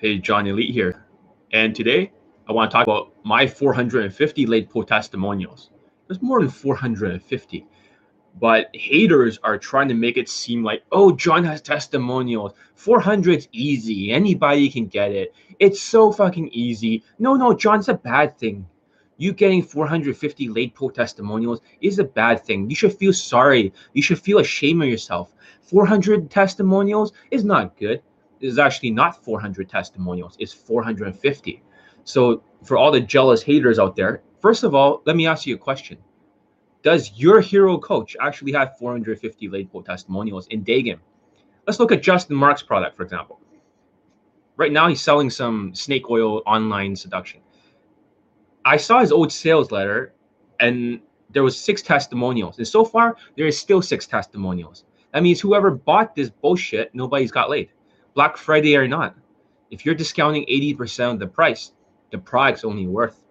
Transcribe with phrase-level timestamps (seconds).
[0.00, 1.04] Hey, John Elite here.
[1.52, 2.10] And today
[2.48, 5.72] I want to talk about my 450 late post testimonials.
[6.08, 7.66] There's more than 450.
[8.40, 12.54] But haters are trying to make it seem like, oh, John has testimonials.
[12.78, 14.10] 400's easy.
[14.10, 15.34] Anybody can get it.
[15.58, 17.04] It's so fucking easy.
[17.18, 18.66] No, no, John's a bad thing.
[19.18, 22.70] You getting 450 late post testimonials is a bad thing.
[22.70, 23.74] You should feel sorry.
[23.92, 25.30] You should feel ashamed of yourself.
[25.60, 28.00] 400 testimonials is not good
[28.40, 31.62] is actually not 400 testimonials, it's 450.
[32.04, 35.54] So for all the jealous haters out there, first of all, let me ask you
[35.54, 35.98] a question.
[36.82, 41.00] Does your hero coach actually have 450 late post testimonials in game?
[41.66, 43.38] Let's look at Justin Marc's product, for example.
[44.56, 47.40] Right now, he's selling some snake oil online seduction.
[48.64, 50.14] I saw his old sales letter,
[50.58, 54.84] and there was six testimonials, and so far there is still six testimonials.
[55.12, 57.70] That means whoever bought this bullshit, nobody's got laid.
[58.20, 59.16] Black Friday or not,
[59.70, 61.72] if you're discounting 80% of the price,
[62.10, 63.24] the product's only worth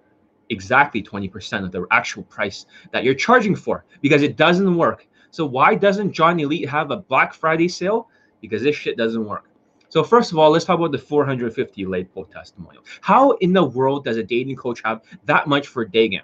[0.49, 5.05] exactly 20% of the actual price that you're charging for because it doesn't work.
[5.29, 8.09] So why doesn't John Elite have a Black Friday sale?
[8.41, 9.45] Because this shit doesn't work.
[9.89, 12.83] So first of all, let's talk about the 450 late post testimonial.
[13.01, 16.21] How in the world does a dating coach have that much for game?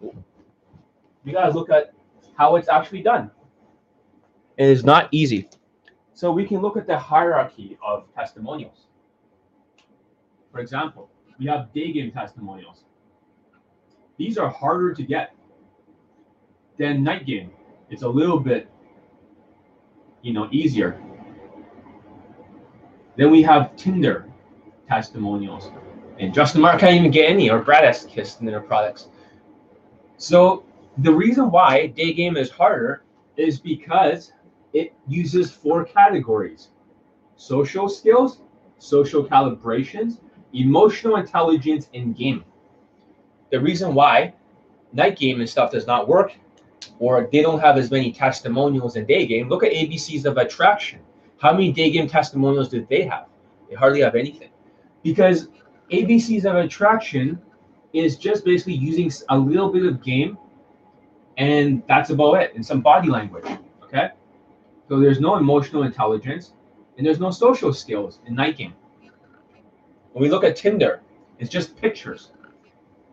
[0.00, 1.92] You guys look at
[2.36, 3.32] how it's actually done.
[4.56, 5.48] It is not easy.
[6.18, 8.88] So we can look at the hierarchy of testimonials.
[10.50, 12.82] For example, we have day game testimonials.
[14.16, 15.32] These are harder to get
[16.76, 17.52] than night game.
[17.88, 18.68] It's a little bit,
[20.22, 21.00] you know, easier.
[23.14, 24.28] Then we have Tinder
[24.88, 25.70] testimonials.
[26.18, 29.06] And Justin Marc can't even get any, or Brad has kissed in their products.
[30.16, 30.64] So
[30.96, 33.04] the reason why day game is harder
[33.36, 34.32] is because
[34.78, 36.68] it uses four categories
[37.36, 38.40] social skills,
[38.78, 40.18] social calibrations,
[40.52, 42.44] emotional intelligence, and game.
[43.50, 44.34] The reason why
[44.92, 46.32] night game and stuff does not work,
[46.98, 51.00] or they don't have as many testimonials in day game, look at ABCs of attraction.
[51.38, 53.26] How many day game testimonials did they have?
[53.68, 54.50] They hardly have anything.
[55.02, 55.48] Because
[55.92, 57.40] ABCs of attraction
[57.92, 60.36] is just basically using a little bit of game,
[61.36, 63.46] and that's about it, and some body language.
[63.84, 64.10] Okay.
[64.88, 66.52] So there's no emotional intelligence
[66.96, 68.58] and there's no social skills in night.
[68.58, 71.02] When we look at Tinder,
[71.38, 72.32] it's just pictures.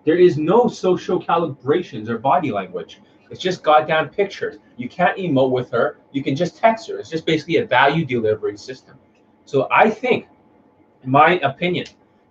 [0.06, 3.02] There is no social calibrations or body language.
[3.30, 4.58] It's just goddamn pictures.
[4.78, 5.98] You can't emote with her.
[6.12, 6.98] You can just text her.
[6.98, 8.98] It's just basically a value delivery system.
[9.46, 10.28] So I think,
[11.04, 11.88] in my opinion,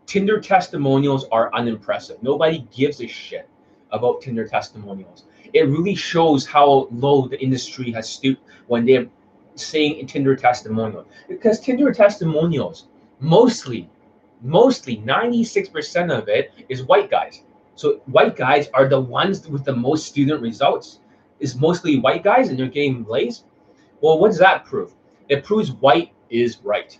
[0.06, 2.22] Tinder testimonials are unimpressive.
[2.22, 3.48] Nobody gives a shit
[3.90, 5.24] about Tinder testimonials.
[5.52, 9.06] It really shows how low the industry has stooped when they're
[9.54, 12.88] saying Tinder testimonial because Tinder testimonials
[13.20, 13.90] mostly,
[14.42, 17.42] mostly 96% of it is white guys.
[17.76, 21.00] So white guys are the ones with the most student results.
[21.40, 23.44] Is mostly white guys and they're getting lays.
[24.00, 24.92] Well, what does that prove?
[25.28, 26.96] It proves white is right.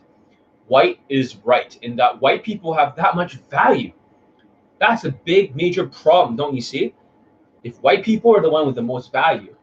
[0.67, 3.93] White is right, and that white people have that much value.
[4.81, 6.95] That's a big major problem, don't you see?
[7.63, 9.54] If white people are the one with the most value,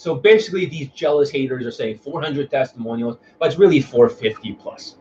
[0.00, 4.96] so basically, these jealous haters are saying 400 testimonials, but it's really 450 plus.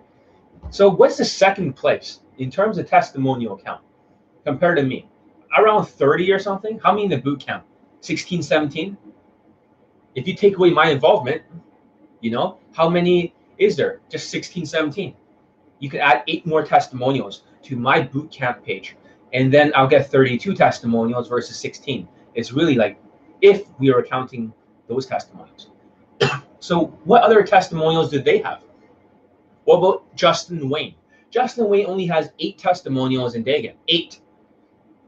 [0.72, 3.80] So what's the second place in terms of testimonial count
[4.44, 5.08] compared to me?
[5.58, 6.82] Around 30 or something?
[6.84, 7.64] How many in the boot camp?
[8.02, 8.98] 16, 17?
[10.16, 11.44] If you take away my involvement,
[12.20, 14.02] you know, how many is there?
[14.10, 15.16] Just 16, 17.
[15.80, 18.98] You could add eight more testimonials to my boot camp page,
[19.32, 22.06] and then I'll get 32 testimonials versus 16.
[22.36, 23.00] It's really like
[23.40, 24.52] if we are counting
[24.90, 25.70] those testimonials.
[26.60, 28.62] so, what other testimonials did they have?
[29.64, 30.96] What about Justin Wayne?
[31.30, 33.78] Justin Wayne only has eight testimonials in day game.
[33.88, 34.20] Eight.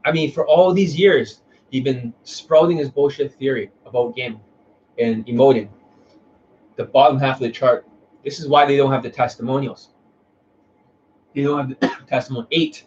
[0.04, 4.40] I mean, for all these years, he's been sprouting his bullshit theory about game
[4.98, 5.68] and emoting.
[6.76, 7.86] The bottom half of the chart.
[8.24, 9.90] This is why they don't have the testimonials.
[11.34, 12.84] They don't have the testimonial eight.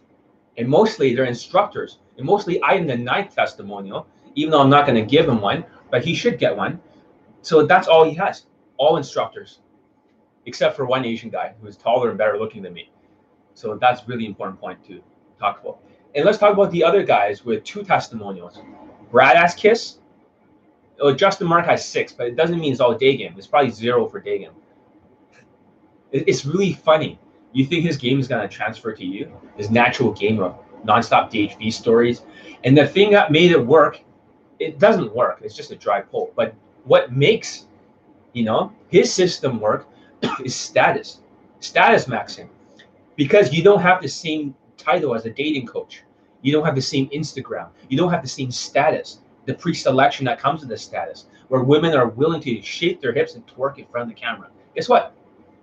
[0.57, 1.99] And mostly they're instructors.
[2.17, 5.41] And mostly I am the ninth testimonial, even though I'm not going to give him
[5.41, 5.65] one
[5.95, 6.79] but he should get one.
[7.45, 8.47] So that's all he has.
[8.77, 9.59] All instructors,
[10.47, 12.89] except for one Asian guy who is taller and better looking than me.
[13.53, 14.99] So that's really important point to
[15.39, 15.77] talk about.
[16.15, 18.59] And let's talk about the other guys with two testimonials.
[19.11, 19.99] Brad has Kiss.
[20.99, 23.35] Oh, Justin Marc has six, but it doesn't mean it's all day game.
[23.37, 24.51] It's probably zero for day game.
[26.11, 27.19] It's really funny.
[27.53, 29.31] You think his game is going to transfer to you?
[29.55, 32.23] His natural game of nonstop DHV stories.
[32.63, 34.01] And the thing that made it work
[34.59, 35.41] it doesn't work.
[35.43, 36.31] It's just a dry pull.
[36.35, 36.55] But
[36.85, 37.65] what makes,
[38.33, 39.87] you know, his system work
[40.43, 41.19] is status,
[41.59, 42.47] status maxing.
[43.15, 46.03] because you don't have the same title as a dating coach.
[46.41, 47.69] You don't have the same Instagram.
[47.89, 51.93] You don't have the same status, the pre-selection that comes with the status, where women
[51.93, 54.49] are willing to shake their hips and twerk in front of the camera.
[54.75, 55.13] Guess what?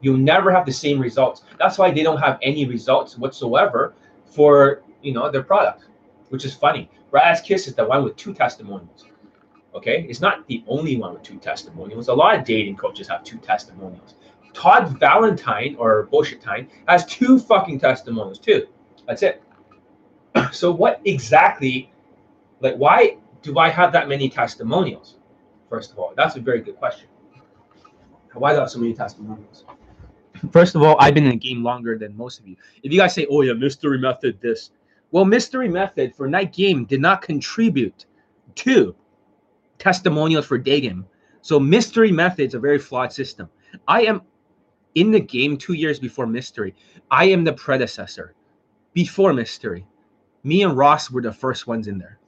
[0.00, 1.42] You'll never have the same results.
[1.58, 3.94] That's why they don't have any results whatsoever
[4.24, 5.84] for you know their product,
[6.30, 6.90] which is funny.
[7.10, 9.04] Brad's Kiss is the one with two testimonials.
[9.74, 12.08] Okay, it's not the only one with two testimonials.
[12.08, 14.14] A lot of dating coaches have two testimonials.
[14.52, 18.66] Todd Valentine or Bullshit Time has two fucking testimonials too.
[19.06, 19.42] That's it.
[20.52, 21.92] So what exactly,
[22.60, 25.16] like, why do I have that many testimonials?
[25.68, 27.08] First of all, that's a very good question.
[28.34, 29.64] Why do I have so many testimonials?
[30.50, 32.56] First of all, I've been in the game longer than most of you.
[32.82, 34.70] If you guys say, "Oh yeah, mystery method," this,
[35.10, 38.06] well, mystery method for night game did not contribute
[38.56, 38.94] to
[39.82, 41.04] testimonials for day game.
[41.40, 43.48] So mystery method's a very flawed system.
[43.88, 44.22] I am
[44.94, 46.74] in the game two years before mystery.
[47.10, 48.34] I am the predecessor
[48.92, 49.84] before mystery.
[50.44, 52.20] Me and Ross were the first ones in there.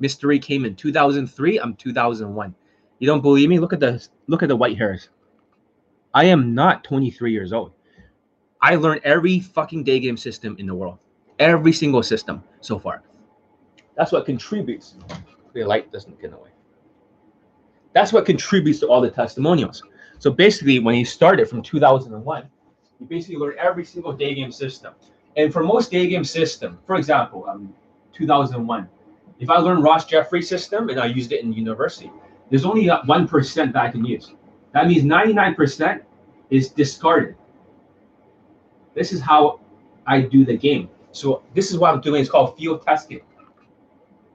[0.00, 1.58] Mystery came in 2003.
[1.58, 2.54] I'm 2001.
[2.98, 3.58] You don't believe me?
[3.58, 5.08] Look at the look at the white hairs.
[6.12, 7.72] I am not 23 years old.
[8.60, 10.98] I learned every fucking day game system in the world.
[11.38, 13.02] Every single system so far.
[13.96, 14.96] That's what contributes.
[15.54, 16.50] The light doesn't get away.
[17.98, 19.82] That's what contributes to all the testimonials.
[20.20, 22.48] So basically, when he started from 2001,
[23.00, 24.94] you basically learn every single day game system.
[25.36, 27.74] And for most day game system, for example, um,
[28.12, 28.88] 2001,
[29.40, 32.12] if I learned Ross Jeffries system and I used it in university,
[32.50, 34.32] there's only 1% that I can use.
[34.74, 36.00] That means 99%
[36.50, 37.34] is discarded.
[38.94, 39.58] This is how
[40.06, 40.88] I do the game.
[41.10, 42.20] So this is what I'm doing.
[42.20, 43.22] It's called field testing.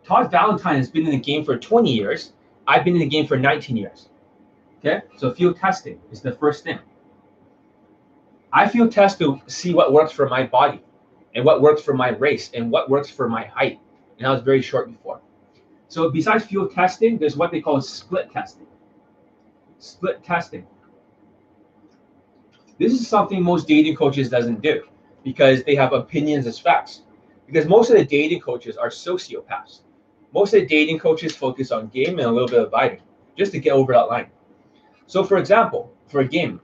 [0.04, 2.34] Todd Valentine has been in the game for 20 years.
[2.68, 4.10] I've been in the game for 19 years.
[4.80, 6.80] Okay, so field testing is the first thing.
[8.52, 10.82] I field test to see what works for my body
[11.34, 13.80] and what works for my race and what works for my height.
[14.18, 15.22] And I was very short before.
[15.88, 18.68] So besides field testing, there's what they call split testing.
[19.80, 20.68] Split testing.
[22.78, 24.84] This is something most dating coaches doesn't do
[25.24, 27.02] because they have opinions as facts.
[27.46, 29.82] Because most of the dating coaches are sociopaths.
[30.34, 33.02] Most of the dating coaches focus on game and a little bit of biting
[33.38, 34.28] just to get over that line.
[35.06, 36.60] So, for example, for a game,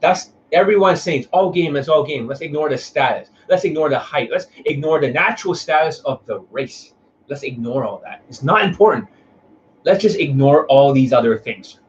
[0.00, 2.26] that's everyone saying it's all game, it's all game.
[2.26, 3.30] Let's ignore the status.
[3.48, 4.30] Let's ignore the height.
[4.30, 6.94] Let's ignore the natural status of the race.
[7.28, 8.24] Let's ignore all that.
[8.28, 9.06] It's not important.
[9.84, 11.80] Let's just ignore all these other things.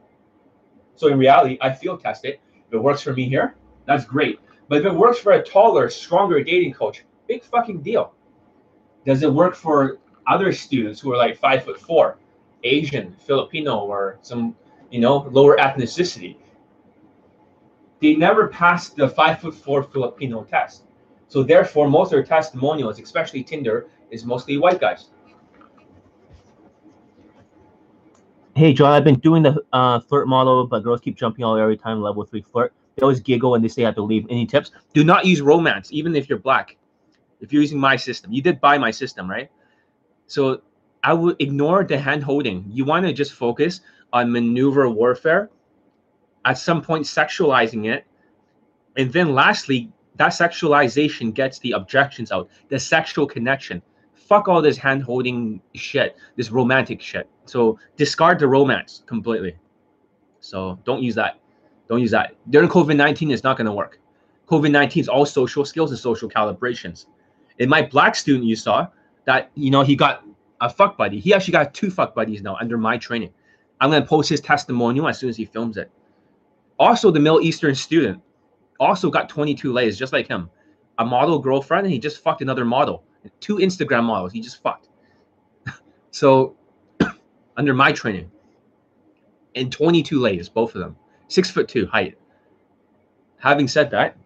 [0.95, 2.39] So in reality, I feel test it.
[2.67, 4.39] If it works for me here, that's great.
[4.69, 8.13] But if it works for a taller, stronger dating coach, big fucking deal.
[9.05, 9.97] Does it work for
[10.27, 12.17] other students who are like five foot four,
[12.63, 14.55] Asian, Filipino, or some
[14.91, 16.35] you know, lower ethnicity.
[18.01, 20.83] They never passed the five foot four Filipino test.
[21.27, 25.07] So therefore, most of their testimonials, especially Tinder, is mostly white guys.
[28.53, 31.77] Hey John, I've been doing the uh, flirt model, but girls keep jumping all every
[31.77, 32.73] time level three flirt.
[32.95, 34.27] They always giggle and they say I have to leave.
[34.29, 34.71] Any tips?
[34.93, 36.75] Do not use romance, even if you're black.
[37.39, 39.49] If you're using my system, you did buy my system, right?
[40.31, 40.61] So
[41.03, 42.63] I would ignore the hand holding.
[42.69, 43.81] You want to just focus
[44.13, 45.49] on maneuver warfare,
[46.45, 48.05] at some point sexualizing it,
[48.95, 53.81] and then lastly, that sexualization gets the objections out, the sexual connection.
[54.13, 57.27] Fuck all this hand holding shit, this romantic shit.
[57.45, 59.57] So discard the romance completely.
[60.39, 61.39] So don't use that.
[61.89, 62.35] Don't use that.
[62.49, 63.99] During COVID 19, it's not going to work.
[64.47, 67.07] COVID 19 is all social skills and social calibrations.
[67.59, 68.87] In my black student, you saw
[69.25, 70.23] that, you know, he got
[70.59, 71.19] a fuck buddy.
[71.19, 73.33] He actually got two fuck buddies now under my training.
[73.79, 75.91] I'm going to post his testimonial as soon as he films it.
[76.79, 78.21] Also, the Middle Eastern student
[78.79, 80.49] also got 22 layers, just like him.
[80.97, 83.03] A model girlfriend, and he just fucked another model.
[83.39, 84.89] Two Instagram models, he just fucked.
[86.11, 86.55] so,
[87.57, 88.29] under my training,
[89.55, 90.95] and 22 layers, both of them,
[91.27, 92.17] six foot two height.
[93.37, 94.17] Having said that,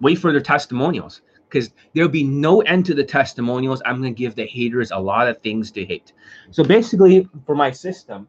[0.00, 1.22] wait for their testimonials
[1.54, 3.80] because there'll be no end to the testimonials.
[3.86, 6.12] I'm going to give the haters a lot of things to hate.
[6.50, 8.26] So basically, for my system,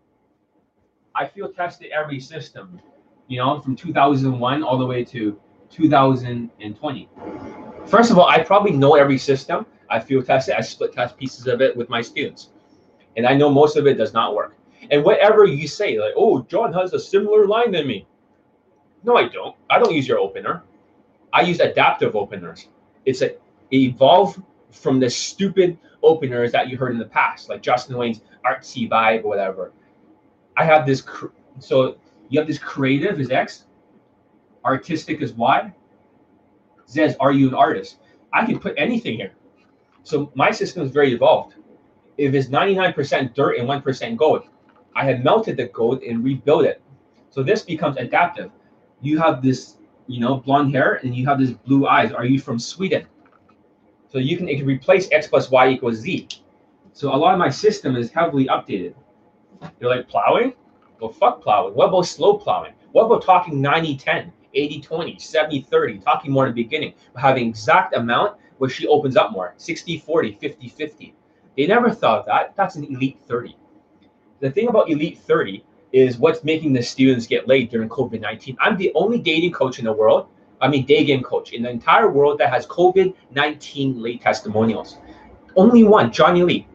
[1.15, 2.79] I feel tested every system,
[3.27, 5.39] you know, from 2001 all the way to
[5.71, 7.09] 2020.
[7.87, 9.65] First of all, I probably know every system.
[9.89, 10.53] I feel tested.
[10.55, 12.49] I split test pieces of it with my students,
[13.17, 14.55] and I know most of it does not work.
[14.91, 18.07] And whatever you say, like, "Oh, John has a similar line than me,"
[19.03, 19.55] no, I don't.
[19.69, 20.63] I don't use your opener.
[21.33, 22.67] I use adaptive openers.
[23.05, 23.35] It's a
[23.73, 28.89] evolve from the stupid openers that you heard in the past, like Justin Wayne's artsy
[28.89, 29.71] vibe or whatever.
[30.57, 31.03] I have this.
[31.59, 31.97] So
[32.29, 33.65] you have this creative is X,
[34.63, 35.73] artistic is Y,
[36.85, 37.97] says, Are you an artist?
[38.33, 39.33] I can put anything here.
[40.03, 41.55] So my system is very evolved.
[42.17, 44.43] If it's 99% dirt and 1% gold,
[44.95, 46.81] I have melted the gold and rebuilt it.
[47.29, 48.51] So this becomes adaptive.
[49.01, 52.11] You have this, you know, blonde hair and you have these blue eyes.
[52.11, 53.05] Are you from Sweden?
[54.11, 56.27] So you can, it can replace X plus Y equals Z.
[56.93, 58.95] So a lot of my system is heavily updated.
[59.79, 60.53] You're like plowing?
[60.99, 61.73] Well, fuck plowing.
[61.73, 62.73] What about slow plowing?
[62.91, 67.21] What about talking 90 10, 80 20, 70 30, talking more in the beginning, but
[67.21, 71.15] having exact amount where she opens up more 60 40, 50 50.
[71.57, 72.55] They never thought that.
[72.55, 73.57] That's an elite 30.
[74.39, 78.57] The thing about elite 30 is what's making the students get laid during COVID 19.
[78.59, 80.27] I'm the only dating coach in the world,
[80.61, 84.97] I mean, day game coach in the entire world that has COVID 19 late testimonials.
[85.55, 86.67] Only one, John Elite.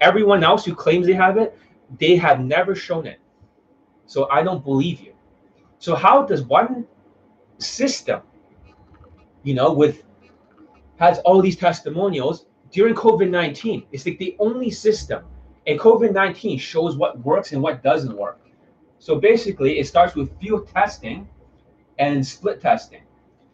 [0.00, 1.56] Everyone else who claims they have it,
[1.98, 3.20] they have never shown it.
[4.06, 5.14] So I don't believe you.
[5.78, 6.86] So how does one
[7.58, 8.22] system,
[9.42, 10.04] you know, with
[10.96, 13.84] has all these testimonials during COVID 19?
[13.92, 15.24] It's like the only system.
[15.66, 18.40] And COVID 19 shows what works and what doesn't work.
[18.98, 21.28] So basically, it starts with field testing
[21.98, 23.02] and split testing.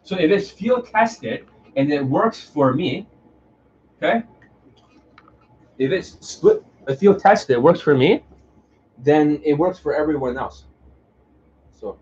[0.03, 3.07] So if it's field tested and it works for me,
[3.97, 4.23] okay,
[5.77, 8.23] if it's split a field tested, it works for me,
[8.97, 10.65] then it works for everyone else.
[11.71, 11.97] So,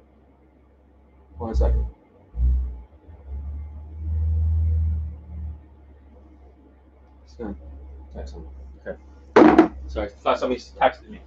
[1.38, 1.86] one second.
[8.82, 9.00] Okay.
[9.88, 11.22] Sorry, thought somebody texted me.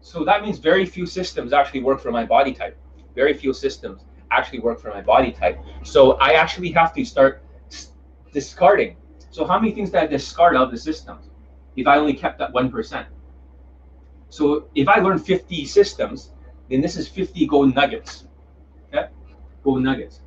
[0.00, 2.78] So that means very few systems actually work for my body type.
[3.14, 5.58] Very few systems actually work for my body type.
[5.82, 7.42] So I actually have to start
[8.32, 8.96] discarding.
[9.30, 11.30] So how many things did I discard out of the systems
[11.74, 13.06] if I only kept that 1%?
[14.28, 16.30] So if I learn 50 systems,
[16.70, 18.26] then this is 50 gold nuggets.
[18.92, 19.08] Okay?
[19.64, 20.20] Gold nuggets.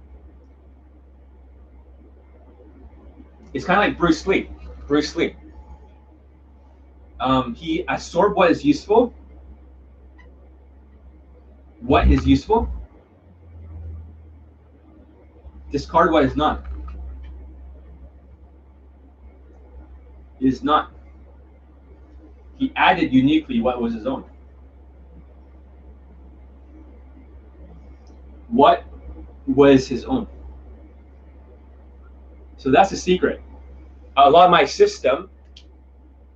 [3.53, 4.49] It's kind of like Bruce Lee.
[4.87, 5.35] Bruce Lee.
[7.19, 9.13] Um, he absorbed what is useful.
[11.81, 12.69] What is useful?
[15.71, 16.65] Discard what is not.
[20.39, 20.91] Is not.
[22.57, 24.23] He added uniquely what was his own.
[28.47, 28.85] What
[29.45, 30.27] was his own?
[32.57, 33.41] So that's the secret.
[34.17, 35.29] A lot of my system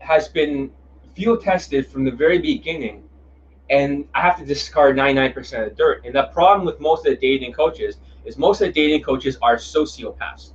[0.04, 0.72] has been
[1.16, 3.04] field tested from the very beginning,
[3.70, 6.06] and I have to discard 99% of the dirt.
[6.06, 9.38] And the problem with most of the dating coaches is most of the dating coaches
[9.42, 10.54] are sociopaths.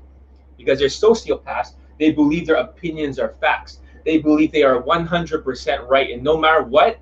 [0.56, 3.78] Because they're sociopaths, they believe their opinions are facts
[4.08, 6.10] they believe they are 100% right.
[6.10, 6.98] And no matter what,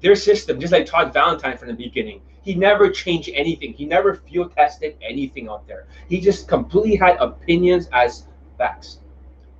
[0.00, 3.74] their system, just like Todd Valentine from the beginning, he never changed anything.
[3.74, 5.86] He never field tested anything out there.
[6.08, 9.00] He just completely had opinions as facts.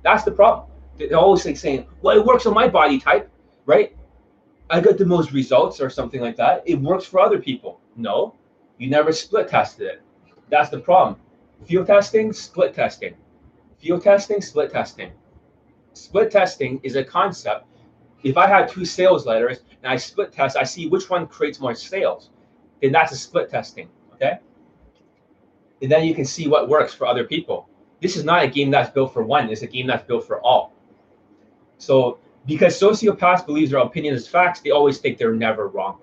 [0.03, 0.67] That's the problem.
[0.97, 3.29] They're always like saying, well, it works on my body type,
[3.65, 3.95] right?
[4.69, 6.63] I got the most results or something like that.
[6.65, 7.81] It works for other people.
[7.95, 8.35] No,
[8.77, 10.01] you never split tested it.
[10.49, 11.19] That's the problem.
[11.65, 13.15] Field testing, split testing.
[13.79, 15.11] Field testing, split testing
[15.97, 17.65] split testing is a concept.
[18.23, 21.59] If I have two sales letters and I split test, I see which one creates
[21.59, 22.29] more sales.
[22.81, 23.89] Then that's a split testing.
[24.13, 24.39] Okay.
[25.81, 27.69] And then you can see what works for other people.
[28.01, 30.41] This is not a game that's built for one, it's a game that's built for
[30.41, 30.73] all.
[31.77, 35.99] So because sociopaths believe their opinion is facts, they always think they're never wrong.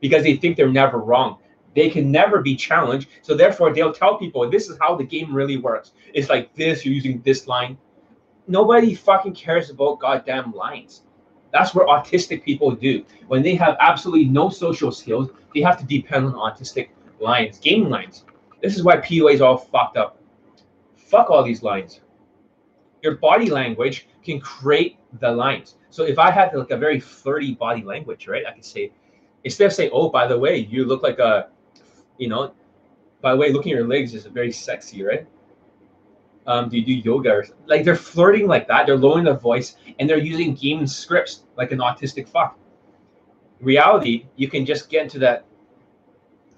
[0.00, 1.38] Because they think they're never wrong.
[1.74, 3.08] They can never be challenged.
[3.22, 5.92] So therefore they'll tell people this is how the game really works.
[6.14, 7.76] It's like this, you're using this line,
[8.46, 11.02] nobody fucking cares about goddamn lines.
[11.52, 13.04] That's what autistic people do.
[13.28, 16.88] When they have absolutely no social skills, they have to depend on autistic
[17.20, 18.24] lines, game lines.
[18.62, 20.18] This is why PUA is all fucked up.
[20.96, 22.00] Fuck all these lines.
[23.02, 25.76] Your body language can create the lines.
[25.90, 28.92] So if I had like a very flirty body language, right, I could say,
[29.44, 31.48] instead of saying, "Oh, by the way, you look like a,"
[32.18, 32.52] you know,
[33.22, 35.26] by the way, looking at your legs is very sexy, right?
[36.46, 39.76] um, do you do yoga or like they're flirting like that they're lowering their voice
[39.98, 42.58] and they're using game scripts like an autistic fuck
[43.60, 45.44] reality you can just get into that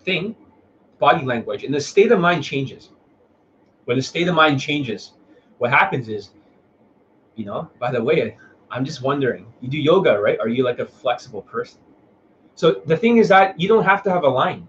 [0.04, 0.34] thing
[0.98, 2.90] body language and the state of mind changes
[3.86, 5.12] when the state of mind changes
[5.58, 6.30] what happens is
[7.38, 7.70] you know?
[7.78, 8.36] By the way
[8.70, 10.38] i'm just wondering you do yoga right?
[10.40, 11.80] Are you like a flexible person?
[12.54, 14.68] So the thing is that you don't have to have a line.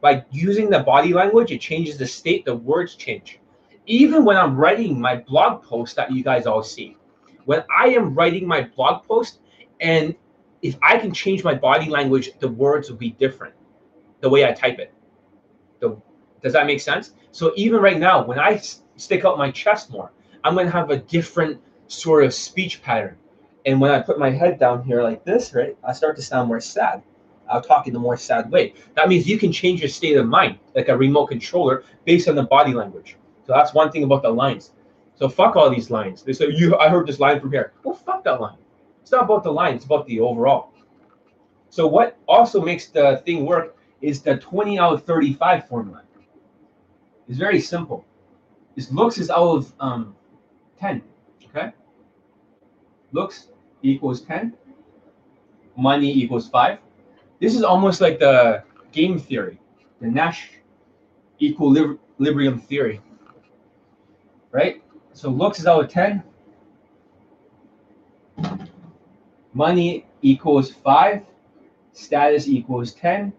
[0.00, 3.40] By using the body language it changes the state the words change.
[3.86, 6.96] Even when I'm writing my blog post that you guys all see,
[7.46, 9.40] when I am writing my blog post,
[9.80, 10.14] and
[10.60, 13.54] if I can change my body language, the words will be different.
[14.20, 14.92] The way I type it,
[15.80, 15.96] the
[16.42, 17.14] Does that make sense?
[17.30, 18.60] So even right now, when I
[18.96, 20.12] stick out my chest more,
[20.44, 23.16] I'm going to have a different sort of speech pattern.
[23.66, 26.48] And when I put my head down here like this, right, I start to sound
[26.48, 27.02] more sad.
[27.50, 28.74] I'll talk in a more sad way.
[28.94, 32.34] That means you can change your state of mind, like a remote controller, based on
[32.34, 33.16] the body language.
[33.46, 34.72] So that's one thing about the lines.
[35.16, 36.22] So fuck all these lines.
[36.22, 36.76] They say you.
[36.76, 37.72] I heard this line from here.
[37.82, 38.58] Well, fuck that line.
[39.02, 39.74] It's not about the line.
[39.74, 40.72] It's about the overall.
[41.70, 46.02] So what also makes the thing work is the 20 out of 35 formula.
[47.28, 48.04] It's very simple.
[48.76, 50.14] This looks is out of um,
[50.78, 51.02] 10.
[51.48, 51.72] Okay.
[53.12, 53.48] Looks
[53.82, 54.54] equals 10.
[55.76, 56.78] Money equals 5.
[57.40, 59.60] This is almost like the game theory,
[60.00, 60.50] the Nash
[61.40, 63.00] equilibrium theory.
[64.50, 64.82] Right?
[65.12, 66.22] So looks is out of 10.
[69.54, 71.22] Money equals 5.
[71.92, 73.32] Status equals 10.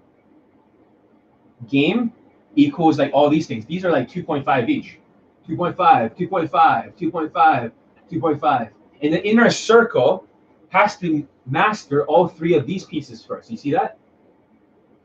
[1.67, 2.13] Game
[2.55, 3.65] equals like all these things.
[3.65, 4.99] These are like 2.5 each.
[5.47, 5.75] 2.5,
[6.17, 6.51] 2.5,
[6.97, 7.71] 2.5,
[8.09, 8.71] 2.5.
[9.01, 10.25] And the inner circle
[10.69, 13.49] has to master all three of these pieces first.
[13.49, 13.97] You see that?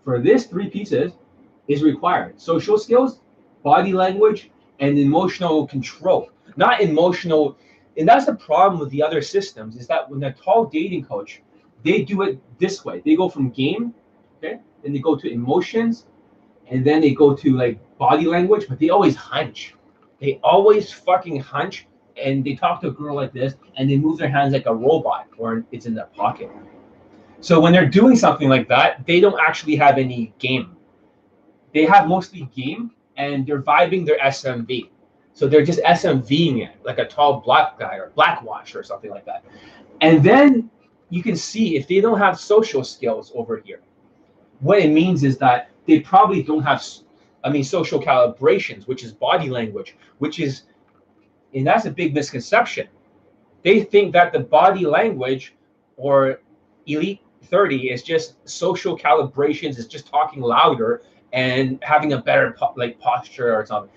[0.05, 1.13] For this, three pieces
[1.69, 2.41] is required.
[2.41, 3.21] Social skills,
[3.63, 7.57] body language, and emotional control not emotional.
[7.97, 11.43] And that's the problem with the other systems is that when tall dating coach,
[11.83, 13.03] they do it this way.
[13.05, 13.95] They go from game,
[14.39, 16.07] okay, then they go to emotions,
[16.69, 19.75] and then they go to like body language, but they always hunch.
[20.21, 21.87] They always fucking hunch
[22.23, 24.75] and they talk to a girl like this and they move their hands like a
[24.75, 26.51] robot or it's in their pocket.
[27.41, 30.77] So when they're doing something like that, they don't actually have any game.
[31.73, 34.91] They have mostly game and they're vibing their SMV.
[35.33, 39.11] So they're just SMVing it like a tall black guy or black watch or something
[39.11, 39.45] like that.
[40.01, 40.71] And then
[41.11, 43.81] you can see if they don't have social skills over here,
[44.61, 46.85] what it means is that they probably don't have,
[47.43, 50.63] I mean, social calibrations, which is body language, which is,
[51.55, 52.89] and that's a big misconception.
[53.63, 55.55] They think that the body language
[55.97, 56.41] or
[56.87, 62.99] elite 30 is just social calibrations, is just talking louder and having a better like
[62.99, 63.91] posture or something.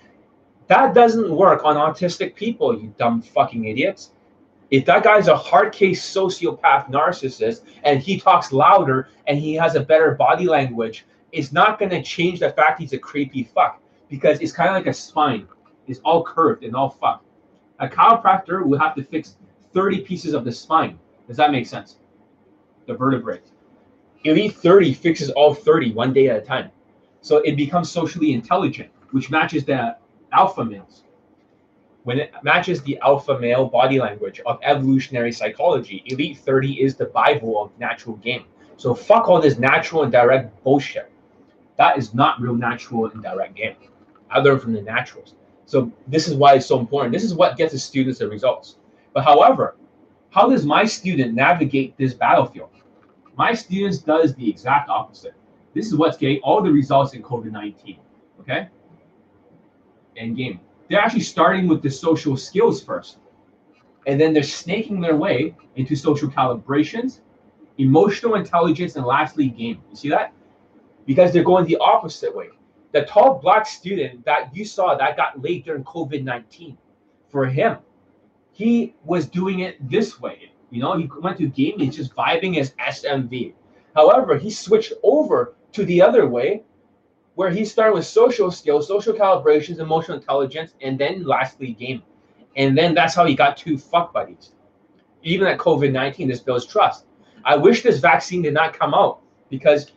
[0.68, 4.10] That doesn't work on autistic people, you dumb fucking idiots.
[4.70, 9.76] If that guy's a hard case sociopath narcissist and he talks louder and he has
[9.76, 13.80] a better body language, it's not going to change the fact he's a creepy fuck
[14.10, 15.48] because it's kind of like a spine.
[15.86, 17.27] It's all curved and all fucked.
[17.80, 19.36] A chiropractor will have to fix
[19.72, 20.98] 30 pieces of the spine.
[21.26, 21.96] Does that make sense?
[22.86, 23.40] The vertebrae.
[24.24, 26.70] Elite 30 fixes all 30 one day at a time.
[27.20, 29.96] So it becomes socially intelligent, which matches the
[30.32, 31.04] alpha males.
[32.04, 37.06] When it matches the alpha male body language of evolutionary psychology, Elite 30 is the
[37.06, 38.44] Bible of natural game.
[38.76, 41.10] So fuck all this natural and direct bullshit.
[41.76, 43.76] That is not real natural and direct game.
[44.30, 45.34] I learned from the naturals.
[45.68, 47.12] So this is why it's so important.
[47.12, 48.78] This is what gets the students the results.
[49.12, 49.76] But however,
[50.30, 52.70] how does my student navigate this battlefield?
[53.36, 55.34] My students does the exact opposite.
[55.74, 57.98] This is what's getting all the results in COVID-19.
[58.40, 58.68] Okay
[60.18, 60.60] end game.
[60.88, 63.18] They're actually starting with the social skills first.
[64.06, 67.20] And then they're snaking their way into social calibrations,
[67.78, 69.82] emotional intelligence, and lastly, game.
[69.90, 70.32] You see that?
[71.06, 72.48] Because they're going the opposite way.
[72.92, 76.76] The tall black student that you saw that got laid during COVID 19,
[77.30, 77.78] for him,
[78.52, 80.50] he was doing it this way.
[80.70, 83.54] You know, he went to he's just vibing his SMV.
[83.94, 86.62] However, he switched over to the other way
[87.34, 92.02] where he started with social skills, social calibrations, emotional intelligence, and then lastly, game.
[92.56, 94.52] And then that's how he got two fuck buddies.
[95.22, 97.04] Even at COVID 19, this builds trust.
[97.44, 99.20] I wish this vaccine did not come out
[99.50, 99.92] because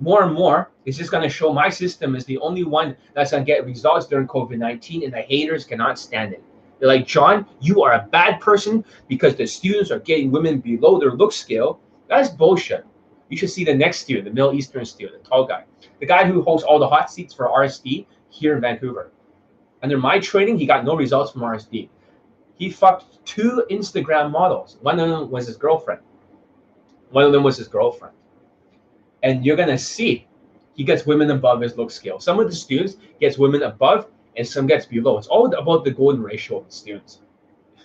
[0.00, 3.30] more and more, it's just going to show my system is the only one that's
[3.30, 6.42] going to get results during COVID 19, and the haters cannot stand it.
[6.80, 10.98] They're like, John, you are a bad person because the students are getting women below
[10.98, 11.78] their look scale.
[12.08, 12.84] That's bullshit.
[13.28, 15.62] You should see the next student, the Middle Eastern student, the tall guy
[16.00, 19.12] the guy who holds all the hot seats for RSD here in Vancouver.
[19.82, 21.88] Under my training, he got no results from RSD.
[22.56, 24.78] He fucked two Instagram models.
[24.80, 26.00] One of them was his girlfriend.
[27.10, 28.14] One of them was his girlfriend.
[29.22, 30.26] And you're gonna see
[30.80, 32.18] he gets women above his look scale.
[32.18, 34.06] Some of the students gets women above
[34.38, 35.18] and some gets below.
[35.18, 37.20] It's all about the golden ratio of the students.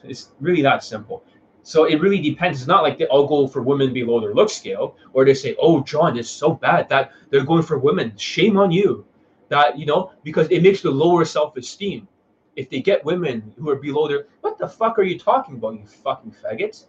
[0.05, 1.21] It's really that simple.
[1.63, 2.59] So it really depends.
[2.59, 5.57] It's not like they all go for women below their look scale, or they say,
[5.59, 9.03] "Oh, John, it's so bad that they're going for women." Shame on you,
[9.49, 12.07] that you know, because it makes the lower self-esteem.
[12.55, 15.73] If they get women who are below their, what the fuck are you talking about,
[15.73, 16.85] you fucking faggots?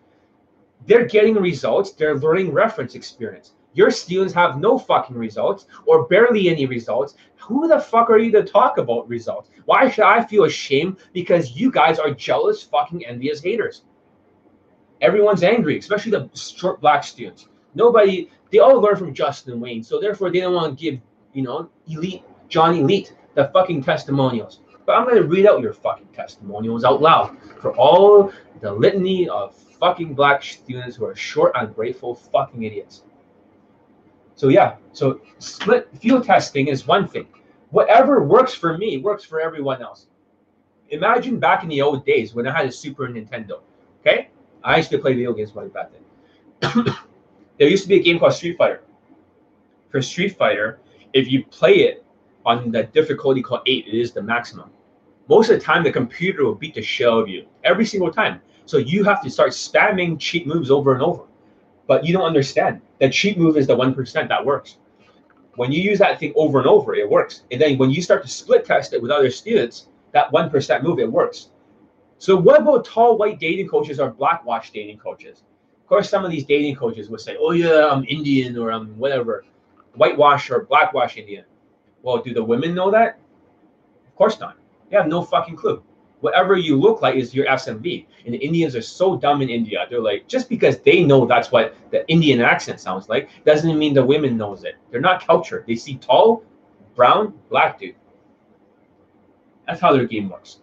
[0.87, 1.91] They're getting results.
[1.91, 3.57] They're learning reference experience.
[3.77, 7.15] Your students have no fucking results or barely any results.
[7.37, 9.51] Who the fuck are you to talk about results?
[9.67, 10.97] Why should I feel ashamed?
[11.13, 13.83] Because you guys are jealous, fucking envious haters.
[15.03, 17.49] Everyone's angry, especially the short black students.
[17.75, 20.99] Nobody, they all learn from Justin Wayne, so therefore they don't want to give,
[21.35, 24.61] you know, elite John Elite the fucking testimonials.
[24.87, 29.29] But I'm going to read out your fucking testimonials out loud for all the litany
[29.29, 33.03] of fucking black students who are short, ungrateful fucking idiots.
[34.37, 37.27] So yeah, so split field testing is one thing.
[37.71, 40.07] Whatever works for me works for everyone else.
[40.91, 43.61] Imagine back in the old days when I had a Super Nintendo.
[44.01, 44.29] Okay,
[44.63, 46.85] I used to play video games way back then.
[47.59, 48.83] there used to be a game called Street Fighter.
[49.91, 50.81] For Street Fighter,
[51.15, 52.05] if you play it
[52.45, 54.71] on the difficulty called eight, it is the maximum.
[55.29, 58.41] Most of the time, the computer will beat the shell of you every single time.
[58.67, 61.25] So you have to start spamming cheat moves over and over.
[61.87, 64.79] But you don't understand that cheat move is the one percent that works.
[65.57, 67.43] When you use that thing over and over, it works.
[67.51, 70.85] And then when you start to split test it with other students, that one percent
[70.85, 71.51] move, it works.
[72.19, 75.45] So what about tall white dating coaches or blackwash dating coaches?
[75.83, 78.99] Of course, some of these dating coaches will say, "Oh yeah, I'm Indian or I'm
[78.99, 79.45] whatever,
[79.95, 81.45] whitewash or blackwash Indian."
[82.03, 83.19] Well, do the women know that?
[84.09, 84.57] Of course not.
[84.91, 85.83] They have no fucking clue.
[86.21, 88.07] Whatever you look like is your SMV.
[88.25, 89.87] And the Indians are so dumb in India.
[89.89, 93.95] They're like, just because they know that's what the Indian accent sounds like, doesn't mean
[93.95, 94.77] the women knows it.
[94.91, 95.65] They're not cultured.
[95.67, 96.43] They see tall,
[96.95, 97.95] brown, black dude.
[99.67, 100.61] That's how their game works.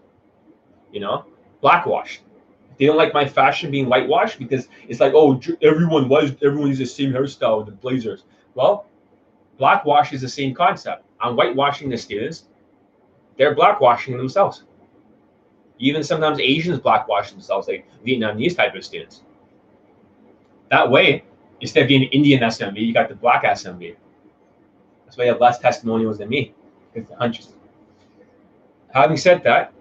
[0.92, 1.26] You know,
[1.62, 2.22] blackwash.
[2.78, 6.90] They don't like my fashion being whitewashed because it's like, oh, everyone was everyone uses
[6.90, 8.24] the same hairstyle with the blazers.
[8.56, 8.88] Well,
[9.58, 11.06] blackwash is the same concept.
[11.20, 12.46] I'm whitewashing the students,
[13.38, 14.64] they're blackwashing themselves.
[15.84, 19.22] Even sometimes Asians blackwash themselves, like Vietnamese type of students.
[20.72, 21.26] That way,
[21.60, 23.98] instead of being Indian SMV, you got the black SMV.
[25.04, 26.54] That's why you have less testimonials than me.
[26.94, 27.50] It's hunches.
[28.94, 29.74] Having said that,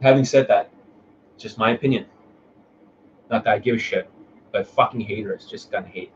[0.00, 0.70] having said that,
[1.36, 2.06] just my opinion.
[3.30, 4.08] Not that I give a shit,
[4.52, 6.10] but fucking haters just gonna hate.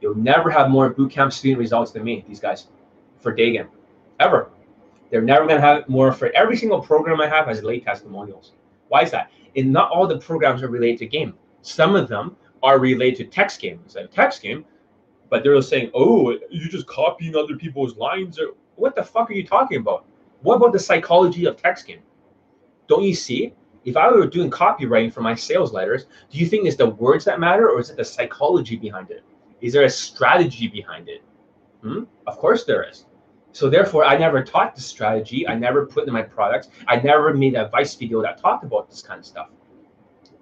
[0.00, 2.68] You'll never have more boot camp student results than me, these guys
[3.20, 3.68] for day game,
[4.18, 4.48] ever.
[5.14, 8.54] They're never going to have more for every single program I have has late testimonials.
[8.88, 9.30] Why is that?
[9.54, 11.34] And not all the programs are related to game.
[11.62, 13.78] Some of them are related to text game.
[13.84, 14.64] It's a text game,
[15.30, 19.34] but they're saying, "Oh, you're just copying other people's lines." Or what the fuck are
[19.34, 20.04] you talking about?
[20.42, 22.02] What about the psychology of text game?
[22.88, 23.54] Don't you see?
[23.84, 27.24] If I were doing copywriting for my sales letters, do you think it's the words
[27.26, 29.22] that matter, or is it the psychology behind it?
[29.60, 31.22] Is there a strategy behind it?
[31.82, 32.02] Hmm?
[32.26, 33.06] Of course there is.
[33.54, 35.46] So therefore, I never taught this strategy.
[35.46, 36.70] I never put in my products.
[36.88, 39.48] I never made an advice video that talked about this kind of stuff.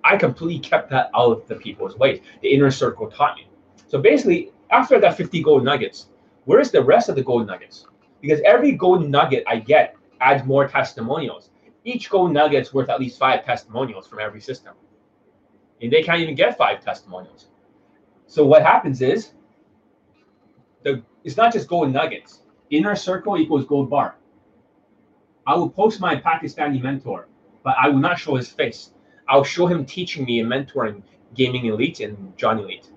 [0.03, 2.22] I completely kept that out of the people's ways.
[2.40, 3.48] The inner circle taught me.
[3.87, 6.07] So basically, after that 50 gold nuggets,
[6.46, 7.85] where's the rest of the gold nuggets?
[8.22, 11.51] Because every gold nugget I get adds more testimonials.
[11.85, 14.72] Each gold nugget's worth at least five testimonials from every system.
[15.83, 17.48] And they can't even get five testimonials.
[18.27, 19.33] So what happens is
[20.83, 22.38] the it's not just gold nuggets
[22.73, 24.17] inner circle equals gold bar.
[25.47, 27.29] I will post my Pakistani mentor,
[27.63, 28.93] but I will not show his face.
[29.29, 31.03] I'll show him teaching me and mentoring
[31.35, 32.91] gaming elite and John Elite.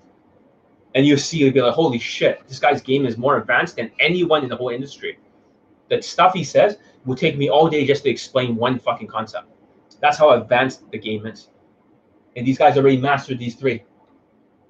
[0.93, 3.91] And you'll see, you'll be like, holy shit, this guy's game is more advanced than
[3.99, 5.19] anyone in the whole industry.
[5.89, 9.47] The stuff he says will take me all day just to explain one fucking concept.
[9.99, 11.49] That's how advanced the game is.
[12.35, 13.83] And these guys already mastered these three.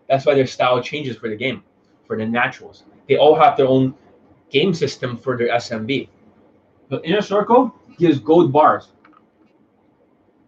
[0.08, 1.64] That's why their style changes for the game,
[2.06, 2.84] for the naturals.
[3.08, 3.96] They all have their own
[4.56, 6.08] game system for their SMV.
[6.90, 8.94] The inner circle gives gold bars.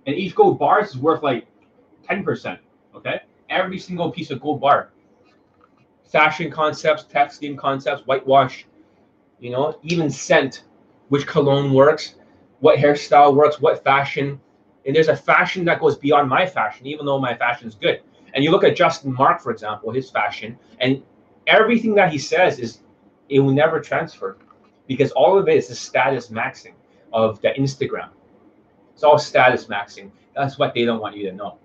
[0.05, 1.45] And each gold bar is worth like
[2.09, 2.57] 10%.
[2.95, 3.19] Okay?
[3.49, 4.91] Every single piece of gold bar.
[6.05, 8.65] Fashion concepts, text game concepts, whitewash,
[9.39, 10.63] you know, even scent,
[11.09, 12.15] which cologne works,
[12.61, 14.39] what hairstyle works, what fashion.
[14.85, 17.99] And there's a fashion that goes beyond my fashion, even though my fashion is good.
[18.33, 21.03] And you look at Justin Marc, for example, his fashion, and
[21.45, 22.83] everything that he says is
[23.29, 24.37] it will never transfer
[24.87, 26.73] because all of it is the status maxing
[27.13, 28.09] of the Instagram.
[28.93, 30.11] It's all status maxing.
[30.35, 31.57] That's what they don't want you to know.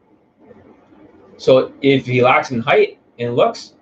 [1.37, 3.75] So if he lacks in height and looks,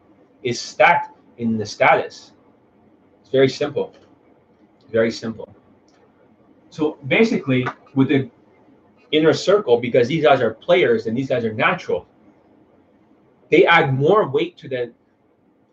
[0.43, 2.33] is stacked in the status.
[3.21, 3.95] It's very simple.
[4.91, 5.55] Very simple.
[6.71, 8.31] So basically, with the
[9.13, 12.07] inner circle, because these guys are players and these guys are natural,
[13.51, 14.93] they add more weight to the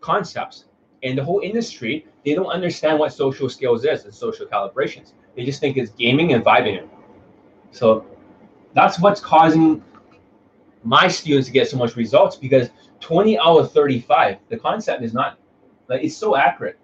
[0.00, 0.64] concepts
[1.02, 5.12] and the whole industry, they don't understand what social skills is and social calibrations.
[5.36, 6.88] They just think it's gaming and vibing.
[7.70, 8.04] So
[8.74, 9.82] that's what's causing
[10.82, 15.12] my students to get so much results because 20 out of 35, the concept is
[15.12, 15.38] not
[15.88, 16.78] Like it's so accurate.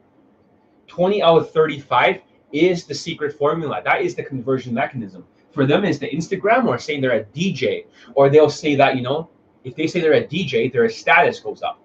[0.87, 2.21] 20 out of 35
[2.53, 3.83] is the secret formula.
[3.85, 5.25] That is the conversion mechanism.
[5.53, 9.03] For them, is the Instagram or saying they're a DJ, or they'll say that, you
[9.03, 9.31] know,
[9.63, 11.81] if they say they're a DJ, their status goes up.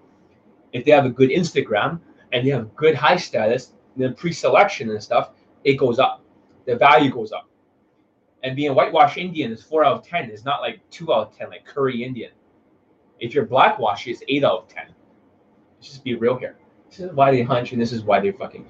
[0.74, 2.00] If they have a good Instagram
[2.32, 5.32] and they have good high status, then pre-selection and stuff,
[5.64, 6.24] it goes up.
[6.66, 7.50] The value goes up.
[8.44, 10.30] And being whitewash Indian is four out of ten.
[10.30, 12.32] It's not like two out of ten, like curry Indian.
[13.20, 14.86] If you're blackwash, it's eight out of ten.
[15.78, 16.58] Let's just be real here.
[16.90, 18.66] This is why they hunch, and this is why they fucking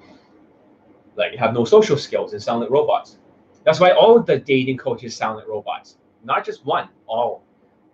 [1.16, 3.18] like have no social skills and sound like robots.
[3.64, 5.98] That's why all of the dating coaches sound like robots.
[6.24, 7.44] Not just one, all.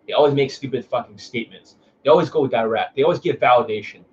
[0.07, 1.77] They always make stupid fucking statements.
[2.05, 2.97] They always go direct.
[2.97, 4.05] They always give validation.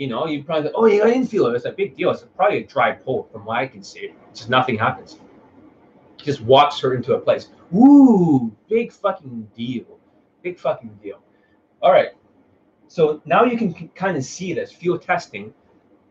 [0.00, 1.54] You know, you probably oh, yeah, I didn't feel it.
[1.54, 2.10] It's a big deal.
[2.10, 4.14] It's probably a dry pull from what I can see.
[4.32, 5.18] Just nothing happens.
[6.16, 7.48] Just walks her into a place.
[7.76, 9.98] Ooh, big fucking deal.
[10.42, 11.20] Big fucking deal.
[11.82, 12.12] All right.
[12.88, 15.52] So now you can kind of see this field testing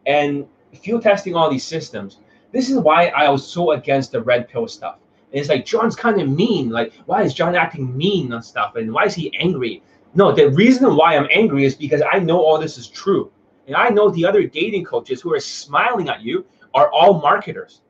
[0.06, 0.46] and
[0.84, 2.20] field testing all these systems.
[2.52, 4.98] This is why I was so against the red pill stuff.
[5.32, 6.70] And it's like John's kind of mean.
[6.70, 8.76] Like, why is John acting mean and stuff?
[8.76, 9.82] And why is he angry?
[10.14, 13.32] No, the reason why I'm angry is because I know all this is true.
[13.70, 17.82] And I know the other dating coaches who are smiling at you are all marketers.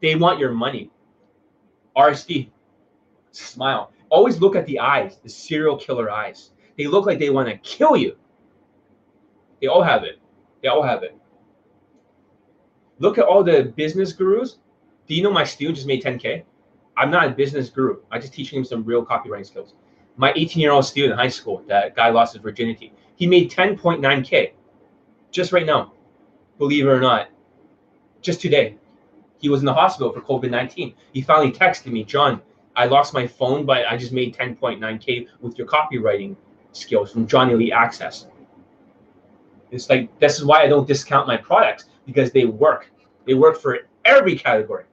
[0.00, 0.90] They want your money.
[1.94, 2.48] RSD,
[3.30, 3.92] smile.
[4.08, 6.52] Always look at the eyes, the serial killer eyes.
[6.78, 8.16] They look like they want to kill you.
[9.60, 10.18] They all have it.
[10.62, 11.14] They all have it.
[12.98, 14.56] Look at all the business gurus.
[15.06, 16.44] Do you know my student just made 10K?
[16.96, 17.98] I'm not a business guru.
[18.10, 19.74] I'm just teaching him some real copywriting skills.
[20.16, 22.94] My 18 year old student in high school, that guy lost his virginity.
[23.16, 24.52] He made 10.9K
[25.30, 25.92] just right now,
[26.58, 27.28] believe it or not,
[28.22, 28.76] just today.
[29.38, 30.94] He was in the hospital for COVID 19.
[31.12, 32.42] He finally texted me, John,
[32.76, 36.36] I lost my phone, but I just made 10.9K with your copywriting
[36.72, 38.26] skills from John Elite Access.
[39.70, 42.90] It's like, this is why I don't discount my products because they work.
[43.26, 44.84] They work for every category,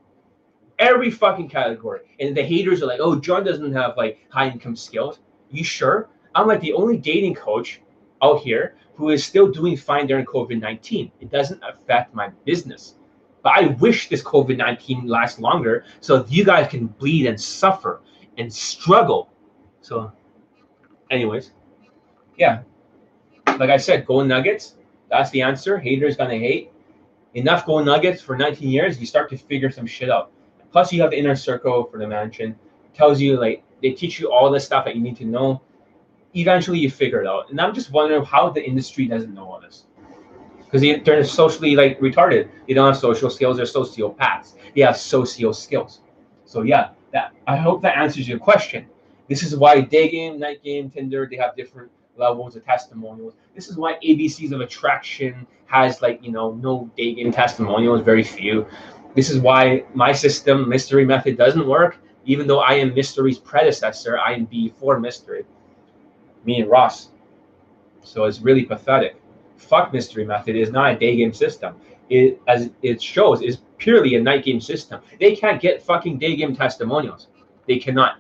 [0.80, 2.02] every fucking category.
[2.20, 5.20] And the haters are like, oh, John doesn't have like high income skills.
[5.50, 6.10] You sure?
[6.36, 7.82] I'm like the only dating coach
[8.22, 11.12] out here who is still doing fine during COVID 19.
[11.22, 12.96] It doesn't affect my business.
[13.44, 18.02] But I wish this COVID 19 lasts longer so you guys can bleed and suffer
[18.38, 19.30] and struggle.
[19.82, 20.12] So,
[21.12, 21.52] anyways,
[22.38, 22.64] yeah.
[23.46, 24.76] Like I said, Golden Nuggets,
[25.10, 25.78] that's the answer.
[25.78, 26.72] Haters gonna hate.
[27.36, 30.32] Enough Golden Nuggets for 19 years, you start to figure some shit out.
[30.72, 32.52] Plus, you have the inner circle for the mansion.
[32.86, 35.62] It tells you like they teach you all the stuff that you need to know
[36.38, 37.50] eventually you figure it out.
[37.50, 39.86] And I'm just wondering how the industry doesn't know all this.
[40.60, 42.50] Because they, they're socially like retarded.
[42.68, 43.58] They don't have social skills.
[43.58, 44.56] They're sociopaths.
[44.76, 46.02] They have socio skills.
[46.46, 48.88] So yeah, that I hope that answers your question.
[49.28, 53.34] This is why day game, night game, Tinder, they have different levels of testimonials.
[53.56, 58.24] This is why ABCs of attraction has like, you know, no day game testimonials, very
[58.24, 58.66] few.
[59.16, 61.98] This is why my system, mystery method, doesn't work.
[62.26, 65.46] Even though I am mystery's predecessor, I am before mystery
[66.48, 67.10] me and Ross.
[68.02, 69.22] So it's really pathetic.
[69.58, 71.76] Fuck Mystery Method is not a day game system.
[72.10, 75.02] It as it shows is purely a night game system.
[75.20, 77.28] They can't get fucking day game testimonials.
[77.68, 78.20] They cannot.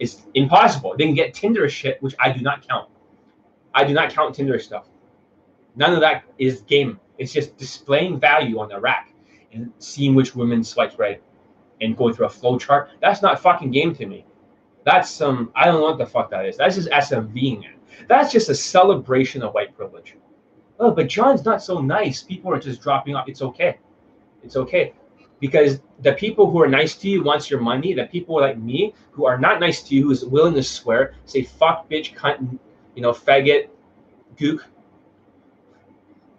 [0.00, 0.94] It's impossible.
[0.96, 2.88] They can get Tinder shit, which I do not count.
[3.74, 4.88] I do not count Tinder stuff.
[5.76, 6.98] None of that is game.
[7.18, 9.12] It's just displaying value on the rack
[9.52, 11.22] and seeing which women swipe right
[11.80, 12.90] and going through a flow chart.
[13.00, 14.24] That's not fucking game to me.
[14.84, 16.56] That's some, I don't know what the fuck that is.
[16.56, 18.06] That's just SMVing it.
[18.08, 20.16] That's just a celebration of white privilege.
[20.80, 22.22] Oh, but John's not so nice.
[22.22, 23.28] People are just dropping off.
[23.28, 23.78] It's okay.
[24.42, 24.94] It's okay.
[25.38, 27.94] Because the people who are nice to you wants your money.
[27.94, 31.44] The people like me who are not nice to you, who's willing to swear, say
[31.44, 32.58] fuck, bitch, cunt,
[32.96, 33.68] you know, faggot,
[34.36, 34.60] gook,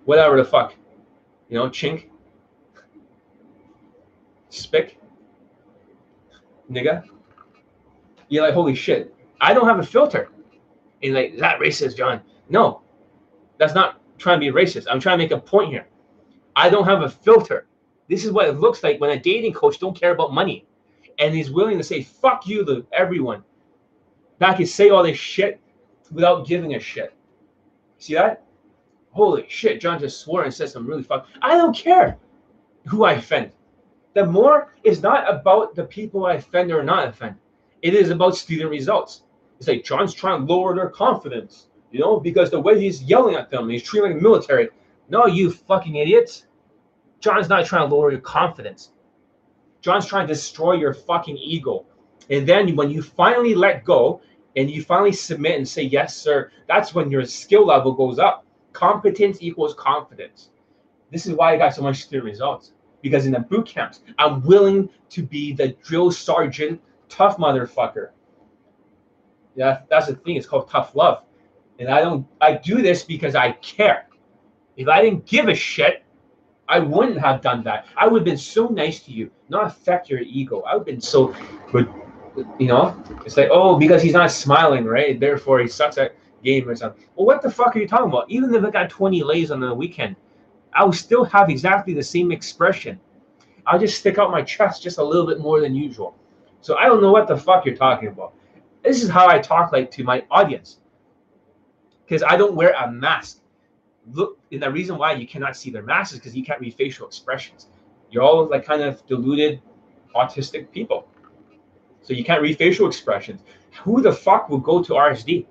[0.06, 0.76] whatever the fuck,
[1.50, 2.10] you know, chink,
[4.50, 4.98] spick,
[6.70, 7.04] nigga
[8.34, 10.30] you're like, holy shit, I don't have a filter.
[11.04, 12.22] And like, that racist, John?
[12.50, 12.82] No,
[13.58, 14.88] that's not trying to be racist.
[14.90, 15.88] I'm trying to make a point here.
[16.56, 17.68] I don't have a filter.
[18.10, 20.66] This is what it looks like when a dating coach don't care about money,
[21.20, 23.44] and he's willing to say "fuck you" to everyone.
[24.40, 25.60] Back can say all this shit
[26.12, 27.14] without giving a shit.
[27.98, 28.44] See that?
[29.12, 29.80] Holy shit!
[29.80, 31.28] John just swore and said some really fuck.
[31.42, 32.18] I don't care
[32.88, 33.52] who I offend.
[34.14, 37.36] The more is not about the people I offend or not offend.
[37.84, 39.24] It is about student results.
[39.60, 43.36] It's like John's trying to lower their confidence, you know, because the way he's yelling
[43.36, 44.70] at them, he's treating like military.
[45.10, 46.48] No, you fucking idiots.
[47.20, 48.94] John's not trying to lower your confidence.
[49.82, 51.86] John's trying to destroy your fucking ego.
[52.30, 54.22] And then when you finally let go
[54.56, 58.46] and you finally submit and say, yes, sir, that's when your skill level goes up.
[58.72, 60.52] Competence equals confidence.
[61.12, 62.72] This is why I got so much student results.
[63.02, 66.82] Because in the boot camps, I'm willing to be the drill sergeant,
[67.14, 68.10] tough motherfucker.
[69.56, 70.36] Yeah, that's the thing.
[70.36, 71.24] It's called tough love.
[71.80, 74.08] And I don't I do this because I care.
[74.78, 76.04] If I didn't give a shit,
[76.68, 77.86] I wouldn't have done that.
[77.96, 80.62] I would have been so nice to you, not affect your ego.
[80.62, 81.36] I would have been so
[81.72, 81.88] good,
[82.58, 83.04] you know?
[83.26, 85.20] It's like, oh, because he's not smiling, right?
[85.20, 87.06] Therefore he sucks at game or something.
[87.16, 88.30] Well, what the fuck are you talking about?
[88.30, 90.16] Even if I got 20 lays on the weekend,
[90.74, 93.00] I will still have exactly the same expression.
[93.68, 96.18] I'll just stick out my chest just a little bit more than usual.
[96.64, 98.34] So I don't know what the fuck you're talking about.
[98.84, 100.80] This is how I talk like to my audience.
[102.06, 103.42] Because I don't wear a mask.
[104.12, 106.74] Look and the reason why you cannot see their masks is because you can't read
[106.74, 107.68] facial expressions.
[108.10, 109.62] You're all like kind of deluded
[110.16, 111.08] autistic people.
[112.02, 113.42] So you can't read facial expressions.
[113.84, 115.46] Who the fuck will go to rsd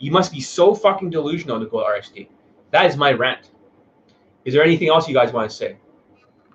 [0.00, 2.28] you must be so fucking delusional to go to rsd
[2.70, 3.50] that is my rant.
[4.44, 5.76] Is there anything else you guys want to say?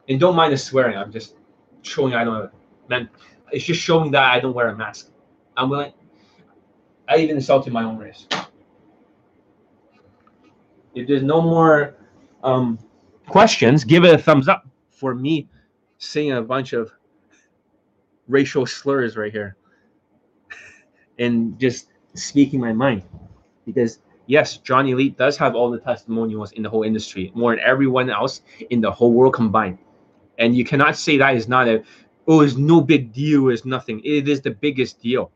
[0.09, 0.97] And don't mind the swearing.
[0.97, 1.35] I'm just
[1.81, 2.49] showing i don't know.
[2.87, 3.09] man
[3.53, 5.09] it's just showing that i don't wear a mask
[5.55, 5.93] i'm willing
[7.07, 8.27] i even insulted my own race
[10.95, 11.95] if there's no more
[12.43, 12.77] um,
[13.27, 15.49] questions, give it a thumbs up for me
[15.97, 16.91] saying a bunch of
[18.27, 19.55] racial slurs right here
[21.19, 23.03] and just speaking my mind.
[23.65, 27.63] Because yes, Johnny Elite does have all the testimonials in the whole industry, more than
[27.63, 29.77] everyone else in the whole world combined.
[30.37, 31.83] And you cannot say that is not a
[32.27, 34.01] oh, it's no big deal, it's nothing.
[34.03, 35.31] It is the biggest deal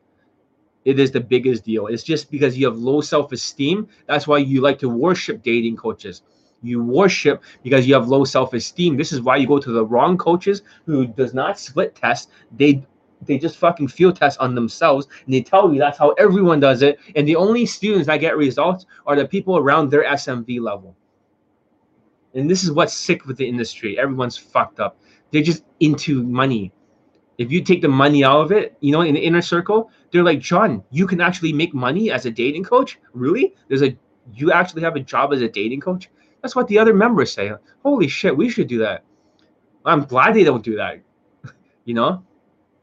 [0.87, 1.87] it is the biggest deal.
[1.87, 3.89] It's just because you have low self esteem.
[4.05, 6.21] That's why you like to worship dating coaches.
[6.61, 8.95] You worship because you have low self esteem.
[8.95, 12.29] This is why you go to the wrong coaches who does not split test.
[12.55, 12.85] They
[13.21, 16.81] they just fucking field test on themselves and they tell you that's how everyone does
[16.81, 16.99] it.
[17.17, 20.95] And the only students that get results are the people around their SMV level.
[22.33, 23.99] And this is what's sick with the industry.
[23.99, 24.97] Everyone's fucked up.
[25.31, 26.71] They're just into money
[27.37, 30.23] if you take the money out of it, you know, in the inner circle, they're
[30.23, 32.99] like, John, you can actually make money as a dating coach.
[33.13, 33.53] Really?
[33.67, 33.95] There's a
[34.33, 36.09] you actually have a job as a dating coach.
[36.41, 37.51] That's what the other members say.
[37.83, 39.03] Holy shit, we should do that.
[39.85, 40.99] I'm glad they don't do that.
[41.85, 42.23] you know,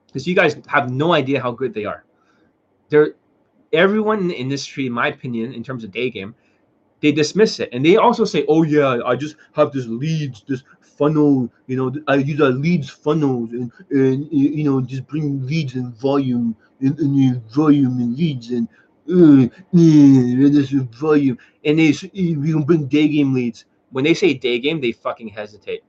[0.07, 2.05] because you guys have no idea how good they are.
[2.89, 3.15] They're
[3.73, 6.35] everyone in the industry, in my opinion, in terms of day game,
[7.01, 10.63] they dismiss it and they also say, "Oh yeah, I just have this leads, this
[10.99, 11.51] funnel.
[11.67, 15.95] You know, I use our leads funnels and, and you know just bring leads and
[15.95, 18.69] volume and, and volume and leads and
[19.11, 23.65] uh, uh, this volume and they we can bring day game leads.
[23.91, 25.83] When they say day game, they fucking hesitate.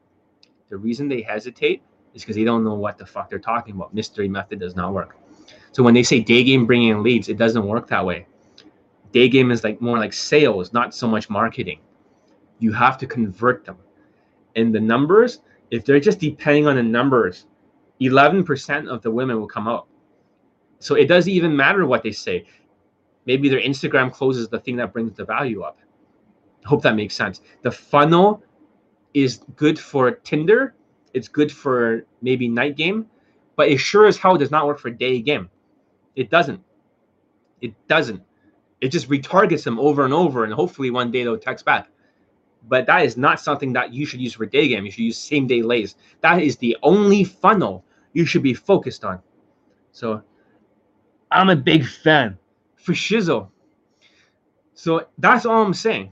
[0.69, 1.81] The reason they hesitate
[2.13, 3.93] is because they don't know what the fuck they're talking about.
[3.93, 5.17] Mystery method does not work.
[5.71, 8.27] So when they say day game bringing in leads, it doesn't work that way.
[9.11, 11.79] Day game is like more like sales, not so much marketing.
[12.59, 13.77] You have to convert them
[14.55, 15.41] in the numbers,
[15.71, 17.45] if they're just depending on the numbers,
[18.01, 19.87] 11% of the women will come out.
[20.79, 22.45] So it doesn't even matter what they say.
[23.25, 25.79] Maybe their Instagram closes the thing that brings the value up.
[26.65, 27.41] Hope that makes sense.
[27.61, 28.43] The funnel
[29.13, 30.75] is good for Tinder.
[31.13, 33.07] It's good for maybe night game,
[33.55, 35.49] but it sure as hell does not work for day game.
[36.15, 36.61] It doesn't.
[37.61, 38.21] It doesn't.
[38.81, 41.87] It just retargets them over and over, and hopefully one day they'll text back
[42.67, 44.85] but that is not something that you should use for day game.
[44.85, 45.95] You should use same day lays.
[46.21, 49.19] That is the only funnel you should be focused on.
[49.91, 50.21] So
[51.31, 52.37] I'm a big fan
[52.75, 53.49] for Shizzle.
[54.73, 56.11] So that's all I'm saying.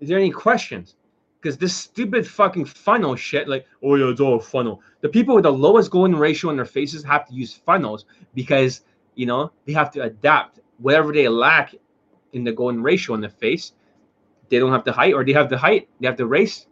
[0.00, 0.96] Is there any questions?
[1.40, 4.80] Because this stupid fucking funnel shit, like, oh yeah, it's all funnel.
[5.00, 8.04] The people with the lowest golden ratio in their faces have to use funnels
[8.34, 8.82] because
[9.14, 11.74] you know they have to adapt whatever they lack
[12.32, 13.72] in the golden ratio in the face
[14.52, 16.66] they don't have the height or they have the height, they have the race,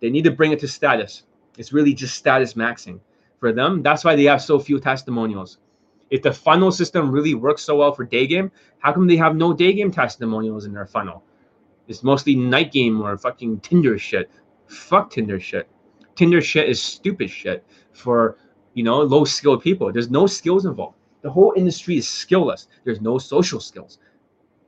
[0.00, 1.24] they need to bring it to status.
[1.58, 3.00] It's really just status maxing
[3.38, 3.82] for them.
[3.82, 5.58] That's why they have so few testimonials.
[6.10, 9.36] If the funnel system really works so well for day game, how come they have
[9.36, 11.22] no day game testimonials in their funnel?
[11.86, 14.30] It's mostly night game or fucking Tinder shit.
[14.66, 15.68] Fuck Tinder shit.
[16.14, 17.62] Tinder shit is stupid shit
[17.92, 18.38] for
[18.72, 19.92] you know low skilled people.
[19.92, 20.96] There's no skills involved.
[21.20, 22.68] The whole industry is skillless.
[22.84, 23.98] There's no social skills.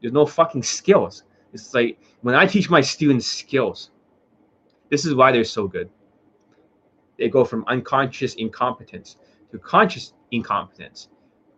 [0.03, 1.25] There's no fucking skills.
[1.55, 3.91] It's like when I teach my students skills,
[4.91, 5.89] this is why they're so good.
[7.19, 9.17] They go from unconscious incompetence
[9.53, 11.09] to conscious incompetence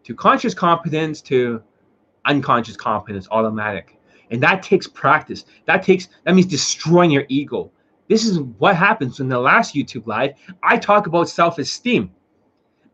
[0.06, 1.60] to conscious competence to
[2.26, 3.98] unconscious competence automatic.
[4.30, 5.44] And that takes practice.
[5.64, 7.72] That takes that means destroying your ego.
[8.08, 10.34] This is what happens in the last YouTube live.
[10.62, 12.12] I talk about self-esteem.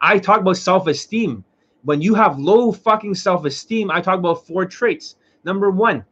[0.00, 1.44] I talk about self-esteem.
[1.82, 5.16] When you have low fucking self-esteem, I talk about four traits.
[5.44, 6.02] Number one,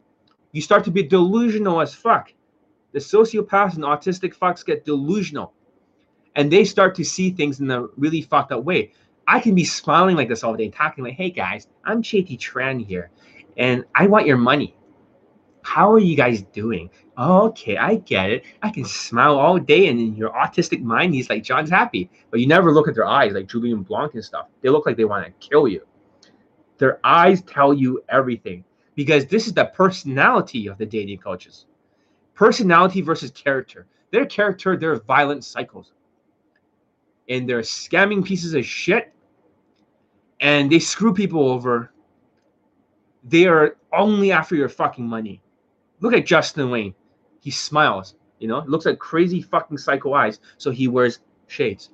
[0.51, 2.33] you start to be delusional as fuck.
[2.91, 5.53] The sociopaths and autistic fucks get delusional
[6.35, 8.91] and they start to see things in a really fucked up way.
[9.27, 12.85] I can be smiling like this all day, talking like, hey guys, I'm JT Tran
[12.85, 13.11] here,
[13.57, 14.75] and I want your money.
[15.63, 16.89] How are you guys doing?
[17.17, 18.45] Okay, I get it.
[18.63, 22.09] I can smile all day, and in your autistic mind, he's like, John's happy.
[22.31, 24.47] But you never look at their eyes like Julien Blanc and stuff.
[24.61, 25.85] They look like they want to kill you.
[26.79, 28.63] Their eyes tell you everything
[28.95, 31.65] because this is the personality of the dating coaches.
[32.33, 33.87] Personality versus character.
[34.11, 35.93] Their character, they're violent cycles
[37.29, 39.13] and they're scamming pieces of shit
[40.41, 41.91] and they screw people over.
[43.23, 45.41] They are only after your fucking money.
[45.99, 46.95] Look at Justin Wayne.
[47.39, 50.39] He smiles, you know, looks like crazy fucking psycho eyes.
[50.57, 51.91] So he wears shades.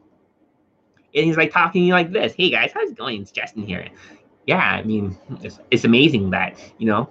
[1.14, 2.34] And he's like talking like this.
[2.34, 3.22] Hey guys, how's it going?
[3.22, 3.90] It's Justin here.
[4.48, 7.10] Yeah, I mean, it's, it's amazing that, you know.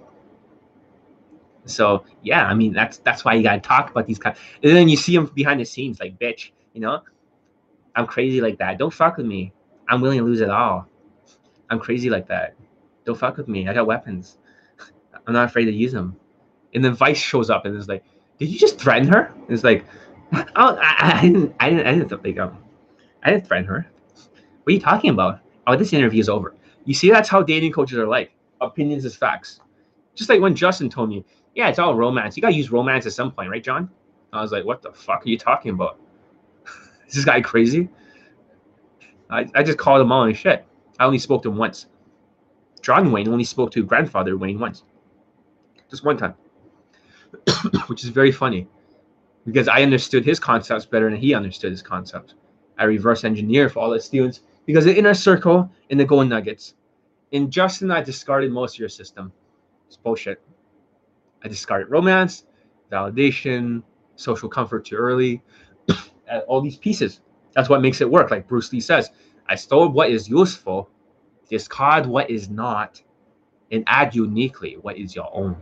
[1.65, 4.35] So yeah, I mean that's that's why you gotta talk about these kind.
[4.63, 7.01] And then you see them behind the scenes, like bitch, you know.
[7.95, 8.77] I'm crazy like that.
[8.77, 9.53] Don't fuck with me.
[9.89, 10.87] I'm willing to lose it all.
[11.69, 12.55] I'm crazy like that.
[13.05, 13.67] Don't fuck with me.
[13.67, 14.37] I got weapons.
[15.27, 16.15] I'm not afraid to use them.
[16.73, 18.03] And then Vice shows up and is like,
[18.39, 19.85] "Did you just threaten her?" And it's like,
[20.33, 21.55] "Oh, I, I, didn't.
[21.59, 21.87] I didn't.
[21.87, 22.57] I didn't think um,
[23.23, 23.85] I didn't threaten her.
[24.63, 25.39] What are you talking about?
[25.65, 26.53] Oh, this interview is over.
[26.87, 28.31] You see, that's how dating coaches are like.
[28.61, 29.59] Opinions is facts.
[30.15, 31.23] Just like when Justin told me,
[31.53, 32.35] "Yeah, it's all romance.
[32.35, 33.89] You gotta use romance at some point, right, John?"
[34.31, 35.99] I was like, "What the fuck are you talking about?"
[37.07, 37.89] Is this guy crazy?
[39.29, 40.65] I, I just called him all and shit.
[40.97, 41.87] I only spoke to him once.
[42.81, 44.83] John Wayne only spoke to grandfather Wayne once.
[45.89, 46.35] Just one time.
[47.87, 48.65] Which is very funny.
[49.45, 52.35] Because I understood his concepts better than he understood his concepts.
[52.77, 56.75] I reverse engineer for all the students because the inner circle and the golden nuggets.
[57.31, 59.33] In Justin, I discarded most of your system.
[59.87, 60.43] It's bullshit.
[61.43, 62.45] I discarded romance,
[62.91, 63.81] validation,
[64.17, 65.41] social comfort too early,
[66.47, 67.21] all these pieces.
[67.53, 68.29] That's what makes it work.
[68.29, 69.09] Like Bruce Lee says,
[69.47, 70.89] I stole what is useful,
[71.49, 73.01] discard what is not,
[73.71, 75.55] and add uniquely what is your own.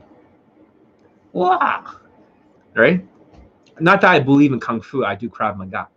[1.32, 1.98] Wow.
[2.76, 3.06] Right?
[3.80, 5.88] Not that I believe in Kung Fu, I do Krav Maga.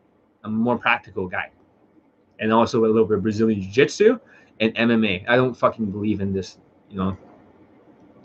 [0.45, 1.51] I'm a more practical guy.
[2.41, 4.19] And also a little bit of Brazilian Jiu Jitsu
[4.61, 5.25] and MMA.
[5.29, 6.59] I don't fucking believe in this,
[6.91, 7.17] you know,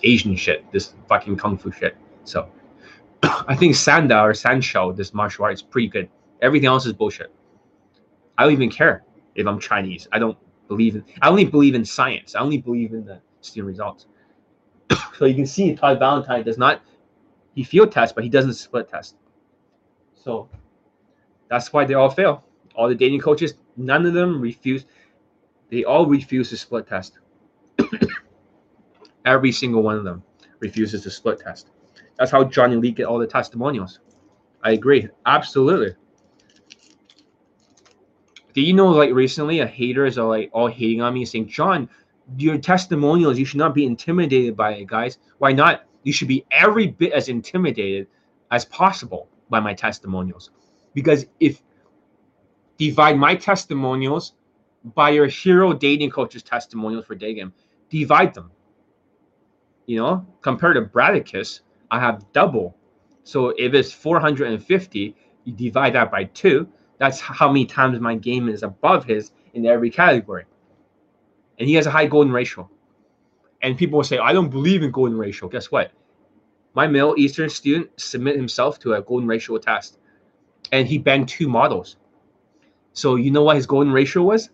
[0.04, 1.96] Asian shit, this fucking Kung Fu shit.
[2.24, 2.50] So
[3.24, 6.10] I think Sanda or Sanshou, this martial art, is pretty good.
[6.42, 7.32] Everything else is bullshit.
[8.38, 9.04] I don't even care
[9.36, 10.08] if I'm Chinese.
[10.12, 10.38] I don't
[10.68, 11.04] believe in.
[11.22, 12.36] I only believe in science.
[12.36, 14.08] I only believe in the student results.
[15.18, 16.82] so you can see Todd Valentine does not.
[17.56, 19.16] He field tests, but he doesn't split test.
[20.16, 20.50] So
[21.50, 22.44] that's why they all fail.
[22.76, 24.86] All the dating coaches, none of them refuse.
[25.70, 27.20] They all refuse to split test.
[29.26, 30.24] Every single one of them
[30.60, 31.70] refuses to split test.
[32.18, 34.00] That's how John Elite get all the testimonials.
[34.64, 35.10] I agree.
[35.26, 35.96] Absolutely.
[38.54, 41.90] Do you know like recently a haters are like all hating on me saying, John,
[42.38, 45.18] your testimonials, you should not be intimidated by it, guys.
[45.40, 45.86] Why not?
[46.04, 48.08] You should be every bit as intimidated
[48.52, 50.52] as possible by my testimonials.
[50.94, 51.62] Because if
[52.90, 54.34] divide my testimonials
[54.96, 57.52] by your hero dating coach's testimonials for dating,
[57.90, 58.52] divide them.
[59.86, 61.62] You know, compared to Bradicus,
[61.92, 62.76] I have double.
[63.24, 65.16] So if it's 450,
[65.46, 66.68] you divide that by two,
[66.98, 70.46] that's how many times my game is above his in every category.
[71.60, 72.70] And he has a high golden ratio.
[73.62, 75.48] And people will say, I don't believe in golden ratio.
[75.48, 75.92] Guess what?
[76.74, 80.00] My Middle Eastern student submit himself to a golden ratio test.
[80.72, 81.98] And he banged two models.
[82.94, 84.50] So you know what his golden ratio was?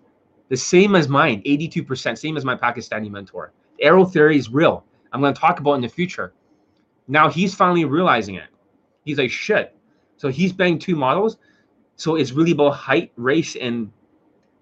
[0.50, 3.54] The same as mine, 82%, same as my Pakistani mentor.
[3.82, 4.84] Arrow theory is real.
[5.14, 6.34] I'm going to talk about in the future.
[7.08, 8.50] Now he's finally realizing it.
[9.04, 9.76] He's like, shit.
[10.18, 11.38] So he's banged two models.
[11.96, 13.92] So it's really about height, race, and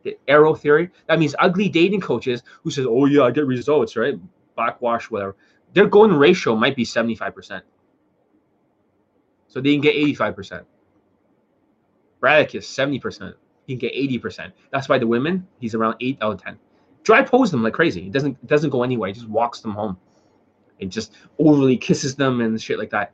[0.03, 0.89] the arrow theory.
[1.07, 4.19] That means ugly dating coaches who says, "Oh yeah, I get results, right?
[4.55, 5.35] Backwash, whatever."
[5.73, 7.63] Their golden ratio might be seventy-five percent,
[9.47, 10.65] so they can get eighty-five percent.
[12.21, 13.35] Bradicus seventy percent,
[13.67, 14.53] he can get eighty percent.
[14.71, 16.57] That's why the women, he's around eight out of ten.
[17.03, 18.07] Dry pose them like crazy.
[18.07, 19.09] It doesn't doesn't go anywhere.
[19.09, 19.97] He just walks them home.
[20.79, 23.13] It just overly kisses them and shit like that.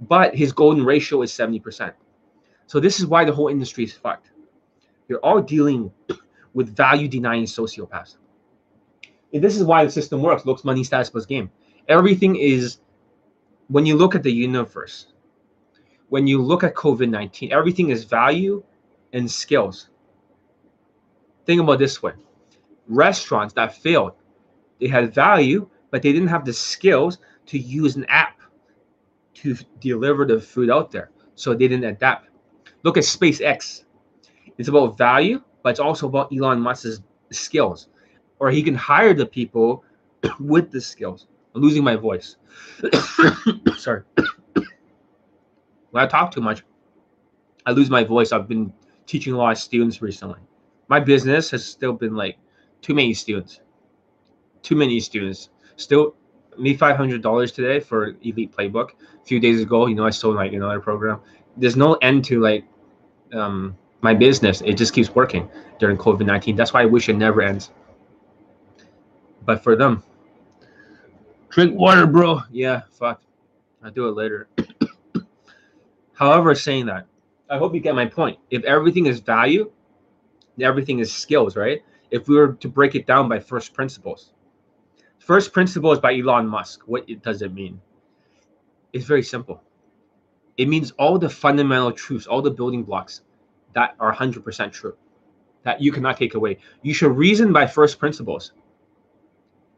[0.00, 1.94] But his golden ratio is seventy percent.
[2.66, 4.30] So this is why the whole industry is fucked.
[5.08, 5.92] You're all dealing
[6.54, 8.16] with value denying sociopaths.
[9.32, 11.50] And this is why the system works looks, money, status plus game.
[11.88, 12.78] Everything is,
[13.68, 15.08] when you look at the universe,
[16.08, 18.62] when you look at COVID 19, everything is value
[19.14, 19.88] and skills.
[21.46, 22.12] Think about this way
[22.86, 24.12] restaurants that failed,
[24.78, 28.40] they had value, but they didn't have the skills to use an app
[29.34, 31.10] to deliver the food out there.
[31.34, 32.28] So they didn't adapt.
[32.82, 33.84] Look at SpaceX.
[34.58, 37.88] It's about value, but it's also about Elon Musk's skills.
[38.38, 39.84] Or he can hire the people
[40.40, 41.26] with the skills.
[41.54, 42.36] I'm losing my voice.
[43.76, 44.02] Sorry.
[45.90, 46.64] when I talk too much,
[47.66, 48.32] I lose my voice.
[48.32, 48.72] I've been
[49.06, 50.40] teaching a lot of students recently.
[50.88, 52.36] My business has still been like
[52.82, 53.60] too many students.
[54.62, 55.50] Too many students.
[55.76, 56.14] Still
[56.58, 58.90] me five hundred dollars today for Elite Playbook.
[58.90, 61.20] A few days ago, you know, I sold like another program.
[61.56, 62.64] There's no end to like
[63.32, 64.60] um, my business.
[64.62, 65.48] It just keeps working
[65.78, 66.56] during COVID nineteen.
[66.56, 67.70] That's why I wish it never ends.
[69.44, 70.02] But for them,
[71.48, 72.40] drink water, bro.
[72.50, 73.22] Yeah, fuck.
[73.82, 74.48] I'll do it later.
[76.14, 77.06] However, saying that,
[77.54, 78.36] I hope you get my point.
[78.50, 79.70] If everything is value,
[80.60, 81.82] everything is skills, right?
[82.10, 84.32] If we were to break it down by first principles,
[85.20, 86.82] first principle is by Elon Musk.
[86.86, 87.80] What does it mean?
[88.92, 89.62] It's very simple.
[90.56, 93.20] It means all the fundamental truths, all the building blocks
[93.72, 94.96] that are 100% true,
[95.62, 96.58] that you cannot take away.
[96.82, 98.50] You should reason by first principles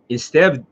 [0.09, 0.65] instead of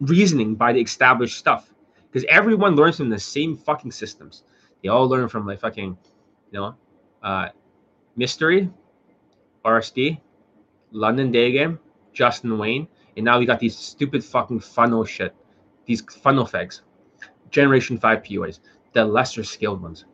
[0.00, 1.72] reasoning by the established stuff.
[2.12, 4.42] Because everyone learns from the same fucking systems.
[4.82, 5.96] They all learn from like fucking,
[6.58, 6.74] know,
[7.22, 7.48] uh,
[8.16, 8.70] Mystery,
[9.64, 10.20] RSD,
[10.90, 11.78] London Day Game,
[12.12, 15.34] Justin Wayne, and now we got these stupid fucking funnel shit,
[15.86, 16.80] these funnel fags,
[17.50, 18.60] Generation 5 PUAs,
[18.92, 20.04] the lesser skilled ones.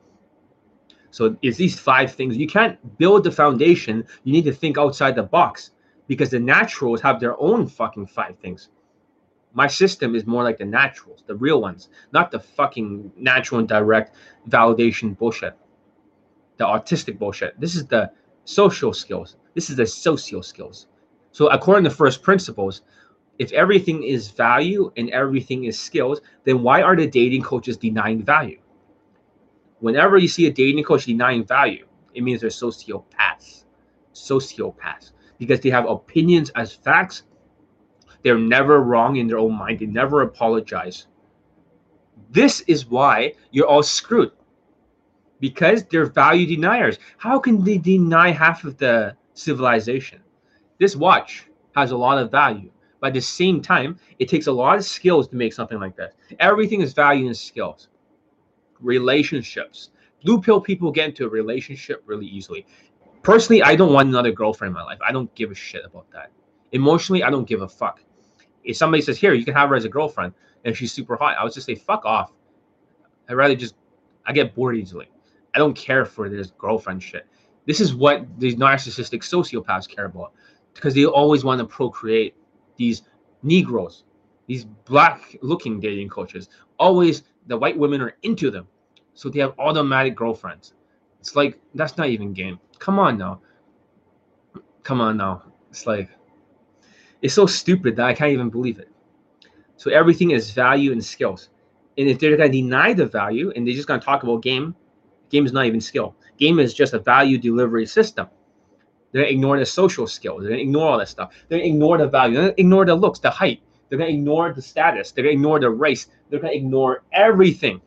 [1.11, 2.37] So it's these five things.
[2.37, 4.05] You can't build the foundation.
[4.24, 5.70] You need to think outside the box
[6.09, 8.68] because the naturals have their own fucking five things.
[9.55, 13.68] My system is more like the naturals, the real ones, not the fucking natural and
[13.68, 14.14] direct
[14.51, 15.57] validation bullshit,
[16.57, 17.59] the autistic bullshit.
[17.61, 18.11] This is the
[18.44, 19.36] social skills.
[19.54, 20.86] This is the social skills.
[21.32, 22.82] So according to first principles,
[23.38, 28.22] if everything is value and everything is skills, then why are the dating coaches denying
[28.22, 28.61] value?
[29.80, 33.64] Whenever you see a dating coach denying value, it means they're sociopaths.
[34.14, 35.12] Sociopaths.
[35.38, 37.24] Because they have opinions as facts
[38.26, 39.78] they're never wrong in their own mind.
[39.78, 41.07] They never apologize.
[42.30, 44.32] This is why you're all screwed
[45.41, 46.99] because they're value deniers.
[47.18, 50.20] How can they deny half of the civilization?
[50.78, 52.70] This watch has a lot of value,
[53.01, 55.97] but at the same time, it takes a lot of skills to make something like
[55.97, 56.14] that.
[56.41, 57.89] Everything is value and skills.
[58.80, 59.91] Relationships.
[60.24, 62.66] Blue pill people get into a relationship really easily.
[63.22, 64.99] Personally, I don't want another girlfriend in my life.
[65.07, 66.30] I don't give a shit about that.
[66.72, 68.01] Emotionally, I don't give a fuck
[68.66, 70.34] if somebody says, "Here, you can have her as a girlfriend,"
[70.64, 72.32] and she's super hot, I would just say, "Fuck off."
[73.28, 73.76] I'd rather just
[74.26, 75.09] I get bored easily.
[75.57, 77.26] I don't care for this girlfriend shit.
[77.64, 80.34] This is what these narcissistic sociopaths care about
[80.74, 82.36] because they always want to procreate
[82.76, 83.04] these
[83.42, 84.04] Negroes,
[84.46, 86.50] these black-looking dating coaches.
[86.78, 88.68] Always the white women are into them,
[89.14, 90.74] so they have automatic girlfriends.
[91.20, 92.61] It's like that's not even game.
[92.78, 93.40] Come on now.
[94.82, 95.42] Come on now.
[95.70, 96.11] It's like
[97.22, 98.90] it's so stupid that I can't even believe it.
[99.76, 101.48] So everything is value and skills.
[101.96, 104.42] And if they're going to deny the value and they're just going to talk about
[104.42, 104.74] game,
[105.31, 106.14] game is not even skill.
[106.39, 108.29] Game is just a value delivery system.
[109.12, 110.43] They're ignore the social skills.
[110.43, 111.33] They're to ignore all that stuff.
[111.49, 112.37] They're to ignore the value.
[112.37, 113.62] They're to ignore the looks, the height.
[113.89, 115.12] They're going to ignore the status.
[115.12, 116.09] They're going to ignore the race.
[116.29, 117.81] They're to ignore everything.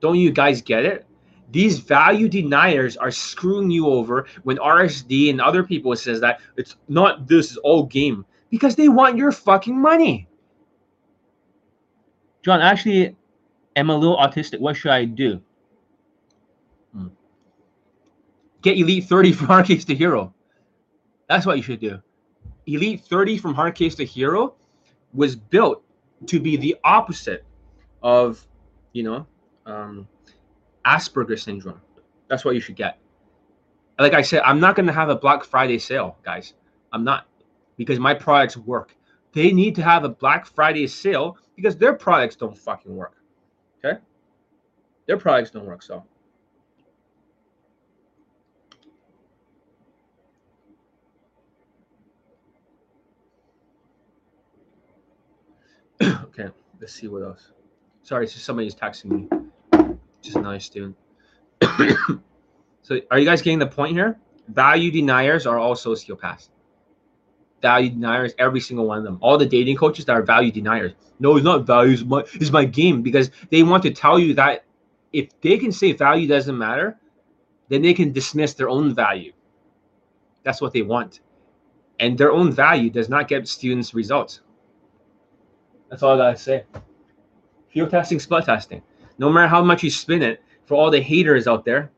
[0.00, 1.08] Don't you guys get it?
[1.50, 6.76] these value deniers are screwing you over when RSD and other people says that it's
[6.88, 10.28] not this is all game because they want your fucking money.
[12.42, 13.16] John, actually,
[13.76, 14.60] I'm a little autistic.
[14.60, 15.40] What should I do?
[16.92, 17.08] Hmm.
[18.62, 20.34] Get Elite 30 from Hard Case to Hero.
[21.28, 22.00] That's what you should do.
[22.66, 24.54] Elite 30 from Hard Case to Hero
[25.12, 25.82] was built
[26.26, 27.44] to be the opposite
[28.02, 28.46] of,
[28.92, 29.26] you know,
[29.66, 30.08] um,
[30.84, 31.80] Asperger syndrome.
[32.28, 32.98] That's what you should get.
[33.98, 36.54] Like I said, I'm not going to have a Black Friday sale, guys.
[36.92, 37.26] I'm not
[37.76, 38.94] because my products work.
[39.32, 43.14] They need to have a Black Friday sale because their products don't fucking work.
[43.84, 43.98] Okay?
[45.06, 45.82] Their products don't work.
[45.82, 46.04] So.
[56.02, 56.48] Okay,
[56.80, 57.52] let's see what else.
[58.02, 59.28] Sorry, so somebody's texting me
[60.22, 60.94] just nice, dude.
[62.82, 64.18] so, are you guys getting the point here?
[64.48, 66.48] Value deniers are all sociopaths.
[67.60, 69.18] Value deniers, every single one of them.
[69.20, 70.92] All the dating coaches that are value deniers.
[71.18, 71.92] No, it's not value.
[71.92, 74.64] It's my, it's my game because they want to tell you that
[75.12, 76.96] if they can say value doesn't matter,
[77.68, 79.32] then they can dismiss their own value.
[80.44, 81.20] That's what they want.
[82.00, 84.40] And their own value does not get students results.
[85.88, 86.64] That's all I gotta say.
[87.70, 88.82] Field testing, split testing.
[89.18, 91.90] No matter how much you spin it, for all the haters out there,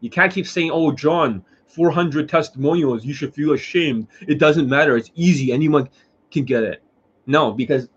[0.00, 3.04] you can't keep saying, "Oh, John, 400 testimonials.
[3.04, 4.96] You should feel ashamed." It doesn't matter.
[4.96, 5.52] It's easy.
[5.52, 5.88] Anyone
[6.30, 6.82] can get it.
[7.26, 7.88] No, because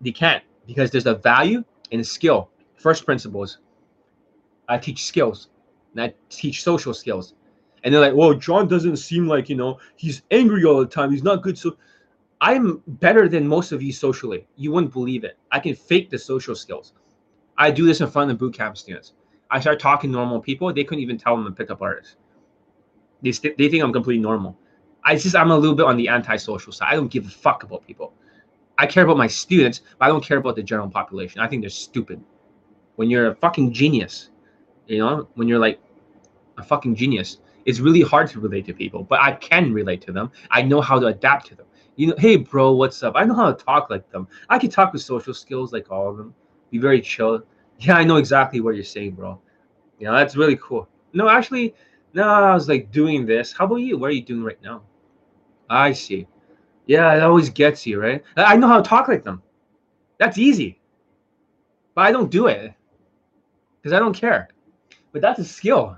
[0.00, 0.42] they can't.
[0.66, 2.50] Because there's a value and a skill.
[2.76, 3.58] First principles.
[4.68, 5.48] I teach skills,
[5.92, 7.34] and I teach social skills.
[7.84, 11.10] And they're like, "Well, John doesn't seem like you know he's angry all the time.
[11.10, 11.76] He's not good." So,
[12.40, 14.46] I'm better than most of you socially.
[14.56, 15.38] You wouldn't believe it.
[15.50, 16.92] I can fake the social skills.
[17.56, 19.12] I do this in front of boot camp students.
[19.50, 20.72] I start talking normal people.
[20.72, 22.16] They couldn't even tell them to pick up artist.
[23.22, 24.56] They st- they think I'm completely normal.
[25.04, 26.88] I just I'm a little bit on the antisocial side.
[26.90, 28.12] I don't give a fuck about people.
[28.78, 31.40] I care about my students, but I don't care about the general population.
[31.40, 32.22] I think they're stupid.
[32.94, 34.30] When you're a fucking genius,
[34.86, 35.80] you know, when you're like
[36.58, 40.12] a fucking genius, it's really hard to relate to people, but I can relate to
[40.12, 40.30] them.
[40.50, 41.66] I know how to adapt to them.
[41.98, 43.14] You know, hey bro, what's up?
[43.16, 44.28] I know how to talk like them.
[44.48, 46.32] I can talk with social skills like all of them.
[46.70, 47.42] Be very chill.
[47.80, 49.40] Yeah, I know exactly what you're saying, bro.
[50.00, 50.88] You know, that's really cool.
[51.12, 51.76] No, actually,
[52.12, 53.52] no, I was like doing this.
[53.52, 53.96] How about you?
[53.96, 54.82] What are you doing right now?
[55.70, 56.26] I see.
[56.86, 58.20] Yeah, it always gets you, right?
[58.36, 59.42] I know how to talk like them.
[60.18, 60.80] That's easy.
[61.94, 62.74] But I don't do it
[63.76, 64.48] because I don't care.
[65.12, 65.96] But that's a skill.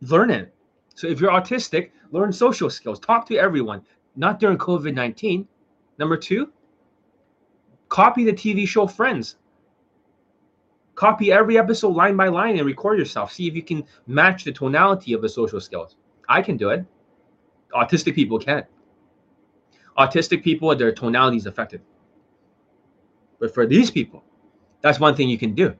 [0.00, 0.54] Learn it.
[0.94, 2.98] So if you're autistic, learn social skills.
[2.98, 3.82] Talk to everyone,
[4.16, 5.46] not during COVID 19.
[5.98, 6.50] Number two,
[7.88, 9.36] copy the TV show Friends.
[10.94, 13.32] Copy every episode line by line and record yourself.
[13.32, 15.96] See if you can match the tonality of the social skills.
[16.28, 16.84] I can do it.
[17.74, 18.66] Autistic people can't.
[19.98, 21.80] Autistic people, their tonality is affected.
[23.38, 24.22] But for these people,
[24.82, 25.74] that's one thing you can do.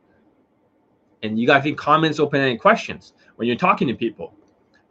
[1.23, 4.35] And you got to think comments, open ended questions when you're talking to people.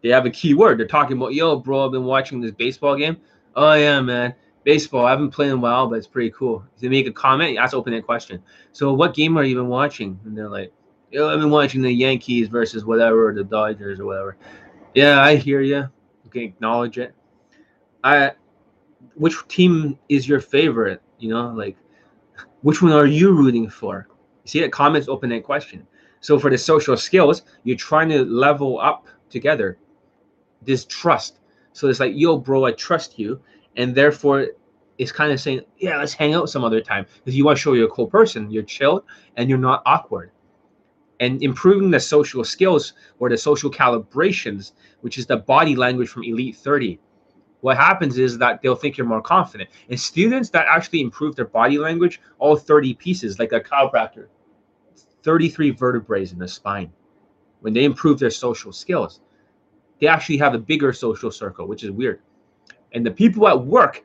[0.02, 0.80] They have a key word.
[0.80, 3.18] They're talking about, yo, bro, I've been watching this baseball game.
[3.56, 4.34] Oh, yeah, man.
[4.64, 5.06] Baseball.
[5.06, 6.64] I've been playing well, but it's pretty cool.
[6.80, 8.42] They make a comment, ask open ended question.
[8.72, 10.20] So, what game are you been watching?
[10.26, 10.72] And they're like,
[11.12, 14.38] yo, I've been watching the Yankees versus whatever, the Dodgers or whatever.
[14.94, 15.88] Yeah, I hear you.
[16.24, 17.14] You can acknowledge it.
[18.04, 18.32] I
[19.16, 21.02] which team is your favorite?
[21.20, 21.78] You know, like
[22.62, 24.08] which one are you rooting for?
[24.44, 25.86] You see, that comments open that question.
[26.22, 29.78] So for the social skills, you're trying to level up together
[30.62, 31.40] this trust.
[31.74, 33.40] So it's like, yo, bro, I trust you,
[33.76, 34.48] and therefore
[34.98, 37.62] it's kind of saying, yeah, let's hang out some other time because you want to
[37.62, 39.04] show you're a cool person, you're chilled,
[39.38, 40.32] and you're not awkward.
[41.22, 46.24] And improving the social skills or the social calibrations, which is the body language from
[46.24, 47.00] Elite 30
[47.62, 49.70] what happens is that they'll think you're more confident.
[49.90, 54.28] And students that actually improve their body language, all 30 pieces, like a chiropractor,
[55.24, 56.92] 33 vertebrae in the spine,
[57.60, 59.20] when they improve their social skills,
[60.00, 62.22] they actually have a bigger social circle, which is weird.
[62.94, 64.04] And the people at work,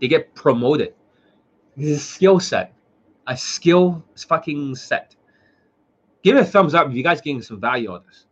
[0.00, 0.94] they get promoted.
[1.76, 2.74] This is a skill set,
[3.26, 5.14] a skill fucking set.
[6.22, 8.26] Give it a thumbs up if you guys getting some value on this.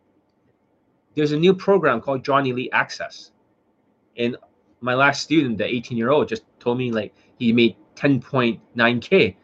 [1.15, 3.31] There's a new program called John Elite Access
[4.17, 4.35] and
[4.81, 9.35] my last student, the 18 year old, just told me like he made 10.9k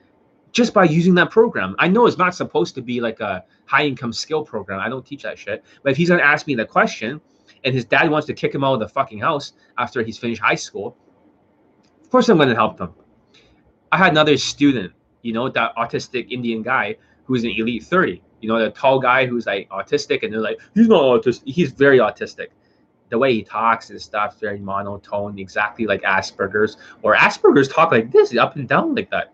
[0.54, 1.76] just by using that program.
[1.80, 4.80] I know it's not supposed to be like a high income skill program.
[4.80, 5.66] I don't teach that shit.
[5.82, 7.20] But if he's gonna ask me the question,
[7.66, 10.42] and his dad wants to kick him out of the fucking house after he's finished
[10.42, 10.96] high school,
[12.02, 12.94] of course I'm gonna help them.
[13.92, 14.94] I had another student,
[15.24, 18.22] you know, that autistic Indian guy who's an elite 30.
[18.42, 21.44] You know, the tall guy who's like autistic, and they're like, he's not autistic.
[21.46, 22.48] He's very autistic
[23.10, 26.78] the way he talks and stuff very monotone, exactly like Asperger's.
[27.04, 29.34] Or Asperger's talk like this, up and down like that.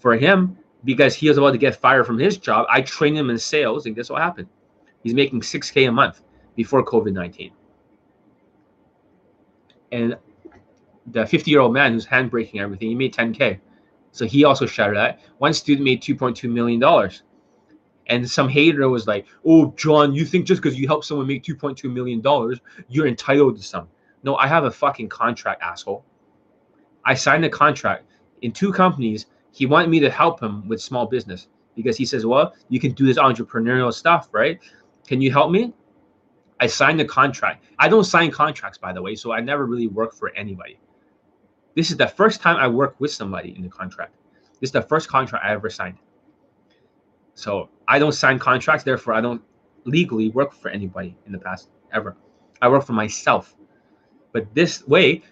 [0.00, 3.30] For him, because he was about to get fired from his job, I trained him
[3.30, 4.48] in sales, and guess what happened?
[5.02, 6.22] He's making 6K a month
[6.56, 7.52] before COVID 19.
[9.92, 10.16] And
[11.06, 13.60] the 50 year old man who's handbraking everything, he made 10K.
[14.12, 15.20] So he also shouted that.
[15.38, 17.10] One student made $2.2 million.
[18.08, 21.44] And some hater was like, "Oh, John, you think just because you help someone make
[21.44, 23.88] 2.2 million dollars, you're entitled to some?"
[24.24, 26.04] No, I have a fucking contract, asshole.
[27.04, 28.06] I signed a contract
[28.42, 29.26] in two companies.
[29.52, 32.92] He wanted me to help him with small business because he says, "Well, you can
[32.92, 34.60] do this entrepreneurial stuff, right?
[35.06, 35.74] Can you help me?"
[36.60, 37.64] I signed the contract.
[37.78, 40.78] I don't sign contracts, by the way, so I never really work for anybody.
[41.74, 44.14] This is the first time I work with somebody in the contract.
[44.60, 45.96] This is the first contract I ever signed.
[47.34, 49.42] So I don't sign contracts, therefore I don't
[49.84, 52.16] legally work for anybody in the past ever.
[52.60, 53.56] I work for myself.
[54.32, 55.22] But this way,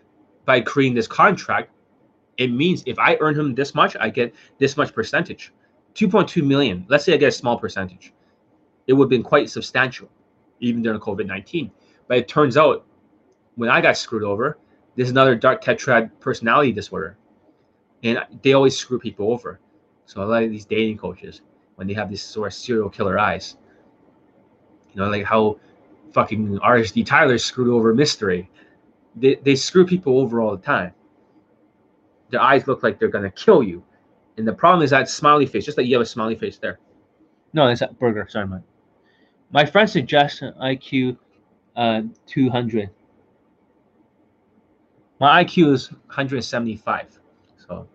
[0.47, 1.71] by creating this contract,
[2.39, 5.53] it means if I earn him this much, I get this much percentage.
[5.95, 6.87] 2.2 million.
[6.89, 8.13] Let's say I get a small percentage.
[8.87, 10.09] It would have been quite substantial,
[10.61, 11.71] even during COVID 19.
[12.07, 12.87] But it turns out
[13.57, 14.57] when I got screwed over,
[14.95, 17.19] there's another dark tetrad personality disorder.
[18.05, 19.59] And they always screw people over.
[20.07, 21.43] So a lot of these dating coaches,
[21.75, 23.57] when they have these sort of serial killer eyes.
[24.93, 25.59] You know, like how
[26.13, 28.49] fucking RSD Tyler screwed over Mystery.
[29.17, 30.95] They, they screw people over all the time.
[32.31, 33.83] Their eyes look like they're gonna kill you.
[34.37, 36.79] And the problem is that smiley face, just like you have a smiley face there.
[37.53, 38.27] No, it's that burger.
[38.29, 38.63] Sorry, man.
[39.51, 41.17] My friend suggests IQ
[41.77, 42.91] uh, 200.
[45.21, 47.19] My IQ is 175.
[47.67, 47.89] So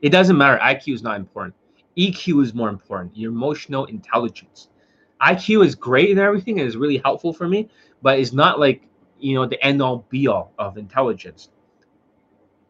[0.00, 0.58] it doesn't matter.
[0.62, 1.54] IQ is not important.
[1.98, 3.16] EQ is more important.
[3.16, 4.68] Your emotional intelligence.
[5.20, 7.68] IQ is great and everything and is really helpful for me,
[8.02, 8.82] but it's not like
[9.20, 11.50] you know the end all be all of intelligence.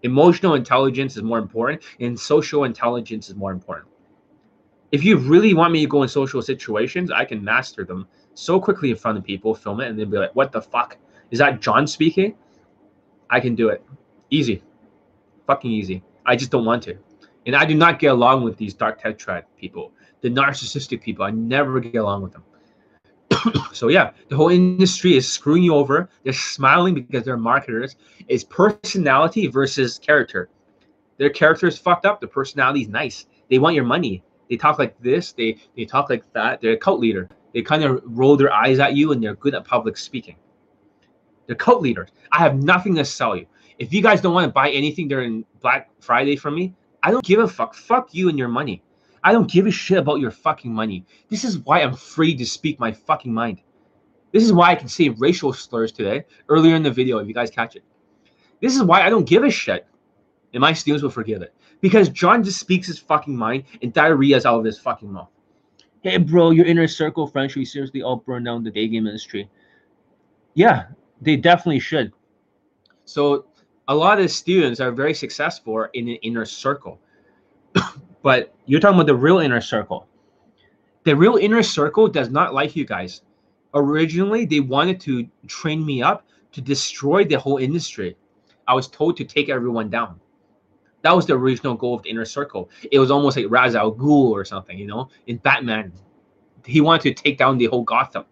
[0.03, 3.89] Emotional intelligence is more important, and social intelligence is more important.
[4.91, 8.61] If you really want me to go in social situations, I can master them so
[8.61, 10.99] quickly in front of people, film it, and then be like, "What the fuck
[11.31, 11.61] is that?
[11.61, 12.35] John speaking?"
[13.31, 13.83] I can do it,
[14.29, 14.63] easy,
[15.47, 16.03] fucking easy.
[16.27, 16.99] I just don't want to.
[17.47, 21.25] And I do not get along with these dark tetrad people, the narcissistic people.
[21.25, 22.45] I never get along with them.
[23.73, 26.09] so yeah, the whole industry is screwing you over.
[26.25, 27.97] They're smiling because they're marketers.
[28.29, 30.49] It's personality versus character.
[31.19, 32.21] Their character is fucked up.
[32.21, 33.27] Their personality is nice.
[33.51, 34.23] They want your money.
[34.49, 35.33] They talk like this.
[35.33, 36.61] They they talk like that.
[36.61, 37.29] They're a cult leader.
[37.55, 40.37] They kind of roll their eyes at you and they're good at public speaking.
[41.47, 42.09] They're cult leaders.
[42.31, 43.47] I have nothing to sell you.
[43.79, 47.25] If you guys don't want to buy anything during Black Friday from me, I don't
[47.25, 47.75] give a fuck.
[47.75, 48.83] Fuck you and your money.
[49.25, 51.05] I don't give a shit about your fucking money.
[51.29, 53.61] This is why I'm free to speak my fucking mind.
[54.33, 57.35] This is why I can say racial slurs today, earlier in the video, if you
[57.35, 57.85] guys catch it.
[58.61, 59.87] This is why I don't give a shit.
[60.55, 61.55] And my students will forgive it.
[61.81, 65.29] Because John just speaks his fucking mind and diarrhea's out of his fucking mouth.
[66.03, 69.07] Hey bro, your inner circle friends should be seriously all burn down the day game
[69.07, 69.49] industry.
[70.55, 70.87] Yeah,
[71.21, 72.13] they definitely should.
[73.05, 73.47] So
[73.89, 77.01] a lot of the students are very successful in an inner circle.
[78.23, 80.07] But you're talking about the real inner circle.
[81.05, 83.23] The real inner circle does not like you guys.
[83.75, 88.17] Originally, they wanted to train me up to destroy the whole industry.
[88.69, 90.21] I was told to take everyone down.
[91.03, 92.71] That was the original goal of the inner circle.
[92.93, 95.93] It was almost like Ra's al Ghul or something, you know, in Batman.
[96.65, 98.25] He wanted to take down the whole Gotham.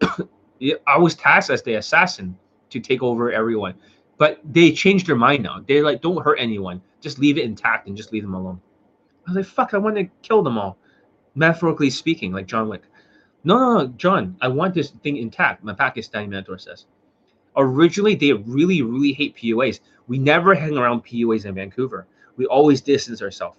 [0.00, 2.38] I was tasked as the assassin
[2.70, 3.74] to take over everyone.
[4.16, 5.64] But they changed their mind now.
[5.66, 6.82] They're like, don't hurt anyone.
[7.00, 8.60] Just leave it intact and just leave them alone.
[9.28, 10.78] I was like, fuck, I want to kill them all.
[11.34, 12.82] Metaphorically speaking, like John Wick.
[13.44, 16.86] No, no, no, John, I want this thing intact, my Pakistani mentor says.
[17.56, 19.80] Originally, they really, really hate PUAs.
[20.06, 22.06] We never hang around PUAs in Vancouver.
[22.36, 23.58] We always distance ourselves.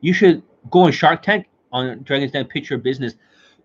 [0.00, 3.14] You should go on Shark Tank on Dragon's Den Picture Business.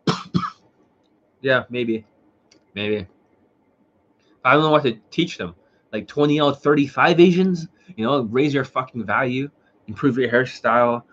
[1.41, 2.05] yeah, maybe.
[2.74, 3.05] Maybe.
[4.45, 5.55] I don't know what to teach them.
[5.91, 9.49] Like 20 out 35 Asians, you know, raise your fucking value,
[9.88, 11.03] improve your hairstyle,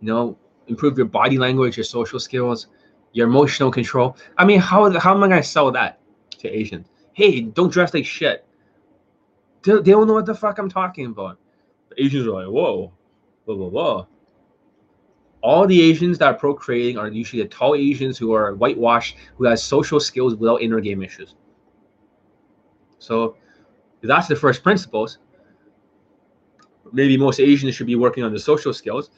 [0.00, 2.68] you know, improve your body language, your social skills,
[3.12, 4.16] your emotional control.
[4.38, 6.00] I mean, how, how am I to sell that
[6.38, 6.88] to Asians?
[7.12, 8.46] Hey, don't dress like shit.
[9.62, 11.38] They, they don't know what the fuck I'm talking about.
[11.90, 12.92] The Asians are like, whoa,
[13.44, 14.06] whoa, whoa, whoa.
[15.42, 19.44] All the Asians that are procreating are usually the tall Asians who are whitewashed, who
[19.44, 21.34] has social skills without inner game issues.
[22.98, 23.36] So
[24.02, 25.18] that's the first principles.
[26.92, 29.10] Maybe most Asians should be working on the social skills.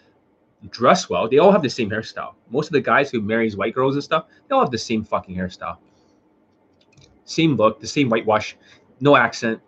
[0.71, 1.29] Dress well.
[1.29, 2.35] They all have the same hairstyle.
[2.51, 5.03] Most of the guys who marries white girls and stuff, they all have the same
[5.05, 5.79] fucking hairstyle.
[7.25, 8.57] Same look, the same whitewash,
[9.01, 9.61] no accent.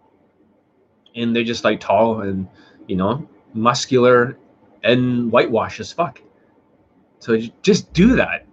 [1.17, 2.49] And they're just like tall and,
[2.87, 4.39] you know, muscular
[4.83, 6.21] and whitewash as fuck.
[7.19, 8.47] So just do that.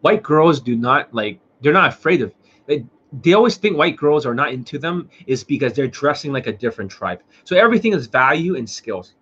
[0.00, 2.32] White girls do not like, they're not afraid of,
[2.66, 2.86] they,
[3.22, 6.52] they always think white girls are not into them is because they're dressing like a
[6.52, 7.22] different tribe.
[7.44, 9.14] So everything is value and skills,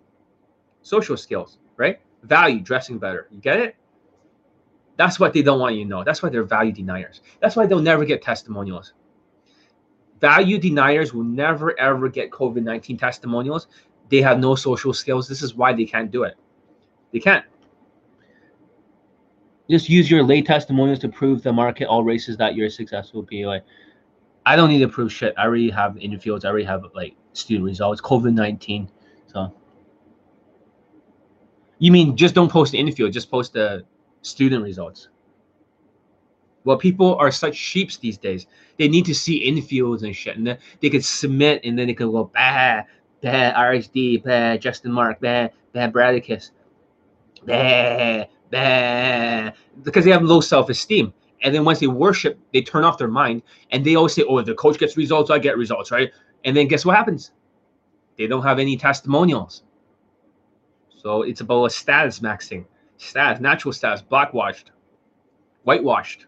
[0.81, 1.99] social skills, right?
[2.23, 3.27] Value, dressing better.
[3.29, 3.75] You get it?
[4.95, 6.03] That's what they don't want you to know.
[6.03, 7.21] That's why they're value deniers.
[7.39, 8.93] That's why they'll never get testimonials.
[10.21, 13.67] Value deniers will never ever get COVID 19 testimonials.
[14.09, 15.27] They have no social skills.
[15.27, 16.35] This is why they can't do it.
[17.11, 17.45] They can't.
[19.69, 23.23] Just use your lay testimonials to prove the market all races that you're a successful
[23.23, 23.61] PUA.
[24.45, 25.33] I don't need to prove shit.
[25.37, 26.45] I already have interviews.
[26.45, 28.01] I already have like student results.
[28.01, 28.89] COVID nineteen.
[29.27, 29.53] So
[31.79, 33.85] you mean just don't post the interview, just post the
[34.21, 35.09] student results.
[36.65, 38.47] Well, people are such sheeps these days.
[38.77, 41.93] They need to see infields and shit, and then they could submit, and then they
[41.93, 42.83] could go bah,
[43.21, 46.51] bah, RSD, bah, Justin Marc, bah, bah, Bradicus,
[47.45, 49.51] bah, bah,
[49.83, 51.13] because they have low self esteem.
[51.43, 54.37] And then once they worship, they turn off their mind and they always say, Oh,
[54.37, 56.11] if the coach gets results, I get results, right?
[56.45, 57.31] And then guess what happens?
[58.17, 59.63] They don't have any testimonials.
[60.89, 62.65] So it's about a status maxing.
[62.97, 64.71] status, natural stats, blackwashed,
[65.63, 66.27] whitewashed,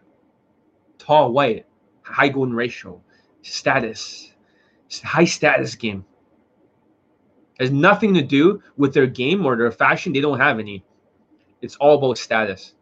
[0.98, 1.64] tall, white,
[2.02, 3.00] high golden ratio,
[3.42, 4.34] status,
[5.02, 6.04] high status game.
[7.58, 10.12] Has nothing to do with their game or their fashion.
[10.12, 10.84] They don't have any.
[11.62, 12.75] It's all about status.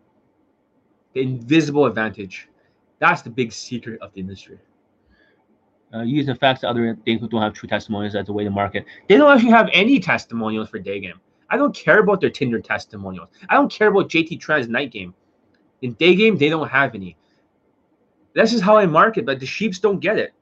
[1.14, 2.48] The invisible advantage.
[2.98, 4.58] That's the big secret of the industry.
[5.94, 8.50] Uh, use the facts that other things don't have true testimonials as a way to
[8.50, 8.84] market.
[9.08, 11.20] They don't actually have any testimonials for day game.
[11.50, 13.28] I don't care about their Tinder testimonials.
[13.48, 15.14] I don't care about JT Tran's night game.
[15.82, 17.16] In day game, they don't have any.
[18.34, 20.34] This is how I market, but the sheeps don't get it.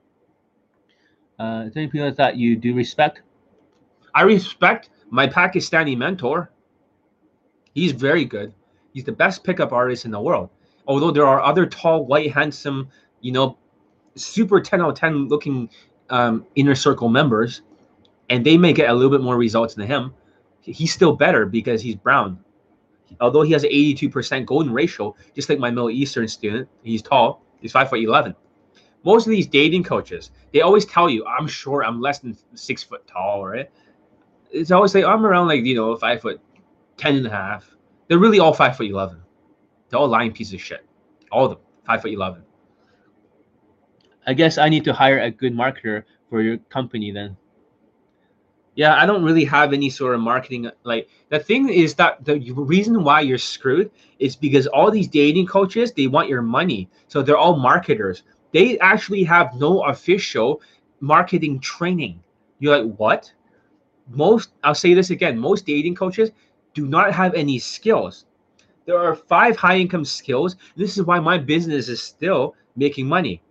[1.38, 3.20] Uh, is there any people that you do respect?
[4.14, 6.50] I respect my Pakistani mentor.
[7.74, 8.54] He's very good.
[8.94, 10.48] He's the best pickup artist in the world.
[10.86, 12.88] Although there are other tall, white, handsome,
[13.20, 13.56] you know,
[14.16, 15.70] super 10 out of 10 looking
[16.10, 17.62] um, inner circle members,
[18.30, 20.14] and they may get a little bit more results than him.
[20.60, 22.38] He's still better because he's brown.
[23.20, 27.42] Although he has an 82% golden ratio, just like my Middle Eastern student, he's tall.
[27.60, 28.34] He's five foot 11.
[29.04, 32.82] Most of these dating coaches, they always tell you, I'm short, I'm less than six
[32.82, 33.68] foot tall, right?
[34.50, 36.40] It's always like, I'm around like, you know, five foot
[36.98, 37.68] 10 and a half.
[38.08, 39.20] They're really all five foot 11.
[39.92, 40.86] They're all lying pieces of shit.
[41.30, 42.42] All of them, five foot 11.
[44.26, 47.36] I guess I need to hire a good marketer for your company then.
[48.74, 50.70] Yeah, I don't really have any sort of marketing.
[50.84, 55.46] Like the thing is that the reason why you're screwed is because all these dating
[55.46, 58.22] coaches they want your money, so they're all marketers.
[58.52, 60.62] They actually have no official
[61.00, 62.22] marketing training.
[62.60, 63.30] You're like, what?
[64.08, 65.38] Most I'll say this again.
[65.38, 66.30] Most dating coaches
[66.72, 68.24] do not have any skills.
[68.86, 70.56] There are five high income skills.
[70.76, 73.42] This is why my business is still making money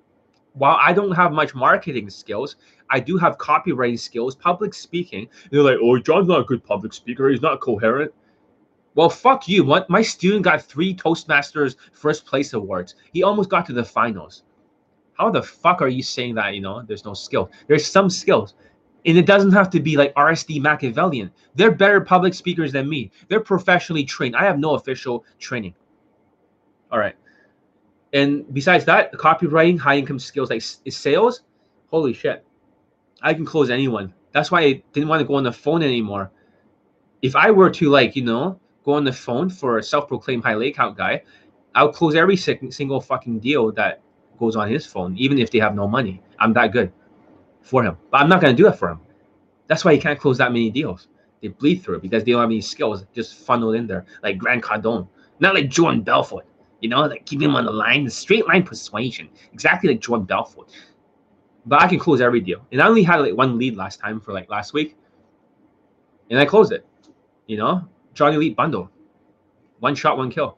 [0.53, 2.55] while I don't have much marketing skills,
[2.89, 5.27] I do have copywriting skills, public speaking.
[5.49, 7.29] They're like, oh, John's not a good public speaker.
[7.29, 8.13] He's not coherent.
[8.95, 9.63] Well, fuck you.
[9.88, 12.95] My student got three Toastmasters first place awards.
[13.13, 14.43] He almost got to the finals.
[15.13, 16.53] How the fuck are you saying that?
[16.53, 17.49] You know, there's no skill.
[17.67, 18.55] There's some skills.
[19.06, 21.32] And it doesn't have to be like RSD Machiavellian.
[21.56, 23.12] They're better public speakers than me.
[23.30, 24.36] They're professionally trained.
[24.36, 25.74] I have no official training.
[26.91, 27.16] All right.
[28.14, 31.41] And besides that, copywriting, high income skills like sales,
[31.89, 32.45] holy shit,
[33.22, 34.14] I can close anyone.
[34.34, 36.32] That's why I didn't want to go on the phone anymore.
[37.22, 40.56] If I were to like, you know, go on the phone for a self-proclaimed high
[40.56, 41.24] lake count guy,
[41.74, 44.02] I'll close every single fucking deal that
[44.38, 46.22] goes on his phone, even if they have no money.
[46.39, 46.91] I'm that good
[47.62, 48.99] for him, but I'm not gonna do it for him.
[49.68, 51.07] That's why he can't close that many deals.
[51.41, 54.64] They bleed through because they don't have any skills just funneled in there, like Grant
[54.64, 55.07] Cardone,
[55.39, 56.45] not like Jordan Belfort.
[56.82, 60.26] You know, like keep him on the line, the straight line persuasion, exactly like Jordan
[60.26, 60.70] Belfort.
[61.66, 64.20] But I can close every deal, and I only had like one lead last time
[64.20, 64.97] for like last week,
[66.30, 66.86] and I closed it.
[67.47, 68.89] You know, Johnny Elite bundle,
[69.80, 70.57] one shot, one kill.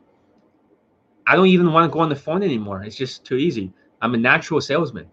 [1.28, 2.84] I don't even want to go on the phone anymore.
[2.84, 3.72] It's just too easy.
[4.02, 5.08] I'm a natural salesman,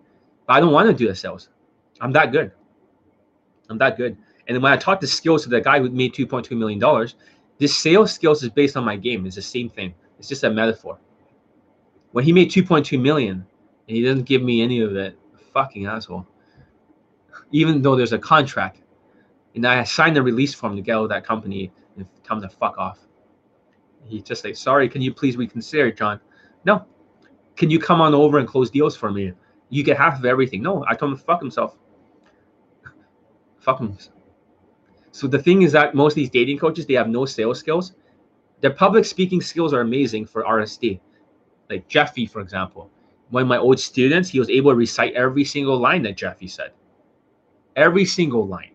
[0.46, 1.48] but I don't want to do the sales.
[2.00, 2.52] I'm that good.
[3.68, 4.16] I'm that good.
[4.46, 7.08] And then when I taught the skills to the guy who made $2.2 million,
[7.58, 9.26] this sales skills is based on my game.
[9.26, 9.94] It's the same thing.
[10.18, 10.98] It's just a metaphor.
[12.12, 13.46] When he made 2.2 million
[13.88, 15.18] and he doesn't give me any of it,
[15.52, 16.26] fucking asshole.
[17.52, 18.82] Even though there's a contract,
[19.54, 22.48] and I signed a release form to get out of that company and come to
[22.48, 22.98] fuck off.
[24.04, 26.20] He just like, sorry, can you please reconsider, John?
[26.64, 26.86] No.
[27.56, 29.32] Can you come on over and close deals for me?
[29.68, 30.62] You get half of everything.
[30.62, 31.76] No, I told him to fuck himself.
[33.60, 33.96] Fuck him.
[35.12, 37.92] So the thing is that most of these dating coaches, they have no sales skills
[38.60, 41.00] their public speaking skills are amazing for RSD.
[41.68, 42.90] Like Jeffy, for example.
[43.30, 46.48] One of my old students, he was able to recite every single line that Jeffy
[46.48, 46.72] said.
[47.76, 48.72] Every single line.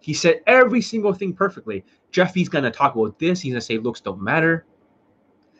[0.00, 1.84] He said every single thing perfectly.
[2.10, 3.40] Jeffy's gonna talk about this.
[3.40, 4.66] He's gonna say looks don't matter.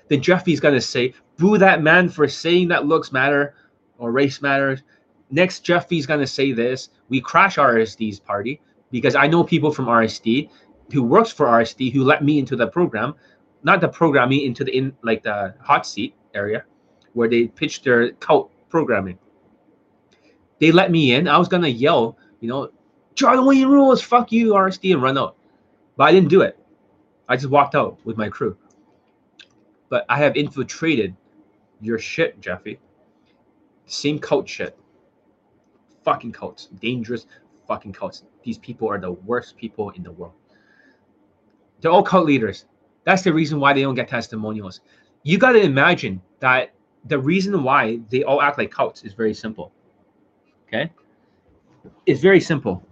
[0.08, 3.54] Then Jeffy's gonna say, boo that man for saying that looks matter
[3.98, 4.82] or race matters.
[5.30, 6.90] Next, Jeffy's gonna say this.
[7.12, 8.58] We crash RSD's party
[8.90, 10.48] because I know people from RSD
[10.94, 13.14] who works for RSD who let me into the program,
[13.62, 16.64] not the programming into the in like the hot seat area
[17.12, 19.18] where they pitch their cult programming.
[20.58, 21.28] They let me in.
[21.28, 22.70] I was gonna yell, you know,
[23.14, 25.36] Jordan Wayne rules, fuck you, RSD, and run out.
[25.98, 26.58] But I didn't do it.
[27.28, 28.56] I just walked out with my crew.
[29.90, 31.14] But I have infiltrated
[31.82, 32.80] your shit, Jeffy.
[33.84, 34.78] Same cult shit.
[36.04, 36.68] Fucking cults.
[36.80, 37.26] Dangerous
[37.66, 38.24] fucking cults.
[38.42, 40.34] These people are the worst people in the world.
[41.80, 42.66] They're all cult leaders.
[43.04, 44.80] That's the reason why they don't get testimonials.
[45.22, 46.72] You got to imagine that
[47.06, 49.72] the reason why they all act like cults is very simple.
[50.68, 50.92] Okay?
[52.06, 52.84] It's very simple.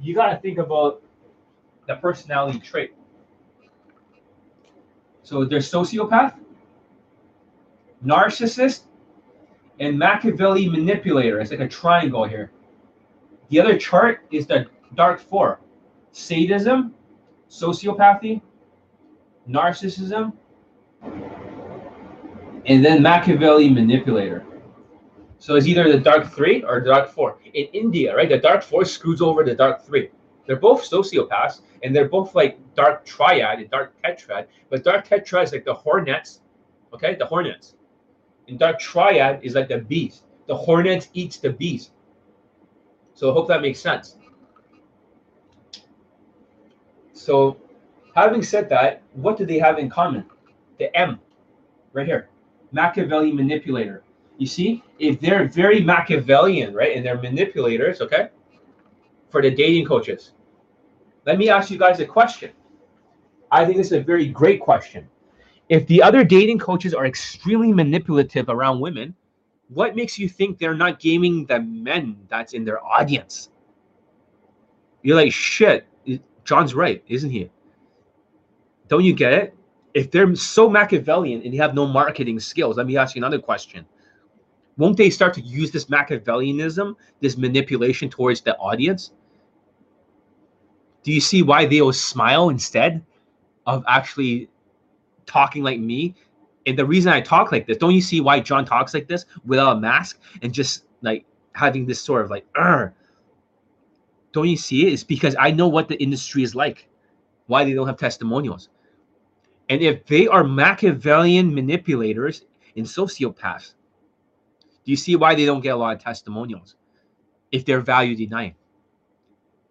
[0.00, 1.02] You got to think about
[1.88, 2.94] the personality trait.
[5.22, 6.34] So they're sociopath,
[8.04, 8.82] narcissist,
[9.80, 11.40] and Machiavelli manipulator.
[11.40, 12.50] It's like a triangle here.
[13.48, 15.60] The other chart is the dark four
[16.12, 16.94] sadism,
[17.50, 18.40] sociopathy,
[19.48, 20.32] narcissism,
[22.66, 24.44] and then Machiavelli manipulator.
[25.38, 27.38] So it's either the dark three or the dark four.
[27.52, 30.10] In India, right, the dark four screws over the dark three.
[30.46, 34.46] They're both sociopaths and they're both like dark triad and dark tetrad.
[34.70, 36.40] But dark tetrad is like the hornets,
[36.94, 37.74] okay, the hornets.
[38.48, 40.24] And dark triad is like the beast.
[40.46, 41.92] The hornet eats the beast.
[43.14, 44.16] So I hope that makes sense.
[47.12, 47.56] So,
[48.14, 50.26] having said that, what do they have in common?
[50.78, 51.20] The M,
[51.92, 52.28] right here,
[52.72, 54.02] Machiavelli manipulator.
[54.36, 58.28] You see, if they're very Machiavellian, right, and they're manipulators, okay,
[59.30, 60.32] for the dating coaches,
[61.24, 62.50] let me ask you guys a question.
[63.50, 65.08] I think this is a very great question.
[65.68, 69.14] If the other dating coaches are extremely manipulative around women,
[69.68, 73.48] what makes you think they're not gaming the men that's in their audience?
[75.02, 75.86] You're like, shit,
[76.44, 77.50] John's right, isn't he?
[78.88, 79.56] Don't you get it?
[79.94, 83.38] If they're so Machiavellian and they have no marketing skills, let me ask you another
[83.38, 83.86] question.
[84.76, 89.12] Won't they start to use this Machiavellianism, this manipulation towards the audience?
[91.04, 93.04] Do you see why they will smile instead
[93.66, 94.48] of actually
[95.26, 96.14] talking like me?
[96.66, 99.26] And the reason I talk like this, don't you see why John talks like this
[99.44, 102.46] without a mask and just like having this sort of like,
[104.32, 104.92] don't you see it?
[104.92, 106.88] It's because I know what the industry is like,
[107.46, 108.70] why they don't have testimonials.
[109.68, 112.44] And if they are Machiavellian manipulators
[112.76, 113.74] and sociopaths,
[114.84, 116.76] do you see why they don't get a lot of testimonials
[117.52, 118.54] if they're value denying?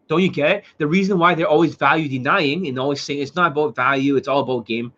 [0.08, 0.64] Don't you get it?
[0.78, 4.28] The reason why they're always value denying and always saying it's not about value, it's
[4.28, 4.93] all about game.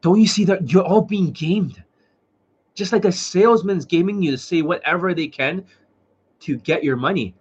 [0.00, 1.82] Don't you see that you're all being gamed?
[2.74, 5.64] Just like a salesman's gaming you to say whatever they can
[6.40, 7.34] to get your money.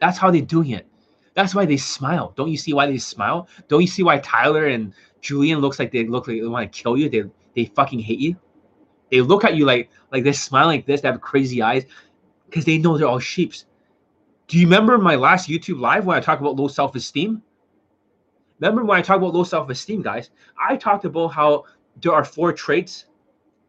[0.00, 0.86] That's how they're doing it.
[1.34, 2.34] That's why they smile.
[2.36, 3.48] Don't you see why they smile?
[3.68, 6.82] Don't you see why Tyler and Julien looks like they look like they want to
[6.82, 7.08] kill you?
[7.08, 7.24] They
[7.54, 8.36] they fucking hate you.
[9.10, 11.00] They look at you like like they smile like this.
[11.00, 11.84] They have crazy eyes
[12.46, 13.64] because they know they're all sheeps.
[14.48, 17.42] Do you remember my last YouTube live when I talked about low self esteem?
[18.62, 20.30] Remember when I talked about low self esteem, guys?
[20.56, 21.64] I talked about how
[22.00, 23.06] there are four traits.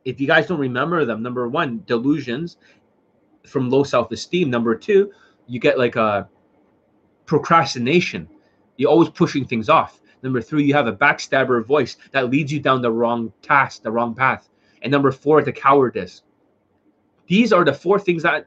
[0.06, 2.58] If you guys don't remember them, number one, delusions
[3.48, 4.52] from low self esteem.
[4.52, 5.12] Number two,
[5.48, 6.30] you get like a
[7.26, 8.30] procrastination.
[8.78, 10.00] You're always pushing things off.
[10.22, 13.90] Number three, you have a backstabber voice that leads you down the wrong task, the
[13.90, 14.48] wrong path.
[14.84, 16.22] And number four, the cowardice.
[17.26, 18.46] These are the four things that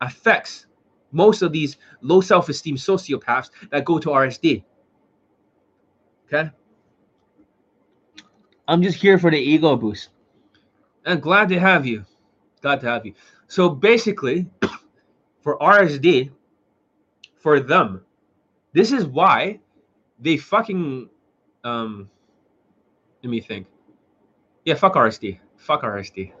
[0.00, 0.66] affects
[1.10, 4.62] most of these low self-esteem sociopaths that go to RSD.
[6.32, 6.50] Okay.
[8.68, 10.10] I'm just here for the ego boost.
[11.04, 12.04] And glad to have you.
[12.62, 13.14] Glad to have you.
[13.48, 14.46] So basically,
[15.42, 16.30] for RSD,
[17.34, 18.02] for them,
[18.72, 19.58] this is why
[20.20, 21.08] they fucking
[21.64, 22.08] um
[23.22, 23.66] let me think.
[24.64, 25.40] Yeah, fuck RSD.
[25.56, 26.32] Fuck RSD.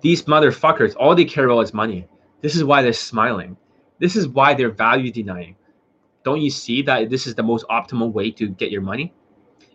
[0.00, 2.06] These motherfuckers, all they care about is money.
[2.40, 3.56] This is why they're smiling.
[3.98, 5.56] This is why they're value denying.
[6.24, 9.12] Don't you see that this is the most optimal way to get your money?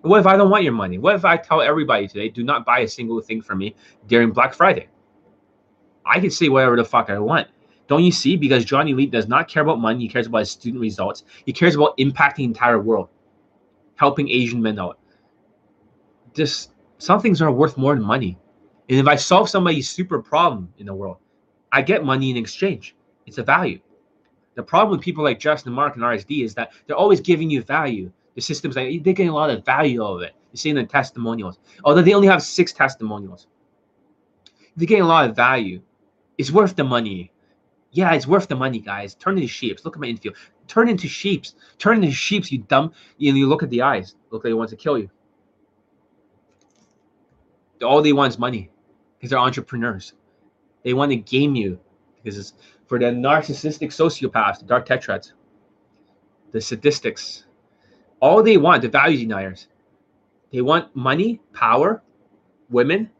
[0.03, 0.97] And What if I don't want your money?
[0.97, 3.75] What if I tell everybody today, do not buy a single thing from me
[4.07, 4.87] during Black Friday?
[6.05, 7.47] I can say whatever the fuck I want.
[7.87, 8.35] Don't you see?
[8.35, 10.01] Because John Elite does not care about money.
[10.01, 11.23] He cares about his student results.
[11.45, 13.09] He cares about impacting the entire world,
[13.95, 14.99] helping Asian men out.
[16.33, 18.37] Just some things are worth more than money.
[18.89, 21.17] And if I solve somebody's super problem in the world,
[21.71, 22.95] I get money in exchange.
[23.25, 23.79] It's a value.
[24.57, 27.61] The problem with people like Justin Marc and RSD is that they're always giving you
[27.61, 28.11] value.
[28.33, 30.33] The system's like they're getting a lot of value out of it.
[30.51, 31.59] You're seeing the testimonials.
[31.83, 33.45] Although they only have six testimonials.
[34.75, 35.83] They're getting a lot of value.
[36.39, 37.31] It's worth the money.
[37.91, 39.13] Yeah, it's worth the money, guys.
[39.13, 39.85] Turn into sheeps.
[39.85, 40.35] Look at my infield.
[40.67, 41.53] Turn into sheeps.
[41.77, 42.93] Turn into sheeps, you dumb.
[43.19, 44.15] You, know, you look at the eyes.
[44.31, 45.07] Look like he wants to kill you.
[47.83, 48.71] All they want is money
[49.19, 50.13] because they're entrepreneurs.
[50.83, 51.79] They want to game you
[52.23, 52.53] because it's
[52.87, 55.33] for the narcissistic sociopaths, the dark tetrads,
[56.51, 57.43] the sadistics.
[58.19, 59.67] All they want, the value deniers,
[60.51, 62.01] they want money, power,
[62.69, 63.11] women,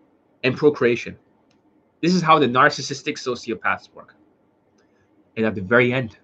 [0.43, 1.18] and procreation.
[2.01, 4.15] This is how the narcissistic sociopaths work.
[5.36, 6.18] And at the very end,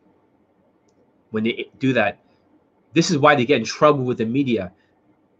[1.31, 2.19] when they do that,
[2.93, 4.71] this is why they get in trouble with the media.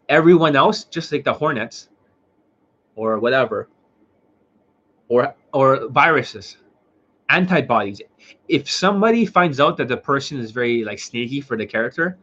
[0.10, 1.90] Everyone else, just like the Hornets
[2.96, 3.70] or whatever,
[5.08, 6.58] or or viruses,
[7.30, 8.02] antibodies.
[8.48, 12.18] If somebody finds out that the person is very like sneaky for the character,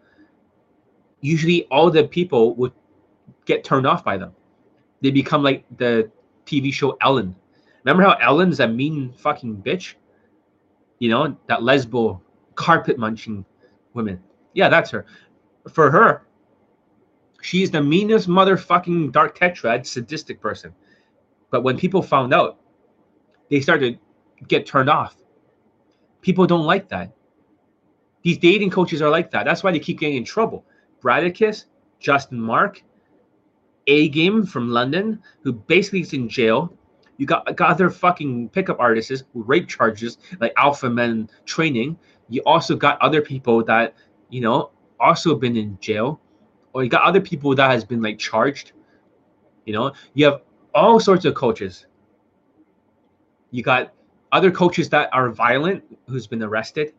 [1.21, 2.73] usually all the people would
[3.45, 4.33] get turned off by them.
[5.01, 6.11] They become like the
[6.47, 7.35] TV show Ellen.
[7.85, 9.95] Remember how Ellen's a mean fucking bitch?
[10.99, 12.21] You know, that lesbo
[12.55, 13.45] carpet munching
[13.95, 14.21] woman.
[14.53, 15.07] Yeah, that's her.
[15.73, 16.27] For her,
[17.41, 20.75] she's the meanest motherfucking dark tetrad sadistic person.
[21.51, 22.59] But when people found out,
[23.51, 23.99] they started
[24.49, 25.17] get turned off.
[26.23, 27.13] People don't like that.
[28.23, 29.45] These dating coaches are like that.
[29.45, 30.65] That's why they keep getting in trouble.
[31.01, 31.67] Bradicus,
[31.99, 32.83] Justin Marc,
[33.87, 36.73] A Game from London, who basically is in jail.
[37.17, 41.99] You got, got other fucking pickup artists with rape charges, like Alpha Men Training.
[42.29, 43.95] You also got other people that,
[44.29, 46.21] you know, also been in jail.
[46.73, 48.73] Or you got other people that has been like charged.
[49.65, 50.43] You know, you have
[50.75, 51.87] all sorts of coaches.
[53.51, 53.93] You got
[54.33, 56.93] other coaches that are violent who's been arrested.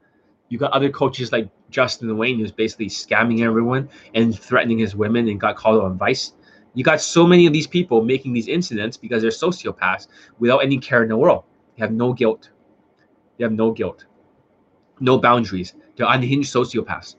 [0.50, 5.30] You got other coaches like Justin Wayne who's basically scamming everyone and threatening his women
[5.30, 6.34] and got called on vice.
[6.74, 10.08] You got so many of these people making these incidents because they're sociopaths
[10.40, 11.44] without any care in the world.
[11.76, 12.50] They have no guilt.
[13.38, 14.06] They have no guilt,
[15.00, 15.74] no boundaries.
[15.96, 17.16] They're unhinged sociopaths.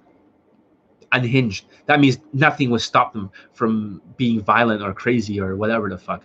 [1.10, 1.66] Unhinged.
[1.86, 6.24] That means nothing will stop them from being violent or crazy or whatever the fuck,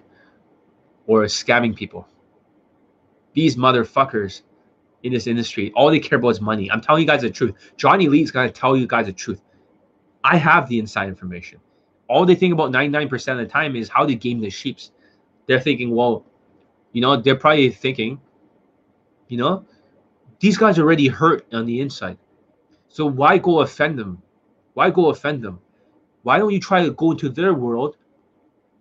[1.07, 2.07] or scamming people
[3.38, 4.41] these motherfuckers
[5.03, 6.71] in this industry, all they care about is money.
[6.71, 7.53] I'm telling you guys the truth.
[7.77, 9.43] John Elite's gonna tell you guys the truth.
[10.23, 11.59] I have the inside information.
[12.09, 14.91] All they think about 99% of the time is how to game the sheeps.
[15.45, 16.25] They're thinking, well,
[16.93, 18.19] you know, they're probably thinking,
[19.27, 19.63] you know,
[20.39, 22.17] these guys already hurt on the inside.
[22.89, 24.19] So why go offend them?
[24.73, 25.59] Why go offend them?
[26.23, 27.97] Why don't you try to go into their world,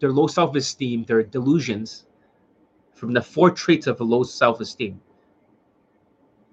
[0.01, 2.06] their low self-esteem, their delusions,
[2.97, 5.01] from the four traits of a low self-esteem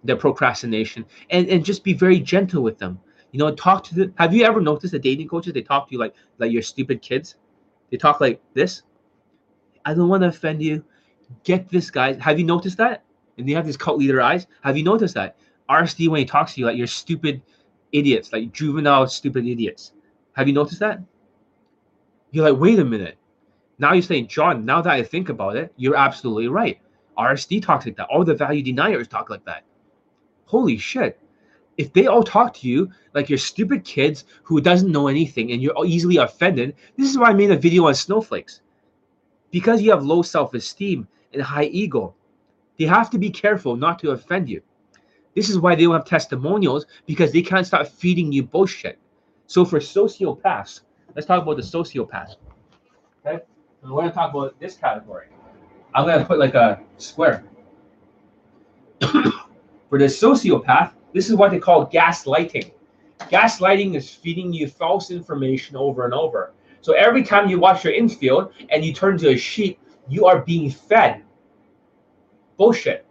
[0.04, 3.00] their procrastination and and just be very gentle with them.
[3.32, 5.94] You know talk to them have you ever noticed the dating coaches they talk to
[5.94, 7.36] you like like your stupid kids?
[7.90, 8.84] They talk like this.
[9.86, 10.84] I don't want to offend you.
[11.44, 12.14] Get this guy.
[12.20, 13.04] Have you noticed that?
[13.38, 14.46] And they have these cult leader eyes.
[14.62, 15.38] Have you noticed that?
[15.70, 17.42] Rsd when he talks to you like you're stupid
[17.94, 19.94] idiots like juvenile stupid idiots.
[20.34, 21.00] Have you noticed that?
[22.32, 23.18] You're like wait a minute
[23.84, 26.80] now you're saying, John, now that I think about it, you're absolutely right.
[27.18, 28.08] RSD talks like that.
[28.08, 29.66] All the value deniers talk like that.
[30.46, 31.20] Holy shit.
[31.78, 35.62] If they all talk to you like you're stupid kids who doesn't know anything and
[35.62, 38.62] you're easily offended, this is why I made a video on snowflakes.
[39.52, 42.16] Because you have low self-esteem and high ego,
[42.80, 44.62] they have to be careful not to offend you.
[45.36, 48.98] This is why they don't have testimonials because they can't stop feeding you bullshit.
[49.48, 50.82] So for sociopaths,
[51.16, 52.38] let's talk about the sociopaths.
[53.26, 53.44] Okay?
[53.84, 55.28] We're going to talk about this category.
[55.94, 57.44] I'm going to put like a square.
[59.02, 62.72] For the sociopath, this is what they call gaslighting.
[63.20, 66.54] Gaslighting is feeding you false information over and over.
[66.82, 70.42] So every time you watch your infield and you turn to a sheep, you are
[70.42, 71.24] being fed
[72.58, 73.06] bullshit.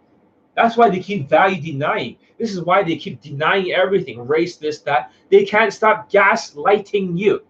[0.55, 2.17] That's why they keep value denying.
[2.37, 5.11] This is why they keep denying everything, race, this, that.
[5.31, 7.41] They can't stop gaslighting you.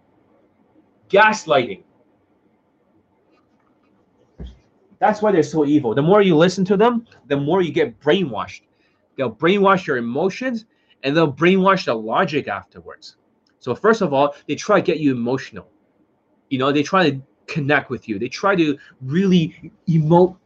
[1.10, 1.82] Gaslighting.
[4.98, 5.94] That's why they're so evil.
[5.94, 8.62] The more you listen to them, the more you get brainwashed.
[9.16, 10.66] They'll brainwash your emotions
[11.02, 13.16] and they'll brainwash the logic afterwards.
[13.60, 15.68] So, first of all, they try to get you emotional.
[16.50, 18.18] You know, they try to connect with you.
[18.18, 20.36] They try to really emote.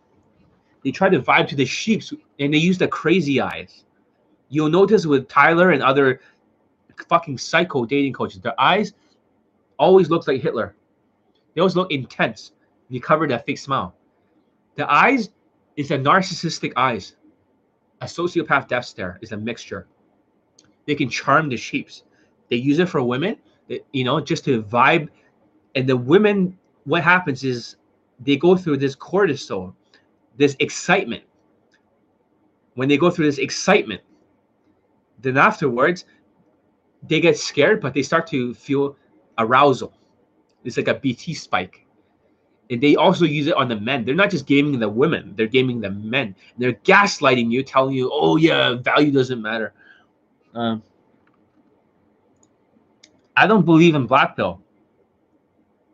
[0.84, 3.84] They try to vibe to the sheeps and they use the crazy eyes.
[4.48, 6.20] You'll notice with Tyler and other
[7.08, 8.92] fucking psycho dating coaches, their eyes
[9.78, 10.74] always look like Hitler.
[11.54, 12.52] They always look intense.
[12.88, 13.94] You cover that fake smile.
[14.78, 15.30] The eyes
[15.76, 17.16] is a narcissistic eyes.
[18.00, 19.88] A sociopath death stare is a mixture.
[20.86, 22.04] They can charm the sheeps.
[22.48, 23.38] They use it for women,
[23.70, 25.08] eh, you know, just to vibe.
[25.74, 27.74] And the women, what happens is
[28.20, 29.74] they go through this cortisol,
[30.36, 31.24] this excitement.
[32.74, 34.02] When they go through this excitement,
[35.20, 36.04] then afterwards,
[37.02, 38.96] they get scared, but they start to feel
[39.38, 39.92] arousal.
[40.62, 41.87] It's like a BT spike
[42.68, 44.04] they also use it on the men.
[44.04, 46.34] They're not just gaming the women; they're gaming the men.
[46.58, 49.72] They're gaslighting you, telling you, "Oh yeah, value doesn't matter."
[50.54, 50.82] Um,
[53.36, 54.60] I don't believe in black pill.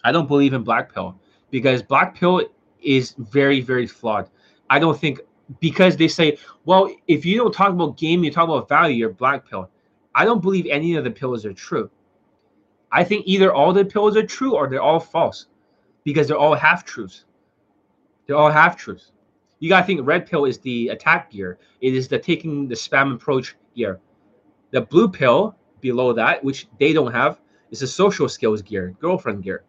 [0.03, 1.19] I don't believe in black pill
[1.51, 2.43] because black pill
[2.83, 4.29] is very, very flawed.
[4.71, 5.21] I don't think
[5.61, 9.11] because they say, well, if you don't talk about game, you talk about value, you're
[9.11, 9.71] black pill.
[10.15, 11.91] I don't believe any of the pills are true.
[12.93, 15.47] I think either all the pills are true or they're all false
[16.05, 17.25] because they're all half truths.
[18.27, 19.13] They're all half truths.
[19.59, 21.59] You gotta think red pill is the attack gear.
[21.81, 24.01] It is the taking the spam approach gear.
[24.71, 27.41] The blue pill below that, which they don't have,
[27.71, 29.65] is the social skills gear, girlfriend gear.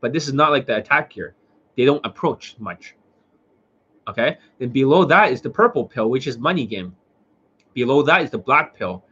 [0.00, 1.34] but this is not like the attack gear.
[1.76, 2.96] They don't approach much.
[4.08, 4.36] Okay.
[4.58, 6.94] Then below that is the purple pill, which is money game.
[7.72, 9.04] Below that is the black pill.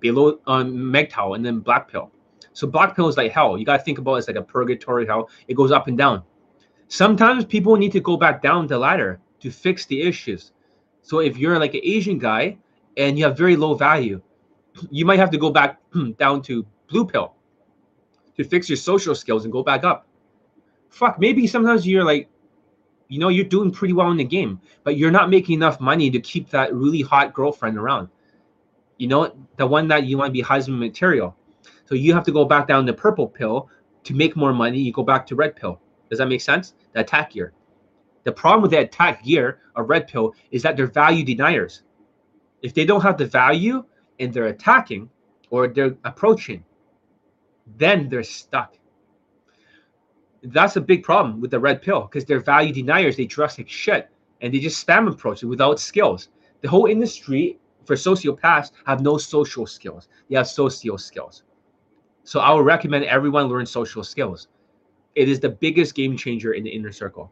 [0.00, 2.10] Below um, MGTOW and then black pill.
[2.56, 3.58] So black pill is like hell.
[3.58, 5.28] You gotta think about it as like a purgatory hell.
[5.46, 6.22] It goes up and down.
[6.88, 10.52] Sometimes people need to go back down the ladder to fix the issues.
[11.02, 12.56] So if you're like an Asian guy
[12.96, 14.22] and you have very low value,
[14.90, 15.78] you might have to go back
[16.18, 17.34] down to blue pill
[18.38, 20.06] to fix your social skills and go back up.
[20.88, 22.26] Fuck, maybe sometimes you're like,
[23.08, 26.08] you know, you're doing pretty well in the game, but you're not making enough money
[26.08, 28.08] to keep that really hot girlfriend around.
[28.96, 31.36] You know, the one that you want to be husband material.
[31.86, 33.70] So you have to go back down the purple pill
[34.04, 34.78] to make more money.
[34.78, 35.80] You go back to red pill.
[36.10, 36.74] Does that make sense?
[36.92, 37.52] The attack gear.
[38.24, 41.82] The problem with the attack gear of red pill is that they're value deniers.
[42.62, 43.84] If they don't have the value
[44.18, 45.08] and they're attacking
[45.50, 46.64] or they're approaching,
[47.76, 48.76] then they're stuck.
[50.42, 53.16] That's a big problem with the red pill because they're value deniers.
[53.16, 54.10] They dress like shit
[54.40, 56.28] and they just spam approach without skills.
[56.62, 60.08] The whole industry for sociopaths have no social skills.
[60.28, 61.44] They have socio skills.
[62.26, 64.48] So I would recommend everyone learn social skills.
[65.14, 67.30] It is the biggest game changer in the inner circle.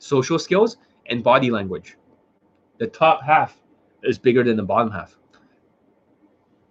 [0.00, 0.78] Social skills
[1.08, 1.96] and body language.
[2.78, 3.56] The top half
[4.02, 5.16] is bigger than the bottom half.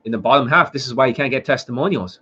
[0.04, 2.20] In the bottom half, this is why you can't get testimonials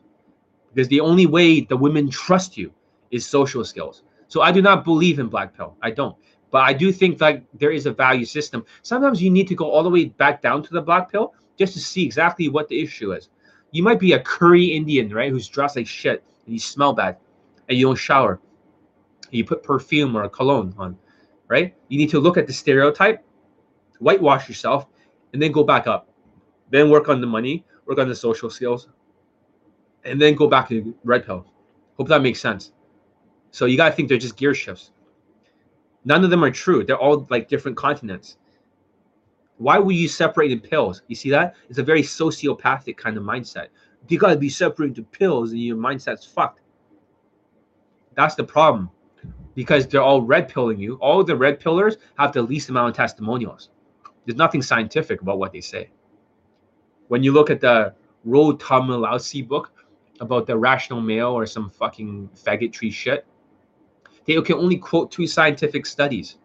[0.72, 2.72] because the only way the women trust you
[3.10, 4.04] is social skills.
[4.28, 5.76] So I do not believe in black pill.
[5.82, 6.16] I don't.
[6.52, 8.64] But I do think that there is a value system.
[8.84, 11.74] Sometimes you need to go all the way back down to the black pill just
[11.74, 13.30] to see exactly what the issue is.
[13.74, 17.18] You might be a curry Indian, right, who's dressed like shit and you smell bad
[17.68, 18.40] and you don't shower.
[19.32, 20.96] You put perfume or a cologne on,
[21.48, 21.76] right?
[21.88, 23.26] You need to look at the stereotype,
[24.00, 24.86] whitewash yourself,
[25.34, 26.08] and then go back up.
[26.70, 28.90] Then work on the money, work on the social skills,
[30.04, 31.48] and then go back to red pill.
[31.98, 32.74] Hope that makes sense.
[33.50, 34.92] So you gotta think they're just gear shifts.
[36.06, 36.84] None of them are true.
[36.84, 38.38] They're all like different continents.
[39.58, 41.02] Why would you separate in pills?
[41.08, 41.56] You see that?
[41.70, 43.68] It's a very sociopathic kind of mindset.
[44.08, 46.62] You gotta be separated into pills and your mindset's fucked.
[48.16, 48.90] That's the problem.
[49.56, 50.96] Because they're all red pilling you.
[50.96, 53.70] All the red pillars have the least amount of testimonials.
[54.26, 55.90] There's nothing scientific about what they say.
[57.08, 57.94] When you look at the
[58.24, 59.72] Rollo Tomassi book,
[60.20, 63.26] about the rational male or some fucking faggotry shit.
[64.26, 66.38] They can only quote two scientific studies.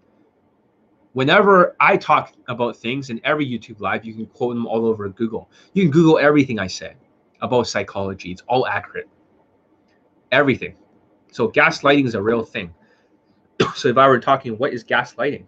[1.13, 5.09] Whenever I talk about things in every YouTube live, you can quote them all over
[5.09, 5.51] Google.
[5.73, 6.95] You can Google everything I say
[7.41, 8.31] about psychology.
[8.31, 9.09] It's all accurate.
[10.31, 10.77] Everything.
[11.33, 12.75] So gaslighting is a real thing.
[13.75, 15.45] so if I were talking, what is gaslighting?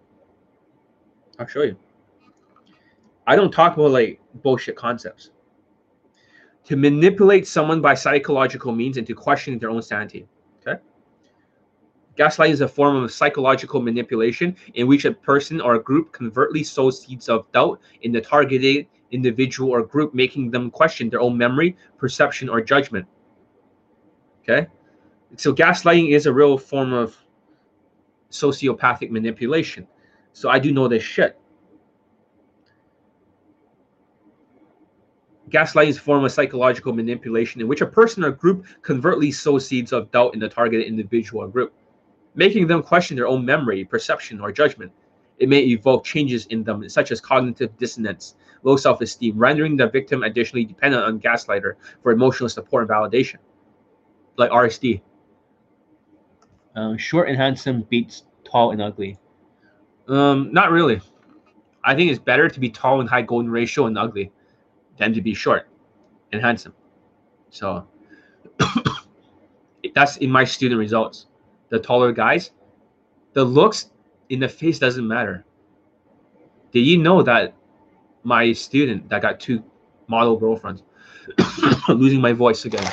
[1.38, 1.76] I'll show you.
[3.26, 5.30] I don't talk about like bullshit concepts
[6.64, 10.26] to manipulate someone by psychological means into questioning their own sanity.
[12.16, 16.64] Gaslighting is a form of psychological manipulation in which a person or a group covertly
[16.64, 21.36] sows seeds of doubt in the targeted individual or group, making them question their own
[21.36, 23.06] memory, perception, or judgment.
[24.42, 24.66] Okay.
[25.36, 27.16] So gaslighting is a real form of
[28.30, 29.86] sociopathic manipulation.
[30.32, 31.38] So I do know this shit.
[35.50, 39.66] Gaslighting is a form of psychological manipulation in which a person or group covertly sows
[39.66, 41.72] seeds of doubt in the targeted individual or group,
[42.34, 44.92] making them question their own memory, perception, or judgment.
[45.38, 49.88] It may evoke changes in them, such as cognitive dissonance, low self esteem, rendering the
[49.88, 53.38] victim additionally dependent on gaslighter for emotional support and validation,
[54.36, 55.00] like RSD.
[56.76, 59.18] Um, short and handsome beats tall and ugly.
[60.08, 61.00] Um, not really.
[61.82, 64.30] I think it's better to be tall and high golden ratio and ugly
[64.98, 65.66] than to be short
[66.32, 66.74] and handsome.
[67.48, 67.86] So
[69.94, 71.26] that's in my student results.
[71.70, 72.50] The taller guys,
[73.32, 73.90] the looks
[74.28, 75.44] in the face doesn't matter.
[76.72, 77.54] Did you know that
[78.22, 79.62] my student that got two
[80.08, 80.82] model girlfriends,
[81.88, 82.84] losing my voice again.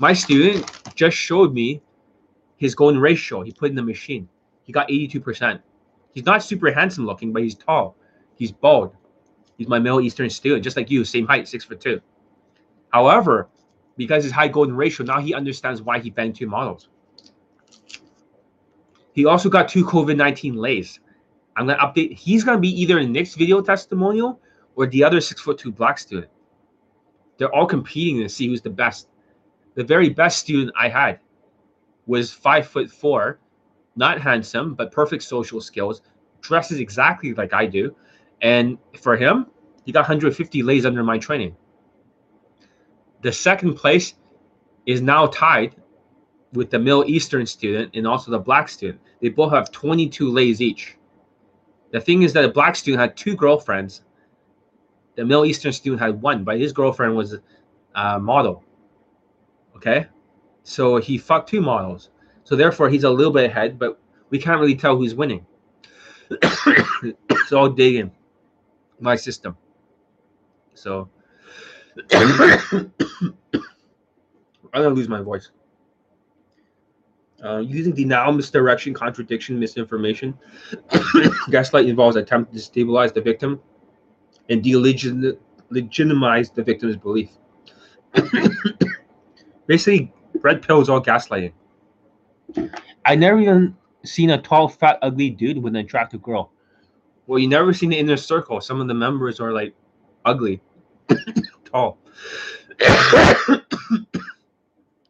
[0.00, 1.80] My student just showed me
[2.56, 3.42] his golden ratio.
[3.42, 4.28] He put in the machine.
[4.64, 5.60] He got 82%.
[6.14, 7.96] He's not super handsome looking, but he's tall.
[8.36, 8.96] He's bald.
[9.58, 12.00] He's my Middle Eastern student, just like you, same height, six foot two.
[12.90, 13.48] However,
[13.96, 16.88] because his high golden ratio, now he understands why he banged two models.
[19.12, 21.00] He also got two COVID 19 lays.
[21.56, 22.12] I'm gonna update.
[22.16, 24.40] He's gonna be either in the next video testimonial
[24.74, 26.30] or the other six foot two black student.
[27.38, 29.08] They're all competing to see who's the best.
[29.74, 31.20] The very best student I had
[32.06, 33.38] was five foot four,
[33.96, 36.02] not handsome, but perfect social skills,
[36.40, 37.94] dresses exactly like I do,
[38.42, 39.46] and for him,
[39.84, 41.56] he got 150 lays under my training.
[43.24, 44.12] The second place
[44.84, 45.74] is now tied
[46.52, 49.00] with the Middle Eastern student and also the black student.
[49.22, 50.98] They both have 22 lays each.
[51.90, 54.02] The thing is that the black student had two girlfriends.
[55.16, 57.36] The Middle Eastern student had one, but his girlfriend was
[57.94, 58.62] a model.
[59.74, 60.06] Okay,
[60.62, 62.10] so he fucked two models.
[62.42, 63.98] So therefore, he's a little bit ahead, but
[64.28, 65.46] we can't really tell who's winning.
[66.30, 68.12] it's all digging
[69.00, 69.56] my system.
[70.74, 71.08] So
[72.12, 72.92] I'm
[74.72, 75.50] gonna lose my voice.
[77.44, 80.38] Uh, using denial, misdirection, contradiction, misinformation.
[81.50, 83.60] Gaslight involves attempt to destabilize the victim
[84.48, 87.30] and delegitimize the victim's belief.
[89.66, 91.52] Basically, red pill is all gaslighting.
[93.04, 96.50] I never even seen a tall, fat, ugly dude with an attractive girl.
[97.26, 98.60] Well, you never seen the inner circle.
[98.60, 99.74] Some of the members are like
[100.24, 100.60] ugly,
[101.64, 101.98] tall.
[102.80, 103.60] Oh.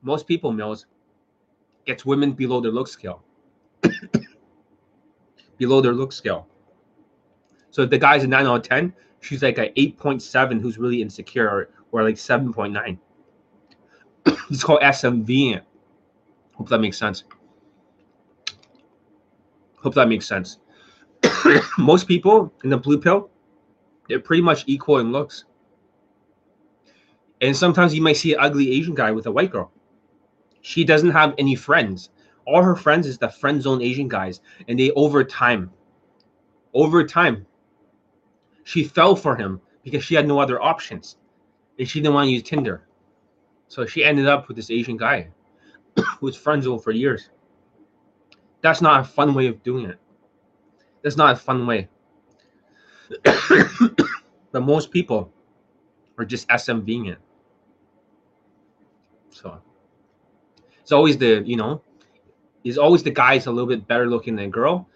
[0.03, 0.87] Most people, Mills,
[1.87, 3.23] gets women below their look scale.
[5.59, 6.47] below their look scale.
[7.71, 11.03] So if the guy's a 9 out of 10, she's like a 8.7 who's really
[11.03, 12.99] insecure or, or like 7.9.
[14.51, 15.61] it's called SMV.
[16.55, 17.25] Hope that makes sense.
[19.77, 20.59] Hope that makes sense.
[21.79, 23.31] Most people in the blue pill,
[24.09, 25.45] they're pretty much equal in looks.
[27.45, 29.71] And sometimes you might see an ugly Asian guy with a white girl.
[30.63, 32.09] She doesn't have any friends.
[32.47, 34.41] All her friends is the friend zone Asian guys.
[34.67, 35.71] And they over time,
[36.73, 37.45] over time,
[38.65, 41.19] she fell for him because she had no other options.
[41.79, 42.89] And she didn't want to use Tinder.
[43.69, 45.29] So she ended up with this Asian guy
[45.97, 47.29] who was friend zone for years.
[48.63, 49.99] That's not a fun way of doing it.
[51.03, 51.91] That's not a fun way.
[53.23, 55.31] but most people
[56.17, 57.19] are just SMVing it.
[59.35, 59.61] So
[60.81, 61.83] it's always the, you know,
[62.63, 64.89] is always the guy's a little bit better looking than girl.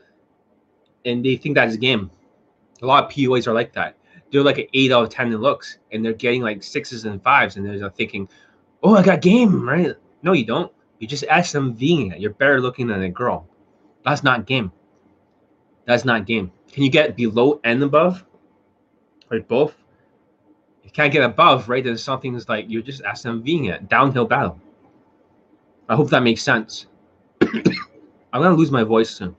[1.05, 2.10] And they think that's game.
[2.81, 3.97] A lot of PUAs are like that.
[4.31, 7.23] They're like an eight out of ten in looks, and they're getting like sixes and
[7.23, 8.28] fives, and they're thinking,
[8.82, 10.70] "Oh, I got game, right?" No, you don't.
[10.98, 12.20] You just SMVing it.
[12.20, 13.48] You're better looking than a girl.
[14.05, 14.70] That's not game.
[15.86, 16.52] That's not game.
[16.70, 18.24] Can you get below and above?
[19.31, 19.74] Right, both.
[20.89, 21.85] You can't get above, right?
[21.85, 23.90] There's something that's like you're just SMVing it.
[23.90, 24.59] Downhill battle.
[25.86, 26.86] I hope that makes sense.
[27.43, 27.62] I'm
[28.32, 29.36] gonna lose my voice soon.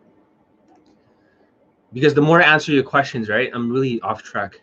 [1.91, 4.61] Because the more I answer your questions, right, I'm really off track.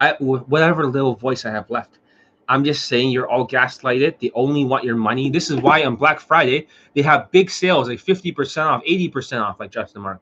[0.00, 2.00] I whatever little voice I have left.
[2.48, 4.18] I'm just saying you're all gaslighted.
[4.18, 5.30] They only want your money.
[5.30, 6.66] This is why on Black Friday
[6.96, 10.20] they have big sales, like 50% off, 80% off, like Justin Marc.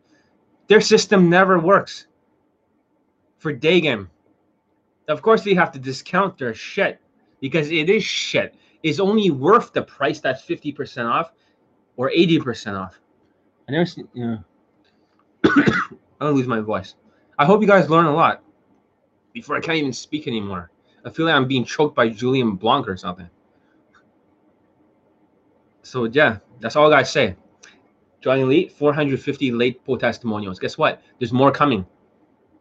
[0.68, 2.06] Their system never works
[3.38, 4.10] for day game.
[5.08, 7.00] Of course, they have to discount their shit
[7.40, 8.54] because it is shit.
[8.82, 11.32] It's only worth the price that's 50% off
[11.96, 12.98] or 80% off.
[13.68, 14.44] I never seen, you know.
[16.20, 16.94] I'm gonna lose my voice.
[17.38, 18.42] I hope you guys learn a lot
[19.32, 20.70] before I can't even speak anymore.
[21.04, 23.28] I feel like I'm being choked by Julien Blanc or something.
[25.82, 27.36] So yeah, that's all I gotta say.
[28.20, 30.58] John Elite, 450 late poll testimonials.
[30.58, 31.02] Guess what?
[31.18, 31.86] There's more coming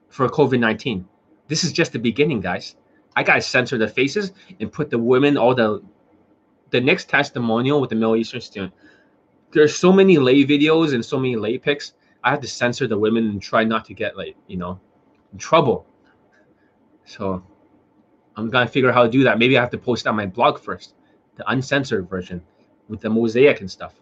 [0.08, 1.04] for COVID-19.
[1.50, 2.76] This is just the beginning, guys.
[3.16, 4.32] I gotta censor the faces
[4.62, 5.82] and put the women, all the
[6.70, 8.72] the next testimonial with the Middle Eastern student.
[9.52, 11.94] There's so many lay videos and so many lay pics.
[12.24, 14.80] I have to censor the women and try not to get like, you know,
[15.34, 15.88] in trouble.
[17.06, 17.44] So
[18.36, 19.40] I'm gonna figure out how to do that.
[19.40, 20.94] Maybe I have to post on my blog first,
[21.36, 22.44] the uncensored version
[22.88, 23.96] with the mosaic and stuff.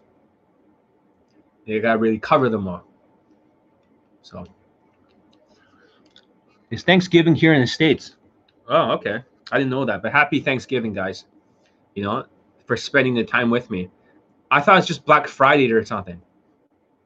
[1.64, 2.84] You gotta really cover them all.
[4.20, 4.44] So
[6.70, 8.16] it's Thanksgiving here in the States.
[8.68, 9.22] Oh, okay.
[9.50, 10.02] I didn't know that.
[10.02, 11.24] But happy Thanksgiving, guys.
[11.94, 12.26] You know,
[12.66, 13.90] for spending the time with me.
[14.50, 16.20] I thought it's just Black Friday or something.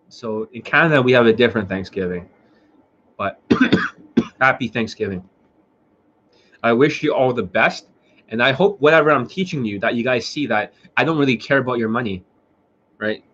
[0.08, 2.28] So in Canada, we have a different Thanksgiving.
[3.16, 3.40] But
[4.40, 5.28] happy Thanksgiving.
[6.62, 7.88] I wish you all the best.
[8.28, 11.36] And I hope whatever I'm teaching you that you guys see that I don't really
[11.36, 12.24] care about your money.
[12.98, 13.24] Right?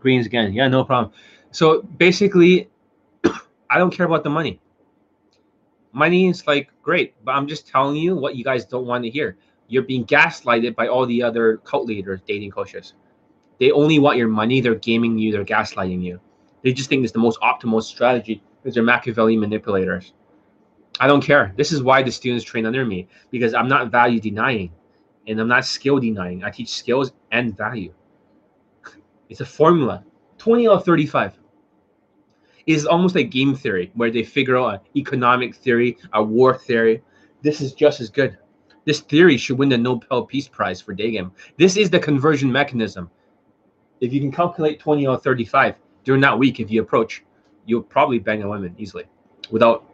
[0.00, 0.52] Greens again.
[0.52, 1.12] Yeah, no problem.
[1.50, 2.70] So basically,
[3.70, 4.60] I don't care about the money.
[5.96, 9.08] Money is like great, but I'm just telling you what you guys don't want to
[9.08, 9.38] hear.
[9.68, 12.92] You're being gaslighted by all the other cult leaders, dating coaches.
[13.58, 14.60] They only want your money.
[14.60, 15.32] They're gaming you.
[15.32, 16.20] They're gaslighting you.
[16.60, 20.12] They just think it's the most optimal strategy because they're Machiavelli manipulators.
[21.00, 21.54] I don't care.
[21.56, 24.72] This is why the students train under me because I'm not value denying
[25.26, 26.44] and I'm not skill denying.
[26.44, 27.94] I teach skills and value.
[29.30, 30.04] It's a formula
[30.36, 31.38] 20 out of 35.
[32.66, 37.02] It's almost like game theory where they figure out an economic theory, a war theory.
[37.42, 38.36] This is just as good.
[38.84, 41.32] This theory should win the Nobel Peace Prize for day game.
[41.56, 43.10] This is the conversion mechanism.
[44.00, 47.24] if you can calculate 20 or 35 during that week, if you approach,
[47.64, 49.04] you'll probably bang a woman easily
[49.50, 49.84] without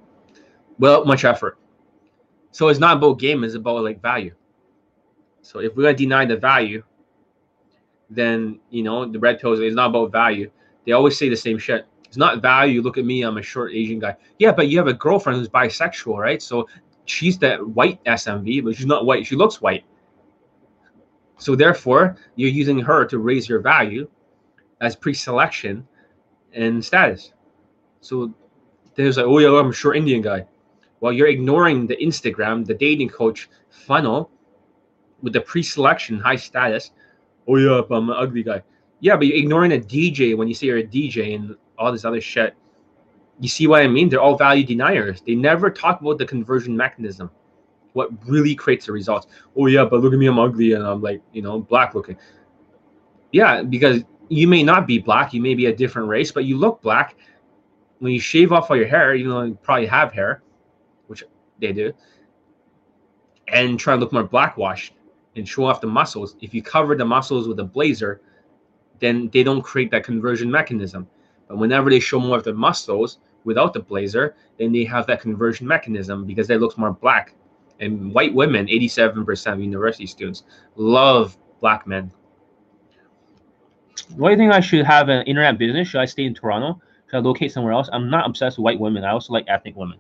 [0.79, 1.59] without much effort.
[2.51, 4.35] So it's not about game, it's about like value.
[5.43, 6.83] So if we're gonna deny the value,
[8.11, 10.51] then you know the red pills is not about value.
[10.85, 11.87] They always say the same shit.
[12.13, 12.83] It's not value.
[12.83, 14.15] Look at me, I'm a short Asian guy.
[14.39, 16.43] Yeah, but you have a girlfriend who's bisexual, right?
[16.43, 16.69] So
[17.07, 19.27] she's that white SMV, but she's not white.
[19.27, 19.85] She looks white.
[21.39, 24.11] So therefore, you're using her to raise your value
[24.83, 25.89] as pre-selection
[26.53, 27.33] and status.
[28.03, 28.35] So
[28.95, 30.47] there's like, oh yeah, I'm a short Indian guy.
[31.01, 34.31] Well, you're ignoring the Instagram, the dating coach funnel
[35.23, 36.91] with the pre-selection high status.
[37.49, 38.63] Oh yeah, I'm an ugly guy.
[39.01, 42.05] Yeah, but you're ignoring a DJ when you say you're a DJ and all this
[42.05, 42.55] other shit.
[43.41, 44.09] You see what I mean?
[44.09, 45.21] They're all value deniers.
[45.21, 47.31] They never talk about the conversion mechanism.
[47.93, 49.27] What really creates the results.
[49.57, 52.17] Oh yeah, but look at me, I'm ugly and I'm like, you know, black looking.
[53.33, 56.57] Yeah, because you may not be black, you may be a different race, but you
[56.57, 57.17] look black.
[57.99, 60.43] When you shave off all your hair, even though you probably have hair,
[61.07, 61.23] which
[61.61, 61.93] they do,
[63.49, 64.95] and try to look more blackwashed
[65.37, 66.37] and show off the muscles.
[66.41, 68.21] If you cover the muscles with a blazer,
[68.99, 71.07] then they don't create that conversion mechanism.
[71.53, 75.21] But whenever they show more of the muscles without the blazer, then they have that
[75.21, 77.35] conversion mechanism because they look more black.
[77.79, 80.45] And white women, 87% of university students,
[80.77, 82.11] love black men.
[84.17, 85.89] What do you think I should have an internet business?
[85.89, 86.81] Should I stay in Toronto?
[87.11, 87.91] Should I locate somewhere else?
[87.93, 89.05] I'm not obsessed with white women.
[89.05, 89.99] I also like ethnic women.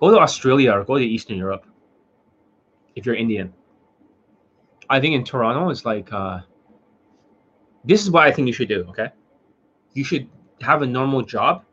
[0.00, 1.66] Go to Australia or go to Eastern Europe
[2.96, 3.54] if you're Indian.
[4.90, 6.40] I think in Toronto it's like uh,
[7.86, 8.84] this is what I think you should do.
[8.90, 9.08] Okay,
[9.94, 10.28] you should
[10.60, 11.64] have a normal job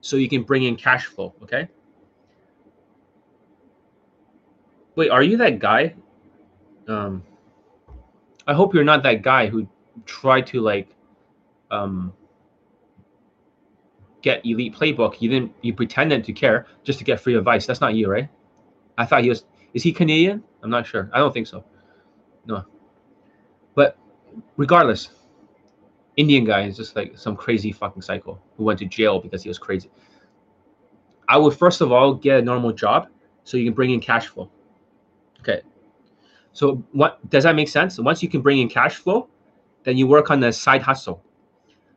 [0.00, 1.34] so you can bring in cash flow.
[1.42, 1.68] Okay.
[4.96, 5.94] Wait, are you that guy?
[6.88, 7.22] Um,
[8.46, 9.68] I hope you're not that guy who
[10.06, 10.88] tried to like
[11.70, 12.12] um,
[14.22, 15.20] get elite playbook.
[15.20, 15.52] You didn't.
[15.62, 17.66] You pretended to care just to get free advice.
[17.66, 18.28] That's not you, right?
[18.96, 19.44] I thought he was.
[19.74, 20.42] Is he Canadian?
[20.62, 21.10] I'm not sure.
[21.12, 21.64] I don't think so.
[22.46, 22.64] No.
[23.74, 23.98] But
[24.56, 25.10] regardless,
[26.18, 29.48] Indian guy is just like some crazy fucking psycho who went to jail because he
[29.48, 29.88] was crazy.
[31.28, 33.08] I would first of all get a normal job
[33.44, 34.50] so you can bring in cash flow.
[35.38, 35.62] Okay.
[36.52, 38.00] So what does that make sense?
[38.00, 39.28] Once you can bring in cash flow,
[39.84, 41.22] then you work on the side hustle.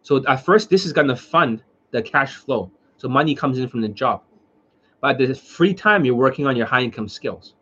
[0.04, 2.72] So at first, this is gonna fund the cash flow.
[2.98, 4.22] So money comes in from the job.
[5.02, 7.56] But the free time, you're working on your high income skills,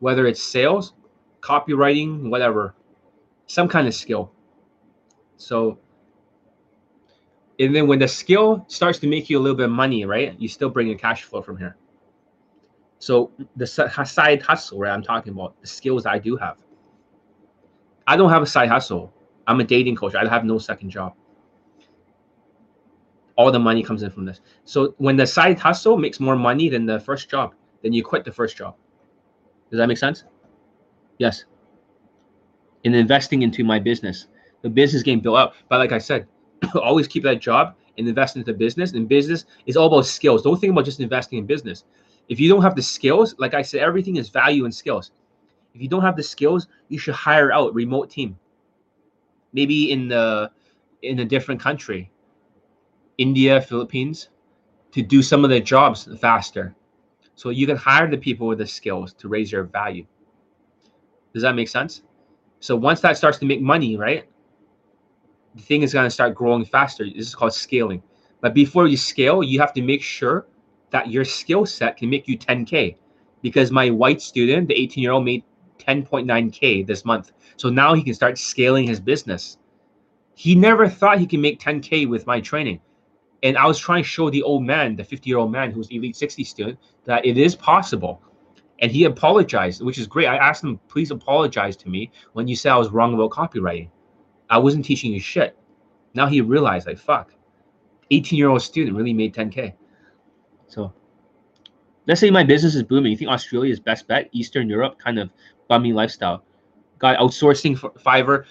[0.00, 0.92] whether it's sales,
[1.40, 2.74] copywriting, whatever,
[3.46, 4.30] some kind of skill.
[5.42, 5.78] So,
[7.58, 10.38] and then when the skill starts to make you a little bit of money, right?
[10.38, 11.76] You still bring in cash flow from here.
[13.00, 14.92] So the side hustle, right?
[14.92, 16.58] I'm talking about the skills I do have.
[18.06, 19.12] I don't have a side hustle.
[19.48, 20.14] I'm a dating coach.
[20.14, 21.14] I have no second job.
[23.36, 24.40] All the money comes in from this.
[24.64, 28.24] So when the side hustle makes more money than the first job, then you quit
[28.24, 28.76] the first job.
[29.70, 30.24] Does that make sense?
[31.18, 31.44] Yes.
[32.84, 34.28] In investing into my business,
[34.62, 35.54] the business getting built up.
[35.68, 36.26] But like I said,
[36.74, 38.92] always keep that job and invest into business.
[38.92, 40.42] And business is all about skills.
[40.42, 41.84] Don't think about just investing in business.
[42.28, 45.10] If you don't have the skills, like I said, everything is value and skills.
[45.74, 48.38] If you don't have the skills, you should hire out remote team.
[49.52, 50.50] Maybe in the
[51.02, 52.10] in a different country,
[53.18, 54.28] India, Philippines,
[54.92, 56.74] to do some of the jobs faster.
[57.34, 60.06] So you can hire the people with the skills to raise your value.
[61.32, 62.02] Does that make sense?
[62.60, 64.26] So once that starts to make money, right?
[65.54, 67.04] The thing is going to start growing faster.
[67.04, 68.02] This is called scaling.
[68.40, 70.46] But before you scale, you have to make sure
[70.90, 72.96] that your skill set can make you 10K.
[73.42, 75.44] Because my white student, the 18 year old, made
[75.78, 77.32] 10.9K this month.
[77.56, 79.58] So now he can start scaling his business.
[80.34, 82.80] He never thought he can make 10K with my training.
[83.42, 85.88] And I was trying to show the old man, the 50 year old man who's
[85.90, 88.22] Elite 60 student, that it is possible.
[88.78, 90.26] And he apologized, which is great.
[90.26, 93.90] I asked him, please apologize to me when you said I was wrong about copywriting.
[94.50, 95.56] I wasn't teaching you shit.
[96.14, 97.32] Now he realized, like, fuck,
[98.10, 99.74] 18 year old student really made 10K.
[100.68, 100.92] So
[102.06, 103.12] let's say my business is booming.
[103.12, 104.28] You think Australia is best bet?
[104.32, 105.30] Eastern Europe, kind of
[105.68, 106.44] bummy lifestyle.
[106.98, 108.44] Got outsourcing for Fiverr.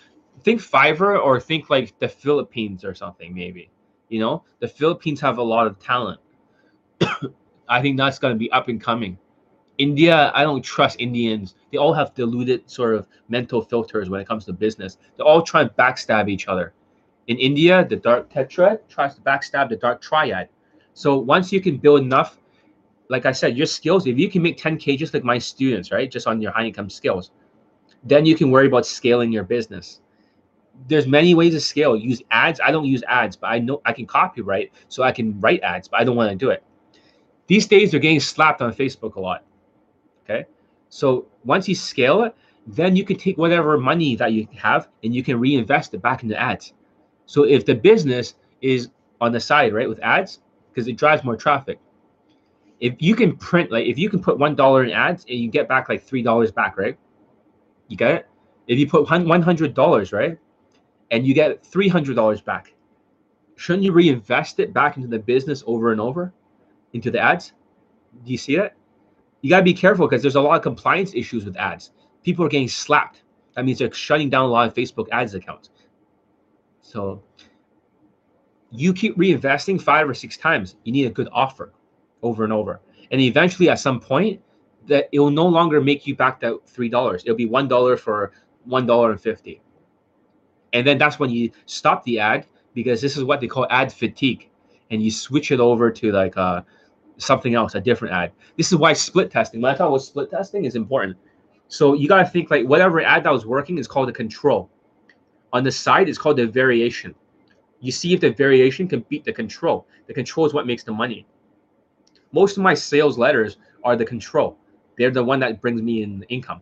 [0.43, 3.69] Think Fiverr or think like the Philippines or something, maybe.
[4.09, 6.19] You know, the Philippines have a lot of talent.
[7.69, 9.17] I think that's going to be up and coming.
[9.81, 11.55] India, I don't trust Indians.
[11.71, 14.99] They all have diluted sort of mental filters when it comes to business.
[15.17, 16.73] They all try and backstab each other.
[17.25, 20.49] In India, the dark tetrad tries to backstab the dark triad.
[20.93, 22.37] So once you can build enough,
[23.09, 26.11] like I said, your skills, if you can make 10K just like my students, right?
[26.11, 27.31] Just on your high income skills,
[28.03, 30.01] then you can worry about scaling your business.
[30.87, 31.95] There's many ways to scale.
[31.97, 32.59] Use ads.
[32.63, 35.87] I don't use ads, but I know I can copyright, so I can write ads,
[35.87, 36.63] but I don't want to do it.
[37.47, 39.43] These days they're getting slapped on Facebook a lot.
[40.31, 40.45] Okay.
[40.89, 42.35] So once you scale it,
[42.67, 46.23] then you can take whatever money that you have and you can reinvest it back
[46.23, 46.73] into ads.
[47.25, 48.89] So if the business is
[49.19, 50.39] on the side, right, with ads,
[50.69, 51.79] because it drives more traffic.
[52.79, 55.49] If you can print like if you can put one dollar in ads and you
[55.49, 56.97] get back like three dollars back, right?
[57.87, 58.27] You get it?
[58.67, 60.37] If you put one hundred dollars, right,
[61.11, 62.73] and you get three hundred dollars back,
[63.55, 66.33] shouldn't you reinvest it back into the business over and over,
[66.93, 67.53] into the ads?
[68.25, 68.73] Do you see it?
[69.41, 71.91] You gotta be careful because there's a lot of compliance issues with ads.
[72.23, 73.23] People are getting slapped.
[73.55, 75.71] That means they're shutting down a lot of Facebook ads accounts.
[76.81, 77.23] So
[78.71, 80.75] you keep reinvesting five or six times.
[80.83, 81.73] You need a good offer
[82.21, 82.81] over and over.
[83.11, 84.41] And eventually at some point
[84.87, 87.23] that it will no longer make you back that three dollars.
[87.23, 88.31] It'll be one dollar for
[88.63, 89.61] one dollar and fifty.
[90.73, 93.91] And then that's when you stop the ad because this is what they call ad
[93.91, 94.49] fatigue.
[94.89, 96.61] And you switch it over to like uh,
[97.21, 98.31] something else, a different ad.
[98.57, 99.61] This is why split testing.
[99.61, 101.17] When I talk about split testing is important.
[101.67, 104.69] So you gotta think like whatever ad that was working is called a control.
[105.53, 107.13] On the side, it's called the variation.
[107.79, 109.87] You see if the variation can beat the control.
[110.07, 111.25] The control is what makes the money.
[112.31, 114.57] Most of my sales letters are the control.
[114.97, 116.61] They're the one that brings me in income.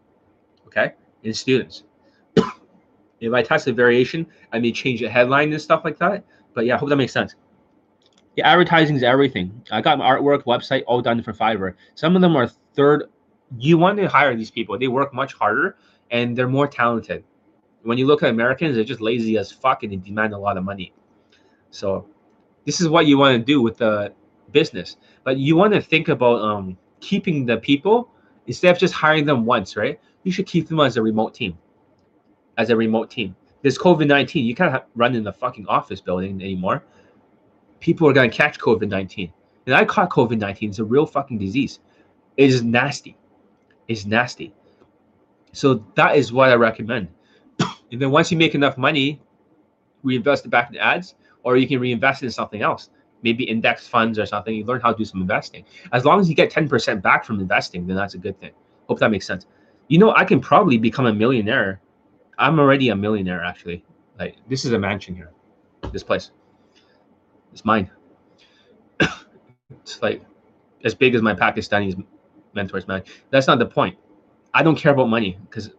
[0.68, 1.84] Okay, in students.
[3.19, 6.23] if I test the variation, I may change the headline and stuff like that.
[6.53, 7.36] But yeah, I hope that makes sense.
[8.40, 9.61] Yeah, advertising is everything.
[9.70, 11.74] I got my artwork website all done for Fiverr.
[11.95, 13.10] Some of them are third.
[13.57, 14.80] You want to hire these people.
[14.80, 15.76] They work much harder
[16.10, 17.26] and they're more talented.
[17.84, 20.56] When you look at Americans, they're just lazy as fuck and they demand a lot
[20.56, 20.94] of money.
[21.70, 22.07] So
[22.66, 24.14] this is what you want to do with the
[24.53, 24.95] business.
[25.26, 28.10] But you want to think about um, keeping the people
[28.48, 29.99] instead of just hiring them once, right?
[30.24, 31.57] You should keep them as a remote team.
[32.57, 33.36] As a remote team.
[33.64, 34.45] This COVID 19.
[34.45, 36.86] You can't run in the fucking office building anymore.
[37.80, 39.32] People are going to catch COVID 19.
[39.66, 40.70] And I caught COVID 19.
[40.70, 41.80] It's a real fucking disease.
[42.38, 43.18] It is nasty.
[43.88, 44.54] It's nasty.
[45.52, 47.10] So that is what I recommend.
[47.60, 49.22] and then once you make enough money,
[50.04, 52.90] reinvest it back in ads, or you can reinvest it in something else
[53.24, 54.54] maybe index funds or something.
[54.54, 55.66] You learn how to do some investing.
[55.92, 58.52] As long as you get 10% back from investing, then that's a good thing.
[58.88, 59.46] Hope that makes sense.
[59.88, 61.82] You know, I can probably become a millionaire.
[62.38, 63.84] I'm already a millionaire, actually.
[64.18, 65.32] Like, this is a mansion here,
[65.92, 66.32] this place.
[67.52, 67.90] It's mine.
[69.72, 70.24] it's like
[70.84, 72.04] as big as my Pakistani
[72.54, 73.04] mentors, man.
[73.30, 73.98] That's not the point.
[74.54, 75.72] I don't care about money because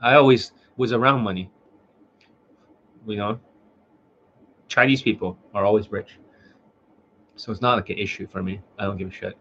[0.00, 1.50] I always was around money.
[3.06, 3.40] You know,
[4.68, 6.18] Chinese people are always rich.
[7.36, 8.60] So it's not like an issue for me.
[8.78, 9.38] I don't give a shit.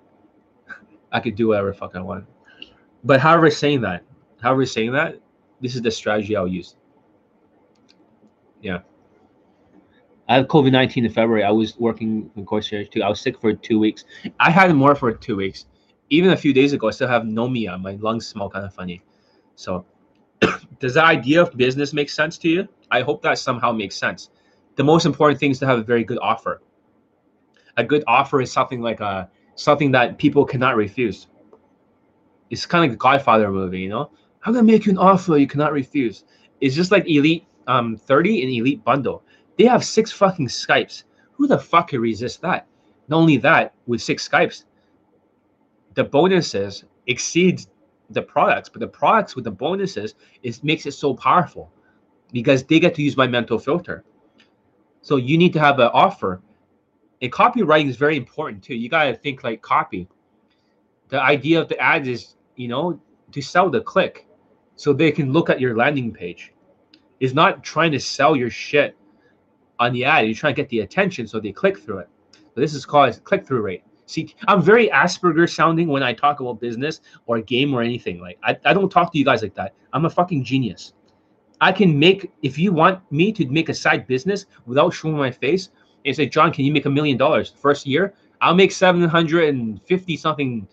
[1.12, 2.26] I could do whatever fuck I want.
[3.04, 4.04] But however saying that,
[4.42, 5.20] however saying that,
[5.62, 6.76] this is the strategy I'll use.
[8.62, 8.80] Yeah.
[10.30, 11.44] I had COVID 19 in February.
[11.44, 13.02] I was working in concierge too.
[13.02, 14.06] I was sick for two weeks.
[14.40, 15.66] I had more for two weeks.
[16.10, 17.78] Even a few days ago, I still have pneumonia.
[17.78, 19.02] My lungs smell kind of funny.
[19.56, 19.86] So,
[20.80, 22.68] does the idea of business make sense to you?
[22.92, 24.30] I hope that somehow makes sense
[24.78, 26.62] the most important thing is to have a very good offer.
[27.76, 29.26] A good offer is something like a uh,
[29.56, 31.28] something that people cannot refuse.
[32.50, 34.12] It's kind of like the Godfather movie, you know.
[34.44, 36.24] I'm gonna make you an offer you cannot refuse.
[36.62, 39.24] It's just like Elite um 30 and Elite Bundle.
[39.58, 41.04] They have six fucking Skypes.
[41.34, 42.68] Who the fuck can resist that?
[43.08, 44.66] Not only that, with six Skypes,
[45.96, 47.68] the bonuses exceeds
[48.12, 51.72] the products, but the products with the bonuses is makes it so powerful
[52.32, 54.04] because they get to use my mental filter.
[55.02, 56.42] So you need to have an offer.
[57.22, 58.76] And copywriting is very important too.
[58.76, 60.08] You got to think like copy.
[61.10, 63.00] The idea of the ads is, you know,
[63.32, 64.28] to sell the click
[64.76, 66.54] so they can look at your landing page.
[67.20, 68.96] Is not trying to sell your shit
[69.80, 70.26] on the ad.
[70.26, 72.10] You're trying to get the attention so they click through it.
[72.34, 73.84] So this is called click through rate.
[74.08, 78.20] See, I'm very Asperger sounding when I talk about business or game or anything.
[78.20, 79.74] Like I, I don't talk to you guys like that.
[79.94, 80.94] I'm a fucking genius.
[81.60, 85.32] I can make if you want me to make a side business without showing my
[85.32, 85.70] face
[86.06, 88.14] and say, John, can you make a million dollars first year?
[88.40, 90.68] I'll make seven hundred and fifty something,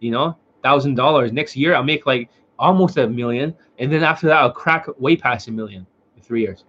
[0.00, 1.32] you know, thousand dollars.
[1.32, 3.54] Next year I'll make like almost a million.
[3.78, 5.86] And then after that I'll crack way past a million
[6.16, 6.64] in three years.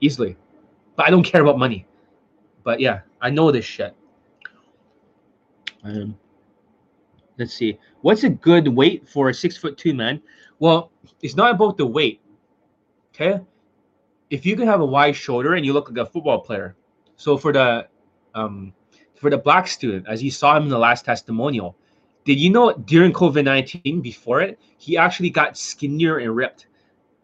[0.00, 0.36] Easily.
[0.96, 1.86] But I don't care about money.
[2.62, 3.94] But yeah, I know this shit.
[5.82, 6.16] Um,
[7.38, 7.78] let's see.
[8.00, 10.22] What's a good weight for a six foot two man?
[10.58, 10.90] Well,
[11.20, 12.20] it's not about the weight
[13.14, 13.40] Okay.
[14.30, 16.76] If you can have a wide shoulder and you look like a football player.
[17.16, 17.86] So for the
[18.34, 18.72] um
[19.14, 21.76] for the black student, as you saw him in the last testimonial,
[22.24, 26.66] Did you know during COVID 19, before it, he actually got skinnier and ripped?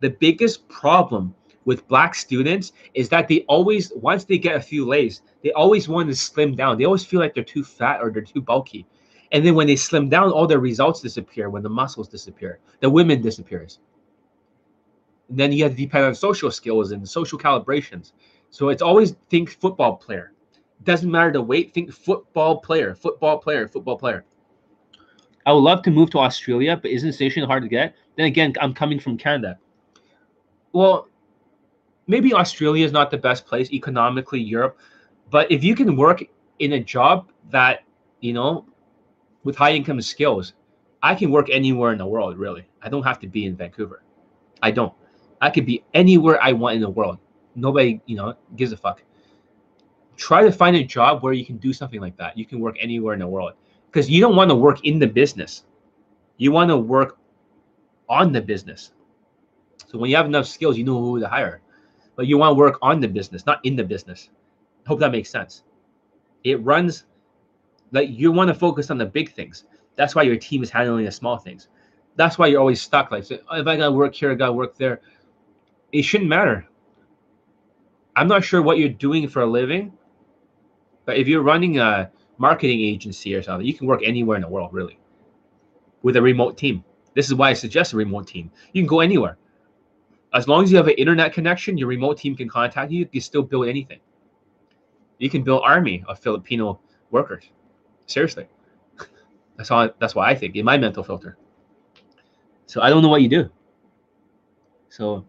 [0.00, 1.34] The biggest problem
[1.64, 5.88] with black students is that they always, once they get a few lays, they always
[5.88, 6.78] want to slim down.
[6.78, 8.86] They always feel like they're too fat or they're too bulky.
[9.32, 12.58] And then when they slim down, all their results disappear when the muscles disappear.
[12.80, 13.78] The women disappears.
[15.28, 18.12] And then you have to depend on social skills and social calibrations.
[18.50, 20.32] So it's always think football player.
[20.82, 24.24] Doesn't matter the weight, think football player, football player, football player.
[25.46, 27.94] I would love to move to Australia, but isn't station hard to get?
[28.16, 29.58] Then again, I'm coming from Canada.
[30.72, 31.08] Well,
[32.10, 34.76] maybe Australia is not the best place economically, Europe,
[35.30, 36.24] but if you can work
[36.58, 37.84] in a job that,
[38.18, 38.66] you know,
[39.44, 40.54] with high income skills,
[41.02, 42.66] I can work anywhere in the world, really.
[42.82, 44.02] I don't have to be in Vancouver.
[44.60, 44.92] I don't.
[45.40, 47.18] I could be anywhere I want in the world.
[47.54, 49.02] Nobody, you know, gives a fuck.
[50.16, 52.36] Try to find a job where you can do something like that.
[52.36, 53.52] You can work anywhere in the world
[53.86, 55.64] because you don't want to work in the business.
[56.38, 57.18] You want to work
[58.08, 58.92] on the business.
[59.86, 61.62] So when you have enough skills, you know who to hire.
[62.20, 64.28] But you want to work on the business, not in the business.
[64.86, 65.62] Hope that makes sense.
[66.44, 67.06] It runs
[67.92, 69.64] like you want to focus on the big things.
[69.96, 71.68] That's why your team is handling the small things.
[72.16, 73.10] That's why you're always stuck.
[73.10, 75.00] Like, if I gotta work here, I gotta work there.
[75.92, 76.68] It shouldn't matter.
[78.14, 79.90] I'm not sure what you're doing for a living,
[81.06, 84.48] but if you're running a marketing agency or something, you can work anywhere in the
[84.48, 84.98] world, really,
[86.02, 86.84] with a remote team.
[87.14, 88.50] This is why I suggest a remote team.
[88.74, 89.38] You can go anywhere.
[90.32, 93.00] As long as you have an internet connection, your remote team can contact you.
[93.00, 94.00] You can still build anything.
[95.18, 96.80] You can build army of Filipino
[97.10, 97.44] workers.
[98.06, 98.46] Seriously.
[99.56, 101.36] That's all that's why I think in my mental filter.
[102.66, 103.50] So I don't know what you do.
[104.88, 105.26] So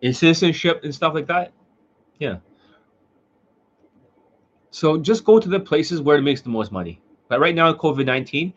[0.00, 1.52] in citizenship and stuff like that,
[2.18, 2.38] yeah.
[4.70, 7.00] So just go to the places where it makes the most money.
[7.28, 8.52] But right now, COVID 19,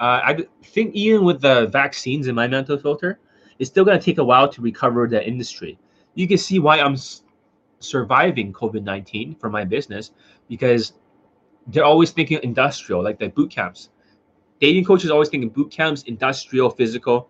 [0.00, 3.18] uh, I think even with the vaccines in my mental filter,
[3.58, 5.78] it's still going to take a while to recover the industry.
[6.14, 6.96] You can see why I'm
[7.80, 10.12] surviving COVID 19 for my business
[10.48, 10.94] because
[11.66, 13.90] they're always thinking industrial, like the boot camps.
[14.60, 17.28] Dating coaches always thinking boot camps, industrial, physical.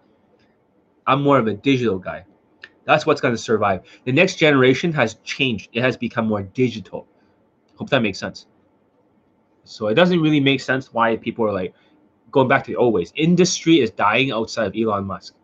[1.07, 2.25] I'm more of a digital guy.
[2.85, 3.83] That's what's going to survive.
[4.05, 5.71] The next generation has changed.
[5.73, 7.07] It has become more digital.
[7.77, 8.47] Hope that makes sense.
[9.65, 11.75] So it doesn't really make sense why people are like
[12.31, 13.13] going back to the old ways.
[13.17, 15.35] Industry is dying outside of Elon Musk.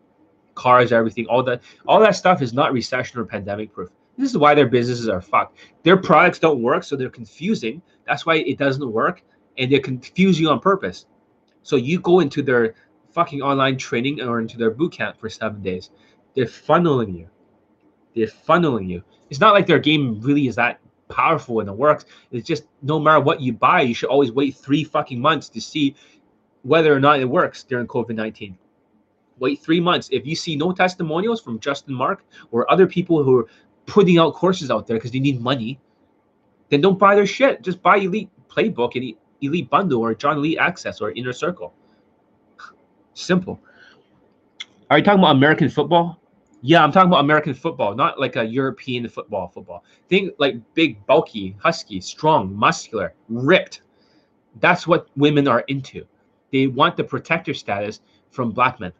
[0.61, 3.89] Cars, everything, all that, all that stuff is not recession or pandemic proof.
[4.15, 5.57] This is why their businesses are fucked.
[5.81, 7.81] Their products don't work, so they're confusing.
[8.05, 9.23] That's why it doesn't work,
[9.57, 11.07] and they confuse you on purpose.
[11.63, 12.75] So you go into their
[13.11, 15.89] fucking online training or into their boot camp for seven days.
[16.35, 17.27] They're funneling you.
[18.15, 19.03] They're funneling you.
[19.31, 20.79] It's not like their game really is that
[21.09, 22.05] powerful and it works.
[22.31, 25.59] It's just no matter what you buy, you should always wait three fucking months to
[25.59, 25.95] see
[26.61, 28.57] whether or not it works during COVID 19.
[29.41, 30.07] Wait three months.
[30.11, 33.47] If you see no testimonials from Justin Marc or other people who are
[33.87, 35.79] putting out courses out there because they need money,
[36.69, 37.63] then don't buy their shit.
[37.63, 41.73] Just buy Elite Playbook and Elite Bundle or John Elite Access or Inner Circle.
[43.15, 43.59] Simple.
[44.91, 46.21] Are you talking about American football?
[46.61, 49.47] Yeah, I'm talking about American football, not like a European football.
[49.47, 49.83] Football.
[50.07, 53.81] Think like big, bulky, husky, strong, muscular, ripped.
[54.59, 56.05] That's what women are into.
[56.51, 58.93] They want the protector status from black men.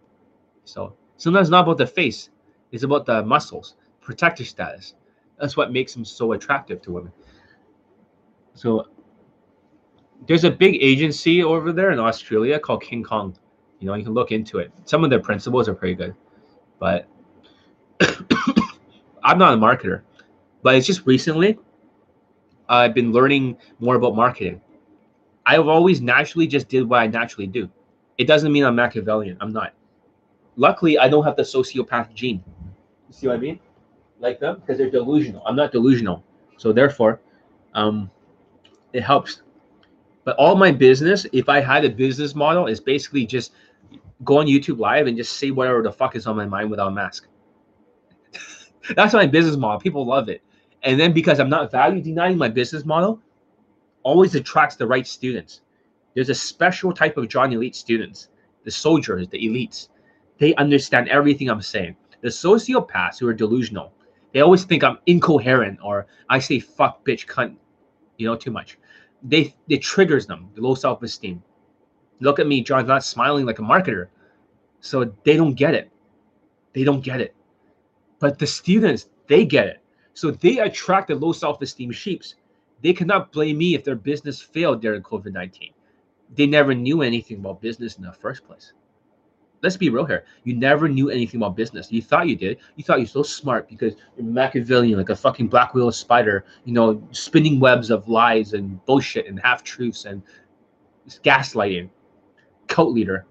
[0.71, 2.29] So sometimes it's not about the face;
[2.71, 4.95] it's about the muscles, protector status.
[5.37, 7.11] That's what makes them so attractive to women.
[8.53, 8.87] So
[10.27, 13.37] there's a big agency over there in Australia called King Kong.
[13.79, 14.71] You know, you can look into it.
[14.85, 16.15] Some of their principles are pretty good,
[16.79, 17.05] but
[19.23, 20.03] I'm not a marketer.
[20.61, 21.59] But it's just recently
[22.69, 24.61] I've been learning more about marketing.
[25.45, 27.69] I've always naturally just did what I naturally do.
[28.17, 29.37] It doesn't mean I'm Machiavellian.
[29.41, 29.73] I'm not.
[30.55, 32.43] Luckily, I don't have the sociopath gene.
[33.07, 33.59] You see what I mean?
[34.19, 35.41] Like them because they're delusional.
[35.45, 36.23] I'm not delusional,
[36.57, 37.21] so therefore,
[37.73, 38.09] um,
[38.93, 39.41] it helps.
[40.23, 43.53] But all my business, if I had a business model, is basically just
[44.23, 46.89] go on YouTube live and just say whatever the fuck is on my mind without
[46.89, 47.27] a mask.
[48.95, 49.79] That's my business model.
[49.79, 50.43] People love it.
[50.83, 53.19] And then because I'm not value denying my business model,
[54.03, 55.61] always attracts the right students.
[56.13, 58.29] There's a special type of John Elite students,
[58.63, 59.89] the soldiers, the elites.
[60.41, 61.95] They understand everything I'm saying.
[62.21, 63.93] The sociopaths who are delusional,
[64.33, 67.55] they always think I'm incoherent or I say fuck, bitch, cunt,
[68.17, 68.79] you know, too much.
[69.21, 71.43] They it triggers them, the low self-esteem.
[72.21, 74.07] Look at me, John's not smiling like a marketer.
[74.79, 75.91] So they don't get it.
[76.73, 77.35] They don't get it.
[78.19, 79.83] But the students, they get it.
[80.15, 82.35] So they attract the low self-esteem sheeps.
[82.81, 85.73] They cannot blame me if their business failed during COVID-19.
[86.35, 88.73] they never knew anything about business in the first place.
[89.61, 90.25] Let's be real here.
[90.43, 91.91] You never knew anything about business.
[91.91, 92.57] You thought you did.
[92.75, 96.73] You thought you're so smart because you're Machiavellian, like a fucking black widow spider, you
[96.73, 100.23] know, spinning webs of lies and bullshit and half truths and
[101.23, 101.89] gaslighting.
[102.67, 103.25] Cult leader.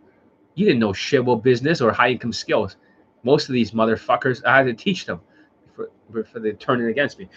[0.55, 2.77] You didn't know shit about business or high income skills.
[3.25, 5.21] Most of these motherfuckers, I had to teach them
[5.75, 5.91] for,
[6.25, 7.29] for they turning against me.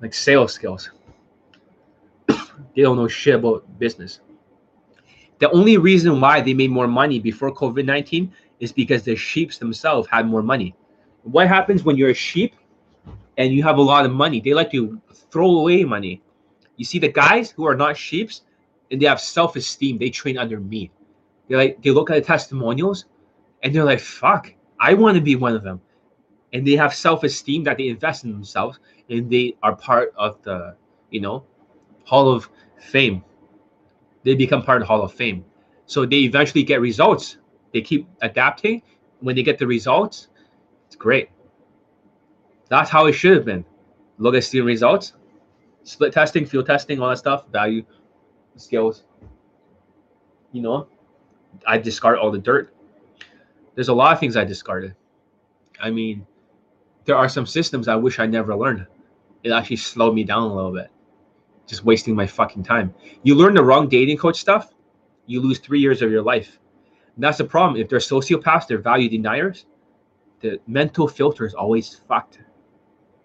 [0.00, 0.90] Like sales skills.
[2.28, 4.20] they don't know shit about business.
[5.38, 9.58] The only reason why they made more money before COVID 19 is because the sheeps
[9.58, 10.74] themselves had more money.
[11.22, 12.54] What happens when you're a sheep
[13.36, 14.40] and you have a lot of money?
[14.40, 15.00] They like to
[15.30, 16.22] throw away money.
[16.76, 18.42] You see, the guys who are not sheeps
[18.90, 20.90] and they have self esteem, they train under me.
[21.48, 23.04] They like they look at the testimonials
[23.62, 25.80] and they're like, fuck, I want to be one of them.
[26.52, 28.78] And they have self esteem that they invest in themselves
[29.10, 30.76] and they are part of the,
[31.10, 31.44] you know,
[32.04, 32.48] Hall of
[32.78, 33.22] Fame
[34.26, 35.44] they become part of the Hall of Fame.
[35.86, 37.38] So they eventually get results.
[37.72, 38.82] They keep adapting.
[39.20, 40.28] When they get the results,
[40.88, 41.30] it's great.
[42.68, 43.64] That's how it should have been.
[44.18, 45.12] Look at student results,
[45.84, 47.84] split testing, field testing, all that stuff, value,
[48.56, 49.04] skills.
[50.50, 50.88] You know,
[51.64, 52.74] I discard all the dirt.
[53.76, 54.96] There's a lot of things I discarded.
[55.80, 56.26] I mean,
[57.04, 58.88] there are some systems I wish I never learned.
[59.44, 60.90] It actually slowed me down a little bit
[61.66, 62.94] just wasting my fucking time.
[63.22, 64.72] You learn the wrong dating coach stuff,
[65.26, 66.58] you lose three years of your life.
[67.14, 67.80] And that's the problem.
[67.80, 69.66] If they're sociopaths, they're value deniers,
[70.40, 72.40] the mental filter is always fucked.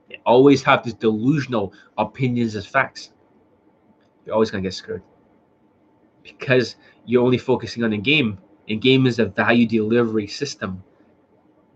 [0.09, 3.11] They always have these delusional opinions as facts.
[4.25, 5.01] You're always gonna get screwed.
[6.23, 8.37] Because you're only focusing on the game,
[8.69, 10.83] and game is a value delivery system.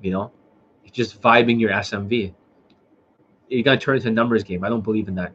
[0.01, 0.31] You know,
[0.83, 2.33] it's just vibing your SMV.
[3.49, 4.63] You're gonna turn into a numbers game.
[4.63, 5.33] I don't believe in that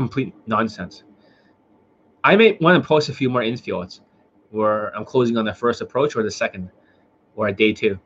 [0.00, 1.04] complete nonsense.
[2.24, 4.00] I may want to post a few more infields
[4.50, 6.70] where I'm closing on the first approach or the second
[7.36, 7.98] or a day two.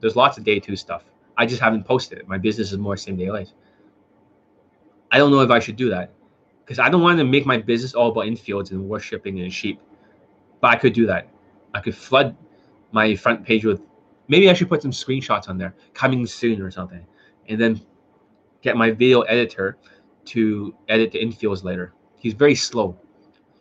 [0.00, 1.04] There's lots of day two stuff.
[1.36, 2.28] I just haven't posted it.
[2.28, 3.50] My business is more same day life.
[5.10, 6.10] I don't know if I should do that
[6.64, 9.80] because I don't want to make my business all about infields and worshipping and sheep.
[10.60, 11.28] But I could do that.
[11.74, 12.36] I could flood
[12.92, 13.80] my front page with
[14.28, 17.06] maybe I should put some screenshots on there coming soon or something.
[17.48, 17.80] And then
[18.62, 19.76] get my video editor
[20.26, 21.92] to edit the infields later.
[22.16, 22.96] He's very slow.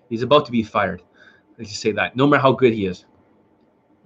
[0.10, 1.02] He's about to be fired.
[1.58, 2.16] Let's just say that.
[2.16, 3.06] No matter how good he is,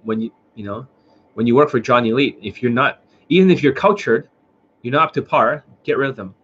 [0.02, 0.86] when you you know,
[1.34, 4.28] when you work for John Elite, if you're not even if you're cultured,
[4.82, 6.34] you're not up to par, get rid of them.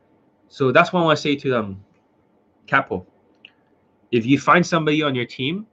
[0.49, 1.85] So that's what I want to say to them, um,
[2.67, 3.07] Capo.
[4.13, 5.67] If you find somebody on your team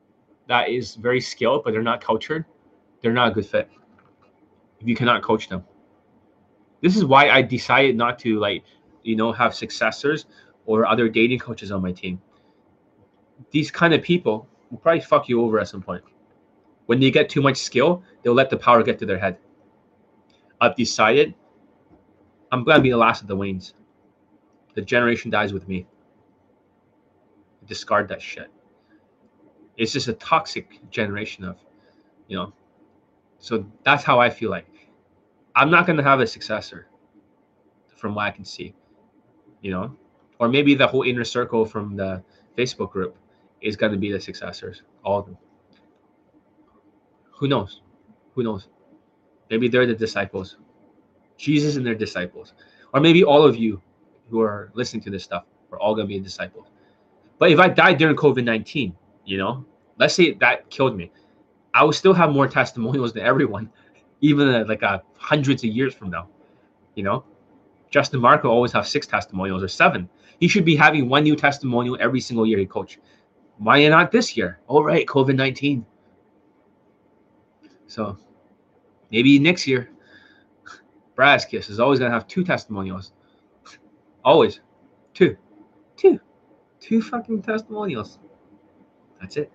[0.48, 2.46] that is very skilled but they're not cultured,
[3.02, 3.70] they're not a good fit.
[4.80, 5.64] If you cannot coach them.
[6.82, 8.64] This is why I decided not to like
[9.04, 10.26] you know, have successors
[10.66, 12.22] or other dating coaches on my team.
[13.52, 16.04] These kind of people will probably fuck you over at some point.
[16.86, 19.38] When they get too much skill, they'll let the power get to their head.
[20.60, 21.34] I've decided
[22.52, 23.74] I'm gonna be the last of the Waynes.
[24.76, 25.88] The generation dies with me.
[27.68, 28.48] Discard that shit.
[29.78, 31.58] It's just a toxic generation of,
[32.28, 32.54] you know.
[33.40, 34.68] So that's how I feel like.
[35.56, 36.88] I'm not gonna have a successor,
[37.96, 38.76] from what I can see
[39.62, 39.96] you know,
[40.40, 42.24] or maybe the whole inner circle from the
[42.58, 43.16] Facebook group
[43.62, 45.38] is going to be the successors, all of them.
[47.32, 47.82] Who knows?
[48.36, 48.68] Who knows?
[49.50, 50.58] Maybe they're the disciples,
[51.38, 52.54] Jesus and their disciples,
[52.94, 53.82] or maybe all of you
[54.30, 56.68] who are listening to this stuff are all going to be disciples.
[57.38, 59.66] But if I died during COVID 19, you know,
[59.98, 61.12] let's say that killed me,
[61.74, 63.70] I would still have more testimonials than everyone,
[64.22, 66.30] even uh, like uh, hundreds of years from now,
[66.96, 67.26] you know,
[67.92, 70.10] Justin Marco always have six testimonials or seven.
[70.40, 72.98] He should be having one new testimonial every single year he coach.
[73.58, 74.60] Why not this year?
[74.68, 75.86] All right, COVID 19.
[77.86, 78.18] So
[79.12, 79.90] maybe next year,
[81.50, 83.12] Kiss is always going to have two testimonials.
[84.24, 84.62] Always.
[85.14, 85.38] Two.
[85.98, 86.20] Two.
[86.80, 88.18] Two fucking testimonials.
[89.20, 89.52] That's it.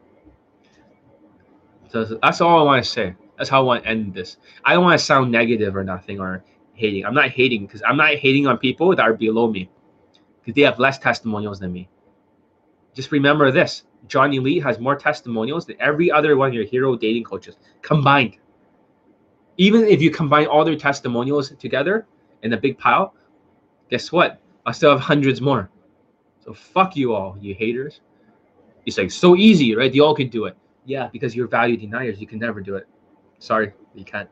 [1.88, 3.14] So that's all I want to say.
[3.36, 4.36] That's how I want to end this.
[4.64, 6.44] I don't want to sound negative or nothing or
[6.76, 7.04] hating.
[7.04, 9.68] I'm not hating because I'm not hating on people that are below me
[10.40, 11.88] because they have less testimonials than me.
[12.94, 16.96] Just remember this John Elite has more testimonials than every other one of your hero
[16.96, 18.36] dating coaches combined.
[19.56, 22.06] Even if you combine all their testimonials together
[22.42, 23.14] in a big pile,
[23.90, 24.40] guess what?
[24.66, 25.70] I still have hundreds more.
[26.44, 28.00] So fuck you all, you haters.
[28.84, 29.92] It's like so easy, right?
[29.92, 30.56] You all can do it.
[30.84, 32.20] Yeah, because you're value deniers.
[32.20, 32.86] You can never do it.
[33.38, 34.28] Sorry, you can't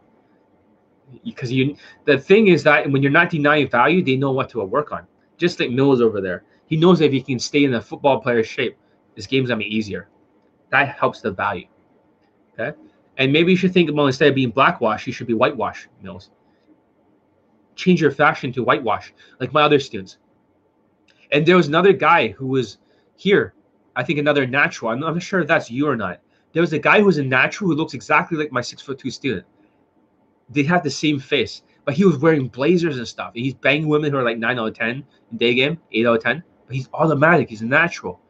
[1.25, 4.65] because you the thing is that when you're not denying value, they know what to
[4.65, 5.07] work on.
[5.37, 8.47] Just like Mills over there, he knows if he can stay in a football player's
[8.47, 8.77] shape
[9.15, 10.09] this game's gonna be easier.
[10.71, 11.67] That helps the value.
[12.59, 12.77] Okay.
[13.17, 16.31] And maybe you should think about instead of being blackwash, you should be whitewash mills.
[17.77, 20.19] Change your fashion to whitewash, like my other students.
[21.33, 22.79] And there was another guy who was
[23.17, 23.55] here,
[23.97, 24.91] I think another natural.
[24.91, 26.21] I'm not sure if that's you or not.
[26.53, 28.99] There was a guy who was a natural who looks exactly like my six foot
[28.99, 29.47] two student.
[30.51, 33.33] They have the same face, but he was wearing blazers and stuff.
[33.35, 36.17] He's banging women who are like nine out of ten in day game, eight out
[36.17, 36.43] of ten.
[36.67, 37.49] But he's automatic.
[37.49, 38.21] He's natural.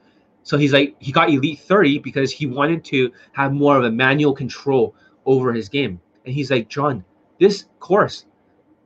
[0.43, 3.91] So he's like he got elite 30 because he wanted to have more of a
[3.91, 4.95] manual control
[5.27, 6.01] over his game.
[6.24, 7.05] And he's like, John,
[7.41, 8.27] this course,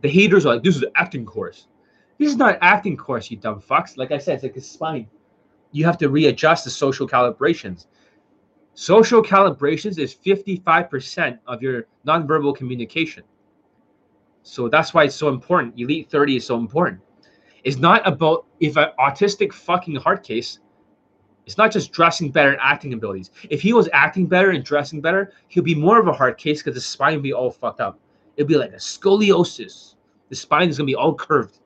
[0.00, 1.66] the haters are like, this is an acting course.
[2.18, 3.96] This is not acting course, you dumb fucks.
[3.96, 5.08] Like I said, it's like a spine.
[5.72, 7.86] You have to readjust the social calibrations.
[8.78, 13.24] Social calibrations is 55% of your nonverbal communication.
[14.44, 15.74] So that's why it's so important.
[15.76, 17.00] Elite 30 is so important.
[17.64, 20.60] It's not about if an autistic fucking heart case
[21.44, 23.32] it's not just dressing better and acting abilities.
[23.50, 26.62] If he was acting better and dressing better, he'll be more of a hard case
[26.62, 27.98] because the spine will be all fucked up.
[28.36, 29.96] It'll be like a scoliosis.
[30.28, 31.58] The spine is gonna be all curved.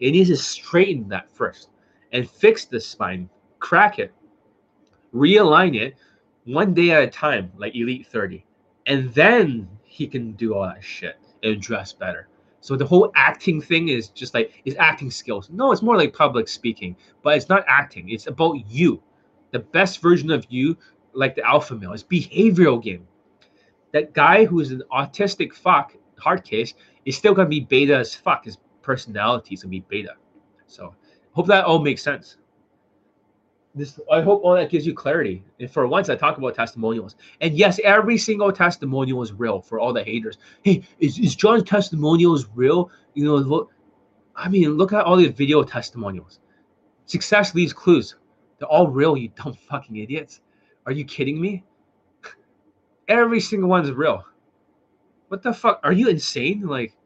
[0.00, 1.68] It needs to straighten that first
[2.12, 3.30] and fix the spine,
[3.60, 4.12] crack it,
[5.14, 5.96] realign it
[6.44, 8.44] one day at a time, like Elite 30.
[8.86, 12.28] And then he can do all that shit and dress better.
[12.60, 15.48] So the whole acting thing is just like is acting skills.
[15.50, 18.10] No, it's more like public speaking, but it's not acting.
[18.10, 19.02] It's about you,
[19.50, 20.76] the best version of you,
[21.12, 21.92] like the alpha male.
[21.92, 23.06] It's behavioral game.
[23.92, 26.74] That guy who is an autistic fuck hard case
[27.06, 28.44] is still gonna be beta as fuck.
[28.44, 30.14] His personality is gonna be beta.
[30.66, 30.94] So
[31.32, 32.36] hope that all makes sense
[33.74, 35.44] this I hope all that gives you clarity.
[35.60, 37.16] And for once, I talk about testimonials.
[37.40, 40.38] And yes, every single testimonial is real for all the haters.
[40.62, 42.90] Hey, is, is John's testimonials real?
[43.14, 43.72] You know, look,
[44.34, 46.40] I mean, look at all these video testimonials.
[47.06, 48.16] Success leaves clues.
[48.58, 50.40] They're all real, you dumb fucking idiots.
[50.86, 51.64] Are you kidding me?
[53.08, 54.24] Every single one's real.
[55.28, 55.80] What the fuck?
[55.84, 56.62] Are you insane?
[56.62, 56.96] Like,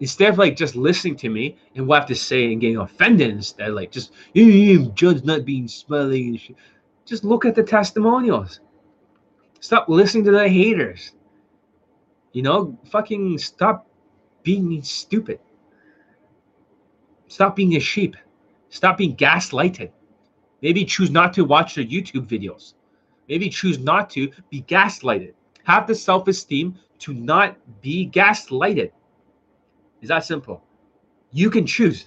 [0.00, 2.78] instead of like just listening to me and what I have to say and getting
[2.78, 6.56] offended instead, like just you judge not being smelly and shit.
[7.04, 8.60] Just look at the testimonials.
[9.60, 11.12] Stop listening to the haters.
[12.32, 13.86] You know, fucking stop
[14.42, 15.40] being stupid.
[17.28, 18.16] Stop being a sheep.
[18.70, 19.90] Stop being gaslighted.
[20.62, 22.74] Maybe choose not to watch the YouTube videos.
[23.28, 25.34] Maybe choose not to be gaslighted.
[25.64, 28.90] Have the self esteem to not be gaslighted.
[30.00, 30.62] It's that simple.
[31.32, 32.06] You can choose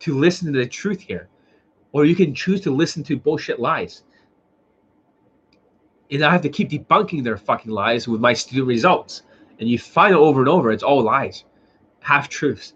[0.00, 1.28] to listen to the truth here,
[1.92, 4.04] or you can choose to listen to bullshit lies.
[6.10, 9.22] And I have to keep debunking their fucking lies with my student results.
[9.60, 11.44] And you find it over and over, it's all lies,
[12.00, 12.74] half truths.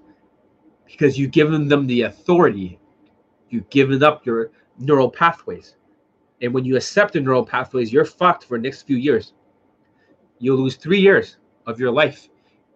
[0.86, 2.78] Because you've given them the authority,
[3.48, 5.76] you've given up your neural pathways.
[6.43, 9.32] And when you accept the neural pathways, you're fucked for the next few years.
[10.39, 11.36] You'll lose three years
[11.66, 12.28] of your life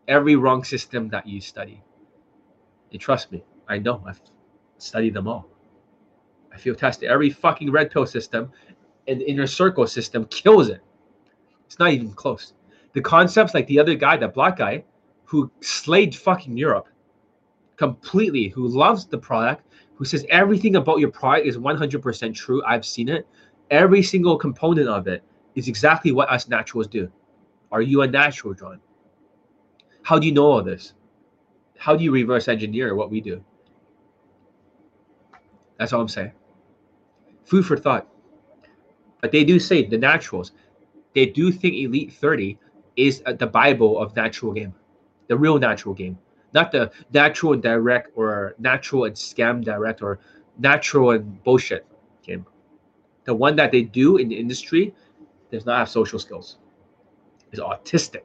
[0.08, 1.82] every wrong system that you study.
[2.92, 4.02] And trust me, I know.
[4.06, 4.20] I've
[4.78, 5.48] studied them all.
[6.52, 7.08] I feel tested.
[7.08, 8.50] Every fucking red pill system
[9.08, 10.80] and inner circle system kills it.
[11.66, 12.54] It's not even close.
[12.92, 14.84] The concepts like the other guy, that black guy,
[15.24, 16.88] who slayed fucking Europe
[17.76, 19.64] completely, who loves the product,
[19.96, 22.62] who says everything about your product is 100% true.
[22.64, 23.26] I've seen it.
[23.70, 25.22] Every single component of it
[25.56, 27.10] is exactly what us naturals do.
[27.72, 28.80] Are you a natural, John?
[30.06, 30.92] How do you know all this?
[31.78, 33.44] How do you reverse engineer what we do?
[35.80, 36.30] That's all I'm saying.
[37.44, 38.06] Food for thought.
[39.20, 40.52] But they do say the naturals,
[41.12, 42.56] they do think Elite 30
[42.94, 44.72] is uh, the Bible of natural game,
[45.26, 46.16] the real natural game,
[46.54, 50.20] not the natural and direct or natural and scam direct or
[50.56, 51.84] natural and bullshit
[52.22, 52.46] game.
[53.24, 54.94] The one that they do in the industry
[55.50, 56.58] does not have social skills.
[57.50, 58.22] Is autistic.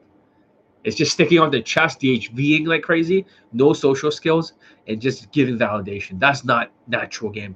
[0.83, 4.53] It's just sticking on the chest, DHVing like crazy, no social skills,
[4.87, 6.19] and just giving validation.
[6.19, 7.55] That's not natural game.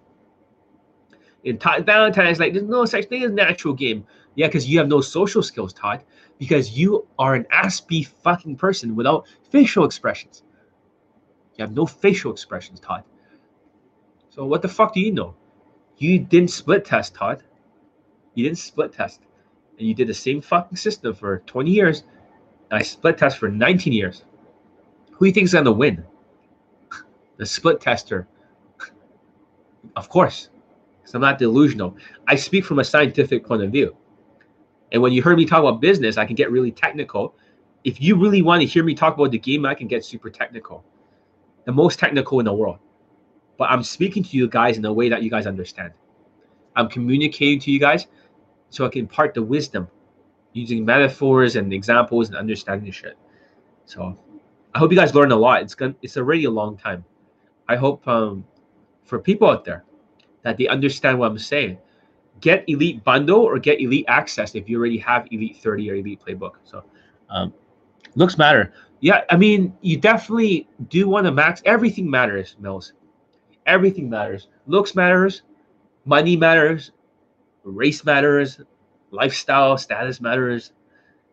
[1.43, 4.05] In Todd Valentine's like, there's no such thing as natural game.
[4.35, 6.03] Yeah, because you have no social skills, Todd,
[6.37, 10.43] because you are an aspy fucking person without facial expressions.
[11.55, 13.03] You have no facial expressions, Todd.
[14.29, 15.35] So what the fuck do you know?
[15.97, 17.43] You didn't split test, Todd.
[18.33, 19.21] You didn't split test.
[19.79, 22.03] And you did the same fucking system for 20 years
[22.75, 24.23] I split test for 19 years.
[25.11, 26.03] Who do you think is going to win?
[27.37, 28.27] The split tester.
[29.95, 30.49] Of course,
[31.01, 31.97] because I'm not delusional.
[32.27, 33.95] I speak from a scientific point of view.
[34.93, 37.35] And when you heard me talk about business, I can get really technical.
[37.83, 40.29] If you really want to hear me talk about the game, I can get super
[40.29, 40.85] technical.
[41.65, 42.79] The most technical in the world.
[43.57, 45.91] But I'm speaking to you guys in a way that you guys understand.
[46.75, 48.07] I'm communicating to you guys
[48.69, 49.89] so I can impart the wisdom
[50.55, 53.17] using metaphors and examples and understanding shit.
[53.85, 54.17] So
[54.73, 55.61] I hope you guys learned a lot.
[55.61, 57.03] It's gonna it's already a long time.
[57.67, 58.45] I hope um,
[59.03, 59.83] for people out there
[60.43, 61.77] that they understand what I'm saying.
[62.41, 66.21] Get Elite Bundle or get Elite Access if you already have Elite 30 or Elite
[66.25, 66.53] Playbook.
[66.63, 66.83] So
[67.29, 67.53] um,
[68.15, 68.73] looks matter.
[69.01, 71.61] Yeah, I mean, you definitely do want to max.
[71.65, 72.93] Everything matters, Mills.
[73.65, 74.47] Everything matters.
[74.67, 75.43] Looks matters.
[76.05, 76.91] Money matters.
[77.63, 78.59] Race matters.
[79.15, 80.73] Lifestyle status matters.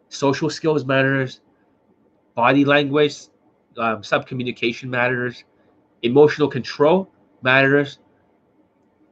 [0.09, 1.41] Social skills matters.
[2.35, 3.17] Body language,
[3.77, 5.45] um, sub communication matters.
[6.03, 7.11] Emotional control
[7.43, 7.99] matters.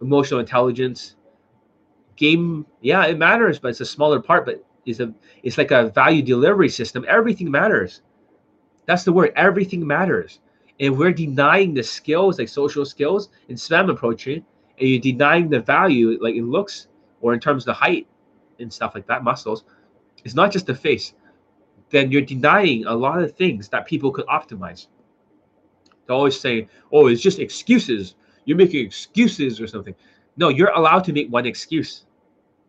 [0.00, 1.16] Emotional intelligence.
[2.16, 4.46] Game, yeah, it matters, but it's a smaller part.
[4.46, 7.04] But it's a, it's like a value delivery system.
[7.08, 8.02] Everything matters.
[8.86, 9.32] That's the word.
[9.36, 10.40] Everything matters.
[10.78, 14.44] And we're denying the skills, like social skills and SPAM approaching,
[14.78, 16.88] and you're denying the value, like in looks
[17.20, 18.06] or in terms of the height
[18.60, 19.64] and stuff like that, muscles.
[20.24, 21.14] It's not just the face.
[21.90, 24.86] Then you're denying a lot of things that people could optimize.
[26.06, 28.14] They always say, "Oh, it's just excuses.
[28.44, 29.94] You're making excuses or something."
[30.36, 32.06] No, you're allowed to make one excuse,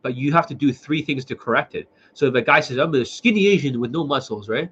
[0.02, 1.88] but you have to do three things to correct it.
[2.14, 4.70] So if a guy says, "I'm a skinny Asian with no muscles," right?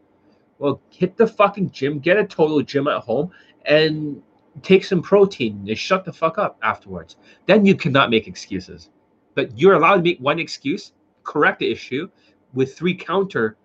[0.58, 3.32] Well, hit the fucking gym, get a total gym at home,
[3.66, 4.22] and
[4.62, 7.18] take some protein and shut the fuck up afterwards.
[7.46, 8.90] Then you cannot make excuses.
[9.36, 10.92] But you're allowed to make one excuse,
[11.30, 12.10] correct the issue
[12.54, 13.56] with three counter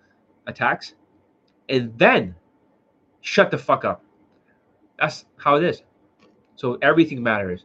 [0.47, 0.95] attacks,
[1.71, 2.35] and then
[3.23, 4.05] shut the fuck up.
[4.99, 5.83] That's how it is.
[6.57, 7.65] So everything matters.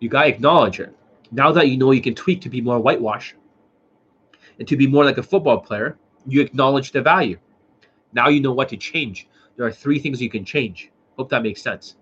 [0.00, 0.94] You gotta acknowledge it.
[1.32, 3.34] Now that you know you can tweak to be more whitewash
[4.58, 5.96] and to be more like a football player,
[6.26, 7.38] you acknowledge the value.
[8.12, 9.28] Now you know what to change.
[9.56, 10.90] There are three things you can change.
[11.16, 11.96] Hope that makes sense.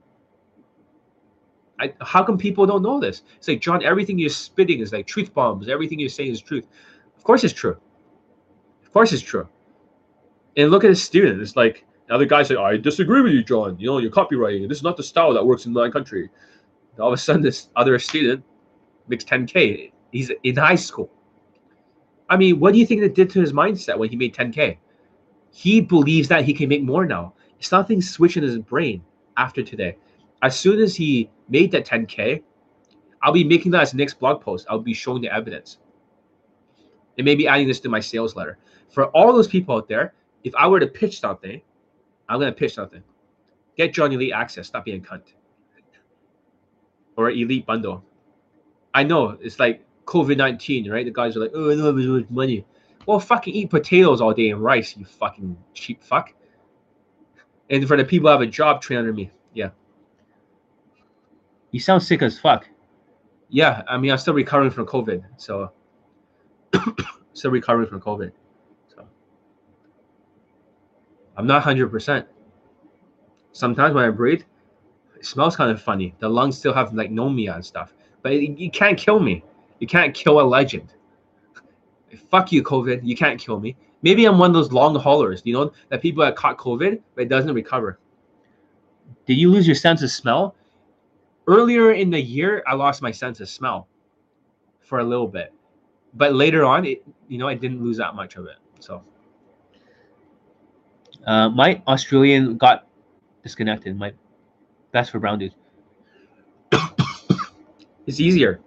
[1.78, 3.23] I, how come people don't know this?
[3.36, 5.68] It's like John, everything you're spitting is like truth bombs.
[5.68, 6.66] Everything you're saying is truth.
[7.27, 7.77] Course, it's true.
[8.85, 9.48] Of course, it's true.
[10.57, 11.43] And look at the student.
[11.43, 13.77] It's like the guy say, "I disagree with you, John.
[13.78, 14.69] You know, you're copywriting.
[14.69, 16.31] This is not the style that works in my country."
[16.93, 18.44] And all of a sudden, this other student
[19.09, 19.93] makes 10k.
[20.12, 21.11] He's in high school.
[22.31, 24.78] I mean, what do you think that did to his mindset when he made 10k?
[25.57, 27.32] he believes that he can make more now.
[27.61, 29.03] Something switched in his brain
[29.39, 29.97] after today.
[30.43, 32.43] As soon as he made that 10K,
[33.23, 34.66] I'll be making that as next blog post.
[34.69, 35.78] I'll be showing the evidence.
[37.18, 38.59] And maybe adding this to my sales letter.
[38.90, 40.14] For all those people out there,
[40.44, 41.60] if I were to pitch something,
[42.28, 43.02] I'm going to pitch something.
[43.76, 44.66] Get John Elite access.
[44.66, 45.22] Stop being a cunt.
[47.16, 48.05] Or Elite bundle.
[48.94, 51.05] I know it's like COVID 19, right?
[51.05, 52.64] The guys are like, oh, I don't have as much money.
[53.06, 56.32] Well, fucking eat potatoes all day and rice, you fucking cheap fuck.
[57.70, 59.70] And for the people who have a job train under me, yeah.
[61.70, 62.68] You sound sick as fuck.
[63.48, 65.70] Yeah, I mean, I'm still recovering from COVID, so
[67.32, 68.32] still recovering from COVID.
[68.94, 69.07] So
[71.36, 72.27] I'm not hundred percent.
[73.53, 74.43] Sometimes when I breathe,
[75.16, 76.15] it smells kind of funny.
[76.19, 79.43] The lungs still have like pneumonia and stuff, but it, you can't kill me.
[79.78, 80.93] You can't kill a legend
[82.31, 83.01] fuck you, COVID.
[83.03, 83.77] You can't kill me.
[84.03, 87.23] Maybe I'm one of those long haulers, you know, that people that caught COVID, but
[87.23, 87.98] it doesn't recover.
[89.27, 90.55] Did you lose your sense of smell?
[91.47, 93.89] Earlier in the year, I lost my sense of smell
[94.81, 95.53] for a little bit.
[96.16, 98.56] But later on, it you know, I didn't lose that much of it.
[98.80, 99.02] So
[101.26, 102.86] uh, my Australian got
[103.43, 103.97] disconnected.
[103.97, 104.12] My
[104.93, 105.55] that's for brown dudes.
[108.06, 108.60] it's easier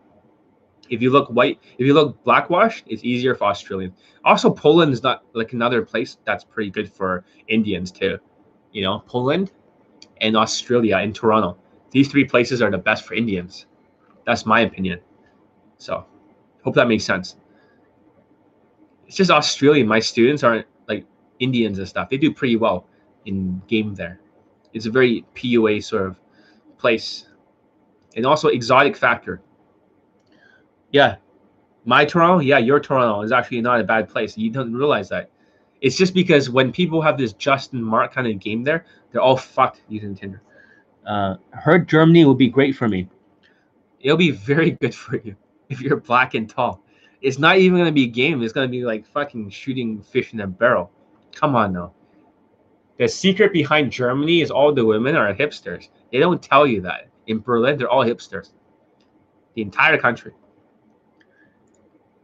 [0.89, 3.95] if you look white, if you look blackwashed, it's easier for Australians.
[4.25, 8.17] Also, Poland is not like another place that's pretty good for Indians too.
[8.71, 9.51] You know, Poland
[10.21, 11.57] and Australia and Toronto.
[11.91, 13.67] These three places are the best for Indians.
[14.25, 14.99] That's my opinion.
[15.77, 16.05] So,
[16.63, 17.37] hope that makes sense.
[19.07, 19.87] It's just Australian.
[19.87, 21.05] My students aren't like
[21.39, 22.09] Indians and stuff.
[22.09, 22.85] They do pretty well
[23.25, 24.19] in game there.
[24.73, 26.19] It's a very PUA sort of
[26.77, 27.27] place,
[28.15, 29.41] and also exotic factor
[30.91, 31.17] yeah,
[31.85, 34.37] my Toronto, yeah, your Toronto is actually not a bad place.
[34.37, 35.29] You don't realize that.
[35.81, 39.37] It's just because when people have this Justin Marc kind of game there, they're all
[39.37, 40.41] fucked using Tinder.
[41.07, 43.07] Uh, heard Germany will be great for me.
[44.01, 45.35] It'll be very good for you
[45.69, 46.83] if you're black and tall.
[47.21, 48.41] It's not even gonna be a game.
[48.41, 50.91] It's gonna be like fucking shooting fish in a barrel.
[51.33, 51.93] Come on now.
[52.97, 55.89] The secret behind Germany is all the women are hipsters.
[56.11, 57.07] They don't tell you that.
[57.27, 58.51] In Berlin, they're all hipsters.
[59.55, 60.33] The entire country.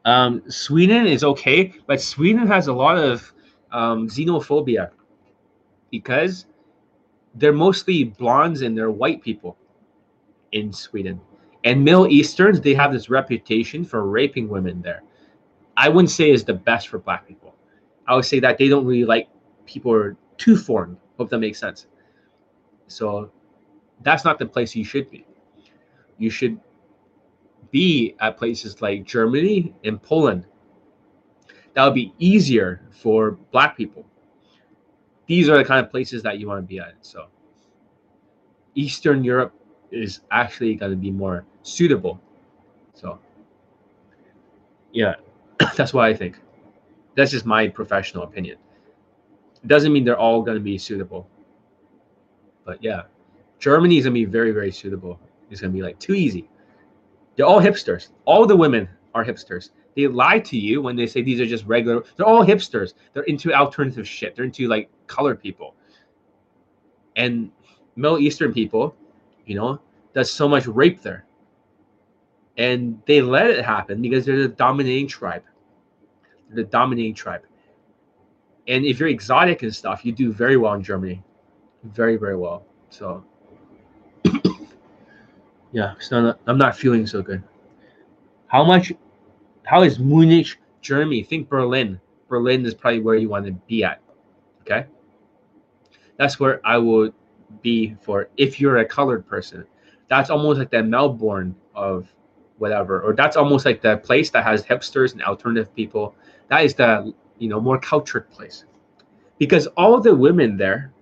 [0.04, 3.32] Um, Sweden is okay, but Sweden has a lot of
[3.72, 4.92] um, xenophobia
[5.92, 6.46] because
[7.36, 9.58] they're mostly blondes and they're white people
[10.52, 11.20] in Sweden.
[11.66, 15.04] And Middle Easterns, they have this reputation for raping women there.
[15.76, 17.56] I wouldn't say is the best for black people.
[18.08, 19.28] I would say that they don't really like
[19.66, 20.96] people who are too foreign.
[21.18, 21.88] Hope that makes sense.
[22.88, 23.32] So
[24.04, 25.26] that's not the place you should be.
[26.20, 26.60] You should
[27.72, 30.46] be at places like Germany and Poland.
[31.74, 34.06] That would be easier for black people.
[35.26, 36.94] These are the kind of places that you want to be at.
[37.02, 37.26] So
[38.76, 39.54] Eastern Europe
[39.92, 42.20] is actually going to be more suitable.
[42.94, 43.20] So
[44.92, 45.16] yeah,
[45.76, 46.40] that's what I think.
[47.16, 48.58] That's just my professional opinion.
[49.64, 51.28] It doesn't mean they're all going to be suitable.
[52.66, 53.04] But yeah,
[53.60, 55.20] Germany is going to be very, very suitable.
[55.50, 56.50] It's going to be like too easy.
[57.36, 58.10] They're all hipsters.
[58.26, 59.72] All the women are hipsters.
[59.96, 62.04] They lie to you when they say these are just regular.
[62.18, 62.94] They're all hipsters.
[63.14, 64.36] They're into alternative shit.
[64.36, 65.76] They're into like colored people.
[67.16, 67.52] And
[67.96, 68.96] Middle Eastern people,
[69.46, 69.80] you know,
[70.14, 71.26] there's so much rape there.
[72.58, 75.44] And they let it happen because they're the dominating tribe.
[76.48, 77.42] They're the dominating tribe.
[78.68, 81.22] And if you're exotic and stuff, you do very well in Germany.
[81.84, 82.66] Very, very well.
[82.90, 83.24] So
[85.72, 87.44] yeah, not, I'm not feeling so good.
[88.48, 88.94] How much?
[89.64, 91.24] How is Munich, Germany?
[91.24, 92.00] Think Berlin.
[92.28, 94.02] Berlin is probably where you want to be at.
[94.62, 94.86] Okay,
[96.18, 97.14] that's where I would
[97.62, 99.66] be for if you're a colored person.
[100.10, 102.08] That's almost like the Melbourne of
[102.58, 106.16] whatever, or that's almost like the place that has hipsters and alternative people.
[106.50, 108.66] That is the you know more cultured place,
[109.40, 110.94] because all the women there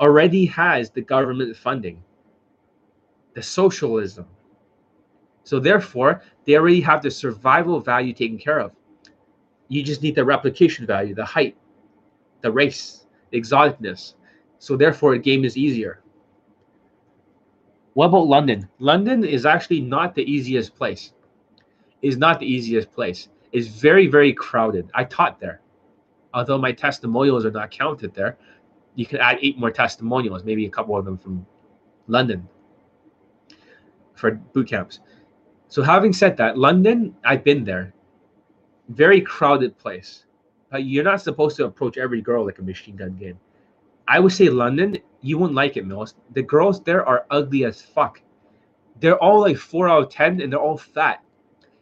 [0.00, 2.02] already has the government funding
[3.34, 4.26] the socialism.
[5.44, 8.72] So therefore, they already have the survival value taken care of.
[9.68, 11.56] You just need the replication value, the height,
[12.42, 14.14] the race, the exoticness.
[14.62, 15.98] So therefore, a game is easier.
[17.94, 18.68] What about London?
[18.78, 21.14] London is actually not the easiest place.
[22.00, 23.28] Is not the easiest place.
[23.50, 24.88] It's very, very crowded.
[24.94, 25.62] I taught there.
[26.32, 28.38] Although my testimonials are not counted there,
[28.94, 31.44] you can add eight more testimonials, maybe a couple of them from
[32.06, 32.48] London
[34.14, 35.00] for boot camps.
[35.66, 37.94] So having said that, London, I've been there.
[38.90, 40.24] Very crowded place.
[40.70, 43.40] But you're not supposed to approach every girl like a machine gun game.
[44.08, 46.14] I would say London, you won't like it, Mills.
[46.32, 48.20] The girls there are ugly as fuck.
[49.00, 51.22] They're all like four out of ten and they're all fat.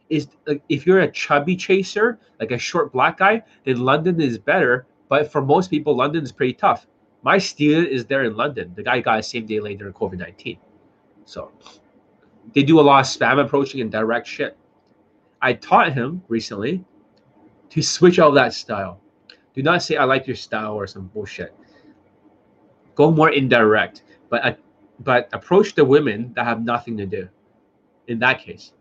[0.09, 4.39] Is like if you're a chubby chaser, like a short black guy, then London is
[4.39, 4.87] better.
[5.09, 6.87] But for most people, London is pretty tough.
[7.23, 8.73] My student is there in London.
[8.75, 10.59] The guy got a same day later in COVID 19.
[11.25, 11.53] So
[12.55, 14.57] they do a lot of spam approaching and direct shit.
[15.43, 16.85] I taught him recently
[17.71, 19.01] to switch out that style.
[19.55, 21.55] Do not say I like your style or some bullshit.
[23.01, 24.53] Go more indirect, but uh,
[24.99, 27.31] but approach the women that have nothing to do.
[28.09, 28.75] In that case,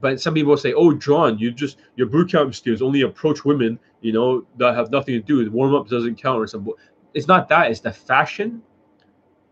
[0.00, 3.78] but some people say, "Oh, John, you just your boot camp students only approach women,
[4.00, 5.44] you know, that have nothing to do.
[5.44, 6.68] The warm up doesn't count or some."
[7.14, 7.70] It's not that.
[7.70, 8.62] It's the fashion,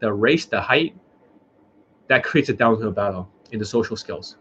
[0.00, 0.96] the race, the height
[2.08, 4.38] that creates a downhill battle in the social skills.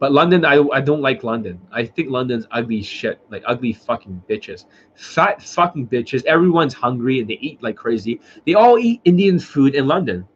[0.00, 1.60] But London, I, I don't like London.
[1.70, 4.64] I think London's ugly shit, like ugly fucking bitches,
[4.94, 6.24] fat fucking bitches.
[6.24, 8.18] Everyone's hungry and they eat like crazy.
[8.46, 10.26] They all eat Indian food in London.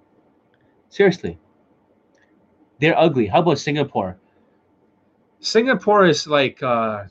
[0.90, 1.38] Seriously,
[2.78, 3.26] they're ugly.
[3.26, 4.18] How about Singapore?
[5.40, 7.04] Singapore is like uh,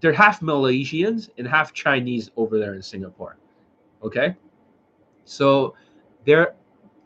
[0.00, 3.38] they're half Malaysians and half Chinese over there in Singapore.
[4.02, 4.36] Okay,
[5.24, 5.74] so
[6.26, 6.54] they're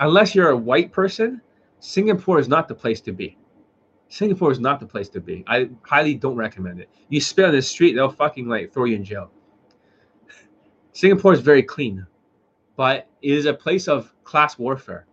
[0.01, 1.41] unless you're a white person,
[1.79, 3.37] Singapore is not the place to be.
[4.11, 5.45] Singapore is not the place to be.
[5.47, 6.91] I highly don't recommend it.
[7.09, 9.31] You spit on the street, they'll fucking like throw you in jail.
[10.93, 12.05] Singapore is very clean,
[12.77, 15.07] but it is a place of class warfare.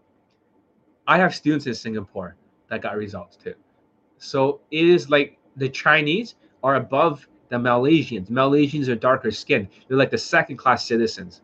[1.07, 2.35] I have students in Singapore
[2.69, 3.53] that got results too.
[4.17, 6.33] So it is like the Chinese
[6.63, 8.31] are above the Malaysians.
[8.31, 9.67] Malaysians are darker skinned.
[9.87, 11.43] They're like the second class citizens.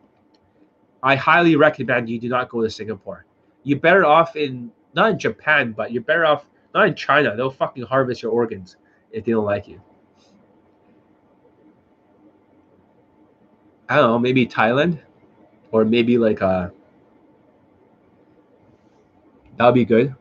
[1.03, 3.25] I highly recommend you do not go to Singapore.
[3.61, 7.35] You're better off in not in Japan, but you're better off not in China.
[7.35, 8.77] They'll fucking harvest your organs
[9.11, 9.81] if they don't like you.
[13.89, 14.99] I don't know, maybe Thailand,
[15.71, 16.69] or maybe like uh
[19.57, 20.15] that would be good.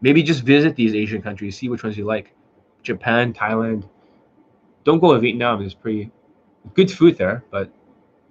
[0.00, 2.34] Maybe just visit these Asian countries, see which ones you like.
[2.82, 3.88] Japan, Thailand.
[4.84, 5.62] Don't go to Vietnam.
[5.62, 6.10] It's pretty
[6.74, 7.70] good food there, but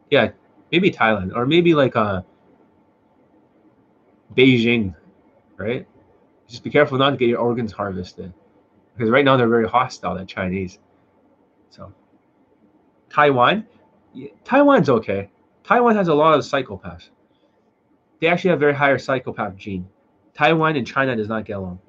[0.10, 0.32] yeah,
[0.72, 2.22] maybe Thailand or maybe like uh
[4.36, 4.95] Beijing
[5.57, 5.88] right?
[6.48, 8.34] Just be careful not to get your organs harvested,
[8.95, 10.15] because right now they're very hostile.
[10.15, 10.80] The Chinese.
[11.69, 11.94] So,
[13.10, 13.68] Taiwan,
[14.14, 15.30] yeah, Taiwan's okay.
[15.64, 17.10] Taiwan has a lot of psychopaths.
[18.19, 19.88] They actually have a very higher psychopath gene.
[20.34, 21.80] Taiwan and China does not get along.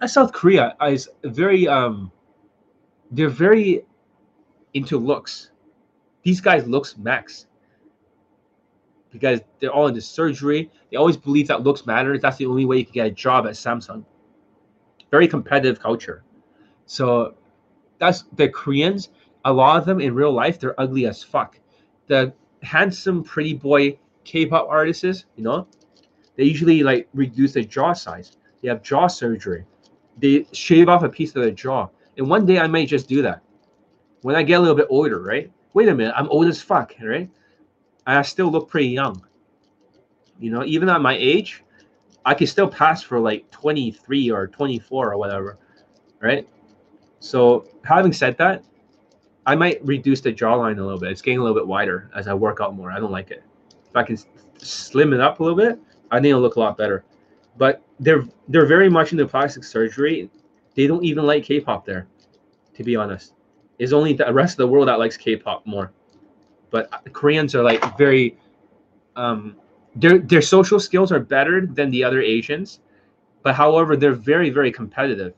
[0.00, 2.10] Uh, South Korea is very um
[3.10, 3.84] they're very
[4.74, 5.50] into looks.
[6.22, 7.46] These guys looks max
[9.10, 10.70] because they're all into surgery.
[10.90, 12.20] They always believe that looks matters.
[12.20, 14.04] That's the only way you can get a job at Samsung.
[15.10, 16.22] Very competitive culture.
[16.86, 17.34] So
[17.98, 19.10] that's the Koreans.
[19.44, 21.58] A lot of them in real life, they're ugly as fuck.
[22.06, 22.32] The
[22.62, 25.66] handsome, pretty boy K-pop artists, you know,
[26.36, 28.36] they usually like reduce their jaw size.
[28.62, 29.64] They have jaw surgery.
[30.18, 31.88] They shave off a piece of their jaw.
[32.16, 33.42] And one day I might just do that.
[34.22, 35.50] When I get a little bit older, right?
[35.74, 37.30] Wait a minute, I'm old as fuck, right?
[38.08, 39.22] I still look pretty young.
[40.38, 41.62] You know, even at my age,
[42.24, 45.58] I can still pass for like 23 or 24 or whatever,
[46.20, 46.48] right?
[47.20, 48.64] So, having said that,
[49.46, 51.10] I might reduce the jawline a little bit.
[51.10, 52.92] It's getting a little bit wider as I work out more.
[52.92, 53.42] I don't like it.
[53.88, 54.18] If I can
[54.58, 55.78] slim it up a little bit,
[56.10, 57.04] I think it'll look a lot better.
[57.56, 60.30] But they're they're very much into plastic surgery.
[60.74, 62.06] They don't even like K-pop there,
[62.74, 63.34] to be honest.
[63.78, 65.92] It's only the rest of the world that likes K-pop more.
[66.70, 68.36] But Koreans are like very
[69.16, 69.56] um
[69.96, 72.80] their their social skills are better than the other Asians,
[73.42, 75.34] but however, they're very, very competitive.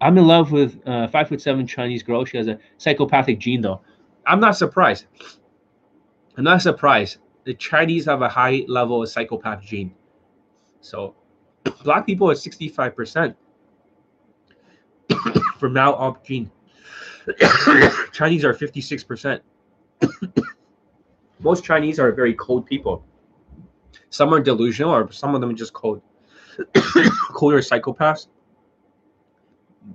[0.00, 2.24] I'm in love with a five foot seven Chinese girl.
[2.24, 3.80] She has a psychopathic gene, though.
[4.26, 5.06] I'm not surprised.
[6.36, 7.18] I'm not surprised.
[7.44, 9.92] The Chinese have a high level of psychopath gene.
[10.80, 11.14] So,
[11.82, 13.34] black people are 65%
[15.58, 16.50] for mal gene.
[18.12, 19.40] Chinese are 56%.
[21.40, 23.04] Most Chinese are very cold people.
[24.10, 26.02] Some are delusional, or some of them are just cold.
[27.32, 28.28] Colder psychopaths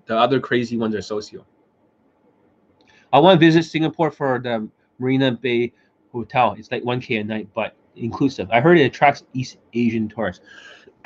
[0.05, 1.45] the other crazy ones are socio.
[3.11, 4.69] I want to visit Singapore for the
[4.99, 5.73] Marina Bay
[6.11, 6.55] Hotel.
[6.57, 8.49] It's like 1K a night, but inclusive.
[8.51, 10.43] I heard it attracts East Asian tourists.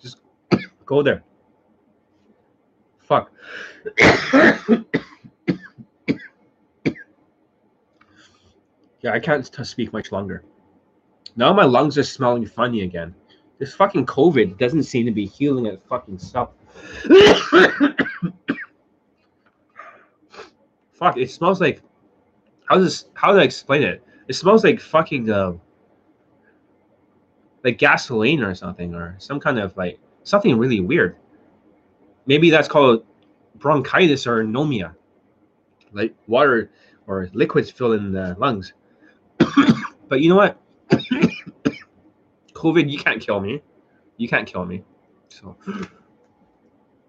[0.00, 0.20] Just
[0.86, 1.22] go there.
[3.08, 3.32] Fuck.
[9.00, 10.44] yeah, I can't speak much longer.
[11.34, 13.14] Now my lungs are smelling funny again.
[13.58, 16.50] This fucking COVID doesn't seem to be healing it fucking stuff.
[20.92, 21.16] Fuck!
[21.16, 21.80] It smells like.
[22.66, 24.02] How does how do I explain it?
[24.28, 25.54] It smells like fucking uh,
[27.64, 31.16] like gasoline or something, or some kind of like something really weird.
[32.28, 33.04] Maybe that's called
[33.54, 34.94] bronchitis or pneumonia,
[35.92, 36.70] like water
[37.06, 38.74] or liquids filling the lungs.
[40.08, 40.60] but you know what?
[42.52, 43.62] COVID, you can't kill me.
[44.18, 44.84] You can't kill me.
[45.30, 45.56] So.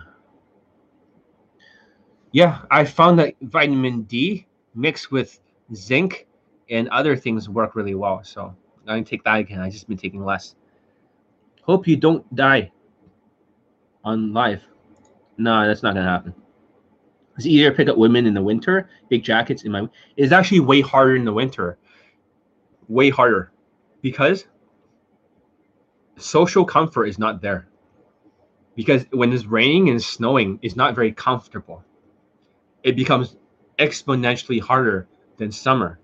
[2.31, 5.41] yeah, I found that vitamin D mixed with
[5.75, 6.29] zinc
[6.71, 8.23] and other things work really well.
[8.23, 8.55] So
[8.87, 9.59] I can take that again.
[9.59, 10.55] I just been taking less.
[11.63, 12.71] Hope you don't die
[14.05, 14.63] on live.
[15.39, 16.35] No, that's not gonna happen.
[17.37, 18.89] It's easier to pick up women in the winter.
[19.09, 19.89] Big jackets in my.
[20.17, 21.79] It's actually way harder in the winter.
[22.89, 23.53] Way harder,
[24.03, 24.47] because
[26.17, 27.69] social comfort is not there
[28.75, 31.85] because when it's raining and snowing, it's not very comfortable.
[32.83, 33.37] It becomes
[33.79, 35.07] exponentially harder
[35.37, 35.99] than summer.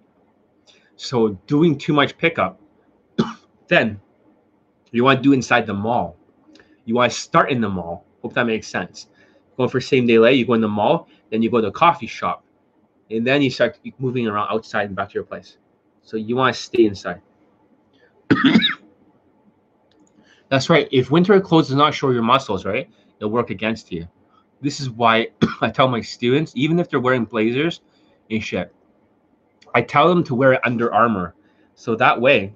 [0.96, 2.60] So doing too much pickup,
[3.68, 4.00] then
[4.90, 6.17] you want to do inside the mall.
[6.88, 8.06] You want to start in the mall.
[8.22, 9.08] Hope that makes sense.
[9.58, 11.70] Going for same day lay, you go in the mall, then you go to a
[11.70, 12.42] coffee shop,
[13.10, 15.58] and then you start moving around outside and back to your place.
[16.00, 17.20] So you want to stay inside.
[20.48, 20.88] That's right.
[20.90, 22.88] If winter clothes does not show your muscles, right,
[23.18, 24.08] it'll work against you.
[24.62, 25.28] This is why
[25.60, 27.82] I tell my students, even if they're wearing blazers
[28.30, 28.74] and shit,
[29.74, 31.34] I tell them to wear Under Armour,
[31.74, 32.54] so that way,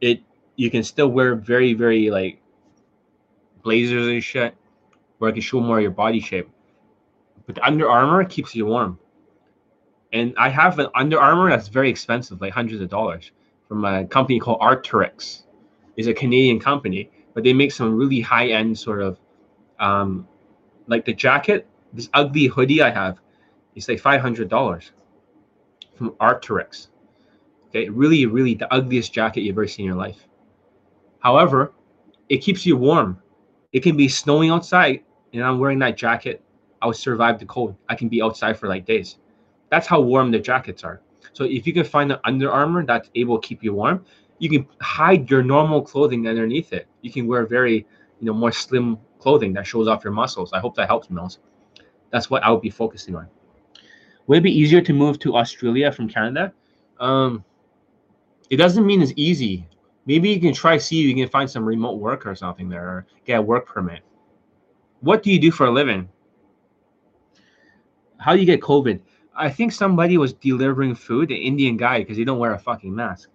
[0.00, 0.22] it
[0.56, 2.41] you can still wear very very like
[3.62, 4.54] blazers and shit,
[5.18, 6.48] where I can show more of your body shape.
[7.46, 8.98] But the Under Armour keeps you warm.
[10.12, 13.32] And I have an Under Armour that's very expensive, like hundreds of dollars,
[13.68, 15.44] from a company called Arc'teryx
[15.96, 19.18] It's a Canadian company, but they make some really high end sort of,
[19.80, 20.28] um,
[20.86, 21.66] like the jacket.
[21.94, 23.20] This ugly hoodie I have,
[23.74, 24.92] it's like five hundred dollars
[25.96, 26.88] from Arc'teryx.
[27.68, 30.26] Okay, really, really the ugliest jacket you've ever seen in your life.
[31.20, 31.72] However,
[32.28, 33.22] it keeps you warm.
[33.72, 36.42] It can be snowing outside, and I'm wearing that jacket.
[36.82, 37.76] I'll survive the cold.
[37.88, 39.18] I can be outside for like days.
[39.70, 41.00] That's how warm the jackets are.
[41.32, 44.04] So if you can find an Under Armour that's able to keep you warm,
[44.38, 46.86] you can hide your normal clothing underneath it.
[47.00, 47.86] You can wear very,
[48.20, 50.52] you know, more slim clothing that shows off your muscles.
[50.52, 51.38] I hope that helps, Mills.
[52.10, 53.28] That's what I would be focusing on.
[54.26, 56.52] Would it be easier to move to Australia from Canada?
[56.98, 57.44] Um,
[58.50, 59.66] It doesn't mean it's easy.
[60.06, 62.84] Maybe you can try see if you can find some remote work or something there,
[62.84, 64.00] or get a work permit.
[65.00, 66.08] What do you do for a living?
[68.18, 69.00] How do you get COVID?
[69.34, 72.94] I think somebody was delivering food, an Indian guy, because he don't wear a fucking
[72.94, 73.30] mask.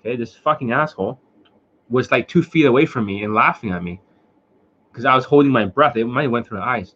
[0.00, 1.20] Okay, this fucking asshole
[1.88, 4.00] was like two feet away from me and laughing at me
[4.90, 5.96] because I was holding my breath.
[5.96, 6.94] It might have went through the eyes.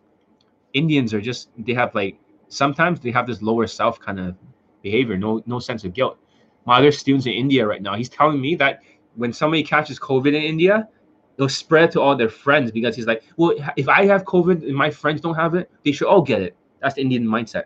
[0.72, 2.18] Indians are just they have like
[2.48, 4.36] sometimes they have this lower self kind of
[4.82, 6.18] behavior, no no sense of guilt.
[6.66, 8.82] My other students in India right now, he's telling me that
[9.14, 10.88] when somebody catches COVID in India,
[11.36, 14.74] they'll spread to all their friends because he's like, well, if I have COVID and
[14.74, 16.56] my friends don't have it, they should all get it.
[16.80, 17.64] That's the Indian mindset.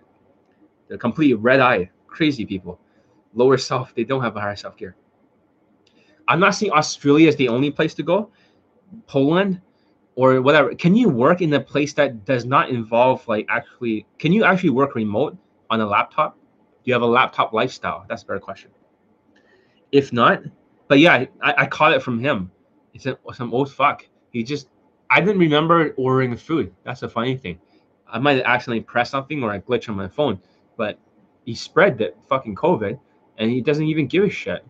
[0.88, 2.78] They're complete red eye, crazy people.
[3.34, 4.96] Lower self, they don't have a higher self care.
[6.28, 8.30] I'm not saying Australia is the only place to go,
[9.06, 9.60] Poland
[10.14, 10.74] or whatever.
[10.74, 14.06] Can you work in a place that does not involve like actually?
[14.18, 15.36] Can you actually work remote
[15.70, 16.34] on a laptop?
[16.34, 18.04] Do you have a laptop lifestyle?
[18.08, 18.70] That's a better question.
[19.92, 20.42] If not,
[20.88, 22.50] but yeah, I, I caught it from him.
[22.94, 24.06] It's a, oh, some old fuck.
[24.32, 24.68] He just,
[25.10, 26.74] I didn't remember ordering the food.
[26.84, 27.58] That's the funny thing.
[28.08, 30.40] I might have accidentally pressed something or I glitched on my phone,
[30.76, 30.98] but
[31.44, 32.98] he spread the fucking COVID
[33.38, 34.64] and he doesn't even give a shit.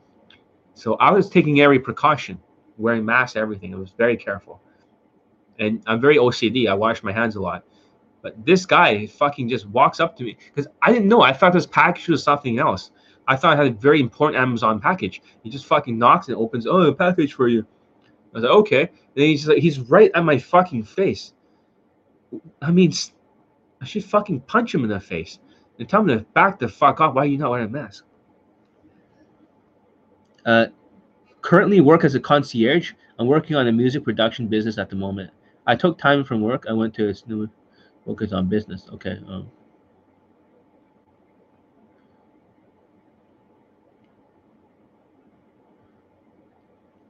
[0.75, 2.39] So I was taking every precaution,
[2.79, 3.75] wearing masks, everything.
[3.75, 4.61] I was very careful.
[5.59, 6.69] And I'm very OCD.
[6.69, 7.65] I wash my hands a lot.
[8.23, 11.23] But this guy fucking just walks up to me because I didn't know.
[11.23, 12.91] I thought this package was something else.
[13.31, 15.23] I thought I had a very important Amazon package.
[15.45, 17.65] He just fucking knocks and opens, oh, a package for you.
[18.35, 18.81] I was like, okay.
[18.81, 21.33] And he's like, he's right at my fucking face.
[22.61, 22.93] I mean,
[23.81, 25.39] I should fucking punch him in the face
[25.79, 27.15] and tell him to back the fuck off.
[27.15, 28.05] Why are you not wearing a mask?
[30.45, 30.67] Uh,
[31.41, 32.95] currently work as a concierge.
[33.21, 35.31] I'm working on a music production business at the moment.
[35.69, 36.65] I took time from work.
[36.69, 37.15] I went to
[38.05, 38.89] focus on business.
[38.93, 39.21] Okay.
[39.29, 39.53] Um,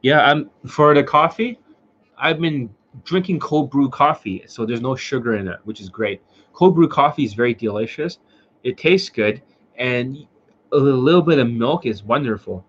[0.02, 1.58] yeah, I'm for the coffee.
[2.18, 2.70] I've been
[3.04, 6.22] drinking cold brew coffee, so there's no sugar in it, which is great.
[6.52, 8.18] Cold brew coffee is very delicious.
[8.62, 9.42] It tastes good,
[9.76, 10.26] and
[10.72, 12.64] a little bit of milk is wonderful.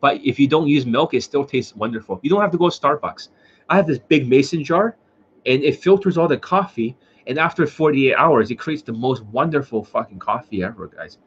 [0.00, 2.18] But if you don't use milk, it still tastes wonderful.
[2.22, 3.28] You don't have to go to Starbucks.
[3.68, 4.96] I have this big mason jar
[5.46, 6.96] and it filters all the coffee.
[7.26, 11.18] And after 48 hours, it creates the most wonderful fucking coffee ever, guys.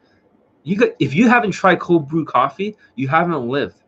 [0.64, 3.83] You could, if you haven't tried cold brew coffee, you haven't lived.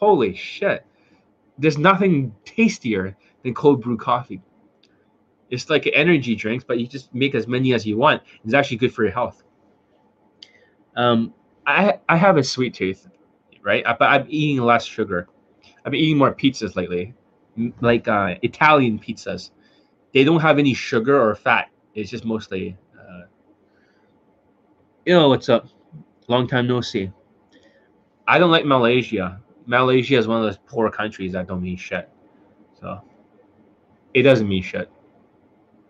[0.00, 0.84] Holy shit.
[1.58, 4.42] There's nothing tastier than cold brew coffee.
[5.50, 8.22] It's like energy drink, but you just make as many as you want.
[8.44, 9.42] It's actually good for your health.
[10.96, 11.34] Um,
[11.66, 13.08] I I have a sweet tooth
[13.62, 13.84] right?
[13.98, 15.28] But I'm eating less sugar.
[15.84, 17.14] I've been eating more pizzas lately,
[17.80, 19.50] like uh, Italian pizzas.
[20.12, 21.70] They don't have any sugar or fat.
[21.94, 23.22] It's just mostly, uh,
[25.06, 25.68] you know, what's up?
[26.28, 27.10] Long time no see.
[28.26, 29.40] I don't like Malaysia.
[29.70, 32.10] Malaysia is one of those poor countries that don't mean shit.
[32.80, 33.00] So
[34.14, 34.90] it doesn't mean shit.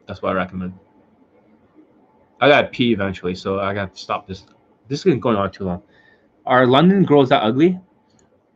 [0.07, 0.75] That's what I recommend.
[2.43, 4.45] I gotta pee eventually, so I gotta stop this.
[4.89, 5.83] This is going on too long.
[6.45, 7.81] Are London girls that ugly?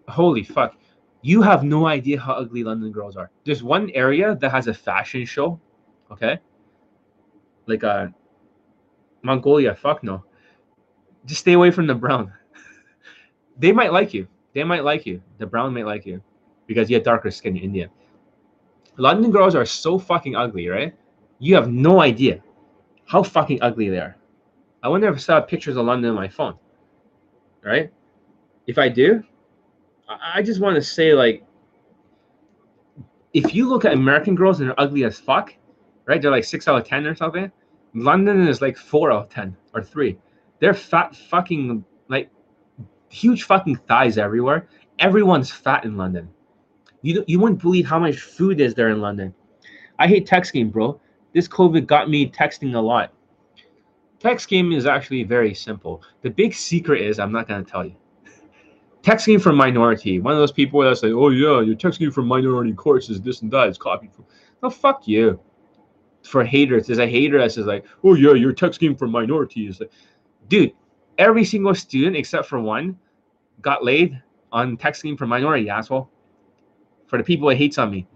[0.09, 0.77] Holy fuck.
[1.23, 3.31] You have no idea how ugly London girls are.
[3.47, 5.59] There's one area that has a fashion show,
[6.11, 6.39] okay?
[7.65, 8.09] Like uh
[9.23, 10.23] Mongolia, fuck no.
[11.25, 12.31] Just stay away from the brown.
[13.59, 14.29] they might like you.
[14.55, 15.21] They might like you.
[15.39, 16.23] The brown might like you
[16.67, 17.91] because you have darker skin in India.
[18.97, 20.95] London girls are so fucking ugly, right?
[21.41, 22.43] You have no idea
[23.07, 24.17] how fucking ugly they are.
[24.83, 26.57] I wonder if I saw pictures of London on my phone
[27.65, 27.91] right?
[28.67, 29.25] If I do,
[30.09, 31.45] I just want to say like,
[33.33, 35.55] if you look at American girls and they're ugly as fuck,
[36.07, 36.23] right?
[36.23, 37.51] They're like six out of ten or something.
[37.95, 40.19] London is like four out of ten or three.
[40.61, 42.31] They're fat fucking like
[43.15, 44.69] huge fucking thighs everywhere.
[44.99, 46.29] Everyone's fat in London.
[47.03, 49.35] You you wouldn't believe how much food is there in London.
[49.99, 51.01] I hate texting, bro.
[51.33, 53.13] This COVID got me texting a lot.
[54.19, 56.03] Text game is actually very simple.
[56.23, 57.95] The big secret is I'm not to tell you.
[59.03, 60.19] Texting from minority.
[60.19, 63.51] One of those people that say, "Oh yeah, you're texting from minority courses, this and
[63.51, 64.25] that is copied from."
[64.63, 65.39] No, fuck you.
[66.23, 69.83] For haters, there's a hater that says like, "Oh yeah, you're texting from minorities."
[70.49, 70.73] Dude,
[71.19, 72.99] every single student except for one
[73.65, 74.23] got laid
[74.53, 76.09] on texting for minority asshole.
[77.07, 78.07] For the people that hates on me,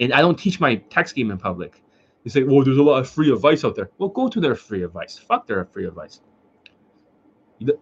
[0.00, 1.82] and I don't teach my text game in public.
[2.24, 3.90] You say, well, there's a lot of free advice out there.
[3.98, 5.18] Well, go to their free advice.
[5.18, 6.20] Fuck their free advice.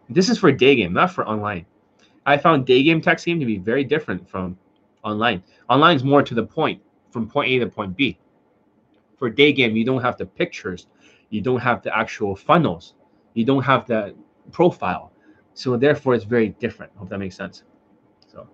[0.09, 1.67] This is for day game, not for online.
[2.27, 4.59] I found day game text game to be very different from
[5.03, 5.43] online.
[5.71, 8.19] Online is more to the point, from point A to point B.
[9.17, 10.89] For day game, you don't have the pictures,
[11.31, 12.95] you don't have the actual funnels,
[13.35, 14.15] you don't have the
[14.53, 15.13] profile.
[15.55, 16.93] So therefore, it's very different.
[16.97, 17.63] Hope that makes sense.
[18.27, 18.49] So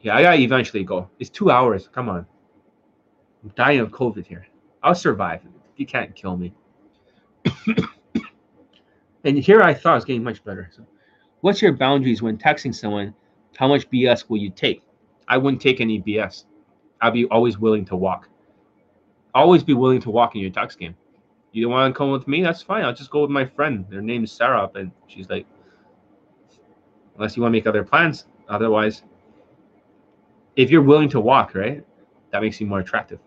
[0.00, 1.08] yeah, I gotta eventually go.
[1.18, 1.88] It's two hours.
[1.88, 2.26] Come on.
[3.42, 4.46] I'm dying of COVID here.
[4.82, 5.40] I'll survive.
[5.76, 6.52] You can't kill me.
[9.24, 10.70] and here I thought I was getting much better.
[10.76, 10.86] So,
[11.40, 13.14] what's your boundaries when texting someone?
[13.56, 14.82] How much BS will you take?
[15.26, 16.44] I wouldn't take any BS.
[17.00, 18.28] I'd be always willing to walk.
[19.34, 20.94] Always be willing to walk in your text game.
[21.54, 22.42] You don't want to come with me?
[22.42, 22.84] That's fine.
[22.84, 23.86] I'll just go with my friend.
[23.88, 25.46] Their name is Sarah, and she's like,
[27.14, 28.26] unless you want to make other plans.
[28.48, 29.04] Otherwise,
[30.56, 31.84] if you're willing to walk, right,
[32.32, 33.20] that makes you more attractive.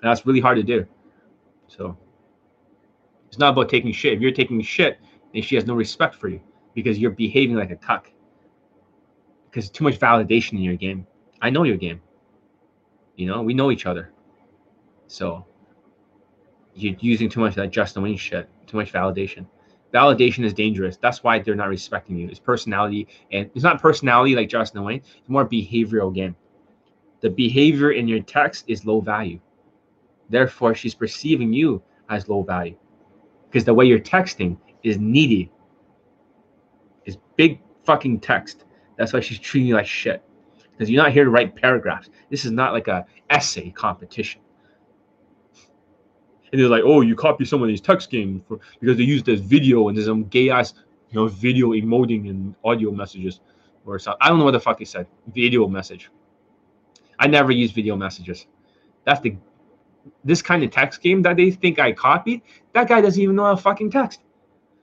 [0.00, 0.86] And that's really hard to do.
[1.66, 1.94] So
[3.26, 4.14] it's not about taking shit.
[4.14, 4.98] If you're taking shit,
[5.34, 6.40] then she has no respect for you
[6.74, 8.10] because you're behaving like a cuck.
[9.50, 11.06] Because too much validation in your game.
[11.42, 12.00] I know your game.
[13.16, 14.10] You know, we know each other.
[15.06, 15.44] So
[16.82, 19.46] you're using too much of that Justin Wayne shit, too much validation.
[19.92, 20.96] Validation is dangerous.
[20.96, 22.28] That's why they're not respecting you.
[22.28, 25.02] It's personality, and it's not personality like Justin Wayne.
[25.18, 26.36] It's more behavioral game.
[27.20, 29.40] The behavior in your text is low value.
[30.28, 32.76] Therefore, she's perceiving you as low value
[33.50, 35.50] because the way you're texting is needy.
[37.06, 38.64] Is big fucking text.
[38.98, 40.22] That's why she's treating you like shit.
[40.70, 42.10] Because you're not here to write paragraphs.
[42.30, 44.42] This is not like a essay competition.
[46.50, 49.40] And they're like, oh, you copy of these text games for, because they use this
[49.40, 50.74] video and there's some gay ass,
[51.10, 53.40] you know, video emoting and audio messages
[53.84, 54.18] or something.
[54.20, 55.06] I don't know what the fuck he said.
[55.34, 56.10] Video message.
[57.18, 58.46] I never use video messages.
[59.04, 59.36] That's the
[60.24, 62.42] this kind of text game that they think I copied.
[62.72, 64.22] That guy doesn't even know how to fucking text.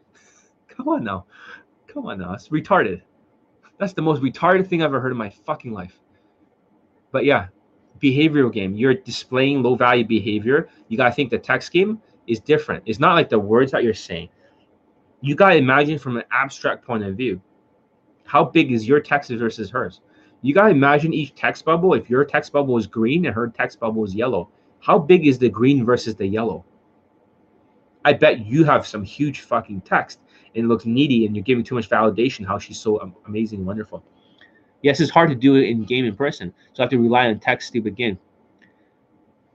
[0.68, 1.26] Come on now.
[1.88, 2.34] Come on now.
[2.34, 3.02] It's retarded.
[3.80, 6.00] That's the most retarded thing I've ever heard in my fucking life.
[7.12, 7.48] But yeah,
[8.06, 8.76] behavioral game.
[8.76, 10.70] You're displaying low value behavior.
[10.88, 12.84] You gotta think the text game is different.
[12.86, 14.30] It's not like the words that you're saying.
[15.22, 17.42] You gotta imagine from an abstract point of view.
[18.26, 20.02] How big is your text versus hers?
[20.42, 21.94] You gotta imagine each text bubble.
[21.94, 24.50] If your text bubble is green and her text bubble is yellow,
[24.80, 26.64] how big is the green versus the yellow?
[28.04, 30.20] I bet you have some huge fucking text
[30.54, 34.04] and it looks needy and you're giving too much validation how she's so amazing wonderful.
[34.86, 36.54] Yes, it's hard to do it in game in person.
[36.74, 38.20] So I have to rely on text to begin.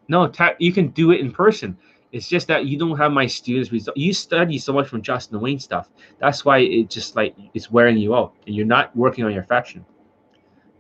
[0.09, 1.78] No, te- you can do it in person.
[2.11, 3.70] It's just that you don't have my students.
[3.94, 5.89] You study so much from Justin Wayne stuff.
[6.19, 9.44] That's why it just like it's wearing you out, and you're not working on your
[9.44, 9.86] fashion.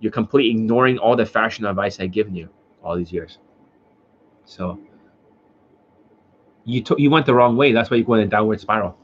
[0.00, 2.48] You're completely ignoring all the fashion advice I've given you
[2.82, 3.38] all these years.
[4.46, 4.80] So
[6.64, 7.70] you took you went the wrong way.
[7.70, 8.98] That's why you go in a downward spiral.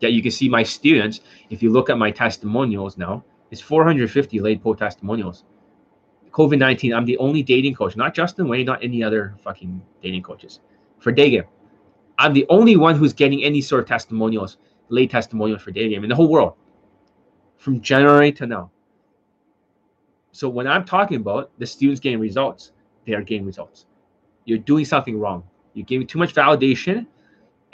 [0.00, 1.20] Yeah, you can see my students.
[1.48, 3.22] If you look at my testimonials now,
[3.52, 5.44] it's 450 LadyPo testimonials.
[6.32, 10.22] COVID 19, I'm the only dating coach, not Justin Wayne, not any other fucking dating
[10.22, 10.60] coaches.
[10.98, 11.44] For day game,
[12.18, 14.56] I'm the only one who's getting any sort of testimonials,
[14.88, 16.54] late testimonials for day game in the whole world
[17.58, 18.70] from January to now.
[20.32, 22.72] So when I'm talking about the students getting results,
[23.06, 23.84] they are getting results.
[24.46, 25.44] You're doing something wrong.
[25.74, 27.06] You're giving too much validation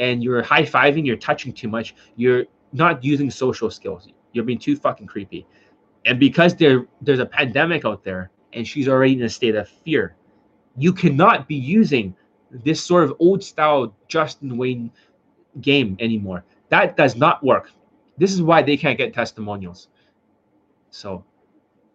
[0.00, 4.08] and you're high fiving, you're touching too much, you're not using social skills.
[4.32, 5.46] You're being too fucking creepy
[6.08, 9.68] and because there there's a pandemic out there and she's already in a state of
[9.68, 10.16] fear
[10.76, 12.16] you cannot be using
[12.50, 14.90] this sort of old style justin wayne
[15.60, 16.44] game anymore.
[16.70, 17.72] That does not work.
[18.16, 19.88] This is why they can't get testimonials.
[20.90, 21.24] So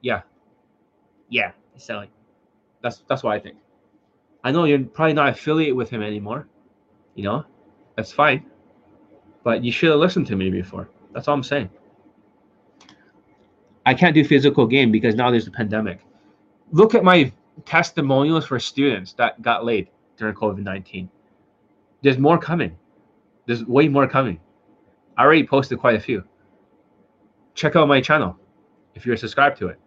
[0.02, 0.22] yeah.
[1.30, 2.06] Yeah so
[2.82, 3.58] that's that's what i think.
[4.44, 6.48] I know you're probably not affiliated with him anymore
[7.16, 7.46] you know?
[7.96, 8.46] That's fine.
[9.44, 10.90] But you should have listened to me before.
[11.14, 11.70] That's all i'm saying
[13.86, 16.00] I can't do physical game because now there's a pandemic.
[16.72, 17.32] Look at my
[17.66, 21.10] testimonials for students that got laid during COVID 19.
[22.02, 22.78] There's more coming.
[23.46, 24.40] There's way more coming.
[25.18, 26.24] I already posted quite a few.
[27.56, 28.38] Check out my channel
[28.96, 29.80] if you're subscribed to it.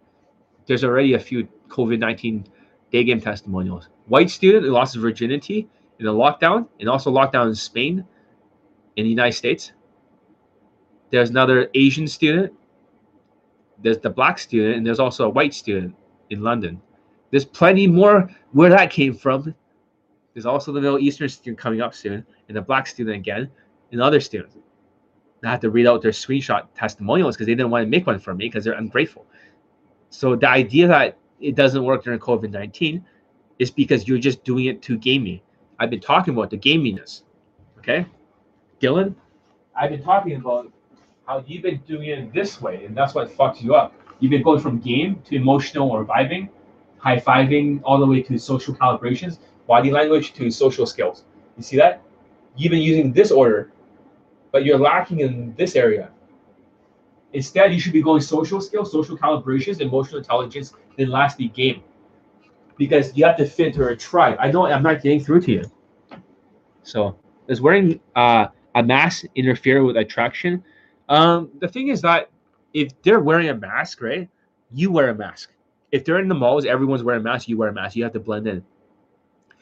[0.67, 2.45] There's already a few COVID 19
[2.91, 3.89] day game testimonials.
[4.07, 5.67] White student who lost his virginity
[5.99, 8.05] in a lockdown and also lockdown in Spain
[8.95, 9.71] in the United States.
[11.11, 12.53] There's another Asian student
[13.81, 15.95] there's the black student and there's also a white student
[16.29, 16.81] in London.
[17.31, 19.53] There's plenty more where that came from.
[20.33, 23.49] There's also the Middle Eastern student coming up soon, and the black student again,
[23.91, 24.55] and other students.
[25.43, 28.19] I had to read out their screenshot testimonials because they didn't want to make one
[28.19, 29.25] for me because they're ungrateful.
[30.09, 33.05] So the idea that it doesn't work during COVID 19
[33.59, 35.43] is because you're just doing it to game me.
[35.79, 37.23] I've been talking about the gaminess.
[37.79, 38.05] Okay?
[38.81, 39.15] Dylan,
[39.75, 40.71] I've been talking about
[41.27, 43.93] how you've been doing it this way, and that's what fucks you up.
[44.19, 46.49] You've been going from game to emotional or vibing,
[46.97, 51.25] high fiving, all the way to social calibrations, body language to social skills.
[51.57, 52.01] You see that?
[52.55, 53.71] You've been using this order,
[54.51, 56.09] but you're lacking in this area.
[57.33, 61.83] Instead, you should be going social skills, social calibrations, emotional intelligence, then lastly, game.
[62.77, 64.37] Because you have to fit into a tribe.
[64.39, 65.71] I know I'm not getting through to you.
[66.83, 70.63] So, does wearing uh, a mask interfere with attraction?
[71.09, 72.29] Um, the thing is that
[72.73, 74.29] if they're wearing a mask, right,
[74.71, 75.51] you wear a mask.
[75.91, 77.95] If they're in the malls, everyone's wearing a mask, you wear a mask.
[77.95, 78.63] You have to blend in.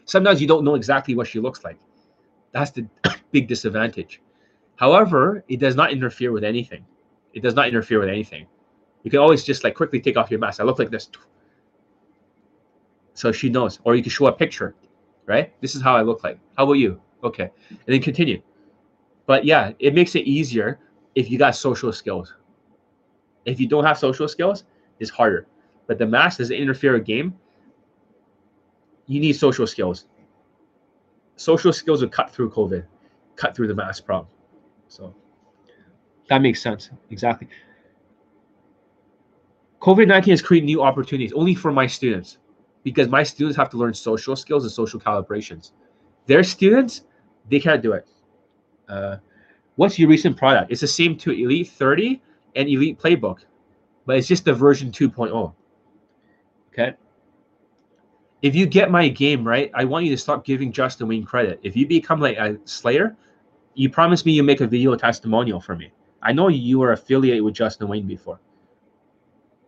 [0.06, 1.78] Sometimes you don't know exactly what she looks like.
[2.52, 2.88] That's the
[3.32, 4.22] big disadvantage.
[4.78, 6.86] However, it does not interfere with anything.
[7.34, 8.48] It does not interfere with anything.
[9.04, 10.60] You can always just like quickly take off your mask.
[10.60, 11.10] I look like this.
[13.14, 13.80] So she knows.
[13.84, 14.76] Or you can show a picture,
[15.26, 15.54] right?
[15.62, 16.40] This is how I look like.
[16.58, 17.00] How about you?
[17.24, 17.52] Okay.
[17.70, 18.42] And then continue.
[19.26, 20.80] But yeah, it makes it easier
[21.16, 22.34] if you got social skills.
[23.46, 24.66] If you don't have social skills,
[25.00, 25.48] it's harder.
[25.88, 27.36] But the mask doesn't interfere with game.
[29.08, 30.06] You need social skills.
[31.38, 32.86] Social skills will cut through COVID,
[33.36, 34.28] cut through the mask problem.
[34.88, 35.14] So
[36.30, 36.90] that makes sense.
[37.10, 37.48] Exactly.
[39.82, 42.40] COVID 19 has created new opportunities only for my students
[42.84, 45.72] because my students have to learn social skills and social calibrations.
[46.26, 47.04] Their students,
[47.50, 48.08] they can't do it.
[48.90, 49.18] Uh,
[49.76, 50.72] what's your recent product?
[50.72, 52.22] It's the same to Elite 30
[52.56, 53.40] and Elite Playbook,
[54.06, 55.54] but it's just the version 2.0.
[56.72, 56.94] Okay.
[58.42, 61.60] If you get my game right, I want you to stop giving Justin Wayne credit.
[61.64, 63.16] If you become like a Slayer,
[63.74, 65.92] you promise me you make a video testimonial for me.
[66.22, 68.40] I know you were affiliated with Justin Wayne before,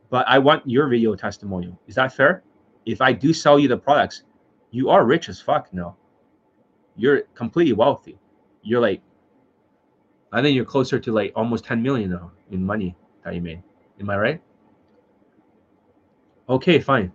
[0.09, 1.79] but I want your video testimonial.
[1.87, 2.43] Is that fair?
[2.85, 4.23] If I do sell you the products,
[4.71, 5.95] you are rich as fuck now.
[6.95, 8.17] You're completely wealthy.
[8.63, 9.01] You're like,
[10.31, 13.61] I think you're closer to like almost 10 million now in money that you made.
[13.99, 14.41] Am I right?
[16.49, 17.11] Okay, fine.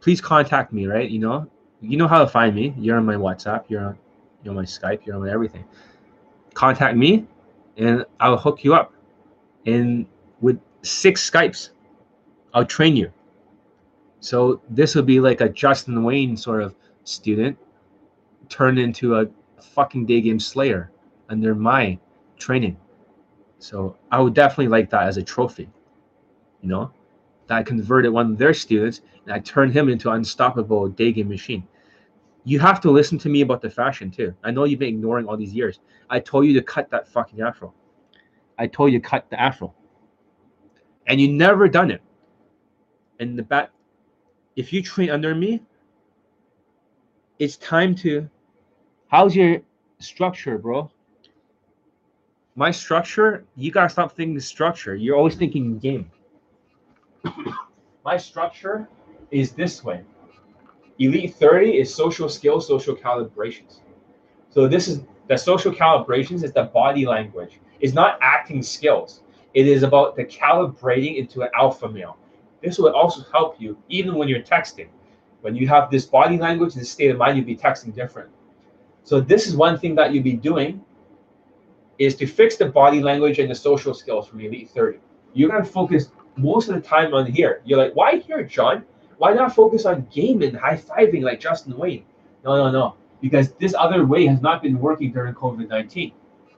[0.00, 1.08] Please contact me, right?
[1.08, 1.50] You know,
[1.80, 2.74] you know how to find me.
[2.78, 3.64] You're on my WhatsApp.
[3.68, 3.98] You're on,
[4.42, 5.04] you're on my Skype.
[5.04, 5.64] You're on everything.
[6.54, 7.26] Contact me
[7.76, 8.92] and I'll hook you up.
[9.66, 10.06] And
[10.40, 11.70] with six Skypes,
[12.54, 13.12] I'll train you.
[14.20, 16.74] So this will be like a Justin Wayne sort of
[17.04, 17.56] student
[18.48, 19.26] turned into a
[19.62, 20.90] fucking day game slayer
[21.28, 21.98] under my
[22.40, 22.76] training.
[23.58, 25.70] So I would definitely like that as a trophy.
[26.62, 26.92] You know,
[27.46, 31.12] that I converted one of their students and I turned him into an unstoppable day
[31.12, 31.66] game machine.
[32.44, 34.34] You have to listen to me about the fashion too.
[34.42, 35.80] I know you've been ignoring all these years.
[36.08, 37.74] I told you to cut that fucking afro.
[38.58, 39.74] I told you to cut the afro.
[41.06, 42.02] And you never done it.
[43.18, 43.70] And the bat
[44.56, 45.62] if you train under me,
[47.38, 48.28] it's time to
[49.08, 49.60] how's your
[49.98, 50.90] structure, bro?
[52.56, 54.96] My structure, you gotta stop thinking structure.
[54.96, 56.10] You're always thinking game.
[58.04, 58.88] My structure
[59.30, 60.02] is this way.
[60.98, 63.80] Elite 30 is social skills, social calibrations.
[64.50, 67.60] So this is the social calibrations is the body language.
[67.78, 69.22] It's not acting skills.
[69.54, 72.18] It is about the calibrating into an alpha male.
[72.62, 74.88] This will also help you even when you're texting.
[75.40, 78.28] When you have this body language and state of mind, you'll be texting different.
[79.04, 80.84] So this is one thing that you'll be doing
[82.00, 84.98] is to fix the body language and the social skills from Elite 30.
[85.34, 87.60] You're gonna focus most of the time on here.
[87.64, 88.84] You're like, why here, John?
[89.18, 92.04] Why not focus on game and high fiving like Justin Wayne?
[92.42, 92.96] No, no, no.
[93.20, 96.12] Because this other way has not been working during COVID 19.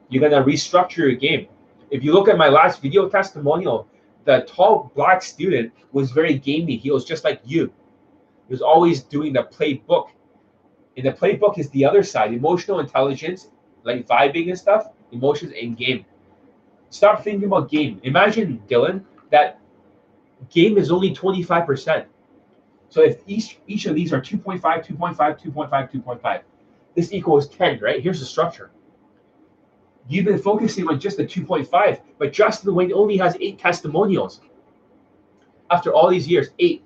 [0.08, 1.48] You're going to restructure your game.
[1.90, 3.88] If you look at my last video testimonial,
[4.24, 6.76] the tall black student was very gamey.
[6.76, 7.72] He was just like you.
[8.46, 10.10] He was always doing the playbook.
[10.96, 13.48] And the playbook is the other side emotional intelligence,
[13.82, 16.04] like vibing and stuff, emotions in game.
[16.90, 18.00] Stop thinking about game.
[18.02, 19.60] Imagine, Dylan, that
[20.50, 22.06] game is only 25%.
[22.88, 26.42] So if each each of these are 2.5, 2.5, 2.5, 2.5,
[26.94, 28.02] this equals 10, right?
[28.02, 28.70] Here's the structure.
[30.08, 34.40] You've been focusing on just the 2.5, but Justin Wayne only has eight testimonials.
[35.70, 36.84] After all these years, eight.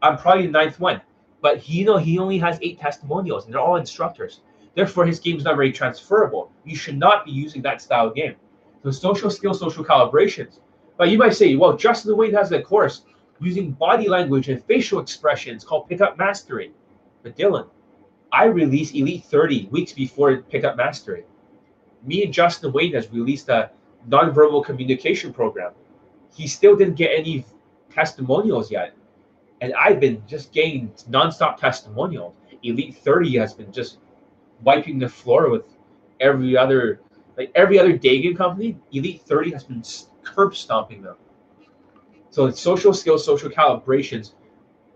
[0.00, 1.02] I'm probably the ninth one,
[1.42, 4.40] but he, you know he only has eight testimonials, and they're all instructors.
[4.76, 6.52] Therefore, his game is not very transferable.
[6.64, 8.36] You should not be using that style game.
[8.84, 10.60] So social skills, social calibrations.
[10.98, 13.02] But you might say, well, Justin Wayne has a course
[13.40, 16.72] using body language and facial expressions called Pickup Mastery.
[17.22, 17.68] But Dylan,
[18.32, 21.24] I released Elite 30 weeks before Pickup Mastery.
[22.04, 23.70] Me and Justin Wayne has released a
[24.08, 25.72] nonverbal communication program.
[26.34, 27.46] He still didn't get any
[27.90, 28.94] testimonials yet.
[29.62, 32.34] And I've been just getting nonstop testimonials.
[32.62, 33.98] Elite 30 has been just
[34.62, 35.64] wiping the floor with
[36.20, 37.00] every other
[37.36, 39.82] like every other day game company, Elite 30 has been
[40.22, 41.16] curb stomping them.
[42.30, 44.32] So social skills, social calibrations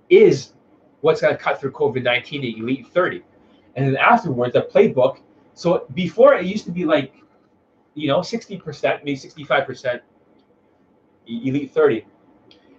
[0.09, 0.55] is
[1.01, 3.23] what's going to cut through COVID 19 at Elite 30.
[3.77, 5.19] And then afterwards, the playbook.
[5.55, 7.15] So before it used to be like,
[7.95, 10.01] you know, 60%, maybe 65%.
[11.29, 12.07] E- Elite 30,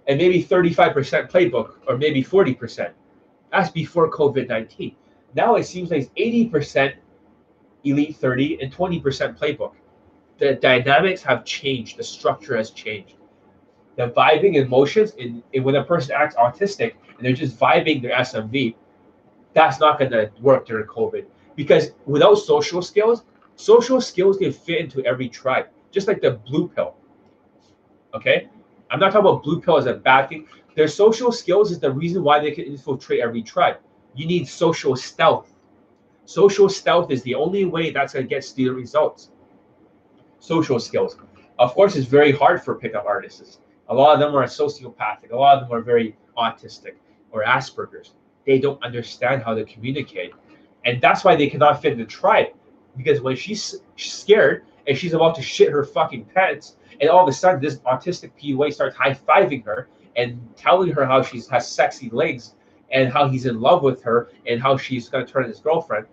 [0.08, 2.92] and maybe 35% playbook, or maybe 40%.
[3.50, 4.96] That's before COVID 19.
[5.34, 6.94] Now it seems like it's 80%
[7.84, 9.72] Elite 30 and 20% playbook.
[10.38, 13.14] The dynamics have changed, the structure has changed.
[13.96, 18.16] The vibing emotions, in, in when a person acts autistic and they're just vibing their
[18.18, 18.74] SMV,
[19.54, 21.26] that's not going to work during COVID
[21.56, 23.24] because without social skills,
[23.56, 26.94] social skills can fit into every tribe, just like the blue pill.
[28.14, 28.48] Okay,
[28.90, 30.46] I'm not talking about blue pill as a bad thing.
[30.74, 33.76] Their social skills is the reason why they can infiltrate every tribe.
[34.14, 35.52] You need social stealth.
[36.24, 39.30] Social stealth is the only way that's going to get student results.
[40.38, 41.16] Social skills.
[41.58, 43.60] Of course, it's very hard for pickup artists.
[43.88, 45.32] A lot of them are sociopathic.
[45.32, 46.94] A lot of them are very autistic
[47.30, 48.14] or Asperger's.
[48.46, 50.32] They don't understand how to communicate.
[50.84, 52.48] And that's why they cannot fit in the tribe.
[52.96, 57.28] Because when she's scared and she's about to shit her fucking pants, and all of
[57.28, 61.70] a sudden this autistic PUA starts high fiving her and telling her how she has
[61.70, 62.54] sexy legs
[62.92, 66.06] and how he's in love with her and how she's going to turn his girlfriend,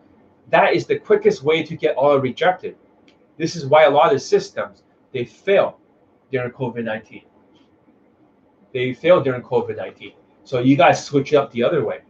[0.50, 2.76] that is the quickest way to get all rejected.
[3.38, 5.80] This is why a lot of systems they fail
[6.32, 7.24] during COVID nineteen.
[8.74, 10.14] They fail during COVID nineteen.
[10.44, 12.02] So you guys switch it up the other way.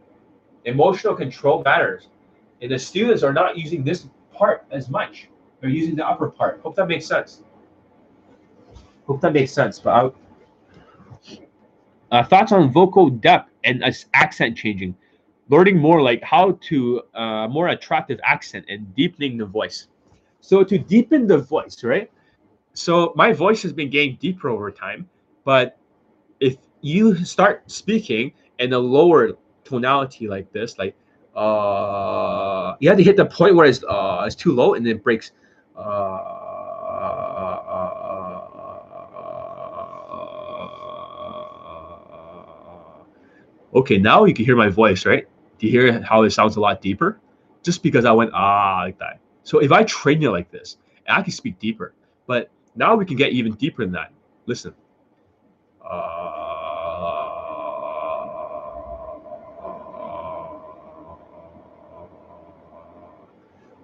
[0.64, 2.08] Emotional control matters,
[2.62, 5.28] and the students are not using this part as much.
[5.60, 6.60] They're using the upper part.
[6.62, 7.42] Hope that makes sense.
[9.06, 9.78] Hope that makes sense.
[9.78, 10.14] But
[12.10, 14.94] I, uh, thoughts on vocal depth and uh, accent changing,
[15.48, 19.88] learning more like how to uh, more attractive accent and deepening the voice.
[20.40, 22.10] So to deepen the voice, right?
[22.72, 25.08] So my voice has been getting deeper over time,
[25.44, 25.76] but
[26.40, 29.32] if you start speaking in a lower
[29.64, 30.96] tonality like this, like
[31.36, 34.96] uh, you have to hit the point where it's uh, it's too low and then
[34.96, 35.32] it breaks.
[35.76, 36.29] Uh,
[43.74, 45.26] okay, now you can hear my voice, right?
[45.58, 47.20] Do you hear how it sounds a lot deeper?
[47.62, 49.20] Just because I went ah like that.
[49.42, 51.94] So if I train you like this, I can speak deeper.
[52.26, 54.12] But now we can get even deeper than that.
[54.46, 54.74] Listen.
[55.84, 55.88] Uh,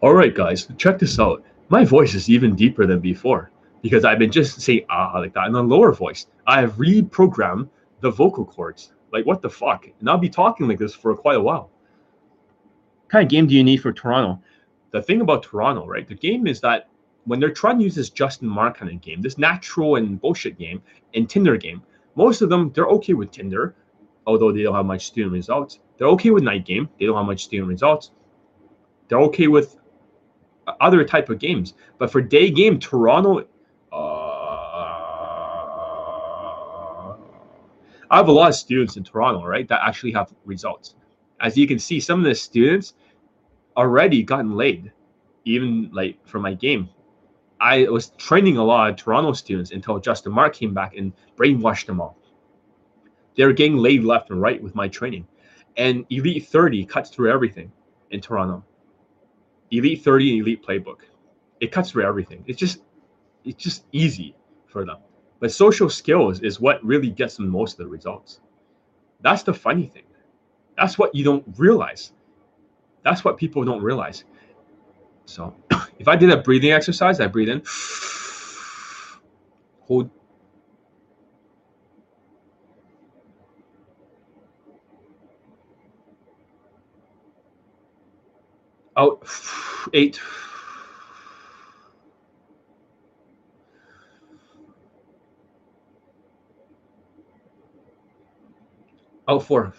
[0.00, 1.42] all right, guys, check this out.
[1.68, 3.50] My voice is even deeper than before
[3.82, 6.26] because I've been just saying ah like that in a lower voice.
[6.46, 7.68] I have reprogrammed
[8.00, 9.86] the vocal cords like, what the fuck?
[10.00, 11.70] And I'll be talking like this for quite a while.
[13.02, 14.42] What kind of game do you need for Toronto?
[14.90, 16.06] The thing about Toronto, right?
[16.06, 16.88] The game is that
[17.24, 20.58] when they're trying to use this Justin Marc kind of game, this natural and bullshit
[20.58, 20.82] game
[21.14, 21.82] and Tinder game,
[22.14, 23.74] most of them, they're okay with Tinder,
[24.26, 25.80] although they don't have much student results.
[25.96, 26.88] They're okay with night game.
[26.98, 28.10] They don't have much student results.
[29.08, 29.76] They're okay with
[30.80, 31.74] other type of games.
[31.98, 33.46] But for day game, Toronto
[38.10, 40.94] I have a lot of students in Toronto, right, that actually have results.
[41.40, 42.94] As you can see, some of the students
[43.76, 44.92] already gotten laid,
[45.44, 46.88] even like for my game.
[47.60, 51.86] I was training a lot of Toronto students until Justin Marc came back and brainwashed
[51.86, 52.18] them all.
[53.36, 55.26] They're getting laid left and right with my training.
[55.76, 57.72] And Elite 30 cuts through everything
[58.10, 58.64] in Toronto.
[59.70, 61.00] Elite 30 and Elite Playbook.
[61.60, 62.44] It cuts through everything.
[62.46, 62.82] It's just
[63.44, 64.34] it's just easy
[64.66, 64.98] for them.
[65.40, 68.40] But social skills is what really gets them most of the results.
[69.20, 70.04] That's the funny thing.
[70.76, 72.12] That's what you don't realize.
[73.02, 74.24] That's what people don't realize.
[75.26, 75.54] So
[75.98, 77.62] if I did a breathing exercise, I breathe in,
[79.80, 80.10] hold.
[88.96, 89.26] Out,
[89.92, 90.20] eight.
[99.28, 99.72] Oh, four.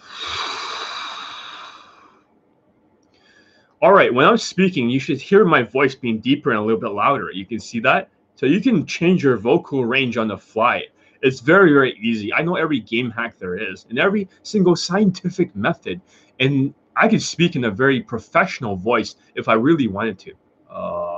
[3.82, 6.80] All right, when I'm speaking, you should hear my voice being deeper and a little
[6.80, 7.32] bit louder.
[7.32, 8.10] You can see that?
[8.36, 10.86] So you can change your vocal range on the fly.
[11.22, 12.34] It's very, very easy.
[12.34, 16.02] I know every game hack there is and every single scientific method.
[16.40, 20.34] And I could speak in a very professional voice if I really wanted to.
[20.70, 21.17] Uh,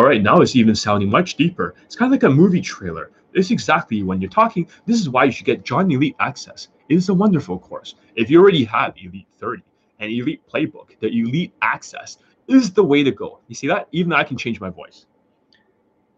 [0.00, 1.74] all right, now it's even sounding much deeper.
[1.84, 3.10] It's kind of like a movie trailer.
[3.34, 4.66] This exactly when you're talking.
[4.86, 6.68] This is why you should get John Elite Access.
[6.88, 7.96] It is a wonderful course.
[8.16, 9.62] If you already have Elite 30
[9.98, 12.16] and Elite Playbook, the Elite Access
[12.48, 13.40] is the way to go.
[13.48, 13.88] You see that?
[13.92, 15.04] Even I can change my voice.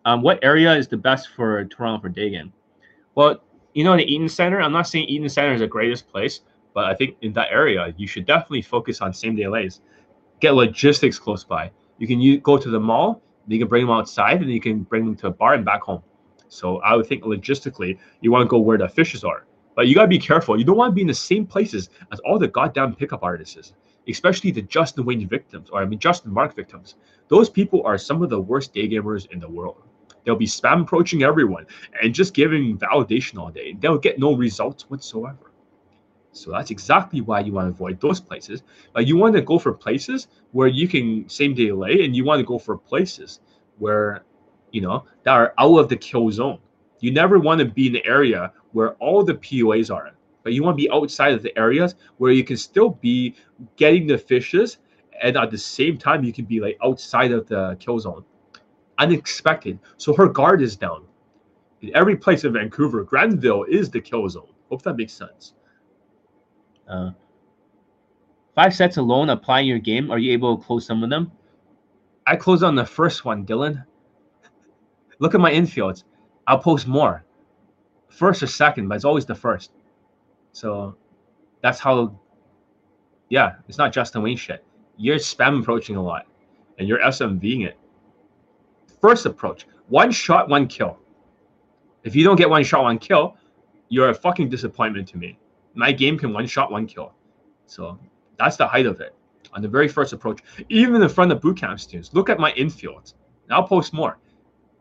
[0.04, 2.52] Um, what area is the best for Toronto for day game?
[3.16, 3.42] Well,
[3.74, 4.60] you know, the Eaton Center.
[4.60, 7.92] I'm not saying Eaton Center is the greatest place, but I think in that area
[7.96, 9.80] you should definitely focus on same day lays.
[10.38, 11.72] Get logistics close by.
[11.98, 14.82] You can use, go to the mall You can bring them outside and you can
[14.82, 16.02] bring them to a bar and back home.
[16.48, 19.46] So I would think logistically, you want to go where the fishes are.
[19.74, 20.58] But you gotta be careful.
[20.58, 23.72] You don't want to be in the same places as all the goddamn pickup artists,
[24.06, 26.96] especially the Justin Wayne victims, or I mean Justin Marc victims.
[27.28, 29.82] Those people are some of the worst day gamers in the world.
[30.24, 31.66] They'll be spam approaching everyone
[32.02, 33.74] and just giving validation all day.
[33.80, 35.51] They'll get no results whatsoever.
[36.32, 38.62] So that's exactly why you want to avoid those places.
[38.94, 42.24] But you want to go for places where you can same day lay, and you
[42.24, 43.40] want to go for places
[43.78, 44.24] where,
[44.70, 46.58] you know, that are out of the kill zone.
[47.00, 50.12] You never want to be in the area where all the PUAs are,
[50.42, 53.34] but you want to be outside of the areas where you can still be
[53.76, 54.78] getting the fishes,
[55.22, 58.24] and at the same time you can be like outside of the kill zone.
[58.98, 59.78] Unexpected.
[59.96, 61.04] So her guard is down.
[61.82, 64.52] In every place in Vancouver, Granville is the kill zone.
[64.70, 65.54] Hope that makes sense.
[66.88, 67.10] Uh,
[68.54, 70.10] five sets alone applying your game.
[70.10, 71.32] Are you able to close some of them?
[72.26, 73.84] I closed on the first one, Dylan.
[75.18, 76.04] Look at my infields.
[76.46, 77.24] I'll post more.
[78.08, 79.72] First or second, but it's always the first.
[80.52, 80.96] So
[81.62, 82.18] that's how,
[83.28, 84.64] yeah, it's not Justin Wayne shit.
[84.96, 86.26] You're spam approaching a lot
[86.78, 87.78] and you're SMVing it.
[89.00, 90.98] First approach one shot, one kill.
[92.04, 93.36] If you don't get one shot, one kill,
[93.88, 95.38] you're a fucking disappointment to me
[95.74, 97.14] my game can one shot, one kill.
[97.66, 97.98] So
[98.38, 99.14] that's the height of it.
[99.54, 103.14] On the very first approach, even in front of bootcamp students, look at my infield.
[103.44, 104.18] And I'll post more.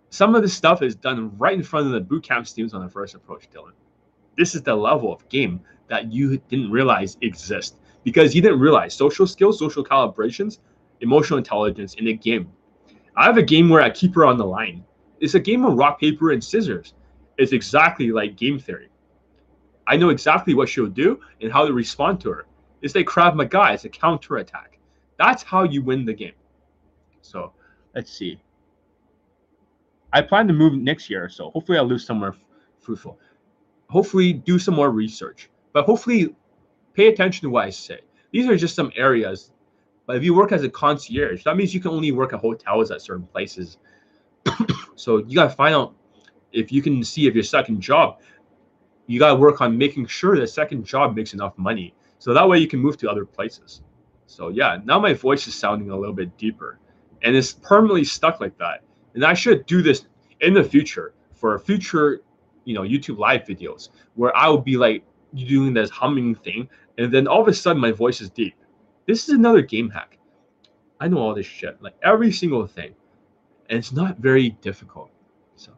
[0.09, 2.89] Some of this stuff is done right in front of the bootcamp students on the
[2.89, 3.71] first approach, Dylan.
[4.37, 8.93] This is the level of game that you didn't realize exist because you didn't realize
[8.93, 10.59] social skills, social calibrations,
[11.01, 12.51] emotional intelligence in a game.
[13.15, 14.83] I have a game where I keep her on the line.
[15.19, 16.93] It's a game of rock, paper, and scissors.
[17.37, 18.89] It's exactly like game theory.
[19.91, 22.45] I know exactly what she'll do and how to respond to her.
[22.81, 24.79] It's like Krav Maga, it's a counter attack.
[25.17, 26.31] That's how you win the game.
[27.21, 27.51] So
[27.93, 28.41] let's see.
[30.13, 32.35] I plan to move next year, so hopefully I'll lose somewhere
[32.79, 33.19] fruitful.
[33.89, 36.33] Hopefully, do some more research, but hopefully,
[36.93, 37.99] pay attention to what I say.
[38.31, 39.51] These are just some areas.
[40.05, 42.91] But if you work as a concierge, that means you can only work at hotels
[42.91, 43.77] at certain places.
[44.95, 45.93] so you gotta find out
[46.53, 48.21] if you can see if your second job
[49.07, 51.93] you got to work on making sure the second job makes enough money.
[52.19, 53.81] So that way you can move to other places.
[54.27, 56.79] So yeah now my voice is sounding a little bit deeper.
[57.23, 58.83] And it's permanently stuck like that.
[59.13, 60.05] And i should do this
[60.39, 62.21] in the future for future
[62.63, 65.03] you know youtube live videos where i will be like
[65.35, 66.69] doing this humming thing.
[66.97, 68.55] And then all of a sudden my voice is deep.
[69.07, 70.17] This is another game hack.
[70.99, 72.93] I know all this shit like every single thing.
[73.69, 75.09] And it's not very difficult.
[75.55, 75.71] So.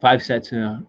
[0.00, 0.84] Five sets in a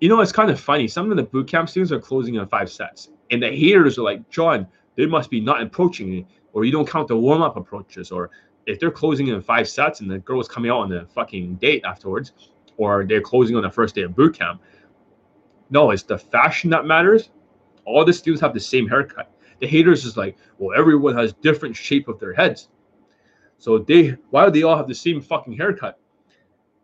[0.00, 0.88] you know, it's kind of funny.
[0.88, 4.02] Some of the boot camp students are closing in five sets, and the haters are
[4.02, 7.56] like, John, they must be not approaching me, or you don't count the warm up
[7.56, 8.30] approaches, or
[8.66, 11.84] if they're closing in five sets and the girl's coming out on the fucking date
[11.84, 12.32] afterwards,
[12.78, 14.62] or they're closing on the first day of boot camp.
[15.68, 17.30] No, it's the fashion that matters.
[17.84, 19.30] All the students have the same haircut.
[19.60, 22.70] The haters is like, well, everyone has different shape of their heads.
[23.58, 25.98] So they, why do they all have the same fucking haircut?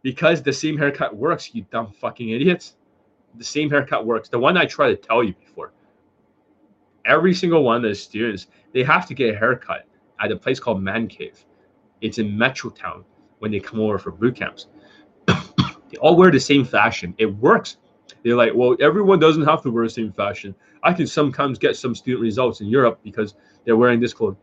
[0.02, 2.76] Because the same haircut works, you dumb fucking idiots
[3.38, 4.28] the same haircut works.
[4.28, 5.72] The one I tried to tell you before.
[7.04, 9.86] Every single one of the students, they have to get a haircut
[10.20, 11.44] at a place called Man Cave.
[12.00, 13.04] It's in Metrotown
[13.38, 14.66] when they come over for boot camps.
[15.26, 17.14] they all wear the same fashion.
[17.18, 17.76] It works.
[18.22, 20.54] They're like, well, everyone doesn't have to wear the same fashion.
[20.82, 23.34] I can sometimes get some student results in Europe because
[23.64, 24.36] they're wearing this clothes.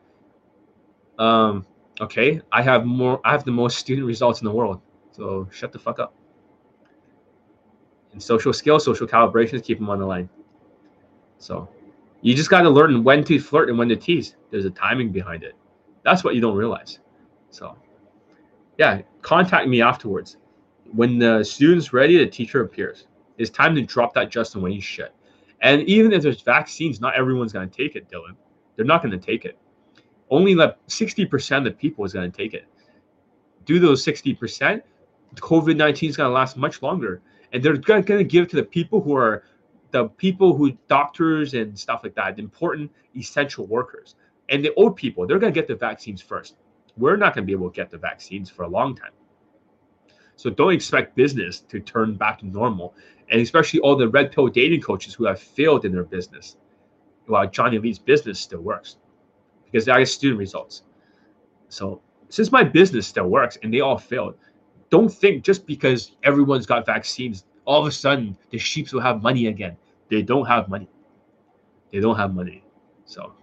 [1.20, 1.66] Um,
[2.00, 3.22] okay, I have more.
[3.24, 4.82] I have the most student results in the world.
[5.12, 6.16] So shut the fuck up
[8.14, 10.30] and social skills, social calibrations, keep them on the line.
[11.40, 11.68] So
[12.22, 14.36] you just got to learn when to flirt and when to tease.
[14.50, 15.56] There's a timing behind it.
[16.04, 17.00] That's what you don't realize.
[17.50, 17.76] So
[18.78, 20.38] yeah, contact me afterwards.
[20.94, 23.08] When the student's ready, the teacher appears.
[23.38, 25.14] It's time to drop that Justin Wayne shit.
[25.62, 28.36] And even if there's vaccines, not everyone's going to take it, Dylan.
[28.76, 29.58] They're not going to take it.
[30.30, 32.66] Only like 60% of the people is going to take it.
[33.66, 34.82] Do those 60%,
[35.36, 37.22] COVID 19 is going to last much longer
[37.54, 39.44] and they're going to give to the people who are
[39.92, 44.16] the people who doctors and stuff like that, important essential workers,
[44.50, 45.28] and the old people.
[45.28, 46.56] They're going to get the vaccines first.
[46.98, 49.12] We're not going to be able to get the vaccines for a long time.
[50.36, 52.96] So don't expect business to turn back to normal,
[53.30, 56.58] and especially all the red pill dating coaches who have failed in their business,
[57.28, 58.98] while John Elite's business still works
[59.66, 60.84] because they get student results.
[61.70, 64.36] So since my business still works and they all failed,
[64.94, 69.24] don't think just because everyone's got vaccines, all of a sudden the sheeps will have
[69.24, 69.76] money again.
[70.08, 70.88] They don't have money.
[71.92, 72.64] They don't have money.
[73.06, 73.34] So,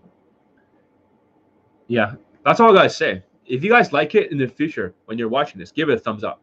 [1.88, 2.14] yeah,
[2.44, 3.24] that's all I gotta say.
[3.46, 5.98] if you guys like it in the future when you're watching this, give it a
[5.98, 6.40] thumbs up.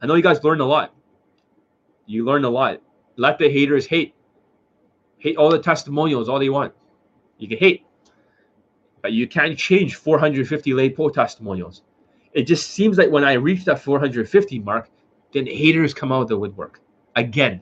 [0.00, 0.92] I know you guys learned a lot.
[2.06, 2.80] You learned a lot.
[3.14, 4.12] Let the haters hate.
[5.18, 6.72] Hate all the testimonials all they want.
[7.38, 7.86] You can hate,
[9.02, 11.82] but you can't change 450 lay po testimonials.
[12.32, 14.88] It just seems like when I reach that 450 mark,
[15.32, 16.80] then haters come out of the woodwork
[17.16, 17.60] again.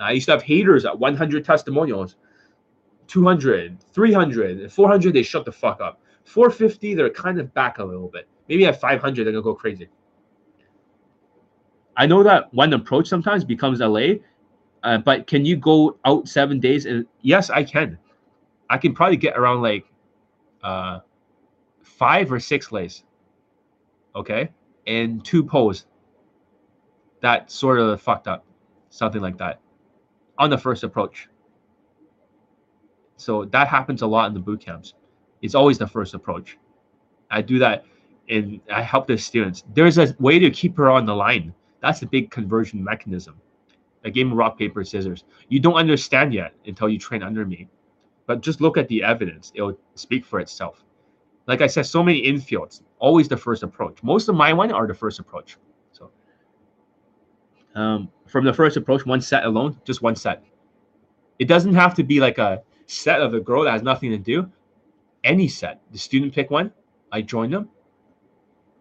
[0.00, 2.16] I used to have haters at 100 testimonials,
[3.08, 6.00] 200, 300, 400, they shut the fuck up.
[6.24, 8.28] 450, they're kind of back a little bit.
[8.48, 9.88] Maybe at 500, they're gonna go crazy.
[11.96, 14.18] I know that one approach sometimes becomes LA,
[14.84, 16.86] uh, but can you go out seven days?
[16.86, 17.98] And yes, I can.
[18.70, 19.84] I can probably get around like
[20.62, 21.00] uh,
[21.82, 23.02] five or six lays,
[24.18, 24.50] okay,
[24.86, 25.86] and two pose.
[27.20, 28.44] That sort of fucked up,
[28.90, 29.60] something like that,
[30.38, 31.28] on the first approach.
[33.16, 34.94] So that happens a lot in the boot camps.
[35.42, 36.58] It's always the first approach.
[37.30, 37.84] I do that,
[38.28, 39.64] and I help the students.
[39.74, 41.54] There's a way to keep her on the line.
[41.80, 43.40] That's a big conversion mechanism.
[44.04, 45.24] A game of rock paper scissors.
[45.48, 47.68] You don't understand yet until you train under me,
[48.26, 49.52] but just look at the evidence.
[49.54, 50.84] It'll speak for itself.
[51.46, 52.82] Like I said, so many infields.
[52.98, 54.02] Always the first approach.
[54.02, 55.56] Most of my one are the first approach.
[55.92, 56.10] So
[57.74, 60.42] um, from the first approach, one set alone, just one set.
[61.38, 64.18] It doesn't have to be like a set of a girl that has nothing to
[64.18, 64.50] do.
[65.24, 65.80] Any set.
[65.92, 66.72] The student pick one.
[67.12, 67.68] I join them.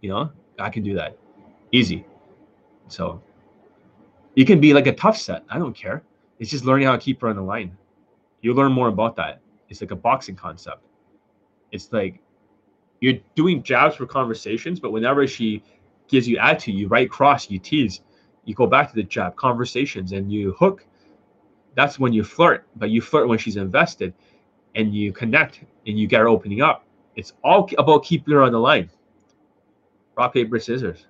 [0.02, 1.18] You know, I can do that.
[1.72, 2.06] Easy.
[2.88, 3.22] So
[4.36, 5.44] you can be like a tough set.
[5.50, 6.04] I don't care.
[6.40, 7.76] It's just learning how to keep her on the line.
[8.42, 9.42] You learn more about that.
[9.70, 10.84] It's like a boxing concept.
[11.72, 12.22] It's like
[13.00, 15.64] you're doing jabs for conversations, but whenever she
[16.08, 18.02] gives you attitude, you right cross, you tease,
[18.46, 20.86] you go back to the jab conversations and you hook.
[21.76, 24.14] That's when you flirt, but you flirt when she's invested
[24.76, 26.86] and you connect and you get her opening up.
[27.16, 28.90] It's all about keeping her on the line.
[30.16, 31.06] Rock, paper, scissors.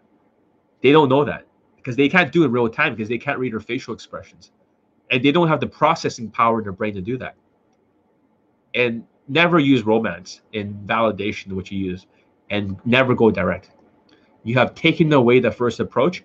[0.81, 3.39] They don't know that because they can't do it in real time because they can't
[3.39, 4.51] read her facial expressions
[5.09, 7.35] and they don't have the processing power in their brain to do that
[8.75, 12.07] and never use romance in validation which you use
[12.49, 13.71] and never go direct.
[14.43, 16.23] You have taken away the first approach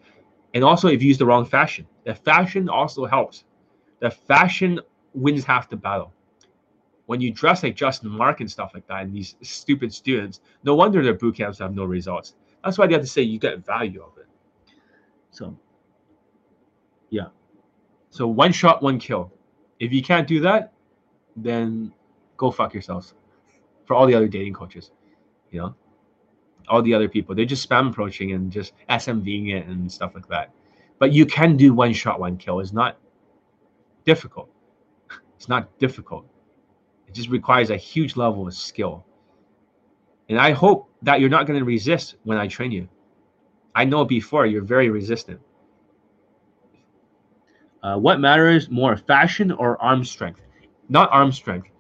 [0.55, 1.87] and also if you use the wrong fashion.
[2.05, 3.45] The fashion also helps.
[4.01, 4.81] The fashion
[5.15, 6.13] wins half the battle.
[7.07, 10.75] When you dress like justin marc and stuff like that and these stupid students no
[10.75, 12.35] wonder their boot camps have no results.
[12.65, 14.29] That's why they have to say you get value of it.
[15.31, 15.57] So,
[17.11, 17.27] yeah.
[18.11, 19.33] So one shot, one kill.
[19.81, 20.73] If you can't do that,
[21.35, 21.93] then
[22.43, 23.15] go fuck yourselves.
[23.87, 24.91] For all the other dating coaches,
[25.53, 25.75] you know,
[26.69, 30.27] all the other people, they're just spam approaching and just SMVing it and stuff like
[30.29, 30.51] that.
[30.99, 32.59] But you can do one shot, one kill.
[32.61, 32.99] It's not
[34.05, 34.49] difficult.
[35.37, 36.27] It's not difficult.
[37.07, 39.05] It just requires a huge level of skill.
[40.29, 42.89] And I hope that you're not going to resist when I train you.
[43.75, 45.41] I know before you're very resistant.
[47.83, 50.41] Uh, what matters more, fashion or arm strength?
[50.89, 51.72] Not arm strength.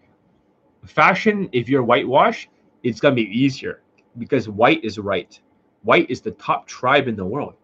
[0.84, 2.48] Fashion, if you're whitewash,
[2.82, 3.82] it's gonna be easier
[4.18, 5.40] because white is right.
[5.82, 7.54] White is the top tribe in the world.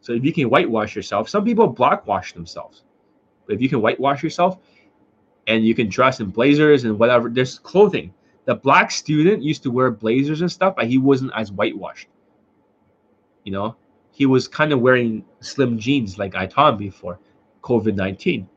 [0.00, 2.82] So if you can whitewash yourself, some people blackwash themselves.
[3.46, 4.58] But if you can whitewash yourself
[5.46, 8.12] and you can dress in blazers and whatever, there's clothing.
[8.44, 12.08] The black student used to wear blazers and stuff, but he wasn't as whitewashed.
[13.44, 13.76] You know,
[14.10, 17.18] he was kind of wearing slim jeans like I taught him before
[17.62, 18.48] COVID 19.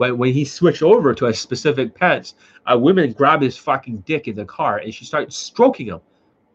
[0.00, 2.34] When he switched over to a specific pants,
[2.66, 6.00] a woman grabbed his fucking dick in the car and she started stroking him.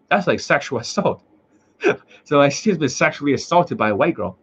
[0.10, 1.24] That's like sexual assault.
[2.24, 4.40] so she's been sexually assaulted by a white girl.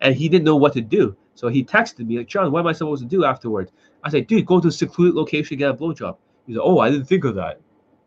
[0.00, 1.16] And he didn't know what to do.
[1.36, 3.70] So he texted me, like, John, what am I supposed to do afterwards?
[4.02, 6.16] I said, dude, go to a secluded location, get a blowjob.
[6.46, 7.60] He's like, oh, I didn't think of that.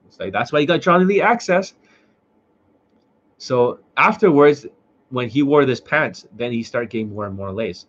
[0.07, 1.73] It's like, that's why you got John Elite access.
[3.37, 4.65] So afterwards,
[5.09, 7.85] when he wore this pants, then he started getting more and more lays.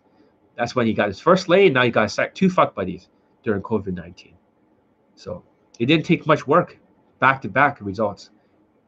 [0.59, 3.07] That's when he got his first lay, and now he got sec- two fuck buddies
[3.43, 4.35] during COVID 19.
[5.15, 5.41] So
[5.79, 6.77] it didn't take much work,
[7.19, 8.31] back to back results.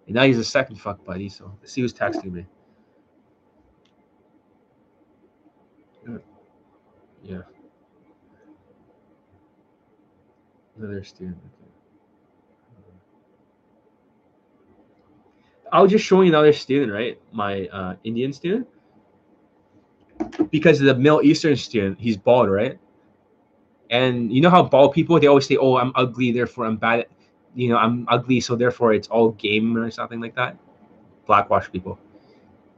[0.05, 1.29] And now he's a second fuck buddy.
[1.29, 2.45] So let's see who's texting me.
[7.23, 7.43] Yeah.
[10.77, 11.37] Another student.
[15.71, 17.17] I was just showing another student, right?
[17.31, 18.67] My uh, Indian student.
[20.49, 22.79] Because the Middle Eastern student, he's bald, right?
[23.89, 27.07] And you know how bald people they always say, "Oh, I'm ugly, therefore I'm bad."
[27.53, 30.57] You know, I'm ugly, so therefore it's all game or something like that.
[31.25, 31.99] Blackwash people.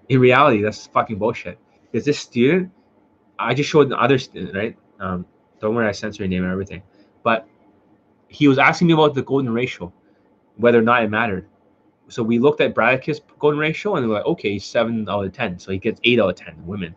[0.09, 1.59] In reality, that's fucking bullshit.
[1.91, 2.71] Because this student,
[3.37, 4.75] I just showed the other student, right?
[4.99, 5.25] Um,
[5.59, 6.81] don't worry, I censor your name and everything.
[7.21, 7.47] But
[8.27, 9.93] he was asking me about the golden ratio,
[10.57, 11.47] whether or not it mattered
[12.07, 15.57] so we looked at Bradicus golden ratio and we're like, okay, seven out of ten.
[15.59, 16.95] So he gets eight out of ten women.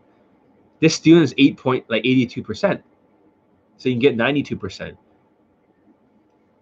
[0.81, 2.83] This student is eight point like 82%.
[3.79, 4.97] So you can get 92%.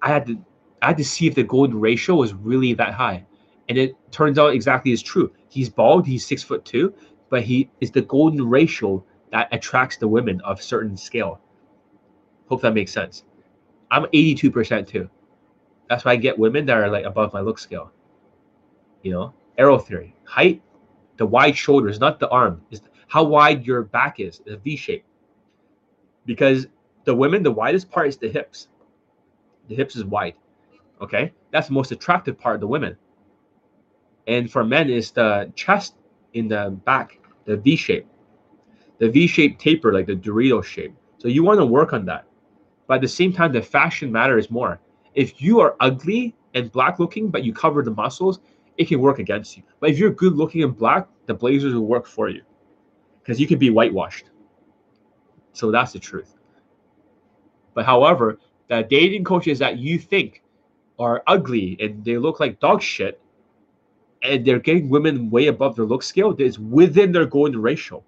[0.02, 0.44] I had to
[0.82, 3.24] I had to see if the golden ratio was really that high.
[3.68, 5.32] And it turns out exactly as true.
[5.48, 6.92] He's bald, he's six foot two,
[7.30, 9.02] but he is the golden ratio
[9.32, 11.40] that attracts the women of certain scale.
[12.48, 13.24] Hope that makes sense.
[13.90, 15.08] I'm 82% too.
[15.88, 17.90] That's why I get women that are like above my look scale.
[19.02, 20.14] You know, arrow theory.
[20.24, 20.62] Height,
[21.16, 22.82] the wide shoulders, not the arm, is
[23.14, 25.04] how wide your back is, the V shape.
[26.26, 26.66] Because
[27.04, 28.66] the women, the widest part is the hips.
[29.68, 30.34] The hips is wide.
[31.00, 32.96] Okay, that's the most attractive part of the women.
[34.26, 35.94] And for men, is the chest
[36.32, 38.08] in the back, the V shape,
[38.98, 40.92] the V shape taper, like the Dorito shape.
[41.18, 42.24] So you want to work on that.
[42.88, 44.80] But at the same time, the fashion matters more.
[45.14, 48.40] If you are ugly and black looking, but you cover the muscles,
[48.76, 49.62] it can work against you.
[49.78, 52.42] But if you're good looking and black, the blazers will work for you
[53.24, 54.26] because you can be whitewashed.
[55.54, 56.36] So that's the truth.
[57.72, 58.38] But however,
[58.68, 60.42] the dating coaches that you think
[60.98, 63.18] are ugly and they look like dog shit,
[64.22, 68.02] and they're getting women way above their look scale, it's within their golden ratio.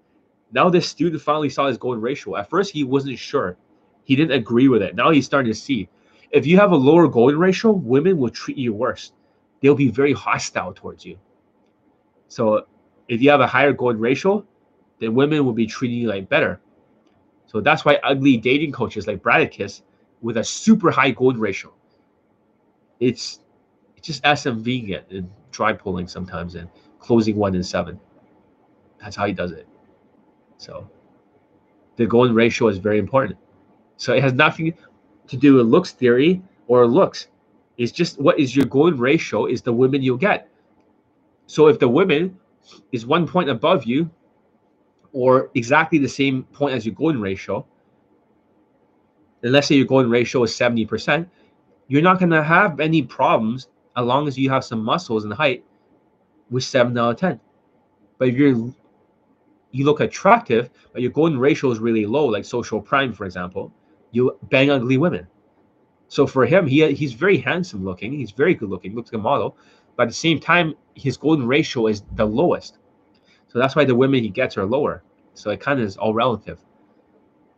[0.52, 2.36] Now this student finally saw his golden ratio.
[2.36, 3.56] At first, he wasn't sure.
[4.04, 4.94] He didn't agree with it.
[4.94, 5.88] Now he's starting to see.
[6.30, 9.12] If you have a lower golden ratio, women will treat you worse.
[9.60, 11.18] They'll be very hostile towards you.
[12.28, 12.66] So
[13.08, 14.46] if you have a higher golden ratio,
[14.98, 16.60] then women will be treating you like better.
[17.46, 19.82] So that's why ugly dating coaches like Bradicus
[20.22, 21.72] with a super high gold ratio.
[23.00, 23.40] It's
[23.96, 26.68] it's just SMVing it and dry pulling sometimes and
[26.98, 28.00] closing one in seven.
[29.00, 29.68] That's how he does it.
[30.58, 30.88] So
[31.96, 33.38] the golden ratio is very important.
[33.96, 34.74] So it has nothing
[35.28, 37.28] to do with looks theory or looks.
[37.78, 40.48] It's just what is your golden ratio is the women you'll get.
[41.46, 42.38] So if the women
[42.92, 44.10] is one point above you,
[45.16, 47.64] or exactly the same point as your golden ratio,
[49.42, 51.26] and let's say your golden ratio is 70%,
[51.88, 55.32] you're not going to have any problems as long as you have some muscles and
[55.32, 55.64] height
[56.50, 57.40] with 7 out of 10.
[58.18, 58.74] But if you're
[59.70, 63.72] you look attractive, but your golden ratio is really low, like social prime, for example,
[64.10, 65.26] you bang ugly women.
[66.08, 69.22] So for him, he he's very handsome looking, he's very good looking, looks like a
[69.22, 69.56] model,
[69.96, 72.78] but at the same time, his golden ratio is the lowest.
[73.56, 75.02] So that's why the women he gets are lower.
[75.32, 76.58] So it kind of is all relative.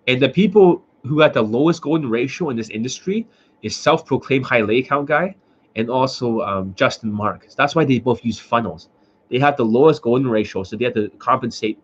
[0.07, 3.27] And the people who had the lowest golden ratio in this industry
[3.63, 5.35] is self-proclaimed high lay count guy
[5.75, 7.49] and also um, Justin Marc.
[7.57, 8.91] That's why they both use funnels.
[9.29, 11.83] They have the lowest golden ratio, so they have to compensate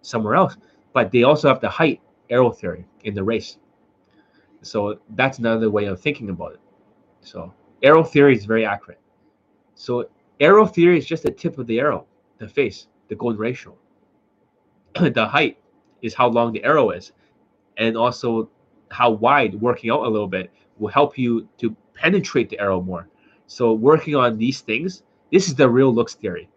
[0.00, 0.56] somewhere else.
[0.92, 3.58] But they also have the height arrow theory in the race.
[4.62, 6.60] So that's another way of thinking about it.
[7.20, 9.00] So arrow theory is very accurate.
[9.74, 12.06] So arrow theory is just the tip of the arrow,
[12.38, 13.76] the face, the golden ratio.
[14.94, 15.58] the height
[16.02, 17.12] is how long the arrow is,
[17.76, 18.48] and also
[18.90, 23.08] how wide working out a little bit will help you to penetrate the arrow more.
[23.46, 25.02] So working on these things,
[25.32, 26.48] this is the real looks theory.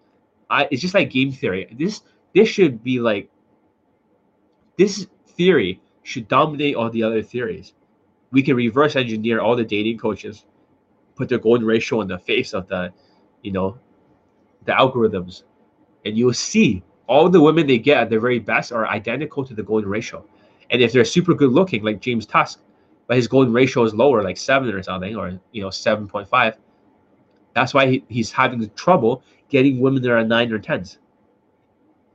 [0.50, 1.68] I, it's just like game theory.
[1.78, 2.02] This
[2.34, 3.30] this should be like
[4.78, 7.74] this theory should dominate all the other theories.
[8.32, 10.46] We can reverse engineer all the dating coaches,
[11.16, 12.94] put their golden ratio in the face of the,
[13.42, 13.78] you know,
[14.66, 15.44] the algorithms,
[16.06, 19.54] and you'll see all the women they get at their very best are identical to
[19.54, 20.24] the golden ratio.
[20.70, 22.62] And if they're super good looking, like James Tusk,
[23.08, 26.28] but his golden ratio is lower, like seven or something, or you know, seven point
[26.28, 26.58] five.
[27.56, 31.00] That's why he, he's having trouble getting women that are nine or tens.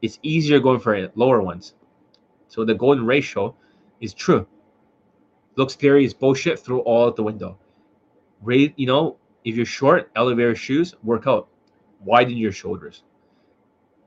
[0.02, 1.74] It's easier going for lower ones.
[2.46, 3.56] So the golden ratio
[4.00, 4.46] is true.
[5.56, 6.60] Looks theory is bullshit.
[6.60, 7.58] Throw all out the window.
[8.42, 11.48] Rate, you know, if you're short, elevator shoes, work out.
[12.00, 13.02] Widen your shoulders.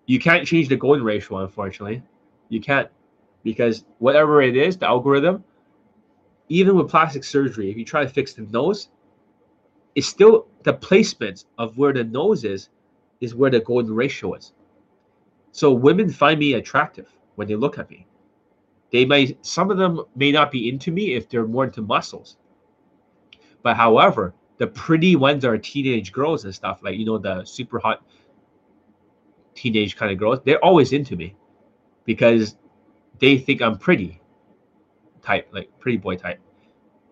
[0.07, 2.01] You can't change the golden ratio, unfortunately.
[2.49, 2.89] You can't
[3.43, 5.43] because whatever it is, the algorithm,
[6.49, 8.89] even with plastic surgery, if you try to fix the nose,
[9.95, 12.69] it's still the placement of where the nose is,
[13.19, 14.53] is where the golden ratio is.
[15.51, 18.05] So women find me attractive when they look at me.
[18.91, 22.37] They may some of them may not be into me if they're more into muscles.
[23.61, 27.79] But however, the pretty ones are teenage girls and stuff like you know the super
[27.79, 28.03] hot
[29.57, 30.39] teenage kind of girls.
[30.45, 31.35] They're always into me
[32.05, 32.57] because
[33.19, 34.21] they think I'm pretty
[35.23, 36.39] type, like pretty boy type.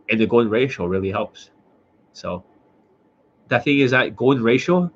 [0.10, 1.52] And the golden ratio really helps.
[2.14, 2.46] So
[3.50, 4.92] the thing is that golden ratio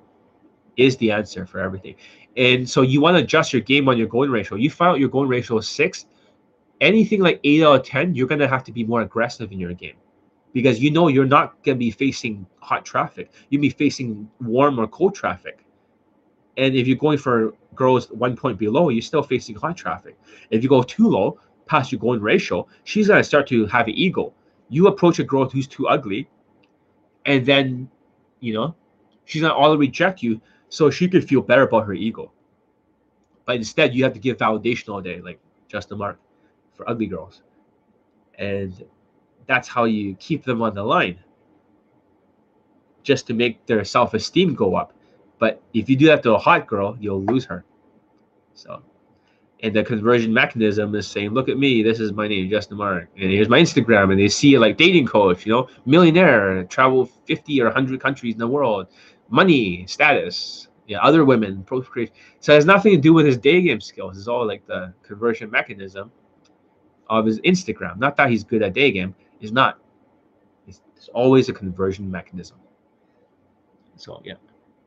[0.77, 1.95] is the answer for everything.
[2.37, 4.57] And so you want to adjust your game on your golden ratio.
[4.57, 6.05] You find out your golden ratio is six,
[6.81, 9.73] anything like eight out of ten, you're gonna have to be more aggressive in your
[9.73, 9.97] game.
[10.53, 13.31] because you know you're not going to be facing hot traffic.
[13.49, 15.58] You'll be facing warm or cold traffic.
[16.59, 20.17] And if you're going for girls one point below, you're still facing hot traffic.
[20.51, 23.87] If you go too low, past your golden ratio, she's going to start to have
[23.87, 24.33] an ego.
[24.67, 26.29] You approach a girl who's too ugly,
[27.25, 27.89] and then,
[28.41, 28.75] you know,
[29.23, 32.29] she's going to all reject you so she could feel better about her ego.
[33.45, 35.39] But instead, you have to give validation all day, like
[35.69, 36.19] just Justin Marc
[36.73, 37.41] for ugly girls.
[38.37, 38.85] And
[39.47, 41.19] that's how you keep them on the line
[43.01, 44.93] just to make their self-esteem go up
[45.39, 47.65] but if you do that to a hot girl you'll lose her.
[48.53, 48.81] So
[49.61, 53.09] and the conversion mechanism is saying look at me this is my name justin marc
[53.17, 54.11] and here's my instagram.
[54.11, 58.39] And they see like dating coach you know millionaire travel 50 or 100 countries in
[58.39, 58.87] the world
[59.29, 62.13] money status yeah other women procreation.
[62.39, 64.17] So it has nothing to do with his day game skills.
[64.17, 66.11] It's all like the conversion mechanism
[67.09, 67.97] of his instagram.
[67.97, 69.79] Not that he's good at day game is not.
[70.67, 72.57] It's, it's always a conversion mechanism.
[73.95, 74.33] So yeah,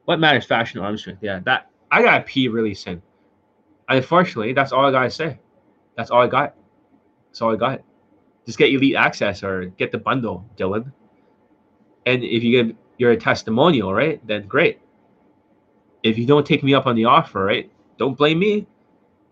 [0.04, 0.44] what matters?
[0.44, 1.22] Fashion arm strength.
[1.22, 3.02] Yeah, that I got pee really soon.
[3.88, 5.38] Unfortunately, that's all I gotta say.
[5.96, 6.54] That's all I got.
[7.28, 7.82] That's all I got.
[8.46, 10.92] Just get elite access or get the bundle, Dylan.
[12.06, 14.80] And if you give your testimonial, right, then great.
[16.02, 18.66] If you don't take me up on the offer, right, don't blame me.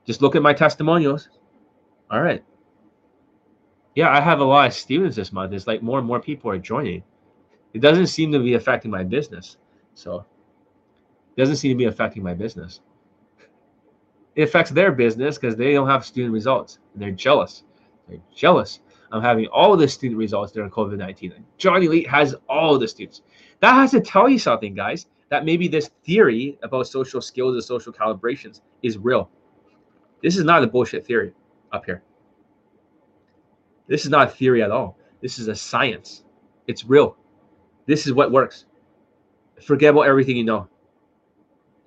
[0.07, 1.29] Just look at my testimonials.
[2.11, 2.45] All right
[3.95, 5.53] yeah, I have a lot of students this month.
[5.53, 7.03] It's like more and more people are joining.
[7.73, 9.57] It doesn't seem to be affecting my business.
[9.95, 10.25] So
[11.41, 12.81] doesn't seem to be affecting my business.
[14.37, 16.79] It affects their business because they don't have student results.
[16.93, 17.65] And they're jealous.
[18.09, 18.81] They're jealous.
[19.13, 21.35] I'm having all the student results during COVID 19.
[21.59, 23.23] Johnny Elite has all the students.
[23.61, 27.65] That has to tell you something, guys, that maybe this theory about social skills and
[27.65, 29.29] social calibrations is real.
[30.23, 31.33] This is not a bullshit theory
[31.73, 32.03] up here.
[33.89, 34.97] This is not a theory at all.
[35.21, 36.25] This is a science.
[36.67, 37.17] It's real.
[37.87, 38.67] This is what works.
[39.61, 40.69] Forget about everything you know.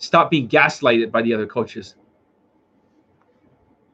[0.04, 1.96] Stop being gaslighted by the other coaches.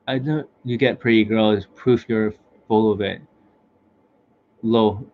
[0.08, 1.68] I know you get pretty girls.
[1.76, 2.34] Proof you're
[2.68, 3.22] full of it.
[4.64, 5.06] Low.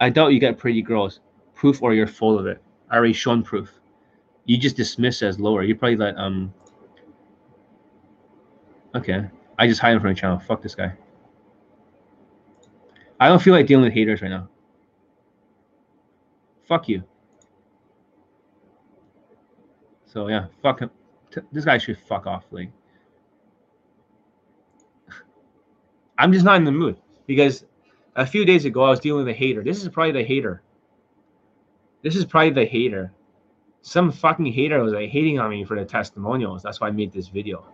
[0.00, 1.20] I doubt you get pretty girls.
[1.52, 2.62] Proof or you're full of it.
[2.88, 3.70] I already shown proof.
[4.46, 5.62] You just dismiss as lower.
[5.62, 6.54] You probably like um.
[8.94, 10.38] Okay, I just hide him from the channel.
[10.38, 10.94] Fuck this guy.
[13.20, 14.48] I don't feel like dealing with haters right now.
[16.66, 17.04] Fuck you.
[20.16, 20.90] So yeah, fuck him.
[21.52, 22.44] This guy should fuck off.
[22.50, 22.70] Like,
[26.16, 26.96] I'm just not in the mood
[27.26, 27.66] because
[28.14, 29.62] a few days ago I was dealing with a hater.
[29.62, 30.62] This is probably the hater.
[32.02, 33.12] This is probably the hater.
[33.82, 36.62] Some fucking hater was like hating on me for the testimonials.
[36.62, 37.66] That's why I made this video.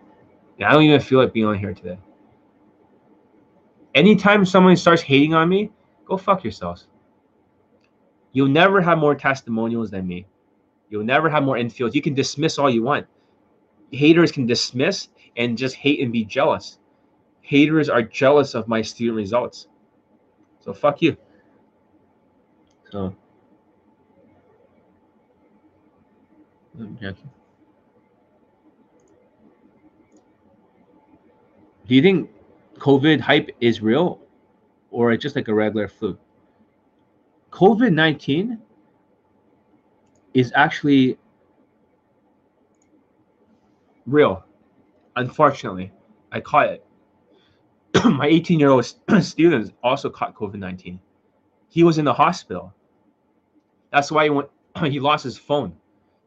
[0.59, 1.97] And I don't even feel like being on here today
[3.95, 5.71] anytime someone starts hating on me,
[6.07, 6.89] go fuck yourselves.
[8.33, 10.27] You'll never have more testimonials than me.
[10.93, 11.95] You'll never have more infields.
[11.95, 13.07] You can dismiss all you want.
[13.93, 16.79] Haters can dismiss and just hate and be jealous.
[17.41, 19.69] Haters are jealous of my student results.
[20.61, 21.17] So fuck you.
[22.91, 23.17] So
[31.89, 32.31] Do you think
[32.75, 34.21] COVID hype is real
[34.91, 36.19] or it's just like a regular flu.
[37.51, 38.61] COVID 19
[40.35, 41.19] is actually
[44.07, 44.45] real.
[45.17, 45.93] Unfortunately,
[46.31, 46.87] I caught it.
[48.05, 50.99] My 18 year old student also caught COVID 19.
[51.69, 52.75] He was in the hospital.
[53.93, 54.49] That's why he went,
[54.85, 55.75] he lost his phone.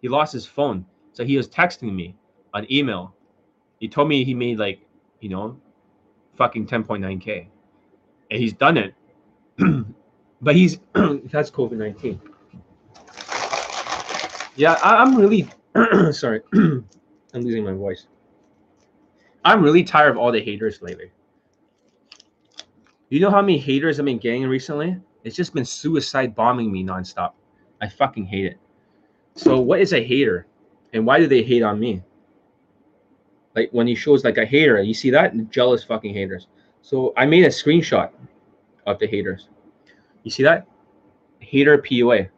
[0.01, 0.85] He lost his phone.
[1.13, 2.15] So he was texting me
[2.53, 3.15] on email.
[3.79, 4.79] He told me he made like,
[5.19, 5.57] you know,
[6.35, 7.47] fucking 10.9k,
[8.31, 8.93] and he's done it.
[10.41, 12.19] but he's that's COVID 19.
[14.55, 15.47] Yeah, I, am really
[16.11, 16.41] sorry.
[16.53, 16.85] I'm
[17.33, 18.07] losing my voice.
[19.43, 21.11] I'm really tired of all the haters lately.
[23.09, 24.97] You know how many haters I've been getting recently?
[25.23, 27.33] It's just been suicide bombing me nonstop.
[27.81, 28.57] I fucking hate it.
[29.35, 30.47] So, what is a hater?
[30.93, 32.01] And why do they hate on me?
[33.55, 36.47] like when he shows like a hater, you see that jealous fucking haters.
[36.81, 38.11] So I made a screenshot
[38.85, 39.47] of the haters.
[40.23, 40.67] You see that?
[41.39, 42.29] Hater PUA.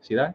[0.00, 0.34] See that?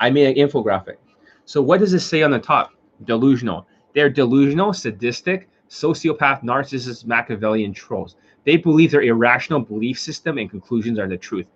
[0.00, 0.96] I made an infographic.
[1.44, 2.72] So what does it say on the top?
[3.04, 3.66] Delusional.
[3.94, 8.16] They're delusional, sadistic, sociopath, narcissists, Machiavellian trolls.
[8.44, 11.46] They believe their irrational belief system and conclusions are the truth.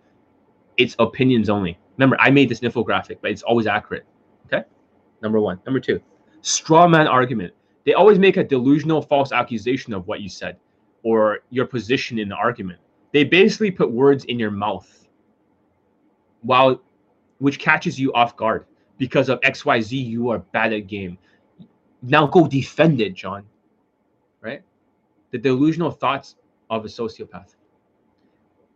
[0.76, 1.78] It's opinions only.
[1.96, 4.06] Remember, I made this infographic, but it's always accurate.
[4.46, 4.64] Okay?
[5.22, 5.60] Number one.
[5.66, 6.00] Number two,
[6.40, 7.52] straw man argument
[7.84, 10.56] they always make a delusional false accusation of what you said
[11.02, 12.78] or your position in the argument.
[13.12, 15.08] They basically put words in your mouth
[16.42, 16.80] while
[17.42, 18.66] which catches you off guard
[18.98, 21.18] because of XYZ, you are bad at game.
[22.00, 23.44] Now go defend it, John.
[24.40, 24.62] Right?
[25.32, 26.36] The delusional thoughts
[26.70, 27.56] of a sociopath.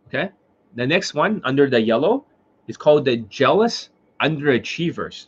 [0.07, 0.31] Okay?
[0.75, 2.25] The next one under the yellow
[2.67, 3.89] is called the jealous
[4.21, 5.27] underachievers.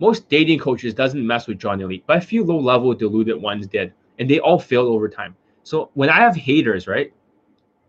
[0.00, 3.92] Most dating coaches doesn't mess with John Elite, but a few low-level deluded ones did,
[4.18, 5.36] and they all failed over time.
[5.62, 7.12] So when I have haters, right?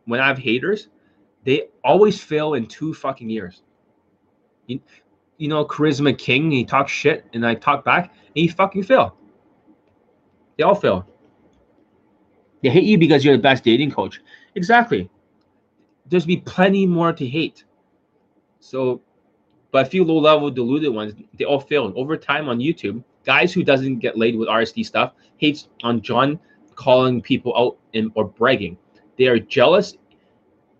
[0.06, 0.90] When I have haters,
[1.44, 3.64] they always fail in two fucking years.
[4.68, 4.80] You,
[5.38, 9.18] you know, charisma king, he talks shit, and I talk back, and he fucking fail.
[10.58, 11.08] They all fail.
[12.64, 14.22] They hate you because you're the best dating coach.
[14.56, 15.10] Exactly.
[16.08, 17.66] There's be plenty more to hate.
[18.60, 19.02] So,
[19.72, 23.04] but a few low-level deluded ones, they all failed over time on YouTube.
[23.26, 26.40] Guys who doesn't get laid with RSD stuff hates on John
[26.76, 28.78] calling people out and or bragging.
[29.18, 29.98] They are jealous,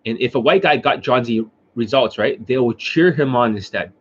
[0.04, 1.28] and if a white guy got John's
[1.76, 3.92] results right, they will cheer him on instead.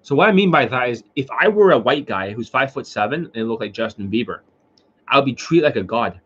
[0.00, 2.72] So what I mean by that is, if I were a white guy who's five
[2.72, 4.40] foot seven and look like Justin Bieber,
[5.08, 6.20] I'll be treated like a god.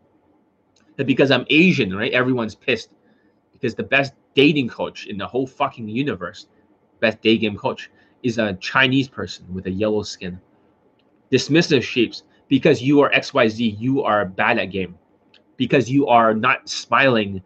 [0.95, 2.11] That because I'm Asian, right?
[2.11, 2.93] Everyone's pissed
[3.51, 6.47] because the best dating coach in the whole fucking universe,
[6.99, 7.89] best day game coach,
[8.23, 10.39] is a Chinese person with a yellow skin.
[11.31, 14.97] Dismissive shapes because you are XYZ, you are bad at game.
[15.57, 17.41] Because you are not smiling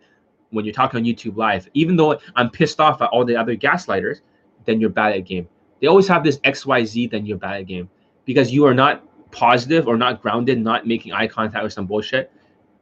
[0.56, 1.70] when you're talking on YouTube live.
[1.74, 4.22] Even though I'm pissed off at all the other gaslighters,
[4.66, 5.48] then you're bad at game.
[5.82, 7.90] They always have this XYZ, then you're bad at game.
[8.26, 12.32] Because you are not positive or not grounded, not making eye contact with some bullshit,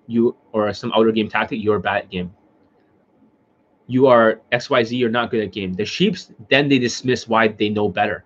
[0.08, 2.34] you or some outer game tactic, you're bad at game.
[3.88, 5.74] You are XYZ, you're not good at game.
[5.74, 8.24] The sheeps, then they dismiss why they know better.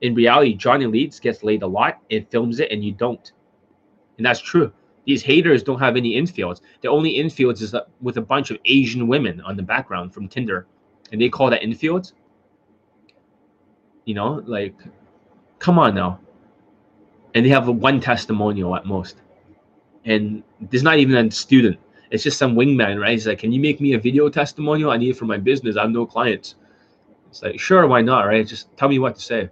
[0.00, 3.32] In reality, John Elite gets laid a lot and films it, and you don't.
[4.16, 4.72] And that's true.
[5.06, 6.60] These haters don't have any infields.
[6.80, 10.28] The only infields is uh, with a bunch of Asian women on the background from
[10.28, 10.66] Tinder.
[11.12, 12.12] And they call that infields.
[14.06, 14.74] You know, like,
[15.58, 16.20] come on now.
[17.34, 19.16] And they have one testimonial at most.
[20.04, 21.78] And there's not even a student.
[22.10, 23.12] It's just some wingman, right?
[23.12, 24.90] He's like, Can you make me a video testimonial?
[24.90, 25.76] I need it for my business.
[25.76, 26.54] I have no clients.
[27.28, 28.26] It's like, sure, why not?
[28.26, 28.46] Right?
[28.46, 29.50] Just tell me what to say.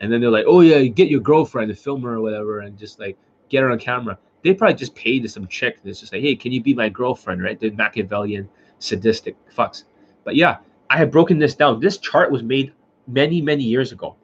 [0.00, 2.98] And then they're like, Oh yeah, get your girlfriend, a filmer or whatever, and just
[2.98, 3.16] like
[3.50, 4.18] get her on camera.
[4.42, 6.88] They probably just paid to some chick that's just like, hey, can you be my
[6.88, 7.42] girlfriend?
[7.42, 7.60] Right?
[7.60, 8.48] The Machiavellian,
[8.78, 9.84] sadistic fucks.
[10.24, 11.80] But yeah, I have broken this down.
[11.80, 12.72] This chart was made
[13.06, 14.16] many, many years ago,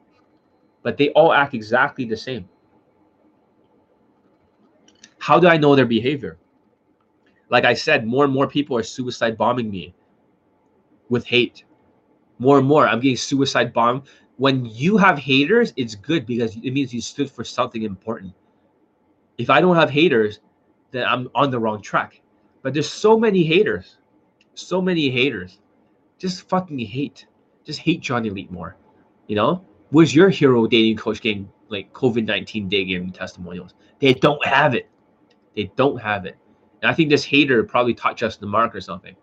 [0.81, 2.49] but they all act exactly the same.
[5.19, 6.37] How do I know their behavior?
[7.49, 9.93] Like I said, more and more people are suicide bombing me
[11.09, 11.63] with hate.
[12.39, 14.03] More and more, I'm getting suicide bombed.
[14.37, 18.33] When you have haters, it's good because it means you stood for something important.
[19.37, 20.39] If I don't have haters,
[20.91, 22.21] then I'm on the wrong track.
[22.61, 23.97] But there's so many haters,
[24.55, 25.59] so many haters.
[26.17, 27.27] Just fucking hate.
[27.63, 28.75] Just hate Johnny Elite more.
[29.27, 33.75] You know, where's your hero dating coach getting like COVID nineteen day game testimonials?
[33.99, 34.89] They don't have it.
[35.55, 36.37] They don't have it.
[36.81, 39.15] And I think this hater probably taught Justin the Mark or something.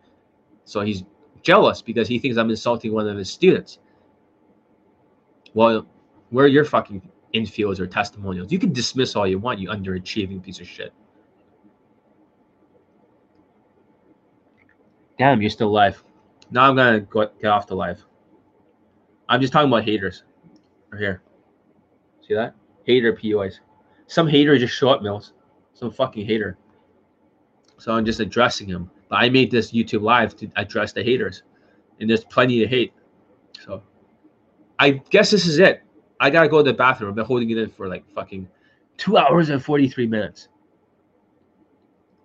[0.65, 1.05] So he's
[1.43, 3.78] jealous because he thinks I'm insulting one of his students.
[5.52, 5.86] Well,
[6.31, 7.02] where are your fucking
[7.34, 8.52] infields or testimonials.
[8.52, 10.92] You can dismiss all you want, you underachieving piece of shit.
[15.18, 16.02] Damn, you're still live.
[16.50, 18.04] Now I'm gonna go get off the live.
[19.28, 20.24] I'm just talking about haters.
[20.90, 21.22] Right here.
[22.26, 22.54] See that?
[22.84, 23.60] Hater PUAs.
[24.06, 25.32] Some hater just show up, Mills.
[25.72, 26.58] Some fucking hater.
[27.78, 28.90] So I'm just addressing him.
[29.08, 31.42] But I made this YouTube live to address the haters.
[32.00, 32.92] And there's plenty to hate.
[33.64, 33.82] So
[34.78, 35.82] I guess this is it.
[36.25, 37.11] I gotta go to the bathroom.
[37.11, 38.49] I've been holding it in for like fucking
[38.97, 40.49] two hours and 43 minutes.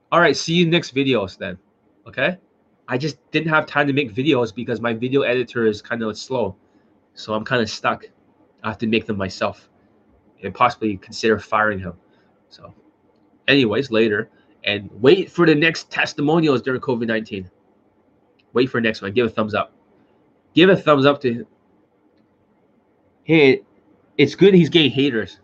[0.09, 1.57] All right, see you next videos then.
[2.07, 2.37] Okay?
[2.87, 6.17] I just didn't have time to make videos because my video editor is kind of
[6.17, 6.55] slow.
[7.13, 8.05] So I'm kind of stuck.
[8.63, 9.67] I have to make them myself
[10.43, 11.91] and possibly consider firing him.
[12.47, 12.73] So,
[13.49, 14.29] anyways, later.
[14.63, 17.51] And wait for the next testimonials during COVID 19.
[18.53, 19.11] Wait for next one.
[19.11, 19.73] Give a thumbs up.
[20.53, 21.33] Give a thumbs up to.
[21.33, 21.47] Him.
[23.25, 23.63] Hey,
[24.19, 25.39] it's good he's getting haters.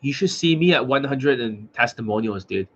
[0.00, 2.66] You should see me at 100 and testimonials, dude.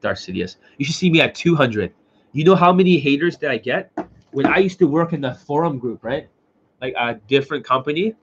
[0.00, 0.56] Darth Sidious.
[0.78, 1.92] You should see me at 200.
[2.32, 3.92] You know how many haters that I get?
[4.30, 6.28] When I used to work in the forum group, right?
[6.80, 8.14] Like a different company,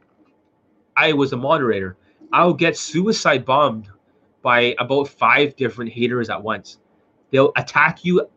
[0.97, 1.95] I was a moderator.
[2.33, 3.89] I'll get suicide bombed
[4.41, 6.79] by about five different haters at once.
[7.29, 8.27] They'll attack you,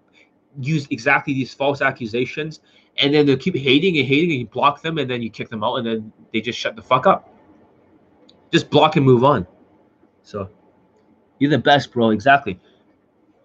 [0.61, 2.61] use exactly these false accusations,
[2.99, 5.49] and then they'll keep hating and hating, and you block them, and then you kick
[5.49, 7.35] them out, and then they just shut the fuck up
[8.53, 9.47] just block and move on.
[10.23, 10.51] So
[11.41, 12.11] you're the best, bro.
[12.11, 12.61] Exactly.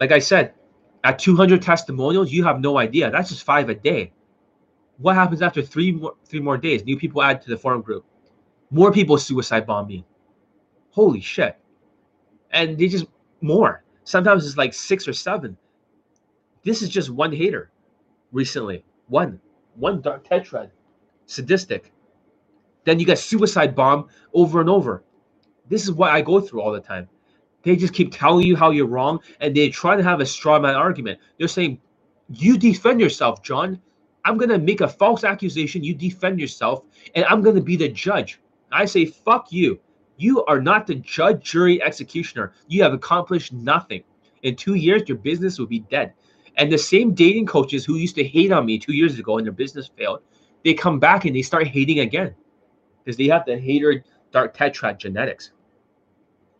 [0.00, 0.54] Like I said,
[1.04, 3.10] At 200 testimonials, you have no idea.
[3.10, 4.12] That's just five a day.
[4.98, 6.84] What happens after three more three more days?
[6.84, 8.06] New people add to the forum group.
[8.70, 10.04] More people suicide bomb me.
[10.92, 11.58] Holy shit!
[12.52, 13.06] And they just
[13.42, 13.84] more.
[14.04, 15.56] Sometimes it's like six or seven.
[16.64, 17.70] This is just one hater.
[18.32, 19.40] Recently, one,
[19.76, 20.70] one dark tetrad,
[21.26, 21.92] sadistic.
[22.84, 25.04] Then you get suicide bomb over and over.
[25.68, 27.08] This is what I go through all the time.
[27.62, 30.58] They just keep telling you how you're wrong, and they try to have a straw
[30.60, 31.20] man argument.
[31.38, 31.80] They're saying,
[32.30, 33.80] "You defend yourself, John.
[34.24, 35.84] I'm gonna make a false accusation.
[35.84, 38.40] You defend yourself, and I'm gonna be the judge."
[38.72, 39.80] I say, "Fuck you.
[40.18, 42.52] You are not the judge, jury, executioner.
[42.68, 44.02] You have accomplished nothing.
[44.42, 46.14] In two years, your business will be dead."
[46.56, 49.46] And the same dating coaches who used to hate on me two years ago and
[49.46, 50.20] their business failed,
[50.64, 52.34] they come back and they start hating again
[53.04, 55.50] because they have the hater dark tetrad genetics.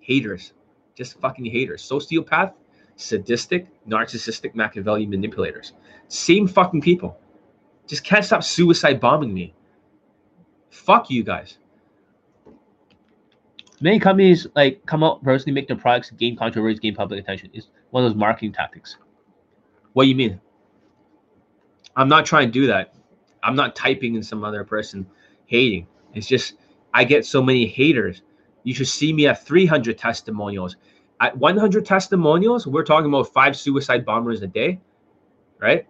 [0.01, 0.53] Haters,
[0.95, 1.83] just fucking haters.
[1.83, 2.53] Sociopath,
[2.97, 5.73] sadistic, narcissistic, Machiavellian manipulators.
[6.09, 7.19] Same fucking people.
[7.87, 9.55] Just can't stop suicide bombing me.
[10.71, 11.59] Fuck you guys.
[13.81, 17.51] Many companies like come out personally make their products gain controversy, gain public attention.
[17.53, 18.97] It's one of those marketing tactics.
[19.93, 20.41] What do you mean?
[21.97, 22.95] I'm not trying to do that.
[23.43, 25.07] I'm not typing in some other person
[25.47, 25.87] hating.
[26.15, 26.55] It's just
[26.93, 28.23] I get so many haters.
[28.63, 30.77] You should see me at 300 testimonials.
[31.21, 34.81] At 100 testimonials, we're talking about five suicide bombers a day,
[35.61, 35.87] right?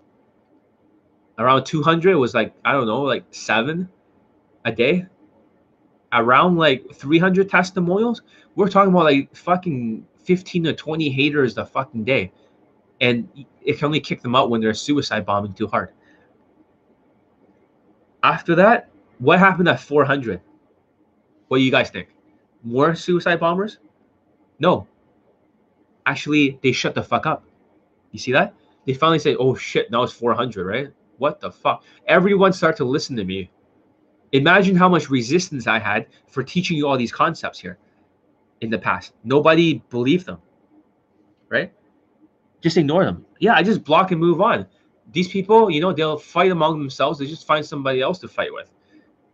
[1.38, 3.88] Around 200 was like, I don't know, like seven
[4.64, 5.06] a day.
[6.12, 8.22] Around like 300 testimonials,
[8.54, 12.32] we're talking about like fucking 15 to 20 haters a fucking day.
[13.00, 13.28] And
[13.62, 15.92] it can only kick them out when they're suicide bombing too hard.
[18.22, 20.40] After that, what happened at 400?
[21.48, 22.08] What do you guys think?
[22.62, 23.78] More suicide bombers?
[24.58, 24.86] No.
[26.06, 27.44] Actually, they shut the fuck up.
[28.12, 28.54] You see that?
[28.86, 30.88] They finally say, oh shit, now it's 400, right?
[31.18, 31.84] What the fuck?
[32.06, 33.50] Everyone started to listen to me.
[34.32, 37.78] Imagine how much resistance I had for teaching you all these concepts here
[38.60, 39.14] in the past.
[39.22, 40.38] Nobody believed them,
[41.48, 41.72] right?
[42.60, 43.24] Just ignore them.
[43.38, 44.66] Yeah, I just block and move on.
[45.12, 47.18] These people, you know, they'll fight among themselves.
[47.18, 48.70] They just find somebody else to fight with,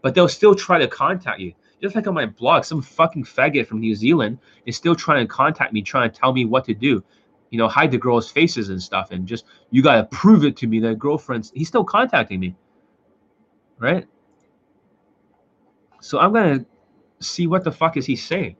[0.02, 1.52] but they'll still try to contact you.
[1.80, 5.32] Just like on my blog, some fucking faggot from New Zealand is still trying to
[5.32, 7.02] contact me, trying to tell me what to do.
[7.50, 10.66] You know, hide the girls' faces and stuff, and just you gotta prove it to
[10.66, 11.50] me that girlfriends.
[11.54, 12.54] He's still contacting me,
[13.78, 14.06] right?
[16.00, 16.64] So I'm gonna
[17.20, 18.56] see what the fuck is he saying.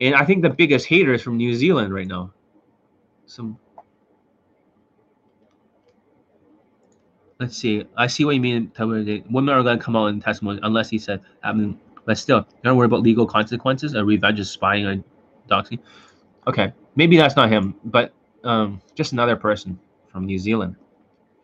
[0.00, 2.32] And I think the biggest hater is from New Zealand right now.
[3.26, 3.58] Some
[7.40, 7.84] let's see.
[7.96, 8.72] I see what you mean.
[8.78, 12.86] Women are going to come out in testimony unless he said, but still, don't worry
[12.86, 13.94] about legal consequences.
[13.94, 15.04] A revenge is spying on
[15.48, 15.78] doxing.
[16.46, 18.12] Okay, maybe that's not him, but
[18.44, 19.78] um, just another person
[20.10, 20.76] from New Zealand.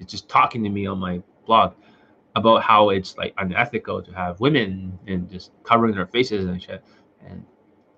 [0.01, 1.75] It's just talking to me on my blog
[2.35, 6.83] about how it's like unethical to have women and just covering their faces and shit.
[7.25, 7.45] And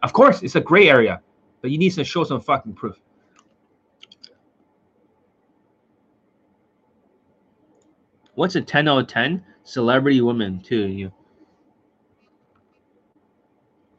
[0.03, 1.23] of course, it's a gray area,
[1.63, 3.01] but you need to show some fucking proof.
[8.37, 9.43] What's a 10 out of 10?
[9.65, 10.87] Celebrity woman, too.
[10.87, 11.13] You.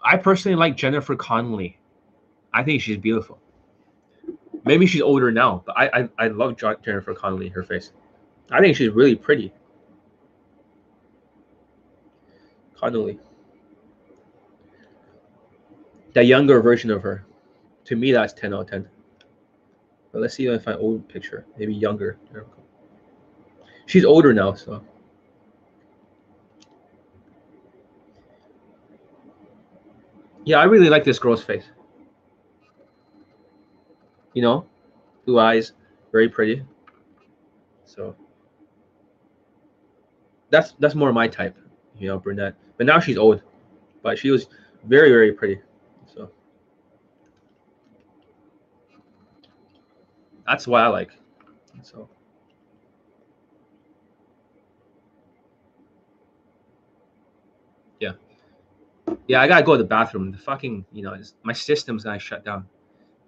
[0.01, 1.79] I personally like Jennifer Connelly.
[2.53, 3.39] I think she's beautiful.
[4.63, 7.91] Maybe she's older now, but I I, I love Jennifer Connelly, her face.
[8.51, 9.51] I think she's really pretty.
[12.75, 13.19] Connelly.
[16.13, 17.25] The younger version of her.
[17.85, 18.87] To me, that's 10 out of 10.
[20.11, 21.45] But let's see if I find old picture.
[21.57, 22.17] Maybe younger.
[23.87, 24.83] She's older now, so.
[30.43, 31.63] Yeah, I really like this girl's face.
[34.33, 34.67] You know,
[35.25, 35.71] blue eyes,
[36.11, 36.63] very pretty.
[37.85, 38.15] So
[40.49, 41.57] that's that's more my type,
[41.97, 42.55] you know, brunette.
[42.77, 43.41] But now she's old,
[44.03, 44.47] but she was
[44.83, 45.61] very very pretty.
[46.13, 46.29] So
[50.45, 51.11] that's why I like.
[51.83, 52.09] So.
[59.27, 60.31] Yeah, I gotta go to the bathroom.
[60.31, 62.65] The fucking, you know, my system's gonna shut down.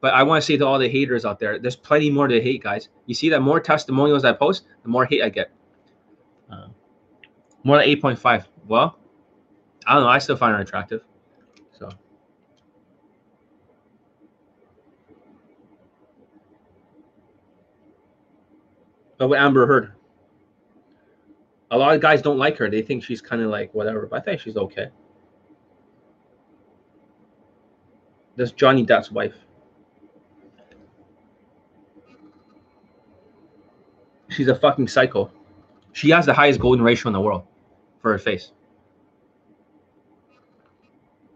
[0.02, 2.42] But I want to say to all the haters out there, there's plenty more to
[2.42, 2.90] hate, guys.
[3.06, 5.52] You see that more testimonials I post, the more hate I get.
[6.50, 6.68] Uh,
[7.64, 8.46] more than 8.5.
[8.66, 8.98] Well,
[9.86, 10.10] I don't know.
[10.10, 11.02] I still find her attractive.
[11.78, 11.90] So.
[19.20, 19.94] With Amber Heard,
[21.72, 22.70] a lot of guys don't like her.
[22.70, 24.08] They think she's kind of like whatever.
[24.08, 24.88] But I think she's okay.
[28.40, 29.36] That's Johnny Depp's wife.
[34.30, 35.30] she's a fucking psycho.
[35.92, 37.44] She has the highest golden ratio in the world
[38.02, 38.54] for her face.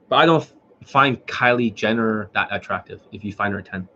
[0.08, 0.50] But I don't
[0.86, 3.90] find Kylie Jenner that attractive if you find her 10.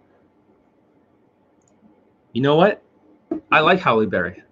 [2.34, 2.84] You know what?
[3.50, 4.44] I like Halle Berry.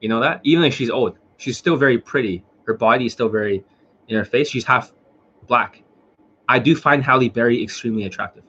[0.00, 0.40] You know that?
[0.44, 2.44] Even if she's old, she's still very pretty.
[2.66, 3.64] Her body is still very
[4.06, 4.48] in her face.
[4.48, 4.92] She's half
[5.48, 5.82] black.
[6.48, 8.44] I do find Halle Berry extremely attractive.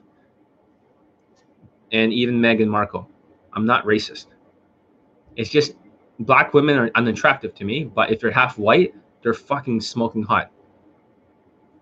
[1.92, 3.08] And even Meghan Markle.
[3.54, 4.26] I'm not racist.
[5.36, 5.74] It's just
[6.20, 10.50] black women are unattractive to me, but if they're half white, they're fucking smoking hot.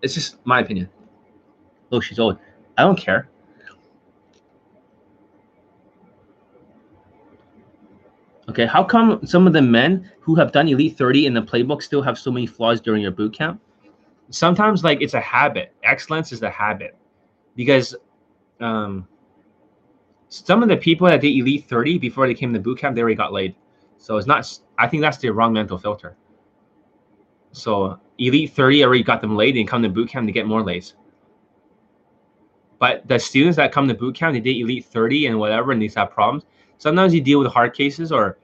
[0.01, 0.89] It's just my opinion.
[1.91, 2.37] Oh, she's old.
[2.77, 3.29] I don't care.
[8.49, 11.81] Okay, how come some of the men who have done Elite 30 in the playbook
[11.81, 13.61] still have so many flaws during your boot camp?
[14.29, 15.73] Sometimes, like, it's a habit.
[15.83, 16.95] Excellence is a habit.
[17.55, 17.95] Because
[18.59, 19.07] um,
[20.29, 23.01] some of the people that did Elite 30 before they came to boot camp, they
[23.01, 23.55] already got laid.
[23.97, 26.15] So it's not, I think that's the wrong mental filter.
[27.51, 30.63] So Elite 30 already got them laid and come to boot camp to get more
[30.63, 30.95] lays.
[32.79, 35.81] But the students that come to boot camp, they did Elite 30 and whatever, and
[35.81, 36.43] these have problems.
[36.77, 38.37] Sometimes you deal with hard cases or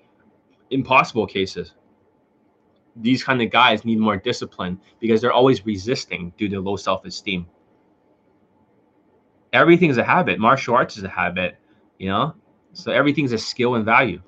[0.71, 1.73] impossible cases.
[2.95, 7.05] These kind of guys need more discipline because they're always resisting due to low self
[7.05, 7.47] esteem.
[9.51, 10.39] Everything's a habit.
[10.39, 11.57] Martial arts is a habit,
[11.97, 12.33] you know?
[12.73, 14.21] So everything's a skill and value.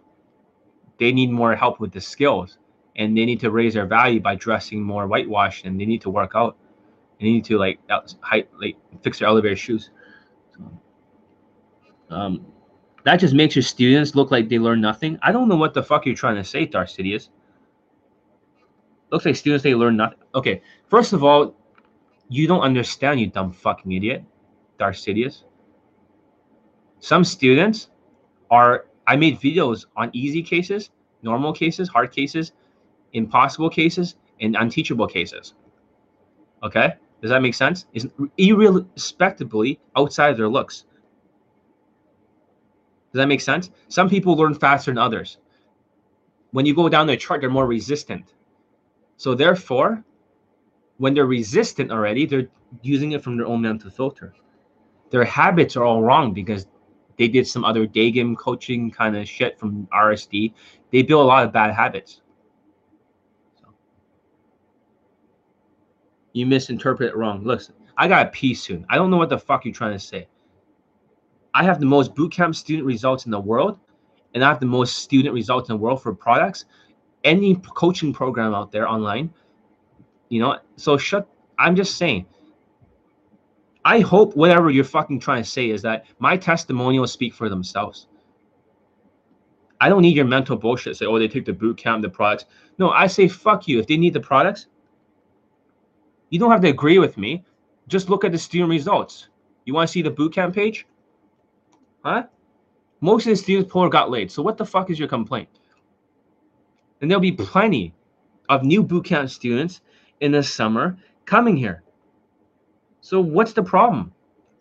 [1.00, 2.58] They need more help with the skills
[2.96, 6.10] and they need to raise their value by dressing more whitewashed and they need to
[6.10, 6.58] work out.
[7.20, 7.80] They need to like
[8.22, 9.90] height, like fix their elevator shoes.
[12.10, 12.46] Um,
[13.04, 15.18] that just makes your students look like they learn nothing.
[15.22, 17.30] I don't know what the fuck you're trying to say, Darth Sidious.
[19.12, 20.20] Looks like students they learn nothing.
[20.34, 21.56] Okay, first of all,
[22.30, 24.24] you don't understand, you dumb fucking idiot,
[24.80, 25.44] Darth Sidious.
[27.00, 27.90] Some students
[28.50, 28.88] are.
[29.08, 30.90] I made videos on easy cases,
[31.22, 32.54] normal cases, hard cases,
[33.14, 35.54] impossible cases, and unteachable cases.
[36.64, 37.86] Okay, does that make sense?
[37.94, 40.86] Is irrespectively outside of their looks.
[43.14, 43.70] Does that make sense?
[43.88, 45.38] Some people learn faster than others.
[46.52, 48.35] When you go down the chart, they're more resistant.
[49.18, 50.04] So therefore,
[50.98, 52.48] when they're resistant already, they're
[52.82, 54.34] using it from their own mental filter.
[55.12, 56.68] Their habits are all wrong because
[57.18, 60.54] they did some other day game coaching kind of shit from RSD.
[60.92, 62.22] They build a lot of bad habits.
[63.60, 63.68] So.
[66.34, 67.44] You misinterpret it wrong.
[67.44, 68.86] Listen, I got a pee soon.
[68.90, 70.28] I don't know what the fuck you're trying to say.
[71.54, 73.80] I have the most bootcamp student results in the world,
[74.34, 76.66] and I have the most student results in the world for products.
[77.26, 79.34] Any coaching program out there online,
[80.30, 80.60] you know.
[80.78, 81.28] So shut.
[81.60, 82.26] I'm just saying.
[83.84, 88.08] I hope whatever you're fucking trying to say is that my testimonials speak for themselves.
[89.82, 90.98] I don't need your mental bullshit.
[90.98, 92.46] Say, oh, they take the boot camp, the products.
[92.80, 93.80] No, I say fuck you.
[93.80, 94.68] If they need the products,
[96.30, 97.44] you don't have to agree with me.
[97.88, 99.28] Just look at the student results.
[99.66, 100.88] You want to see the boot camp page?
[102.04, 102.24] Huh?
[103.02, 104.32] Most of the students poor got laid.
[104.32, 105.50] So what the fuck is your complaint?
[107.02, 107.94] And there'll be plenty
[108.50, 109.82] of new bootcamp students
[110.22, 111.84] in the summer coming here.
[113.02, 114.14] So what's the problem?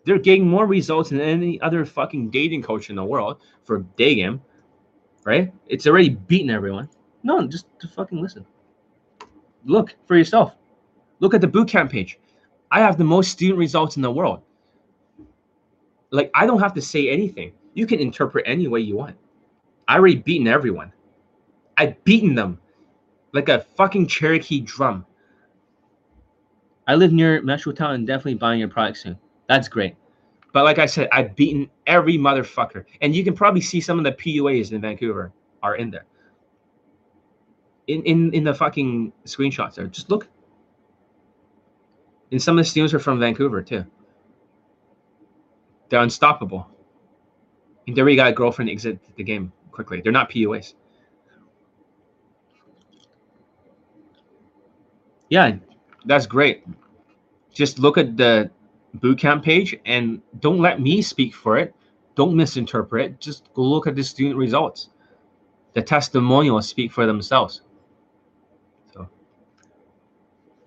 [0.05, 4.41] They're getting more results than any other fucking dating coach in the world for game,
[5.23, 5.51] right?
[5.67, 6.89] It's already beaten everyone.
[7.23, 8.45] No, just to fucking listen.
[9.63, 10.53] Look for yourself.
[11.19, 12.19] Look at the bootcamp page.
[12.69, 14.43] I have the most student results in the world
[16.15, 17.51] like I don't have to say anything.
[17.73, 19.17] You can interpret any way you want.
[19.87, 20.91] I already beaten everyone.
[21.77, 22.59] I've beaten them
[23.33, 25.05] like a fucking Cherokee drum.
[26.87, 29.17] I live near Metro Town and definitely buying your product soon.
[29.47, 29.95] That's great.
[30.53, 32.85] But like I said, I've beaten every motherfucker.
[33.01, 36.05] And you can probably see some of the PUAs in Vancouver are in there.
[37.87, 39.87] In in in the fucking screenshots there.
[39.87, 40.27] Just look.
[42.31, 43.85] And some of the students are from Vancouver too.
[45.89, 46.67] They're unstoppable.
[47.85, 50.01] And there already got a girlfriend exit the game quickly.
[50.01, 50.73] They're not PUAs.
[55.29, 55.57] Yeah,
[56.05, 56.63] that's great.
[57.53, 58.51] Just look at the
[58.97, 61.73] bootcamp page and don't let me speak for it.
[62.15, 63.19] Don't misinterpret it.
[63.19, 64.89] Just go look at the student results.
[65.73, 67.61] The testimonials speak for themselves.
[68.93, 69.09] So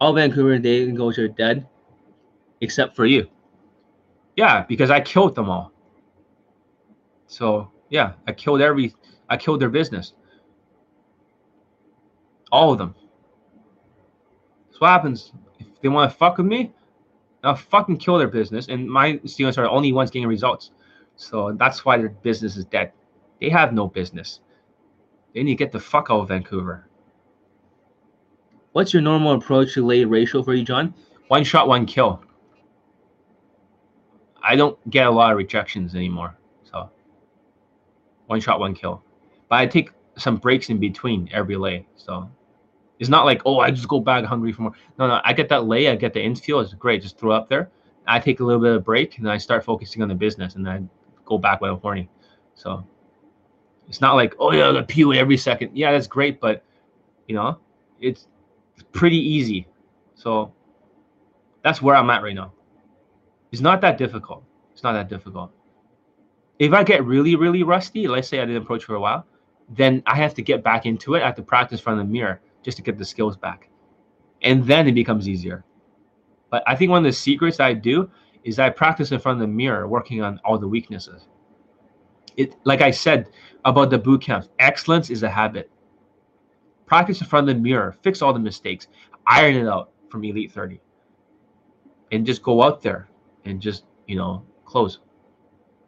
[0.00, 1.66] all Vancouver dating goes are dead,
[2.60, 3.26] except for you.
[4.36, 5.72] Yeah, because I killed them all.
[7.26, 8.94] So yeah, I killed every
[9.28, 10.12] I killed their business.
[12.52, 12.94] All of them.
[14.78, 15.32] That's what happens.
[15.58, 16.72] If they want to fuck with me,
[17.42, 18.68] I'll fucking kill their business.
[18.68, 20.70] And my students are the only ones getting results.
[21.16, 22.92] So that's why their business is dead.
[23.40, 24.38] They have no business.
[25.34, 26.88] Then you get the fuck out of Vancouver.
[28.70, 30.94] What's your normal approach to lay ratio for you, John?
[31.26, 32.22] One shot, one kill.
[34.40, 36.36] I don't get a lot of rejections anymore.
[36.62, 36.88] So
[38.26, 39.02] one shot, one kill.
[39.48, 41.84] But I take some breaks in between every lay.
[41.96, 42.30] So
[42.98, 44.72] it's not like, oh, I just go back hungry for more.
[44.98, 47.02] No, no, I get that lay, I get the infield, it's great.
[47.02, 47.70] Just throw up there.
[48.06, 50.66] I take a little bit of break and I start focusing on the business and
[50.66, 52.08] then I go back when I'm horny.
[52.54, 52.84] So
[53.86, 55.76] it's not like, oh yeah, got PUA every second.
[55.76, 56.64] Yeah, that's great, but
[57.26, 57.58] you know,
[58.00, 58.26] it's
[58.92, 59.66] pretty easy.
[60.14, 60.52] So
[61.62, 62.52] that's where I'm at right now.
[63.52, 64.42] It's not that difficult.
[64.72, 65.52] It's not that difficult.
[66.58, 69.26] If I get really, really rusty, let's say I didn't approach for a while,
[69.68, 71.22] then I have to get back into it.
[71.22, 73.70] I have to practice in front of the mirror just to get the skills back.
[74.42, 75.64] And then it becomes easier.
[76.50, 78.10] But I think one of the secrets I do
[78.44, 81.28] is I practice in front of the mirror, working on all the weaknesses.
[82.36, 83.30] It, like I said
[83.64, 85.70] about the boot camps, excellence is a habit.
[86.84, 88.88] Practice in front of the mirror, fix all the mistakes,
[89.26, 90.78] iron it out from Elite 30,
[92.12, 93.08] and just go out there
[93.46, 94.98] and just, you know, close.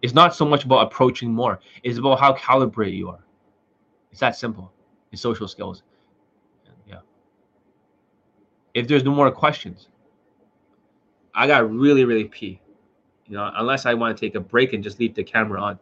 [0.00, 3.26] It's not so much about approaching more, it's about how calibrated you are.
[4.10, 4.72] It's that simple.
[5.12, 5.82] It's social skills.
[8.74, 9.88] If there's no more questions,
[11.34, 12.60] I got really, really pee.
[13.26, 15.78] You know, unless I want to take a break and just leave the camera on.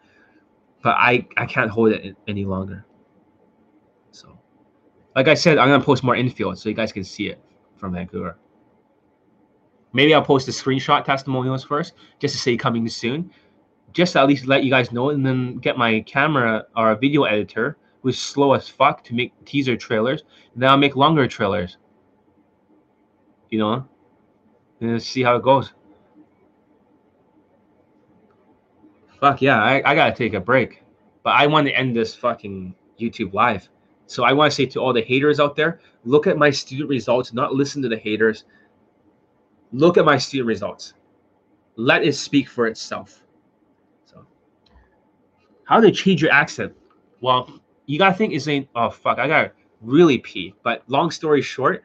[0.82, 2.84] But I, I can't hold it any longer.
[4.10, 4.38] So,
[5.16, 7.40] like I said, I'm gonna post more infield so you guys can see it
[7.76, 8.36] from Vancouver.
[9.92, 13.30] Maybe I'll post the screenshot testimonials first, just to say coming soon,
[13.92, 17.24] just to at least let you guys know, and then get my camera or video
[17.24, 20.22] editor who's slow as fuck to make teaser trailers.
[20.52, 21.78] And then I'll make longer trailers.
[23.50, 23.88] You know,
[24.80, 25.72] and see how it goes.
[29.20, 30.82] Fuck yeah, I, I gotta take a break.
[31.22, 33.68] But I want to end this fucking YouTube live.
[34.06, 36.88] So I want to say to all the haters out there, look at my student
[36.88, 38.44] results, not listen to the haters.
[39.72, 40.94] Look at my student results.
[41.76, 43.22] Let it speak for itself.
[44.06, 44.26] So
[45.64, 46.72] how to change your accent?
[47.20, 49.52] Well, you gotta think is saying, oh fuck, I gotta
[49.82, 50.54] really pee.
[50.62, 51.84] But long story short,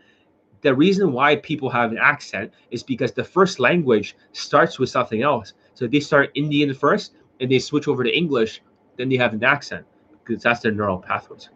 [0.64, 5.22] the reason why people have an accent is because the first language starts with something
[5.22, 5.53] else.
[5.74, 8.61] So they start Indian first and they switch over to English,
[8.98, 9.85] then they have an accent
[10.25, 11.50] because that's their neural pathways.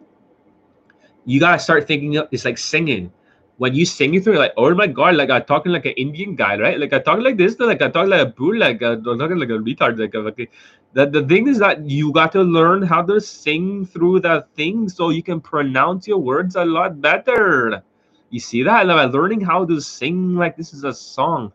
[1.26, 3.11] You gotta start thinking it's like singing.
[3.58, 5.94] When you sing it through, you're like, oh my god, like I'm talking like an
[5.94, 6.80] Indian guy, right?
[6.80, 9.50] Like I talk like this, like I talk like a bull, like I'm talking like
[9.50, 10.52] a retard, like, like
[10.94, 14.88] the, the thing is that you got to learn how to sing through that thing
[14.88, 17.82] so you can pronounce your words a lot better.
[18.30, 18.81] You see that?
[18.81, 21.53] And Like learning how to sing like this is a song.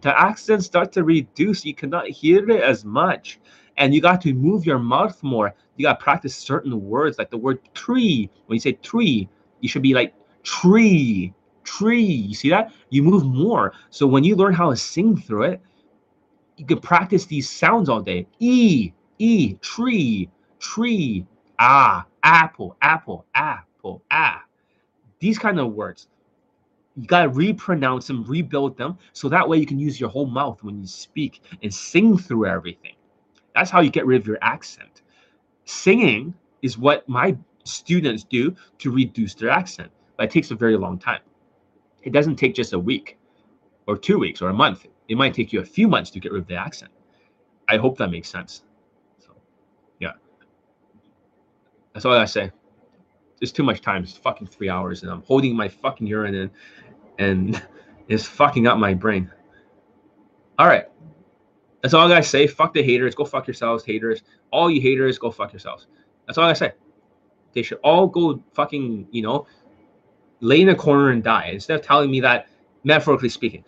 [0.00, 1.64] The accents start to reduce.
[1.64, 3.40] You cannot hear it as much.
[3.76, 5.54] And you got to move your mouth more.
[5.76, 8.30] You got to practice certain words, like the word tree.
[8.46, 9.28] When you say tree,
[9.60, 12.02] you should be like tree, tree.
[12.02, 12.72] You see that?
[12.90, 13.74] You move more.
[13.90, 15.60] So when you learn how to sing through it,
[16.56, 18.26] you can practice these sounds all day.
[18.38, 20.30] E, E, tree,
[20.60, 21.26] tree,
[21.58, 24.42] ah, apple, apple, apple, ah.
[25.20, 26.08] These kind of words
[26.96, 30.26] you got to repronounce them, rebuild them, so that way you can use your whole
[30.26, 32.94] mouth when you speak and sing through everything.
[33.54, 35.02] That's how you get rid of your accent.
[35.64, 40.76] Singing is what my students do to reduce their accent, but it takes a very
[40.76, 41.20] long time.
[42.02, 43.18] It doesn't take just a week
[43.86, 44.86] or two weeks or a month.
[45.08, 46.92] It might take you a few months to get rid of the accent.
[47.68, 48.62] I hope that makes sense.
[49.18, 49.34] So,
[50.00, 50.12] yeah.
[51.92, 52.50] That's all I say.
[53.40, 54.02] It's too much time.
[54.02, 56.50] It's fucking three hours, and I'm holding my fucking urine in
[57.18, 57.62] and
[58.08, 59.30] it's fucking up my brain.
[60.58, 60.84] All right.
[61.82, 62.46] That's all I gotta say.
[62.46, 63.14] Fuck the haters.
[63.14, 64.22] Go fuck yourselves, haters.
[64.50, 65.86] All you haters, go fuck yourselves.
[66.26, 66.72] That's all I say.
[67.52, 69.46] They should all go fucking, you know,
[70.40, 72.48] lay in a corner and die instead of telling me that,
[72.84, 73.64] metaphorically speaking.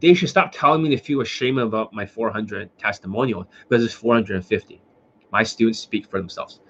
[0.00, 4.80] They should stop telling me to feel ashamed about my 400 testimonial because it's 450.
[5.32, 6.60] My students speak for themselves.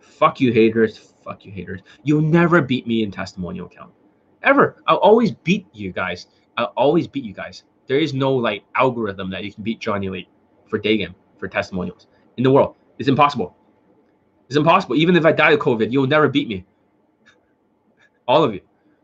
[0.00, 1.14] Fuck you, haters.
[1.26, 1.80] Fuck you, haters.
[2.04, 3.92] You'll never beat me in testimonial count
[4.44, 4.76] ever.
[4.86, 6.28] I'll always beat you guys.
[6.56, 7.64] I'll always beat you guys.
[7.88, 10.28] There is no like algorithm that you can beat Johnny Elite
[10.68, 12.06] for day game for testimonials
[12.36, 12.76] in the world.
[12.98, 13.56] It's impossible.
[14.46, 14.94] It's impossible.
[14.94, 16.64] Even if I die of COVID, you'll never beat me.
[18.28, 18.60] All of you.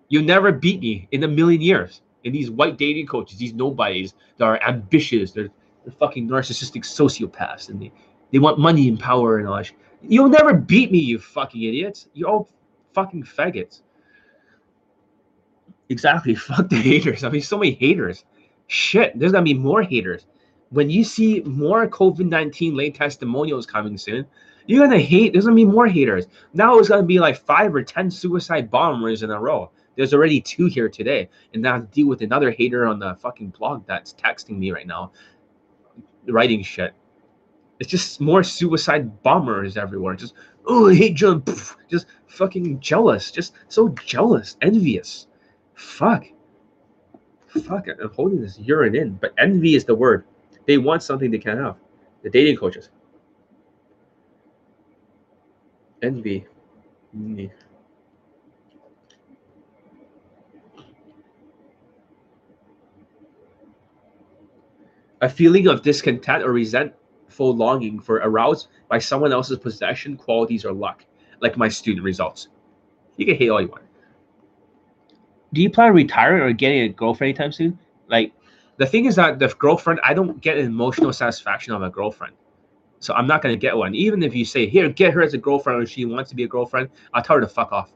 [0.09, 2.03] You'll never beat me in a million years.
[2.25, 5.49] And these white dating coaches, these nobodies that are ambitious, they're,
[5.85, 7.93] they're fucking narcissistic sociopaths, and they,
[8.31, 9.73] they want money and power and all that.
[10.03, 12.09] You'll never beat me, you fucking idiots.
[12.15, 12.49] You're all
[12.95, 13.83] fucking faggots.
[15.89, 16.35] Exactly.
[16.37, 17.25] Fuck the haters.
[17.25, 18.25] I mean, so many haters.
[18.67, 20.27] Shit, there's gonna be more haters.
[20.71, 24.27] when you see more COVID 19 late testimonials coming soon,
[24.67, 25.33] you're gonna hate.
[25.33, 26.27] There's gonna be more haters.
[26.55, 29.71] Now it's gonna be like five or ten suicide bombers in a row.
[29.97, 32.99] There's already two here today, and now I have to deal with another hater on
[32.99, 35.13] the fucking blog that's texting me right now,
[36.27, 36.95] writing shit.
[37.83, 40.15] It's just more suicide bombers everywhere.
[40.15, 40.35] Just
[40.67, 41.43] oh, I hate John.
[41.91, 43.33] Just fucking jealous.
[43.33, 45.27] Just so jealous, envious.
[45.75, 46.27] Fuck.
[47.49, 47.89] Fuck.
[47.89, 50.25] I'm holding this urine in, but envy is the word.
[50.65, 51.75] They want something they can't have.
[52.23, 52.89] The dating coaches.
[56.03, 56.47] Envy.
[57.19, 57.51] Mm.
[65.21, 66.53] A feeling of discontent or
[67.33, 71.05] resentful longing for aroused by someone else's possession, qualities, or luck,
[71.41, 72.49] like my student results.
[73.17, 73.85] You can hate all you want.
[75.53, 77.79] Do you plan on retiring or getting a girlfriend anytime soon?
[78.09, 78.33] Like,
[78.79, 82.35] the thing is that the girlfriend, I don't get an emotional satisfaction of a girlfriend.
[83.01, 83.95] So I'm not going to get one.
[83.95, 86.45] Even if you say, here, get her as a girlfriend or she wants to be
[86.45, 87.93] a girlfriend, I'll tell her to fuck off.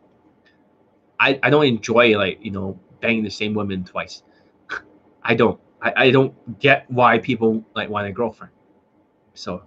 [1.21, 4.23] I, I don't enjoy, like, you know, banging the same woman twice.
[5.23, 5.61] I don't.
[5.83, 8.53] I, I don't get why people like want a girlfriend.
[9.37, 9.63] So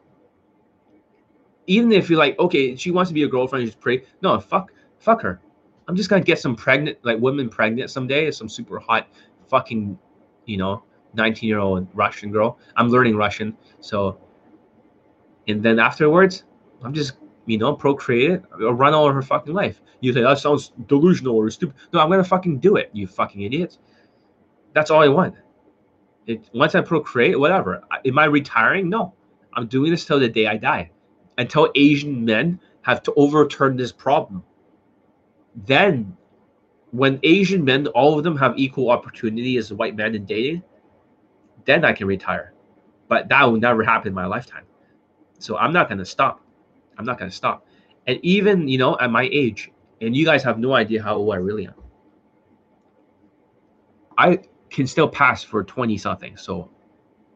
[1.70, 4.04] even if you're like, okay, she wants to be a girlfriend, just pray.
[4.24, 5.40] No, fuck, fuck her.
[5.88, 9.08] I'm just gonna get some pregnant, like women pregnant someday, some super hot,
[9.48, 9.98] fucking,
[10.46, 10.84] you know,
[11.14, 12.58] 19 year old Russian girl.
[12.76, 14.20] I'm learning Russian, so.
[15.48, 16.44] And then afterwards,
[16.84, 17.14] I'm just,
[17.46, 19.82] you know, procreate or run all her fucking life.
[20.02, 21.76] You say oh, that sounds delusional or stupid.
[21.94, 22.90] No, I'm gonna fucking do it.
[22.94, 23.78] You fucking idiot.
[24.74, 25.36] That's all I want.
[26.26, 27.84] It, once I procreate, whatever.
[28.06, 28.90] Am I retiring?
[28.90, 29.14] No,
[29.54, 30.92] I'm doing this till the day I die,
[31.38, 34.44] until Asian men have to overturn this problem.
[35.56, 36.16] Then,
[36.92, 40.64] when Asian men, all of them have equal opportunity as white men in dating,
[41.66, 42.54] then I can retire.
[43.08, 44.66] But that will never happen in my lifetime.
[45.40, 46.42] So I'm not gonna stop.
[46.98, 47.66] I'm not gonna stop.
[48.08, 49.72] And even you know at my age,
[50.02, 51.74] and you guys have no idea how old I really am.
[54.18, 56.38] I can still pass for 20 something.
[56.38, 56.70] So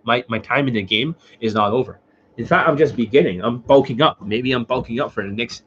[0.03, 1.99] my, my time in the game is not over.
[2.37, 3.41] In fact, I'm just beginning.
[3.41, 4.21] I'm bulking up.
[4.21, 5.63] Maybe I'm bulking up for the next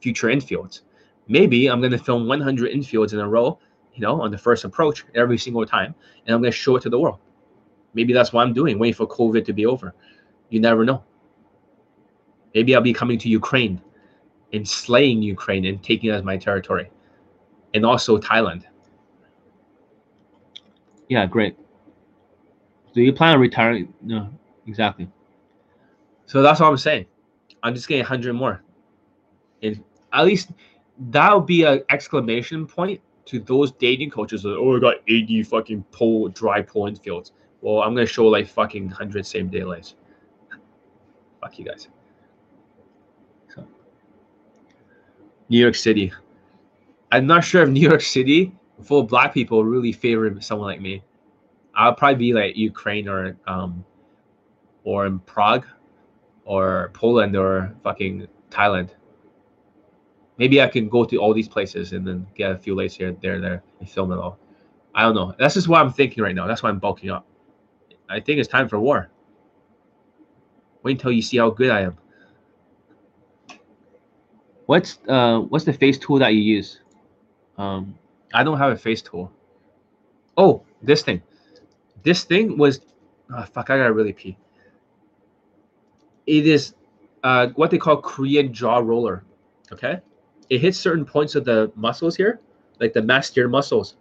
[0.00, 0.82] future infields.
[1.28, 3.58] Maybe I'm going to film 100 infields in a row,
[3.94, 5.94] you know, on the first approach every single time,
[6.26, 7.18] and I'm going to show it to the world.
[7.94, 9.94] Maybe that's what I'm doing, waiting for COVID to be over.
[10.48, 11.04] You never know.
[12.54, 13.80] Maybe I'll be coming to Ukraine
[14.52, 16.90] and slaying Ukraine and taking it as my territory,
[17.74, 18.64] and also Thailand.
[21.08, 21.56] Yeah, great.
[22.92, 23.94] Do you plan on retiring?
[24.02, 24.30] No,
[24.66, 25.08] exactly.
[26.30, 27.06] So that's what I'm saying.
[27.64, 28.62] I'm just getting 100 more.
[29.64, 30.52] And at least
[31.10, 34.44] that would be an exclamation point to those dating coaches.
[34.44, 37.32] That, oh, I got 80 fucking pull dry pull fields.
[37.62, 39.96] Well, I'm gonna show like fucking 100 same day lives.
[41.40, 41.88] Fuck you guys.
[43.52, 43.66] So,
[45.48, 46.12] New York City.
[47.10, 48.52] I'm not sure if New York City
[48.84, 51.02] full of black people really favor someone like me.
[51.74, 53.84] I'll probably be like Ukraine or um
[54.84, 55.66] or in Prague
[56.44, 58.90] or Poland or fucking Thailand.
[60.38, 63.14] Maybe I can go to all these places and then get a few lays here,
[63.20, 64.38] there, there, and film it all.
[64.94, 65.34] I don't know.
[65.38, 66.46] That's just what I'm thinking right now.
[66.46, 67.26] That's why I'm bulking up.
[68.08, 69.10] I think it's time for war.
[70.82, 71.98] Wait until you see how good I am.
[74.66, 76.80] What's uh what's the face tool that you use?
[77.58, 77.98] Um
[78.32, 79.32] I don't have a face tool.
[80.36, 81.22] Oh, this thing.
[82.02, 82.80] This thing was,
[83.34, 84.38] oh, fuck, I gotta really pee.
[86.30, 86.74] It is
[87.24, 89.24] uh, what they call Korean jaw roller.
[89.72, 89.98] Okay,
[90.48, 92.38] it hits certain points of the muscles here,
[92.78, 93.96] like the masseter muscles,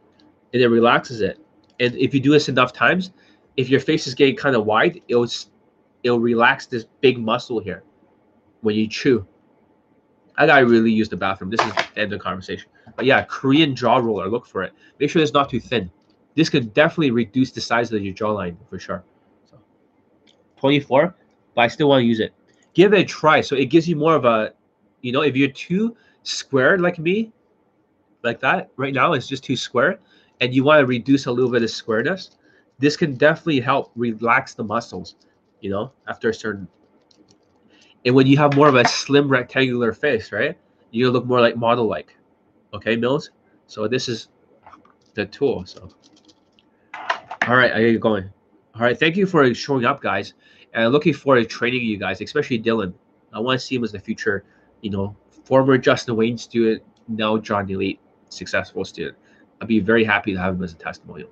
[0.54, 1.40] and it relaxes it.
[1.80, 3.12] And if you do this enough times,
[3.58, 5.28] if your face is getting kind of wide, it'll
[6.04, 7.82] it'll relax this big muscle here
[8.62, 9.26] when you chew.
[10.38, 11.50] I gotta really use the bathroom.
[11.50, 12.70] This is the end of the conversation.
[12.96, 14.30] But yeah, Korean jaw roller.
[14.30, 14.74] Look for it.
[15.00, 15.90] Make sure it's not too thin.
[16.36, 19.04] This could definitely reduce the size of your jawline for sure.
[19.50, 19.58] So
[20.58, 21.16] 24,
[21.60, 22.34] but I still want to use it.
[22.74, 23.42] Give it a try.
[23.42, 24.54] So it gives you more of a,
[25.02, 27.34] you know, if you're too square like me,
[28.24, 30.00] like that right now, it's just too square,
[30.40, 32.38] and you want to reduce a little bit of squareness,
[32.78, 35.16] this can definitely help relax the muscles,
[35.60, 36.66] you know, after a certain.
[38.06, 40.58] And when you have more of a slim rectangular face, right,
[40.92, 42.16] you look more like model like.
[42.74, 43.32] Okay, Mills.
[43.68, 44.30] So this is
[45.14, 45.66] the tool.
[45.66, 45.90] So.
[47.50, 48.32] All right, I get going.
[48.76, 50.36] All right, thank you for showing up, guys.
[50.74, 52.94] And I'm looking forward to training you guys, especially Dylan.
[53.34, 54.44] I want to see him as the future,
[54.82, 55.16] you know,
[55.46, 58.00] former Justin Wayne student, now John Elite
[58.30, 59.18] successful student.
[59.62, 61.30] I'd be very happy to have him as a testimonial.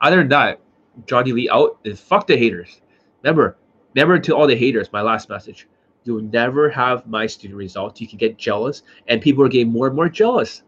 [0.00, 0.60] Other than that,
[1.06, 2.80] John Elite out and fuck the haters.
[3.22, 3.56] Remember,
[3.94, 5.68] remember to all the haters, my last message.
[6.04, 8.00] You'll never have my student results.
[8.00, 10.62] You can get jealous, and people are getting more and more jealous.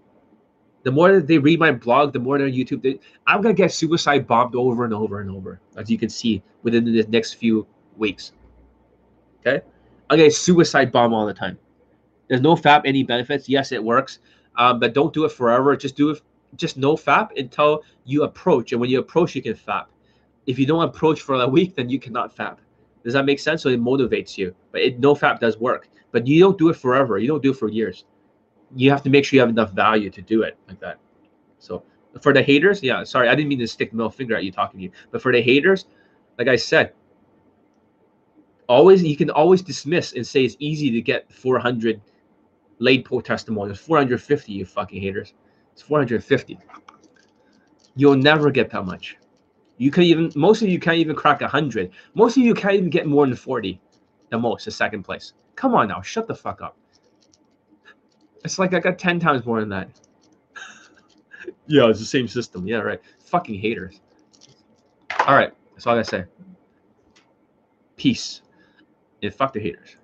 [0.82, 3.54] The more that they read my blog, the more they're on YouTube, they, I'm gonna
[3.54, 7.34] get suicide bombed over and over and over, as you can see within the next
[7.34, 7.66] few
[8.00, 8.32] weeks.
[9.40, 9.64] Okay,
[10.10, 11.58] I get a suicide bomb all the time.
[12.28, 13.48] There's no FAP any benefits.
[13.48, 14.18] Yes, it works,
[14.56, 15.76] um, but don't do it forever.
[15.76, 16.20] Just do it.
[16.56, 19.88] Just no FAP until you approach, and when you approach, you can FAP.
[20.46, 22.60] If you don't approach for a week, then you cannot FAP.
[23.04, 23.62] Does that make sense?
[23.62, 25.88] So it motivates you, but it, no FAP does work.
[26.12, 27.18] But you don't do it forever.
[27.18, 28.04] You don't do it for years.
[28.74, 30.98] You have to make sure you have enough value to do it like that.
[31.58, 31.84] So
[32.20, 34.78] for the haters, yeah, sorry, I didn't mean to stick middle finger at you talking
[34.78, 35.86] to you, but for the haters,
[36.38, 36.92] like I said,
[38.70, 42.00] always you can always dismiss and say it's easy to get 400
[42.78, 43.80] late poll testimonials.
[43.80, 45.34] 450, you fucking haters.
[45.72, 46.56] It's 450.
[47.96, 49.16] You'll never get that much.
[49.76, 51.90] You can even most of you can't even crack 100.
[52.14, 53.80] Most of you can't even get more than 40.
[54.30, 55.32] The most, the second place.
[55.56, 56.76] Come on now, shut the fuck up.
[58.44, 59.88] It's like I got 10 times more than that.
[61.66, 62.66] yeah, it's the same system.
[62.66, 63.00] Yeah, right.
[63.24, 64.00] Fucking haters.
[65.26, 66.24] All right, that's all I gotta say.
[67.96, 68.42] Peace.
[69.22, 69.96] And fuck the haters.